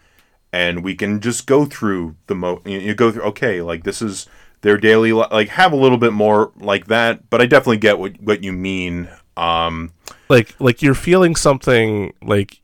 and 0.53 0.83
we 0.83 0.95
can 0.95 1.19
just 1.19 1.45
go 1.47 1.65
through 1.65 2.15
the 2.27 2.35
mo. 2.35 2.61
You, 2.65 2.77
you 2.79 2.93
go 2.95 3.11
through 3.11 3.23
okay, 3.23 3.61
like 3.61 3.83
this 3.83 4.01
is 4.01 4.27
their 4.61 4.77
daily 4.77 5.11
li- 5.13 5.25
like 5.31 5.49
have 5.49 5.73
a 5.73 5.75
little 5.77 5.97
bit 5.97 6.13
more 6.13 6.51
like 6.57 6.85
that, 6.87 7.29
but 7.29 7.41
I 7.41 7.45
definitely 7.47 7.77
get 7.77 7.97
what 7.99 8.21
what 8.21 8.43
you 8.43 8.53
mean. 8.53 9.09
Um, 9.35 9.91
like 10.29 10.55
like 10.59 10.81
you're 10.81 10.93
feeling 10.95 11.35
something 11.35 12.13
like 12.21 12.59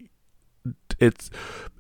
it's 0.99 1.30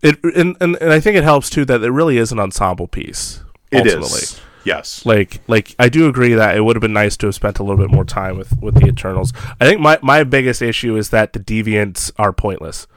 it 0.05 0.23
and, 0.35 0.55
and 0.61 0.77
and 0.81 0.93
I 0.93 0.99
think 0.99 1.17
it 1.17 1.23
helps 1.23 1.49
too 1.49 1.65
that 1.65 1.81
it 1.83 1.91
really 1.91 2.17
is 2.17 2.31
an 2.31 2.39
ensemble 2.39 2.87
piece. 2.87 3.43
it 3.71 3.77
ultimately. 3.79 4.19
is 4.21 4.41
yes, 4.63 5.05
Like 5.05 5.41
like 5.47 5.75
I 5.79 5.89
do 5.89 6.07
agree 6.07 6.33
that 6.33 6.55
it 6.57 6.61
would 6.61 6.75
have 6.75 6.81
been 6.81 6.93
nice 6.93 7.17
to 7.17 7.27
have 7.27 7.35
spent 7.35 7.59
a 7.59 7.63
little 7.63 7.77
bit 7.83 7.93
more 7.93 8.05
time 8.05 8.37
with 8.37 8.57
with 8.61 8.75
the 8.75 8.87
Eternals. 8.87 9.33
I 9.59 9.65
think 9.65 9.79
my 9.81 9.99
my 10.01 10.23
biggest 10.23 10.61
issue 10.61 10.95
is 10.95 11.09
that 11.09 11.33
the 11.33 11.39
deviants 11.39 12.11
are 12.17 12.31
pointless. 12.33 12.87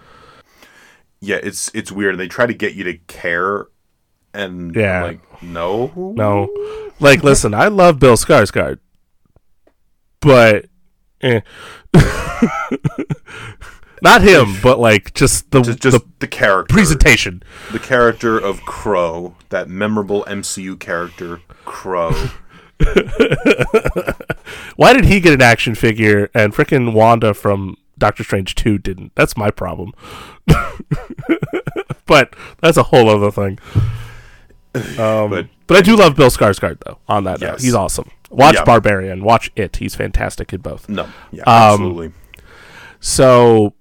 yeah, 1.20 1.36
it's 1.43 1.70
it's 1.74 1.90
weird. 1.93 2.16
They 2.18 2.28
try 2.28 2.47
to 2.47 2.55
get 2.55 2.74
you 2.74 2.85
to 2.85 2.97
care, 3.09 3.66
and 4.32 4.74
I'm 4.76 4.80
Yeah. 4.80 5.02
like 5.05 5.43
no, 5.43 5.93
No. 6.16 6.48
Like 7.01 7.22
listen, 7.22 7.55
I 7.55 7.68
love 7.68 7.98
Bill 7.98 8.16
Skarsgård. 8.16 8.78
But 10.20 10.66
eh. 11.20 11.40
not 14.02 14.22
him, 14.22 14.54
but 14.62 14.78
like 14.78 15.14
just 15.14 15.50
the 15.50 15.60
just 15.62 15.80
just 15.80 15.98
the 15.98 16.04
the, 16.20 16.26
character, 16.26 16.72
presentation. 16.74 17.42
the 17.72 17.78
character 17.78 18.38
of 18.38 18.60
Kro, 18.62 19.34
that 19.50 19.68
memorable 19.68 20.24
MCU 20.28 20.78
character, 20.78 21.40
Kro. 21.64 22.12
Why 24.76 24.92
did 24.92 25.06
he 25.06 25.20
get 25.20 25.32
an 25.34 25.42
action 25.42 25.74
figure 25.74 26.30
and 26.34 26.52
frickin' 26.54 26.92
Wanda 26.92 27.34
from 27.34 27.76
Doctor 27.98 28.22
Strange 28.24 28.54
2 28.54 28.78
didn't? 28.78 29.12
That's 29.16 29.36
my 29.36 29.50
problem. 29.50 29.92
but 32.06 32.34
that's 32.60 32.76
a 32.76 32.84
whole 32.84 33.08
other 33.08 33.30
thing. 33.30 33.58
Um, 34.98 35.30
But- 35.30 35.46
but, 35.66 35.76
I 35.76 35.80
do 35.82 35.96
love 35.96 36.16
Bill 36.16 36.30
Skarsgård 36.30 36.78
though. 36.86 36.98
On 37.08 37.24
that 37.24 37.40
note, 37.40 37.46
Yes. 37.46 37.62
he's 37.62 37.74
awesome. 37.74 38.10
Watch 38.30 38.54
Yeah. 38.54 38.64
Barbarian. 38.64 39.22
Watch 39.22 39.50
It. 39.54 39.76
He's 39.76 39.94
fantastic 39.94 40.52
in 40.54 40.60
both. 40.62 40.88
No, 40.88 41.06
yeah, 41.30 41.42
Um, 41.42 41.72
absolutely. 41.72 42.12
So 43.00 43.74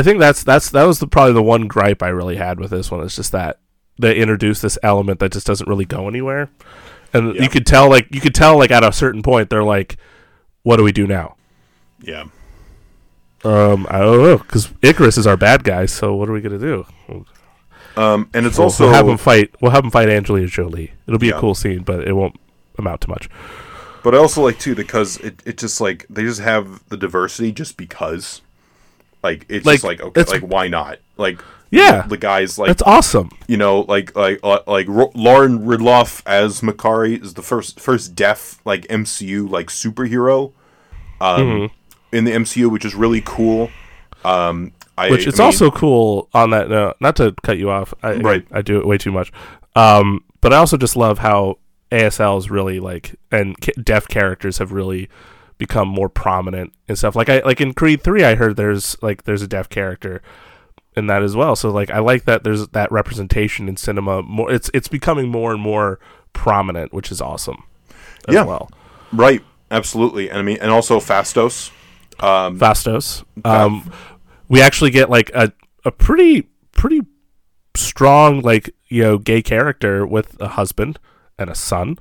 I 0.00 0.02
think 0.02 0.18
that's 0.18 0.42
that's 0.42 0.70
that 0.70 0.84
was 0.84 0.98
the, 0.98 1.06
probably 1.06 1.34
the 1.34 1.42
one 1.42 1.68
gripe 1.68 2.02
I 2.02 2.08
really 2.08 2.36
had 2.36 2.58
with 2.58 2.70
this 2.70 2.90
one. 2.90 3.02
It's 3.04 3.16
just 3.16 3.32
that 3.32 3.60
they 3.98 4.16
introduced 4.16 4.62
this 4.62 4.78
element 4.82 5.20
that 5.20 5.32
just 5.32 5.46
doesn't 5.46 5.68
really 5.68 5.84
go 5.84 6.08
anywhere, 6.08 6.48
and 7.12 7.34
Yeah. 7.34 7.42
you 7.42 7.48
could 7.50 7.66
tell 7.66 7.88
like 7.90 8.06
you 8.10 8.20
could 8.20 8.34
tell 8.34 8.56
like 8.58 8.70
at 8.70 8.82
a 8.82 8.92
certain 8.92 9.22
point 9.22 9.50
they're 9.50 9.62
like, 9.62 9.96
"What 10.62 10.76
do 10.78 10.82
we 10.84 10.92
do 10.92 11.06
now?" 11.06 11.36
Yeah, 12.00 12.24
Um, 13.44 13.86
I 13.90 14.00
don't 14.00 14.22
know 14.22 14.38
because 14.38 14.70
Icarus 14.82 15.18
is 15.18 15.26
our 15.26 15.36
bad 15.36 15.64
guy. 15.64 15.86
So 15.86 16.14
what 16.14 16.28
are 16.28 16.32
we 16.32 16.40
gonna 16.40 16.58
do? 16.58 16.86
um, 17.96 18.28
and 18.34 18.46
it's 18.46 18.56
We'll- 18.58 18.64
also 18.64 18.84
we'll 18.84 18.94
have 18.94 19.08
him 19.08 19.18
fight. 19.18 19.50
We'll 19.60 19.72
have 19.72 19.84
him 19.84 19.90
fight 19.90 20.08
Angelina 20.08 20.46
Jolie. 20.46 20.92
It'll 21.06 21.18
be 21.18 21.28
Yeah. 21.28 21.36
a 21.36 21.40
cool 21.40 21.54
scene, 21.54 21.82
but 21.82 22.06
it 22.06 22.14
won't 22.14 22.38
amount 22.78 23.02
to 23.02 23.10
much. 23.10 23.28
But 24.02 24.14
I 24.14 24.18
also 24.18 24.42
like 24.42 24.58
too 24.58 24.74
because 24.74 25.18
it, 25.18 25.42
it 25.44 25.58
just 25.58 25.80
like 25.80 26.06
they 26.08 26.22
just 26.22 26.40
have 26.40 26.82
the 26.88 26.96
diversity 26.96 27.52
just 27.52 27.76
because. 27.76 28.40
Like 29.22 29.46
it's 29.48 29.66
Like, 29.66 29.74
just 29.74 29.84
like 29.84 30.00
okay, 30.00 30.24
like 30.24 30.42
why 30.42 30.68
not? 30.68 30.98
Like 31.16 31.40
Yeah, 31.70 32.06
the 32.06 32.16
guys 32.16 32.58
like 32.58 32.68
that's 32.68 32.82
awesome. 32.82 33.30
you 33.48 33.56
know 33.56 33.80
like 33.82 34.14
like 34.16 34.40
uh, 34.42 34.60
like 34.66 34.86
Ro- 34.88 35.12
Lauren 35.14 35.60
Ridloff 35.60 36.22
as 36.26 36.60
Makkari 36.62 37.22
is 37.22 37.34
the 37.34 37.42
first 37.42 37.78
first 37.80 38.14
deaf 38.14 38.60
like 38.64 38.86
MCU 38.88 39.48
like 39.48 39.68
superhero, 39.68 40.52
um, 41.20 41.40
Mm-hmm. 41.40 42.16
in 42.16 42.24
the 42.24 42.32
MCU, 42.32 42.70
which 42.70 42.84
is 42.84 42.94
really 42.94 43.22
cool. 43.24 43.70
Um, 44.24 44.72
I, 44.98 45.10
Which 45.10 45.26
it's 45.26 45.38
I 45.40 45.44
mean, 45.44 45.46
also 45.46 45.70
cool 45.70 46.28
on 46.34 46.50
that 46.50 46.68
note. 46.68 46.96
Not 47.00 47.16
to 47.16 47.34
cut 47.42 47.56
you 47.56 47.70
off, 47.70 47.94
I, 48.02 48.14
Right. 48.16 48.46
I, 48.52 48.60
do 48.60 48.78
it 48.78 48.86
way 48.86 48.98
too 48.98 49.10
much. 49.12 49.32
Um, 49.74 50.22
but 50.42 50.52
I 50.52 50.56
also 50.58 50.76
just 50.76 50.94
love 50.94 51.18
how 51.20 51.56
ASLs 51.90 52.50
really 52.50 52.80
like 52.80 53.14
and 53.32 53.56
deaf 53.82 54.06
characters 54.08 54.58
have 54.58 54.72
really 54.72 55.08
become 55.60 55.86
more 55.86 56.08
prominent 56.08 56.72
and 56.88 56.98
stuff. 56.98 57.14
Like 57.14 57.28
I 57.28 57.38
like 57.40 57.60
in 57.60 57.72
Creed 57.74 58.02
three, 58.02 58.24
I 58.24 58.34
heard 58.34 58.56
there's 58.56 59.00
like 59.00 59.22
there's 59.22 59.42
a 59.42 59.46
deaf 59.46 59.68
character 59.68 60.20
in 60.96 61.06
that 61.06 61.22
as 61.22 61.36
well. 61.36 61.54
So 61.54 61.70
like 61.70 61.90
I 61.90 62.00
like 62.00 62.24
that 62.24 62.42
there's 62.42 62.66
that 62.68 62.90
representation 62.90 63.68
in 63.68 63.76
cinema. 63.76 64.22
More 64.22 64.50
it's 64.52 64.68
it's 64.74 64.88
becoming 64.88 65.28
more 65.28 65.52
and 65.52 65.60
more 65.62 66.00
prominent, 66.32 66.92
which 66.92 67.12
is 67.12 67.20
awesome. 67.20 67.62
As 68.26 68.34
Yeah. 68.34 68.42
well. 68.44 68.68
Right. 69.12 69.42
Absolutely. 69.70 70.28
And 70.30 70.38
I 70.40 70.42
mean, 70.42 70.58
and 70.60 70.70
also 70.72 70.98
Phastos. 70.98 71.70
Um, 72.18 72.58
Phastos. 72.58 73.24
Um, 73.44 73.92
we 74.48 74.60
actually 74.60 74.90
get 74.90 75.08
like 75.08 75.30
a 75.34 75.52
a 75.84 75.92
pretty 75.92 76.48
pretty 76.72 77.02
strong 77.76 78.40
like 78.40 78.74
you 78.88 79.02
know 79.02 79.16
gay 79.18 79.42
character 79.42 80.04
with 80.06 80.36
a 80.40 80.48
husband 80.48 80.98
and 81.38 81.48
a 81.50 81.54
son. 81.54 81.98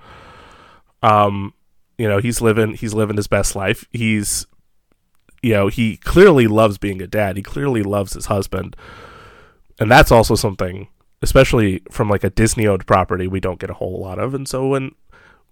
Um, 1.04 1.54
you 2.00 2.08
know 2.08 2.18
he's 2.18 2.42
living 2.42 2.74
he's 2.74 2.94
living 2.94 3.18
his 3.18 3.28
best 3.28 3.56
life. 3.56 3.86
He's 3.92 4.48
you 5.44 5.54
know 5.54 5.68
he 5.68 5.98
clearly 5.98 6.48
loves 6.48 6.78
being 6.78 7.02
a 7.02 7.08
dad. 7.08 7.36
He 7.36 7.44
clearly 7.44 7.84
loves 7.84 8.14
his 8.14 8.28
husband, 8.28 8.76
and 9.80 9.92
that's 9.92 10.12
also 10.12 10.36
something, 10.36 10.88
especially 11.22 11.84
from 11.92 12.10
like 12.10 12.24
a 12.24 12.30
Disney 12.30 12.66
owned 12.66 12.88
property, 12.88 13.28
we 13.28 13.42
don't 13.42 13.60
get 13.60 13.70
a 13.70 13.74
whole 13.76 14.00
lot 14.00 14.18
of. 14.18 14.34
And 14.34 14.48
so 14.48 14.70
when 14.70 14.96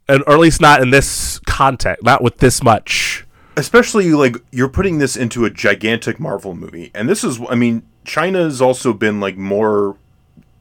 and 0.07 0.24
or 0.26 0.36
at 0.36 0.40
least 0.40 0.61
not 0.61 0.82
in 0.82 0.90
this 0.90 1.40
context, 1.45 2.02
not 2.03 2.24
with 2.24 2.38
this 2.38 2.64
much. 2.64 3.26
especially 3.57 4.11
like 4.11 4.38
you're 4.52 4.69
putting 4.69 4.99
this 4.99 5.18
into 5.18 5.44
a 5.44 5.49
gigantic 5.49 6.19
Marvel 6.19 6.56
movie, 6.56 6.91
and 6.94 7.10
this 7.10 7.24
is, 7.24 7.40
I 7.49 7.56
mean, 7.56 7.84
China's 8.06 8.61
also 8.61 8.94
been 8.94 9.19
like 9.19 9.36
more 9.36 9.98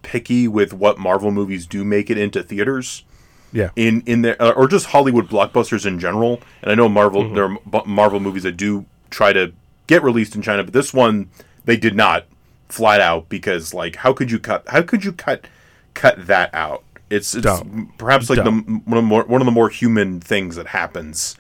picky 0.03 0.49
with 0.49 0.73
what 0.73 0.99
Marvel 0.99 1.31
movies 1.31 1.67
do 1.67 1.85
make 1.85 2.11
it 2.11 2.19
into 2.19 2.43
theaters. 2.43 3.05
Yeah. 3.53 3.71
in 3.77 4.03
in 4.07 4.23
there 4.23 4.41
uh, 4.43 4.51
or 4.53 4.67
just 4.69 4.87
Hollywood 4.87 5.29
blockbusters 5.29 5.87
in 5.87 5.99
general. 5.99 6.41
And 6.63 6.71
I 6.71 6.75
know 6.75 6.89
Marvel 6.89 7.33
there 7.33 7.45
are 7.45 7.85
Marvel 7.87 8.21
movies 8.21 8.43
that 8.43 8.57
do 8.57 8.85
try 9.11 9.33
to 9.33 9.53
get 9.87 10.03
released 10.03 10.35
in 10.35 10.43
China, 10.43 10.63
but 10.65 10.73
this 10.73 10.93
one 10.93 11.31
they 11.65 11.77
did 11.77 11.95
not 11.95 12.27
flat 12.69 13.01
out 13.01 13.29
because 13.29 13.73
like 13.73 13.97
how 13.97 14.13
could 14.13 14.31
you 14.31 14.39
cut 14.39 14.65
how 14.69 14.83
could 14.83 15.05
you 15.05 15.13
cut 15.13 15.47
cut 15.95 16.27
that 16.27 16.53
out? 16.55 16.83
It's 17.09 17.35
it's 17.35 17.45
Dumb. 17.45 17.93
perhaps 17.99 18.29
like 18.29 18.43
the 18.43 18.51
one 18.51 18.99
of 18.99 19.03
the 19.05 19.09
more 19.09 19.25
one 19.25 19.41
of 19.41 19.47
the 19.47 19.53
more 19.53 19.69
human 19.69 20.21
things 20.21 20.57
that 20.57 20.67
happens 20.67 21.37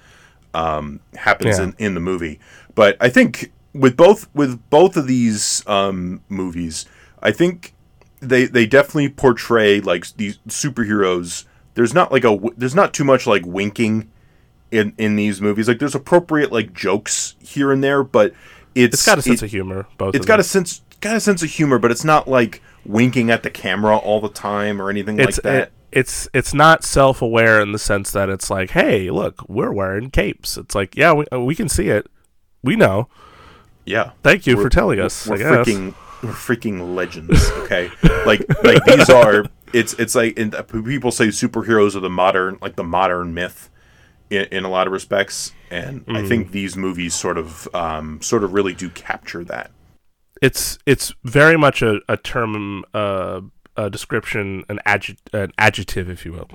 um, 0.55 1.01
happens 1.17 1.59
Yeah. 1.59 1.65
in, 1.65 1.75
in 1.79 1.95
the 1.95 2.01
movie. 2.01 2.39
But 2.75 2.97
I 3.01 3.09
think 3.09 3.53
with 3.75 3.97
both 3.97 4.29
with 4.33 4.59
both 4.71 4.97
of 4.97 5.07
these 5.09 5.67
um, 5.67 6.23
movies, 6.29 6.87
I 7.23 7.33
think 7.33 7.75
they 8.21 8.47
they 8.47 8.65
definitely 8.65 9.09
portray 9.09 9.81
like 9.81 10.07
these 10.17 10.39
superheroes. 10.49 11.45
There's 11.77 11.95
not 11.95 12.11
like 12.11 12.25
a 12.25 12.37
there's 12.57 12.75
not 12.75 12.93
too 12.93 13.05
much 13.05 13.27
like 13.27 13.47
winking 13.47 14.11
in 14.73 14.93
in 14.99 15.15
these 15.15 15.41
movies. 15.41 15.69
Like 15.69 15.79
there's 15.79 15.95
appropriate 15.95 16.51
like 16.51 16.73
jokes 16.75 17.37
here 17.41 17.71
and 17.71 17.85
there, 17.85 18.03
but 18.03 18.35
it's 18.75 18.95
It's 18.95 19.07
got 19.07 19.19
a 19.19 19.23
sense 19.23 19.41
it- 19.43 19.47
of 19.47 19.51
humor. 19.53 19.87
Both. 19.97 20.15
it's 20.17 20.25
of 20.25 20.29
got 20.29 20.41
a 20.41 20.43
sense 20.43 20.83
got 21.01 21.15
a 21.15 21.21
sense 21.21 21.43
of 21.45 21.51
humor, 21.51 21.79
but 21.79 21.91
it's 21.93 22.03
not 22.05 22.27
like 22.27 22.61
winking 22.85 23.31
at 23.31 23.43
the 23.45 23.51
camera 23.51 23.97
all 23.97 24.21
the 24.21 24.29
time 24.29 24.83
or 24.83 24.91
anything 24.91 25.21
It's 25.21 25.37
like 25.39 25.43
that. 25.45 25.63
it- 25.65 25.73
it's 25.93 26.29
it's 26.35 26.53
not 26.53 26.83
self 26.83 27.23
aware 27.23 27.61
in 27.61 27.73
the 27.73 27.79
sense 27.79 28.11
that 28.11 28.29
it's 28.29 28.51
like, 28.51 28.71
hey, 28.71 29.09
look, 29.11 29.49
we're 29.49 29.73
wearing 29.73 30.11
capes. 30.11 30.59
It's 30.59 30.75
like, 30.75 30.97
yeah, 30.97 31.13
we, 31.13 31.25
we 31.39 31.55
can 31.55 31.69
see 31.69 31.89
it. 31.89 32.07
We 32.63 32.75
know. 32.77 33.09
yeah. 33.87 34.11
Thank 34.23 34.47
you 34.47 34.57
We're- 34.57 34.65
for 34.67 34.71
telling 34.71 34.99
us. 35.01 35.27
We're 35.29 35.37
freaking 35.39 35.95
we're 36.23 36.31
freaking 36.33 36.95
legends. 36.97 37.51
Okay, 37.59 37.91
like 38.27 38.45
like 38.65 38.85
these 38.85 39.09
are. 39.11 39.45
It's 39.73 39.95
it's 39.95 40.15
like 40.15 40.39
and 40.39 40.53
people 40.85 41.11
say 41.11 41.29
superheroes 41.29 41.95
are 41.97 42.01
the 42.01 42.11
modern 42.11 42.59
like 42.63 42.77
the 42.77 42.85
modern 42.85 43.35
myth 43.35 43.69
in, 44.31 44.45
in 44.53 44.65
a 44.65 44.69
lot 44.71 44.87
of 44.87 44.93
respects, 44.93 45.53
and 45.71 46.05
I 46.09 46.23
Mm. 46.23 46.29
think 46.29 46.51
these 46.53 46.77
movies 46.77 47.15
sort 47.15 47.39
of 47.39 47.69
um, 47.75 48.21
sort 48.23 48.45
of 48.45 48.53
really 48.53 48.75
do 48.75 48.89
capture 48.91 49.45
that. 49.45 49.71
it's 50.43 50.79
it's 50.87 51.15
very 51.25 51.57
much 51.57 51.83
a, 51.83 52.01
a 52.09 52.17
term 52.17 52.85
uh, 52.95 53.41
a 53.77 53.91
description 53.91 54.65
an, 54.69 54.79
adject, 54.87 55.31
an 55.33 55.53
adjective 55.59 56.09
if 56.11 56.25
you 56.27 56.33
will 56.33 56.49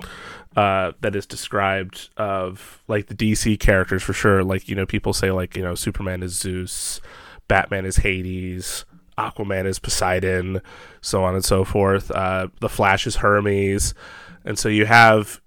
uh, 0.56 0.92
that 1.00 1.14
is 1.16 1.26
described 1.26 2.08
of 2.16 2.82
like 2.88 3.06
the 3.06 3.14
DC 3.14 3.58
characters 3.58 4.02
for 4.02 4.12
sure 4.12 4.44
like 4.44 4.68
you 4.68 4.74
know 4.74 4.86
people 4.86 5.12
say 5.12 5.30
like 5.30 5.56
you 5.56 5.62
know 5.62 5.74
Superman 5.74 6.22
is 6.22 6.38
Zeus 6.38 7.00
Batman 7.48 7.84
is 7.84 7.96
Hades 7.98 8.84
Aquaman 9.18 9.66
is 9.66 9.78
Poseidon 9.78 10.60
so 11.00 11.22
on 11.24 11.34
and 11.34 11.44
so 11.44 11.64
forth 11.64 12.10
uh, 12.10 12.48
the 12.60 12.68
Flash 12.68 13.06
is 13.06 13.16
Hermes 13.16 13.94
and 14.44 14.58
so 14.58 14.68
you 14.68 14.86
have 14.86 15.40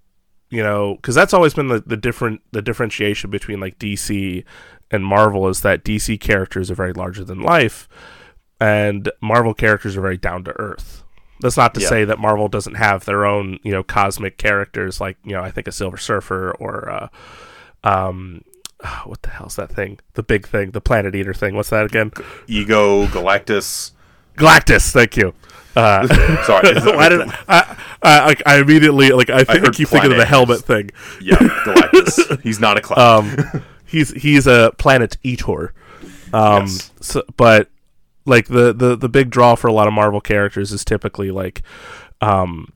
you 0.50 0.62
know 0.62 0.94
because 0.96 1.14
that's 1.14 1.34
always 1.34 1.54
been 1.54 1.68
the, 1.68 1.80
the 1.80 1.96
different 1.96 2.40
the 2.52 2.62
differentiation 2.62 3.30
between 3.30 3.60
like 3.60 3.78
DC 3.78 4.44
and 4.90 5.04
Marvel 5.04 5.48
is 5.48 5.62
that 5.62 5.84
DC 5.84 6.20
characters 6.20 6.70
are 6.70 6.74
very 6.76 6.92
larger 6.92 7.24
than 7.24 7.40
life 7.40 7.88
and 8.60 9.10
Marvel 9.20 9.52
characters 9.54 9.96
are 9.96 10.00
very 10.00 10.16
down 10.16 10.44
to 10.44 10.52
earth. 10.60 11.02
That's 11.40 11.56
not 11.56 11.74
to 11.74 11.80
Yeah. 11.80 11.88
say 11.88 12.04
that 12.06 12.18
Marvel 12.18 12.48
doesn't 12.48 12.76
have 12.76 13.04
their 13.04 13.26
own, 13.26 13.58
you 13.62 13.70
know, 13.72 13.82
cosmic 13.82 14.38
characters 14.38 15.00
like, 15.00 15.18
you 15.24 15.32
know, 15.32 15.42
I 15.42 15.50
think 15.50 15.66
a 15.66 15.72
Silver 15.72 15.98
Surfer 15.98 16.52
or 16.58 16.88
uh 16.88 17.08
um 17.84 18.42
what 19.04 19.22
the 19.22 19.30
hell's 19.30 19.56
that 19.56 19.70
thing? 19.72 19.98
The 20.14 20.22
big 20.22 20.46
thing, 20.46 20.70
the 20.72 20.80
planet 20.80 21.14
eater 21.14 21.34
thing. 21.34 21.54
What's 21.56 21.70
that 21.70 21.86
again? 21.86 22.12
Ego, 22.46 23.06
Galactus. 23.06 23.92
Galactus, 24.36 24.92
thank 24.92 25.16
you. 25.16 25.34
Uh 25.74 26.06
Sorry, 26.44 26.74
why 26.96 27.08
did 27.08 27.20
I, 27.48 27.76
I, 28.02 28.36
I, 28.46 28.58
immediately 28.60 29.10
like 29.10 29.28
I, 29.30 29.44
think, 29.44 29.66
I 29.66 29.70
keep 29.70 29.88
thinking 29.88 30.12
of 30.12 30.16
the 30.18 30.24
helmet 30.24 30.60
thing. 30.64 30.90
yeah, 31.20 31.36
Galactus. 31.36 32.40
He's 32.42 32.58
not 32.60 32.78
a 32.78 32.80
cloud. 32.80 32.98
Um, 32.98 33.62
he's 33.84 34.10
he's 34.12 34.46
a 34.46 34.72
planet 34.78 35.16
eater. 35.22 35.74
Um, 36.32 36.62
Yes. 36.64 36.92
so, 37.00 37.22
but 37.36 37.68
like 38.24 38.46
the, 38.48 38.72
the 38.72 38.96
the 38.96 39.08
big 39.08 39.30
draw 39.30 39.54
for 39.54 39.68
a 39.68 39.72
lot 39.72 39.86
of 39.86 39.92
Marvel 39.94 40.20
characters 40.20 40.72
is 40.72 40.84
typically 40.84 41.30
like, 41.30 41.62
um, 42.20 42.72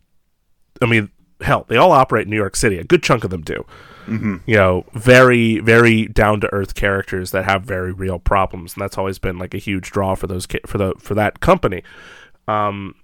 I 0.83 0.87
mean, 0.87 1.11
hell, 1.41 1.65
they 1.69 1.77
all 1.77 1.93
operate 1.93 2.25
in 2.27 2.31
New 2.31 2.37
York 2.37 2.55
City. 2.57 2.79
A 2.79 2.85
good 2.85 3.03
chunk 3.03 3.25
of 3.25 3.31
them 3.31 3.43
do. 3.43 3.65
Mm-hmm. 4.07 4.37
You 4.47 4.57
know, 4.57 4.85
very 4.95 5.61
very 5.61 6.07
down 6.09 6.41
to 6.41 6.53
earth 6.53 6.75
characters 6.75 7.31
that 7.31 7.45
have 7.45 7.62
very 7.62 7.93
real 7.93 8.19
problems, 8.19 8.75
and 8.75 8.83
that's 8.83 8.99
always 8.99 9.19
been 9.19 9.39
like 9.39 9.55
a 9.55 9.59
huge 9.59 9.91
draw 9.91 10.15
for 10.15 10.27
those 10.27 10.47
ca- 10.47 10.61
for 10.67 10.79
the 10.79 10.95
for 10.99 11.15
that 11.15 11.41
company. 11.41 11.83
Um, 12.49 12.95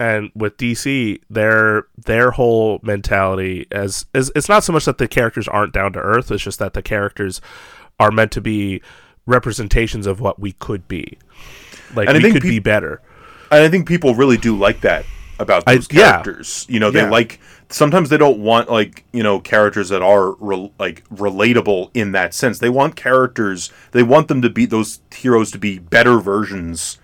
and 0.00 0.30
with 0.34 0.56
DC, 0.56 1.20
their 1.30 1.86
their 1.96 2.32
whole 2.32 2.80
mentality 2.82 3.66
as 3.70 4.06
is 4.14 4.32
it's 4.34 4.48
not 4.48 4.64
so 4.64 4.72
much 4.72 4.84
that 4.86 4.98
the 4.98 5.06
characters 5.08 5.46
aren't 5.48 5.72
down 5.72 5.92
to 5.92 5.98
earth, 6.00 6.30
it's 6.30 6.42
just 6.42 6.58
that 6.58 6.72
the 6.74 6.82
characters 6.82 7.40
are 8.00 8.10
meant 8.10 8.32
to 8.32 8.40
be 8.40 8.80
representations 9.26 10.06
of 10.06 10.20
what 10.20 10.38
we 10.38 10.52
could 10.52 10.86
be. 10.88 11.18
Like 11.94 12.08
And 12.08 12.16
I 12.16 12.18
we 12.18 12.22
think 12.22 12.34
could 12.34 12.42
peop- 12.42 12.50
be 12.50 12.58
better. 12.58 13.00
And 13.50 13.62
I 13.62 13.68
think 13.68 13.86
people 13.86 14.14
really 14.14 14.36
do 14.36 14.56
like 14.58 14.80
that 14.80 15.04
about 15.38 15.62
I- 15.66 15.76
those 15.76 15.88
yeah. 15.92 16.10
characters. 16.12 16.66
You 16.68 16.80
know, 16.80 16.90
they 16.90 17.00
Yeah. 17.00 17.10
like 17.10 17.40
sometimes 17.70 18.08
they 18.10 18.16
don't 18.18 18.38
want 18.38 18.70
like 18.70 19.04
you 19.12 19.22
know 19.22 19.40
characters 19.40 19.88
that 19.88 20.02
are 20.02 20.32
re- 20.34 20.70
like 20.78 21.08
relatable 21.08 21.90
in 21.94 22.12
that 22.12 22.34
sense. 22.34 22.58
They 22.58 22.70
want 22.70 22.96
characters. 22.96 23.70
They 23.92 24.02
want 24.02 24.28
them 24.28 24.42
to 24.42 24.50
be 24.50 24.66
those 24.66 25.00
heroes 25.14 25.50
to 25.52 25.58
be 25.58 25.78
better 25.78 26.18
versions 26.18 26.98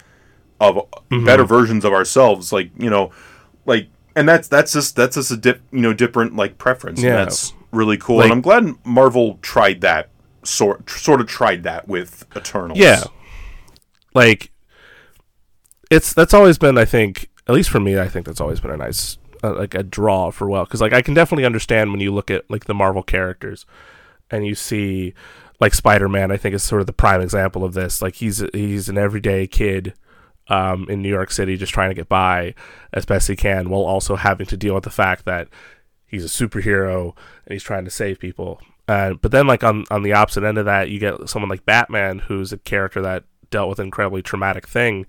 of 0.61 0.77
Mm-hmm. 1.11 1.25
better 1.25 1.45
versions 1.45 1.85
of 1.85 1.93
ourselves. 1.93 2.53
Like 2.53 2.71
you 2.79 2.91
know, 2.91 3.11
like 3.67 3.89
and 4.15 4.29
that's 4.29 4.49
that's 4.49 4.73
just 4.73 4.95
that's 4.97 5.17
just 5.17 5.31
a 5.31 5.37
dip 5.37 5.61
you 5.73 5.81
know 5.81 5.93
different 5.93 6.37
like 6.37 6.59
preference. 6.59 7.01
and 7.01 7.09
Yeah. 7.09 7.17
that's 7.25 7.53
really 7.73 7.97
cool. 7.97 8.17
Like- 8.17 8.25
and 8.27 8.33
I'm 8.33 8.41
glad 8.41 8.75
Marvel 8.85 9.39
tried 9.43 9.81
that 9.83 10.11
sort 10.43 10.89
sort 10.91 11.21
of 11.21 11.27
tried 11.27 11.63
that 11.65 11.89
with 11.89 12.25
Eternals. 12.37 12.79
Yeah. 12.79 13.05
Like 14.15 14.51
it's 15.91 16.13
that's 16.13 16.35
always 16.35 16.59
been 16.59 16.79
I 16.79 16.85
think 16.85 17.29
at 17.49 17.55
least 17.55 17.71
for 17.71 17.81
me 17.81 17.99
I 17.99 18.09
think 18.09 18.27
that's 18.27 18.41
always 18.41 18.61
been 18.61 18.71
a 18.71 18.77
nice 18.77 19.19
uh, 19.43 19.55
like 19.55 19.75
a 19.75 19.83
draw 19.83 20.31
for 20.31 20.49
well 20.49 20.67
cuz 20.67 20.81
like 20.81 20.93
I 20.93 21.03
can 21.03 21.15
definitely 21.15 21.45
understand 21.45 21.91
when 21.91 22.01
you 22.01 22.13
look 22.13 22.31
at 22.31 22.51
like 22.51 22.65
the 22.65 22.75
Marvel 22.75 23.03
characters 23.03 23.67
and 24.31 24.47
you 24.47 24.55
see 24.55 25.15
like 25.61 25.75
Spider-Man 25.75 26.31
I 26.31 26.37
think 26.37 26.55
is 26.55 26.63
sort 26.63 26.81
of 26.81 26.87
the 26.87 26.93
prime 26.93 27.21
example 27.21 27.65
of 27.65 27.75
this 27.75 28.03
like 28.03 28.17
he's 28.17 28.45
he's 28.53 28.89
an 28.89 28.99
everyday 28.99 29.47
kid 29.47 29.95
um, 30.49 30.87
in 30.91 31.01
New 31.01 31.09
York 31.09 31.31
City 31.31 31.57
just 31.57 31.73
trying 31.73 31.91
to 31.91 31.95
get 31.95 32.09
by 32.09 32.55
as 32.93 33.07
best 33.07 33.29
he 33.29 33.37
can 33.37 33.71
while 33.71 33.83
also 33.83 34.17
having 34.17 34.47
to 34.47 34.57
deal 34.57 34.75
with 34.75 34.85
the 34.85 34.91
fact 34.91 35.25
that 35.25 35.49
he's 36.11 36.25
a 36.25 36.29
superhero 36.29 37.17
and 37.47 37.53
he's 37.53 37.63
trying 37.63 37.85
to 37.85 37.91
save 37.91 38.19
people. 38.19 38.61
Uh, 38.89 39.15
but 39.15 39.31
then, 39.31 39.47
like 39.47 39.63
on 39.63 39.85
on 39.91 40.03
the 40.03 40.13
opposite 40.13 40.43
end 40.43 40.59
of 40.59 40.65
that, 40.65 40.91
you 40.91 40.99
get 40.99 41.29
someone 41.29 41.49
like 41.49 41.65
Batman, 41.65 42.19
who's 42.19 42.53
a 42.53 42.59
character 42.59 43.01
that 43.01 43.23
dealt 43.51 43.69
with 43.69 43.79
an 43.79 43.87
incredibly 43.87 44.21
traumatic 44.21 44.67
thing, 44.67 45.07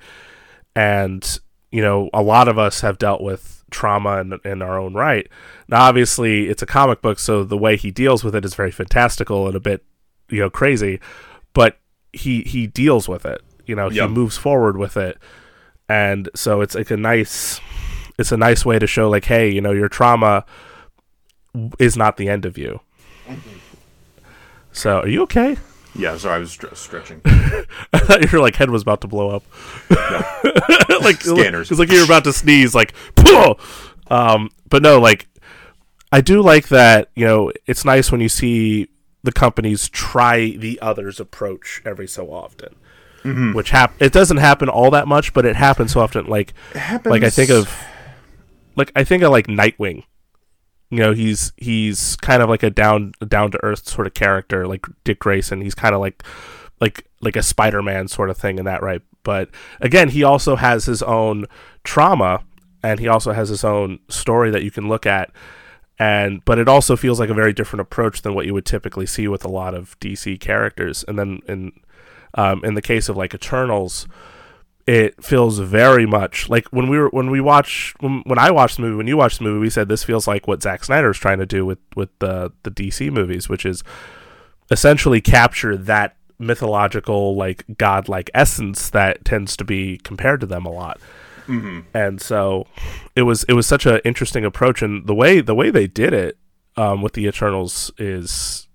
and 0.75 1.39
you 1.71 1.81
know 1.81 2.09
a 2.13 2.21
lot 2.21 2.47
of 2.47 2.59
us 2.59 2.81
have 2.81 2.99
dealt 2.99 3.21
with 3.21 3.60
trauma 3.71 4.17
in, 4.21 4.39
in 4.45 4.61
our 4.61 4.77
own 4.79 4.93
right. 4.93 5.27
Now, 5.67 5.81
obviously, 5.81 6.47
it's 6.49 6.61
a 6.61 6.65
comic 6.67 7.01
book, 7.01 7.17
so 7.19 7.43
the 7.43 7.57
way 7.57 7.75
he 7.77 7.89
deals 7.91 8.23
with 8.23 8.35
it 8.35 8.45
is 8.45 8.53
very 8.53 8.71
fantastical 8.71 9.47
and 9.47 9.55
a 9.55 9.59
bit 9.59 9.83
you 10.29 10.39
know 10.39 10.49
crazy, 10.49 10.99
but 11.53 11.79
he 12.13 12.41
he 12.43 12.67
deals 12.67 13.07
with 13.09 13.25
it. 13.25 13.41
You 13.65 13.75
know, 13.75 13.89
Yep. 13.89 14.09
he 14.09 14.13
moves 14.13 14.37
forward 14.37 14.77
with 14.77 14.97
it, 14.97 15.17
and 15.89 16.29
so 16.35 16.61
it's 16.61 16.75
like 16.75 16.91
a 16.91 16.97
nice 16.97 17.59
it's 18.19 18.31
a 18.31 18.37
nice 18.37 18.65
way 18.65 18.77
to 18.77 18.85
show 18.87 19.09
like, 19.09 19.25
hey, 19.25 19.49
you 19.49 19.61
know, 19.61 19.71
your 19.71 19.89
trauma 19.89 20.45
is 21.79 21.97
not 21.97 22.17
the 22.17 22.29
end 22.29 22.45
of 22.45 22.57
you. 22.57 22.79
So, 24.71 24.99
are 24.99 25.07
you 25.07 25.21
okay? 25.23 25.57
Yeah, 25.93 26.17
sorry, 26.17 26.35
I 26.35 26.37
was 26.39 26.55
stre- 26.55 26.75
stretching. 26.75 27.21
I 27.25 27.99
thought 27.99 28.31
your 28.31 28.41
like 28.41 28.55
head 28.55 28.69
was 28.69 28.81
about 28.81 29.01
to 29.01 29.07
blow 29.07 29.29
up. 29.29 29.43
like 31.01 31.21
Scanners. 31.21 31.69
It's 31.69 31.79
like 31.79 31.91
you 31.91 31.99
were 31.99 32.05
about 32.05 32.23
to 32.23 32.33
sneeze. 32.33 32.73
Like, 32.73 32.93
"Pwah!" 33.15 33.59
um, 34.09 34.49
but 34.69 34.81
no, 34.81 34.99
like 34.99 35.27
I 36.11 36.21
do 36.21 36.41
like 36.41 36.69
that. 36.69 37.09
You 37.15 37.25
know, 37.25 37.51
it's 37.67 37.83
nice 37.83 38.11
when 38.11 38.21
you 38.21 38.29
see 38.29 38.87
the 39.23 39.31
companies 39.31 39.89
try 39.89 40.51
the 40.51 40.79
other's 40.81 41.19
approach 41.19 41.81
every 41.85 42.07
so 42.07 42.31
often. 42.31 42.75
Mm-hmm. 43.23 43.53
Which 43.53 43.69
hap- 43.69 44.01
it 44.01 44.11
doesn't 44.11 44.37
happen 44.37 44.67
all 44.67 44.91
that 44.91 45.07
much, 45.07 45.33
but 45.33 45.45
it 45.45 45.55
happens 45.55 45.91
so 45.93 45.99
often. 45.99 46.25
Like, 46.25 46.53
like 47.05 47.23
I 47.23 47.29
think 47.29 47.51
of, 47.51 47.71
like 48.75 48.91
I 48.95 49.03
think 49.03 49.21
of 49.23 49.31
like 49.31 49.47
Nightwing. 49.47 50.05
You 50.91 50.99
know, 50.99 51.13
he's 51.13 51.51
he's 51.57 52.15
kind 52.17 52.43
of 52.43 52.49
like 52.49 52.63
a 52.63 52.69
down 52.69 53.13
down 53.27 53.49
to 53.51 53.63
earth 53.63 53.87
sort 53.87 54.05
of 54.05 54.13
character, 54.13 54.67
like 54.67 54.85
Dick 55.03 55.19
Grayson. 55.19 55.61
He's 55.61 55.75
kind 55.75 55.95
of 55.95 56.01
like 56.01 56.23
like 56.79 57.07
like 57.21 57.35
a 57.35 57.43
Spider-Man 57.43 58.07
sort 58.07 58.29
of 58.29 58.37
thing 58.37 58.59
in 58.59 58.65
that 58.65 58.83
right. 58.83 59.01
But 59.23 59.49
again, 59.79 60.09
he 60.09 60.23
also 60.23 60.55
has 60.55 60.85
his 60.85 61.01
own 61.01 61.45
trauma 61.83 62.43
and 62.83 62.99
he 62.99 63.07
also 63.07 63.31
has 63.31 63.49
his 63.49 63.63
own 63.63 63.99
story 64.09 64.51
that 64.51 64.63
you 64.63 64.71
can 64.71 64.87
look 64.87 65.05
at 65.05 65.31
and 66.01 66.43
but 66.45 66.57
it 66.57 66.67
also 66.67 66.95
feels 66.95 67.19
like 67.19 67.29
a 67.29 67.33
very 67.35 67.53
different 67.53 67.81
approach 67.81 68.23
than 68.23 68.33
what 68.33 68.47
you 68.47 68.55
would 68.55 68.65
typically 68.65 69.05
see 69.05 69.27
with 69.27 69.45
a 69.45 69.47
lot 69.47 69.75
of 69.75 69.99
DC 69.99 70.39
characters. 70.39 71.05
And 71.07 71.19
then 71.19 71.41
in 71.47 71.73
um, 72.33 72.65
in 72.65 72.73
the 72.73 72.81
case 72.81 73.07
of 73.07 73.15
like 73.15 73.35
Eternals, 73.35 74.07
it 74.91 75.23
feels 75.23 75.57
very 75.59 76.05
much 76.05 76.49
like 76.49 76.67
when 76.67 76.89
we 76.89 76.99
were 76.99 77.07
when 77.11 77.31
we 77.31 77.39
watch 77.39 77.93
when, 78.01 78.23
when 78.25 78.37
I 78.37 78.51
watched 78.51 78.75
the 78.75 78.81
movie 78.81 78.97
when 78.97 79.07
you 79.07 79.15
watched 79.15 79.37
the 79.37 79.45
movie 79.45 79.61
we 79.61 79.69
said 79.69 79.87
this 79.87 80.03
feels 80.03 80.27
like 80.27 80.49
what 80.49 80.61
Zack 80.61 80.83
Snyder 80.83 81.11
is 81.11 81.17
trying 81.17 81.39
to 81.39 81.45
do 81.45 81.65
with 81.65 81.79
with 81.95 82.09
the 82.19 82.51
the 82.63 82.71
DC 82.71 83.09
movies 83.09 83.47
which 83.47 83.65
is 83.65 83.85
essentially 84.69 85.21
capture 85.21 85.77
that 85.77 86.17
mythological 86.39 87.37
like 87.37 87.63
godlike 87.77 88.29
essence 88.33 88.89
that 88.89 89.23
tends 89.23 89.55
to 89.55 89.63
be 89.63 89.97
compared 89.99 90.41
to 90.41 90.45
them 90.45 90.65
a 90.65 90.71
lot. 90.71 90.99
And 91.93 92.21
so 92.21 92.67
it 93.15 93.21
was 93.21 93.45
it 93.45 93.53
was 93.53 93.67
such 93.67 93.85
an 93.85 94.01
interesting 94.03 94.43
approach 94.43 94.81
and 94.81 95.07
the 95.07 95.15
way 95.15 95.39
the 95.39 95.55
way 95.55 95.69
they 95.69 95.87
did 95.87 96.13
it 96.13 96.37
um, 96.75 97.01
with 97.01 97.13
the 97.13 97.27
Eternals 97.27 97.91
is 97.97 98.67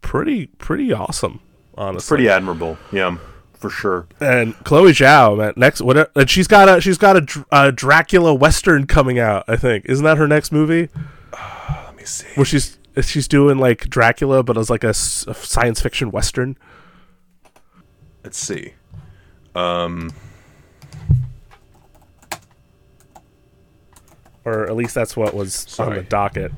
pretty 0.00 0.46
pretty 0.46 0.92
awesome 0.92 1.40
honestly. 1.76 2.16
Pretty 2.16 2.28
admirable. 2.28 2.78
Yeah, 2.92 3.16
for 3.60 3.70
sure. 3.70 4.06
and 4.20 4.54
Chloe 4.64 4.92
Zhao, 4.92 5.36
man, 5.38 5.52
next 5.56 5.80
what? 5.82 6.10
And 6.16 6.28
she's 6.28 6.48
got 6.48 6.68
a 6.68 6.80
she's 6.80 6.98
got 6.98 7.16
a, 7.16 7.46
a 7.52 7.70
Dracula 7.72 8.34
western 8.34 8.86
coming 8.86 9.18
out. 9.18 9.44
I 9.46 9.56
think 9.56 9.84
isn't 9.86 10.04
that 10.04 10.16
her 10.18 10.26
next 10.26 10.50
movie? 10.50 10.88
Let 11.32 11.94
me 11.96 12.04
see. 12.04 12.26
Where 12.34 12.44
she's 12.44 12.78
she's 13.02 13.28
doing 13.28 13.58
like 13.58 13.88
Dracula, 13.88 14.42
but 14.42 14.56
as 14.58 14.70
like 14.70 14.82
a 14.84 14.94
science 14.94 15.80
fiction 15.80 16.10
western. 16.10 16.56
Let's 18.24 18.38
see. 18.38 18.74
Um, 19.54 20.10
Or 24.44 24.66
at 24.66 24.74
least 24.74 24.94
that's 24.94 25.16
what 25.16 25.34
was 25.34 25.78
on 25.78 25.94
the 25.94 26.02
docket. 26.02 26.50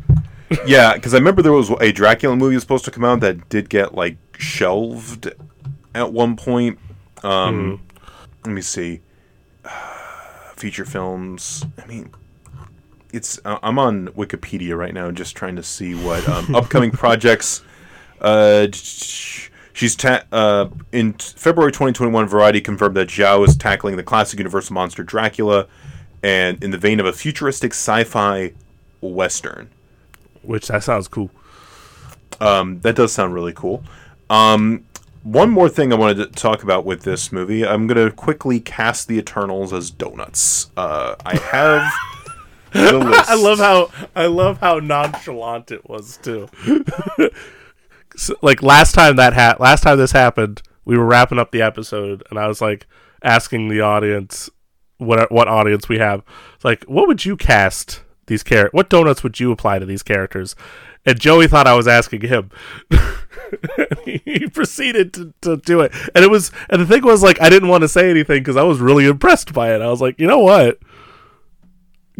yeah, 0.66 0.94
because 0.94 1.14
I 1.14 1.18
remember 1.18 1.42
there 1.42 1.52
was 1.52 1.70
a 1.80 1.90
Dracula 1.92 2.36
movie 2.36 2.54
was 2.54 2.62
supposed 2.62 2.84
to 2.84 2.90
come 2.90 3.04
out 3.04 3.20
that 3.20 3.48
did 3.48 3.68
get 3.68 3.94
like 3.94 4.16
shelved 4.38 5.32
at 5.94 6.12
one 6.12 6.36
point. 6.36 6.78
Um, 7.24 7.80
Let 8.44 8.52
me 8.52 8.60
see. 8.62 9.00
feature 10.56 10.84
films. 10.84 11.64
I 11.82 11.86
mean, 11.86 12.10
it's 13.12 13.40
uh, 13.44 13.58
I'm 13.62 13.78
on 13.78 14.08
Wikipedia 14.08 14.76
right 14.76 14.94
now, 14.94 15.10
just 15.10 15.36
trying 15.36 15.56
to 15.56 15.62
see 15.62 15.94
what 15.94 16.26
um, 16.28 16.54
upcoming 16.54 16.90
projects. 16.90 17.62
Uh, 18.20 18.68
she's 18.72 19.96
ta- 19.96 20.22
uh, 20.32 20.68
in 20.92 21.14
February 21.14 21.72
2021. 21.72 22.26
Variety 22.28 22.60
confirmed 22.60 22.96
that 22.96 23.08
Zhao 23.08 23.46
is 23.46 23.56
tackling 23.56 23.96
the 23.96 24.02
classic 24.02 24.38
Universal 24.38 24.74
monster 24.74 25.02
Dracula, 25.02 25.66
and 26.22 26.62
in 26.62 26.70
the 26.70 26.78
vein 26.78 27.00
of 27.00 27.06
a 27.06 27.12
futuristic 27.12 27.72
sci-fi 27.72 28.52
western. 29.00 29.68
Which 30.42 30.68
that 30.68 30.82
sounds 30.82 31.08
cool. 31.08 31.30
Um, 32.40 32.80
that 32.80 32.96
does 32.96 33.12
sound 33.12 33.34
really 33.34 33.52
cool. 33.52 33.84
Um, 34.30 34.84
one 35.22 35.50
more 35.50 35.68
thing 35.68 35.92
I 35.92 35.96
wanted 35.96 36.16
to 36.16 36.26
talk 36.26 36.62
about 36.62 36.84
with 36.84 37.02
this 37.02 37.32
movie. 37.32 37.66
I'm 37.66 37.86
gonna 37.86 38.10
quickly 38.10 38.60
cast 38.60 39.08
the 39.08 39.18
Eternals 39.18 39.72
as 39.72 39.90
donuts. 39.90 40.70
Uh, 40.76 41.14
I 41.24 41.36
have 41.36 41.92
the 42.72 42.98
list. 42.98 43.30
I 43.30 43.34
love 43.34 43.58
how 43.58 43.90
I 44.16 44.26
love 44.26 44.58
how 44.58 44.78
nonchalant 44.78 45.70
it 45.70 45.88
was 45.88 46.18
too. 46.18 46.48
So, 48.16 48.34
like 48.42 48.62
last 48.62 48.94
time 48.94 49.16
that 49.16 49.32
ha- 49.32 49.56
last 49.58 49.82
time 49.82 49.96
this 49.96 50.12
happened, 50.12 50.62
we 50.84 50.98
were 50.98 51.06
wrapping 51.06 51.38
up 51.38 51.50
the 51.50 51.62
episode, 51.62 52.22
and 52.28 52.38
I 52.38 52.46
was 52.46 52.60
like 52.60 52.86
asking 53.22 53.68
the 53.68 53.80
audience 53.80 54.50
what 54.98 55.32
what 55.32 55.48
audience 55.48 55.88
we 55.88 55.98
have. 55.98 56.22
It's 56.54 56.64
like, 56.64 56.84
what 56.84 57.08
would 57.08 57.24
you 57.24 57.36
cast 57.38 58.02
these 58.26 58.44
char- 58.44 58.68
What 58.72 58.90
donuts 58.90 59.22
would 59.22 59.40
you 59.40 59.50
apply 59.50 59.78
to 59.78 59.86
these 59.86 60.02
characters? 60.02 60.54
And 61.04 61.18
Joey 61.18 61.48
thought 61.48 61.66
I 61.66 61.74
was 61.74 61.88
asking 61.88 62.20
him. 62.22 62.50
he 64.04 64.48
proceeded 64.48 65.12
to, 65.14 65.34
to 65.42 65.56
do 65.56 65.80
it, 65.80 65.92
and 66.14 66.24
it 66.24 66.30
was 66.30 66.52
and 66.70 66.80
the 66.80 66.86
thing 66.86 67.02
was 67.02 67.22
like 67.22 67.40
I 67.40 67.50
didn't 67.50 67.68
want 67.68 67.82
to 67.82 67.88
say 67.88 68.08
anything 68.08 68.38
because 68.38 68.56
I 68.56 68.62
was 68.62 68.80
really 68.80 69.06
impressed 69.06 69.52
by 69.52 69.74
it. 69.74 69.82
I 69.82 69.88
was 69.88 70.00
like, 70.00 70.18
you 70.20 70.26
know 70.26 70.38
what? 70.38 70.78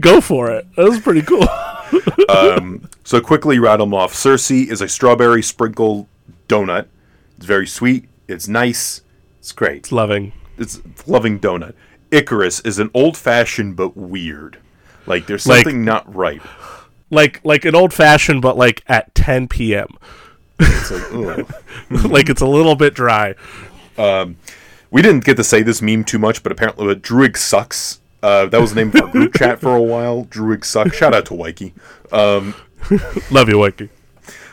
Go 0.01 0.21
for 0.21 0.51
it. 0.51 0.67
That 0.77 0.89
was 0.89 1.01
pretty 1.01 1.23
cool. 1.23 1.47
um, 2.29 2.89
so 3.05 3.21
quickly 3.21 3.59
rattle 3.59 3.87
them 3.87 3.95
off. 3.95 4.15
Sersi 4.15 4.67
is 4.67 4.81
a 4.81 4.89
strawberry 4.89 5.43
sprinkle 5.43 6.09
donut. 6.49 6.87
It's 7.37 7.47
very 7.47 7.67
sweet. 7.67 8.09
It's 8.27 8.49
nice. 8.49 9.03
It's 9.39 9.53
great. 9.53 9.79
It's 9.79 9.93
loving. 9.93 10.33
It's 10.59 10.81
loving 11.07 11.39
donut. 11.39 11.75
Icarus 12.11 12.61
is 12.61 12.79
an 12.79 12.91
old 12.95 13.17
fashioned 13.17 13.77
but 13.77 13.97
weird. 13.97 14.59
Like 15.07 15.27
there's 15.27 15.47
Like- 15.47 15.65
something 15.65 15.85
not 15.85 16.13
right. 16.15 16.43
Like 17.13 17.41
like 17.45 17.65
an 17.65 17.75
old 17.77 17.93
fashioned, 17.93 18.41
but 18.43 18.57
like 18.57 18.83
at 18.89 19.15
10 19.15 19.47
p.m. 19.49 19.87
It's 20.59 20.91
like, 20.91 21.49
like 22.11 22.29
it's 22.29 22.41
a 22.41 22.47
little 22.47 22.75
bit 22.75 22.95
dry. 22.95 23.35
We 24.91 25.01
didn't 25.03 25.25
get 25.25 25.37
to 25.37 25.45
say 25.45 25.63
this 25.63 25.81
meme 25.81 26.05
too 26.05 26.19
much, 26.19 26.43
but 26.43 26.53
apparently 26.53 26.91
uh, 26.91 26.95
Druig 26.95 27.37
sucks. 27.37 28.01
Uh, 28.23 28.47
that 28.47 28.61
was 28.61 28.75
the 28.75 28.85
name 28.85 28.89
of 28.89 28.97
our 29.03 29.09
group 29.09 29.35
chat 29.39 29.61
for 29.61 29.75
a 29.77 29.83
while. 29.83 30.25
Druig 30.27 30.65
sucks. 30.65 30.97
Shout 30.97 31.15
out 31.15 31.27
to 31.27 31.35
Waiki. 31.35 31.75
Um, 32.13 32.55
Love 33.31 33.49
you, 33.49 33.57
Wakey. 33.57 33.89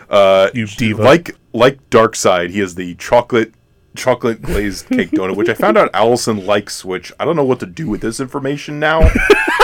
uh, 0.09 0.49
You 0.53 0.65
diva. 0.67 1.01
like 1.03 1.35
like 1.53 1.89
Darkseid, 1.89 2.49
he 2.51 2.59
has 2.59 2.75
the 2.75 2.95
chocolate 2.95 3.53
chocolate 3.95 4.41
glazed 4.41 4.87
cake 4.87 5.11
donut, 5.11 5.35
which 5.35 5.49
I 5.49 5.53
found 5.53 5.77
out 5.77 5.89
Allison 5.93 6.45
likes. 6.45 6.83
Which 6.85 7.11
I 7.19 7.25
don't 7.25 7.35
know 7.35 7.43
what 7.43 7.59
to 7.61 7.65
do 7.65 7.87
with 7.89 8.01
this 8.01 8.19
information 8.19 8.79
now. 8.79 8.99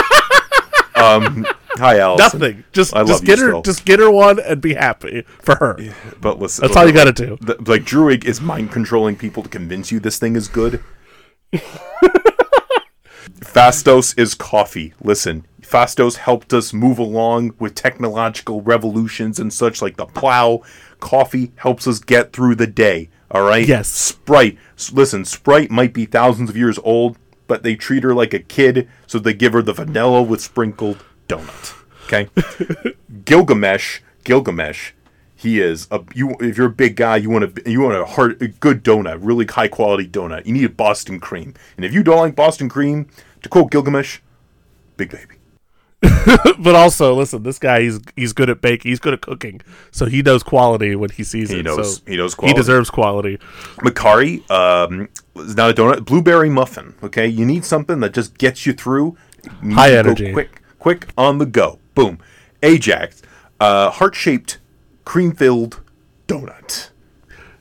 um, 0.96 1.46
hi 1.70 1.98
Allison. 2.00 2.40
Nothing. 2.40 2.64
Just 2.72 2.94
I 2.94 3.04
just 3.04 3.24
get 3.24 3.38
her 3.38 3.48
still. 3.50 3.62
just 3.62 3.84
get 3.84 3.98
her 4.00 4.10
one 4.10 4.38
and 4.40 4.60
be 4.60 4.74
happy 4.74 5.22
for 5.40 5.54
her. 5.56 5.78
But 6.20 6.38
listen, 6.38 6.62
That's 6.62 6.76
all 6.76 6.86
you 6.86 6.92
got 6.92 7.04
to 7.04 7.12
do. 7.12 7.36
the, 7.40 7.54
like 7.70 7.82
Druig 7.84 8.24
is 8.24 8.40
mind 8.40 8.72
controlling 8.72 9.16
people 9.16 9.42
to 9.42 9.48
convince 9.48 9.92
you 9.92 10.00
this 10.00 10.18
thing 10.18 10.36
is 10.36 10.48
good. 10.48 10.82
Phastos 13.40 14.18
is 14.18 14.34
coffee. 14.34 14.94
Listen, 15.02 15.46
Phastos 15.62 16.16
helped 16.16 16.52
us 16.52 16.72
move 16.72 16.98
along 16.98 17.54
with 17.58 17.74
technological 17.74 18.62
revolutions 18.62 19.38
and 19.38 19.52
such 19.52 19.82
like 19.82 19.96
the 19.96 20.06
plow. 20.06 20.62
Coffee 21.00 21.52
helps 21.56 21.86
us 21.86 21.98
get 21.98 22.32
through 22.32 22.54
the 22.54 22.66
day. 22.66 23.10
All 23.30 23.42
right. 23.42 23.66
Yes. 23.66 23.88
Sprite. 23.88 24.56
Listen, 24.92 25.24
Sprite 25.24 25.70
might 25.70 25.92
be 25.92 26.06
thousands 26.06 26.48
of 26.50 26.56
years 26.56 26.78
old, 26.84 27.18
but 27.46 27.62
they 27.62 27.76
treat 27.76 28.02
her 28.02 28.14
like 28.14 28.34
a 28.34 28.38
kid, 28.38 28.88
so 29.06 29.18
they 29.18 29.34
give 29.34 29.52
her 29.52 29.62
the 29.62 29.72
vanilla 29.72 30.22
with 30.22 30.40
sprinkled 30.40 31.04
donut. 31.28 31.74
Okay. 32.04 32.28
Gilgamesh. 33.24 34.00
Gilgamesh. 34.24 34.92
He 35.34 35.60
is 35.60 35.86
a 35.90 36.02
you. 36.14 36.34
If 36.40 36.56
you're 36.56 36.68
a 36.68 36.70
big 36.70 36.96
guy, 36.96 37.16
you 37.16 37.28
want 37.28 37.44
a 37.44 37.70
you 37.70 37.82
want 37.82 37.94
a 37.94 38.04
hard, 38.06 38.40
a 38.40 38.48
good 38.48 38.82
donut, 38.82 39.18
really 39.20 39.44
high 39.44 39.68
quality 39.68 40.08
donut. 40.08 40.46
You 40.46 40.54
need 40.54 40.64
a 40.64 40.70
Boston 40.70 41.20
cream, 41.20 41.54
and 41.76 41.84
if 41.84 41.92
you 41.92 42.02
don't 42.02 42.18
like 42.18 42.34
Boston 42.34 42.70
cream, 42.70 43.08
to 43.42 43.48
quote 43.48 43.70
Gilgamesh, 43.70 44.20
big 44.96 45.10
baby. 45.10 45.35
but 46.58 46.74
also, 46.74 47.14
listen, 47.14 47.42
this 47.42 47.58
guy 47.58 47.82
he's 47.82 48.00
he's 48.16 48.32
good 48.32 48.50
at 48.50 48.60
baking. 48.60 48.90
He's 48.90 49.00
good 49.00 49.14
at 49.14 49.20
cooking, 49.20 49.60
so 49.90 50.06
he 50.06 50.22
knows 50.22 50.42
quality 50.42 50.94
when 50.96 51.10
he 51.10 51.24
sees 51.24 51.50
He 51.50 51.60
it. 51.60 51.64
knows 51.64 51.96
so 51.96 52.02
he 52.06 52.16
knows 52.16 52.34
he 52.42 52.52
deserves 52.52 52.90
quality. 52.90 53.38
Makkari 53.78 54.48
um, 54.50 55.08
is 55.36 55.56
not 55.56 55.70
a 55.70 55.74
donut. 55.74 56.04
Blueberry 56.04 56.50
muffin. 56.50 56.94
Okay, 57.02 57.26
you 57.26 57.44
need 57.44 57.64
something 57.64 58.00
that 58.00 58.14
just 58.14 58.38
gets 58.38 58.66
you 58.66 58.72
through. 58.72 59.16
You 59.62 59.74
High 59.74 59.92
energy. 59.92 60.32
quick, 60.32 60.60
quick 60.78 61.08
on 61.16 61.38
the 61.38 61.46
go. 61.46 61.78
Boom. 61.94 62.18
Ajax, 62.62 63.22
uh, 63.60 63.90
heart 63.90 64.14
shaped, 64.14 64.58
cream 65.04 65.32
filled 65.32 65.80
donut. 66.26 66.90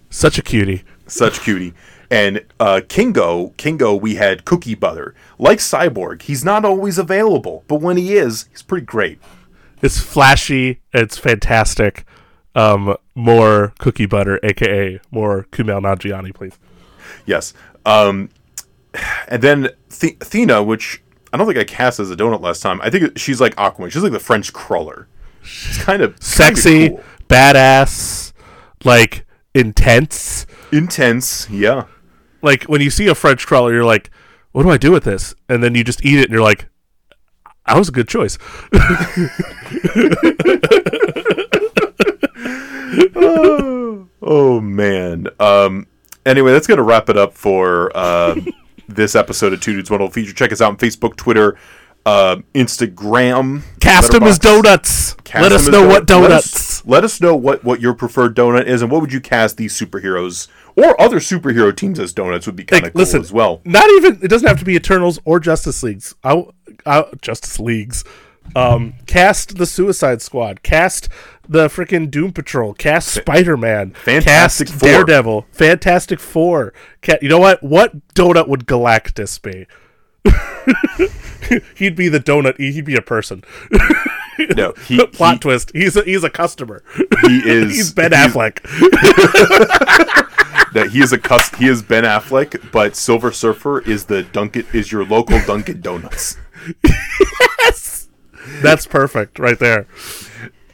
Such 0.10 0.38
a 0.38 0.42
cutie. 0.42 0.84
Such 1.08 1.42
cutie. 1.42 1.74
And 2.10 2.46
uh, 2.60 2.82
Kingo, 2.88 3.50
Kingo, 3.58 3.96
we 3.96 4.16
had 4.16 4.46
cookie 4.46 4.76
butter. 4.76 5.16
Like 5.40 5.60
Cyborg, 5.60 6.22
he's 6.24 6.44
not 6.46 6.64
always 6.66 6.98
available, 6.98 7.64
but 7.68 7.82
when 7.82 7.98
he 7.98 8.14
is, 8.16 8.48
he's 8.52 8.62
pretty 8.62 8.86
great. 8.86 9.20
It's 9.82 10.00
flashy. 10.00 10.82
It's 10.94 11.18
fantastic. 11.18 12.06
Um, 12.56 12.96
more 13.16 13.74
cookie 13.80 14.06
butter, 14.06 14.40
aka 14.44 15.00
more 15.12 15.46
Kumail 15.52 15.82
Nanjiani, 15.82 16.34
please. 16.34 16.58
Yes. 17.26 17.54
Um, 17.86 18.30
and 19.28 19.42
then 19.42 19.70
Th- 19.90 20.18
Thena, 20.20 20.66
which 20.66 21.02
I 21.34 21.38
don't 21.38 21.46
think 21.48 21.58
I 21.60 21.66
cast 21.66 22.00
as 22.00 22.10
a 22.12 22.16
donut 22.16 22.40
last 22.42 22.62
time. 22.62 22.80
I 22.82 22.90
think 22.90 23.18
she's 23.18 23.42
like 23.42 23.56
Aquaman. 23.56 23.92
She's 23.92 24.04
like 24.04 24.14
the 24.14 24.20
French 24.20 24.54
cruller. 24.54 25.08
She's 25.44 25.78
kind 25.78 26.02
of 26.02 26.16
Sexy, 26.24 26.90
cool. 26.90 27.04
badass, 27.28 28.32
like 28.86 29.26
intense. 29.54 30.46
intense. 30.72 31.50
Yeah. 31.50 31.86
Like 32.46 32.64
when 32.66 32.80
you 32.80 32.90
see 32.90 33.08
a 33.08 33.16
French 33.16 33.46
cruller, 33.46 33.74
you're 33.74 33.84
like, 33.84 34.12
"What 34.52 34.64
do 34.64 34.70
I 34.70 34.78
do 34.78 34.92
with 34.92 35.04
this?" 35.04 35.34
And 35.50 35.64
then 35.64 35.76
you 35.76 35.84
just 35.84 36.06
eat 36.06 36.20
it, 36.20 36.26
and 36.26 36.32
you're 36.32 36.42
like, 36.42 36.70
"That 37.66 37.78
was 37.78 37.90
a 37.90 37.92
good 37.92 38.08
choice." 38.08 38.38
Oh 44.28 44.60
man. 44.60 45.28
Um. 45.40 45.86
Anyway, 46.26 46.52
that's 46.52 46.66
gonna 46.66 46.84
wrap 46.84 47.10
it 47.10 47.18
up 47.18 47.34
for 47.34 47.96
um, 47.96 48.48
this 48.88 49.16
episode 49.16 49.54
of 49.54 49.62
Two 49.62 49.74
Dudes 49.74 49.92
One 49.92 50.00
Little 50.00 50.12
Feature. 50.12 50.34
Check 50.34 50.52
us 50.52 50.62
out 50.62 50.70
on 50.70 50.78
Facebook, 50.78 51.16
Twitter, 51.16 51.58
uh, 52.06 52.38
Instagram. 52.56 53.62
Cast 53.80 54.12
them 54.12 54.24
as 54.24 54.40
donuts. 54.40 55.14
Cast 55.24 55.44
Let 55.44 55.52
us 55.52 55.68
know 55.68 55.88
what 55.88 56.08
donuts. 56.08 56.30
Let 56.30 56.32
us, 56.32 56.86
let 56.86 57.04
us 57.04 57.22
know 57.22 57.36
what, 57.36 57.64
what 57.64 57.82
your 57.82 57.94
preferred 57.94 58.36
donut 58.36 58.66
is, 58.66 58.82
and 58.82 58.92
what 58.92 59.02
would 59.02 59.14
you 59.14 59.22
cast 59.22 59.58
these 59.58 59.80
superheroes 59.80 60.48
or 60.76 61.00
other 61.00 61.20
superhero 61.20 61.76
teams 61.76 62.00
as 62.00 62.14
donuts 62.14 62.46
would 62.46 62.56
be 62.56 62.64
kind 62.66 62.82
of 62.84 62.88
Like, 62.88 62.94
cool 62.94 63.00
listen, 63.02 63.22
as 63.22 63.32
well. 63.32 63.62
Not 63.66 63.90
even. 63.92 64.20
It 64.22 64.28
doesn't 64.30 64.48
have 64.48 64.60
to 64.60 64.66
be 64.66 64.76
Eternals 64.76 65.20
or 65.26 65.40
Justice 65.40 65.82
Leagues. 65.84 66.16
I, 66.24 66.46
I, 66.86 67.06
Justice 67.22 67.60
Leagues. 67.60 68.04
Um, 68.56 68.94
cast 69.08 69.58
the 69.58 69.66
Suicide 69.66 70.22
Squad. 70.22 70.62
Cast 70.62 71.10
the 71.50 71.68
freaking 71.68 72.12
Doom 72.12 72.32
Patrol. 72.32 72.74
Cast 72.76 73.08
Spider 73.08 73.58
Man. 73.58 73.92
Fantastic 73.94 74.68
cast 74.68 74.80
Four. 74.80 74.90
Daredevil. 74.90 75.48
Fantastic 75.52 76.20
Four. 76.20 76.72
Ca- 77.02 77.18
you 77.24 77.30
know 77.30 77.40
what? 77.40 77.64
What 77.64 78.08
donut 78.14 78.48
would 78.48 78.68
Galactus 78.68 79.42
be? 79.42 79.66
he'd 81.76 81.96
be 81.96 82.08
the 82.08 82.20
donut. 82.20 82.58
He'd 82.60 82.86
be 82.86 82.96
a 82.96 83.02
person. 83.02 83.44
No, 84.56 84.74
he, 84.88 85.04
Plot 85.08 85.34
he, 85.36 85.40
twist. 85.40 85.72
He's 85.74 85.96
a, 85.96 86.04
he's 86.04 86.24
a 86.24 86.30
customer. 86.30 86.84
he 87.28 87.38
is 87.50 87.72
he's 87.76 87.94
Ben 87.94 88.12
he's- 88.12 88.32
Affleck. 88.32 88.60
That 90.76 90.90
he 90.90 91.02
is 91.02 91.14
a 91.14 91.18
cuss. 91.18 91.50
he 91.56 91.68
is 91.68 91.82
Ben 91.82 92.04
Affleck, 92.04 92.70
but 92.74 92.98
Silver 92.98 93.32
Surfer 93.32 93.80
is 93.80 94.06
the 94.06 94.24
Dunkin' 94.24 94.68
is 94.74 94.92
your 94.92 95.06
local 95.06 95.40
Dunkin' 95.40 95.80
Donuts. 95.80 96.38
Yes, 97.64 98.10
that's 98.62 98.86
perfect 98.86 99.40
right 99.40 99.58
there. 99.58 99.88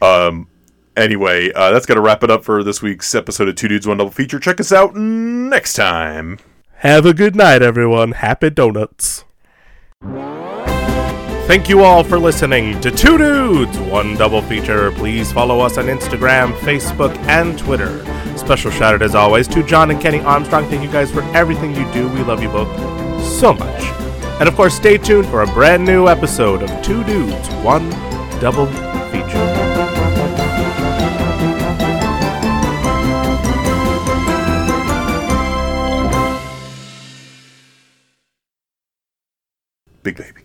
Um. 0.02 0.48
Anyway, 0.96 1.52
uh, 1.52 1.70
that's 1.70 1.86
gonna 1.86 2.00
wrap 2.00 2.24
it 2.24 2.30
up 2.30 2.44
for 2.44 2.64
this 2.64 2.82
week's 2.82 3.14
episode 3.14 3.48
of 3.48 3.54
Two 3.54 3.68
Dudes 3.68 3.86
One 3.86 3.96
Double 3.96 4.10
Feature. 4.10 4.40
Check 4.40 4.58
us 4.60 4.72
out 4.72 4.96
next 4.96 5.74
time. 5.74 6.38
Have 6.78 7.06
a 7.06 7.14
good 7.14 7.36
night, 7.36 7.62
everyone. 7.62 8.10
Happy 8.12 8.50
donuts. 8.50 9.24
Thank 11.46 11.68
you 11.68 11.84
all 11.84 12.02
for 12.02 12.18
listening 12.18 12.80
to 12.80 12.90
Two 12.90 13.18
Dudes, 13.18 13.78
One 13.78 14.16
Double 14.16 14.42
Feature. 14.42 14.90
Please 14.92 15.32
follow 15.32 15.60
us 15.60 15.78
on 15.78 15.86
Instagram, 15.86 16.52
Facebook, 16.58 17.16
and 17.28 17.56
Twitter. 17.56 18.04
Special 18.36 18.70
shout 18.70 18.94
out, 18.94 19.02
as 19.02 19.14
always, 19.14 19.48
to 19.48 19.62
John 19.62 19.90
and 19.90 20.00
Kenny 20.00 20.20
Armstrong. 20.20 20.68
Thank 20.68 20.82
you 20.82 20.90
guys 20.90 21.10
for 21.10 21.22
everything 21.34 21.74
you 21.74 21.90
do. 21.92 22.08
We 22.08 22.22
love 22.22 22.42
you 22.42 22.48
both 22.48 22.68
so 23.22 23.54
much. 23.54 23.84
And 24.40 24.48
of 24.48 24.56
course, 24.56 24.74
stay 24.74 24.98
tuned 24.98 25.26
for 25.28 25.42
a 25.42 25.46
brand 25.46 25.84
new 25.84 26.08
episode 26.08 26.62
of 26.62 26.82
Two 26.82 27.04
Dudes, 27.04 27.48
One 27.64 27.88
Double 28.40 28.66
Feature. 29.10 29.72
Big 40.02 40.16
baby. 40.16 40.41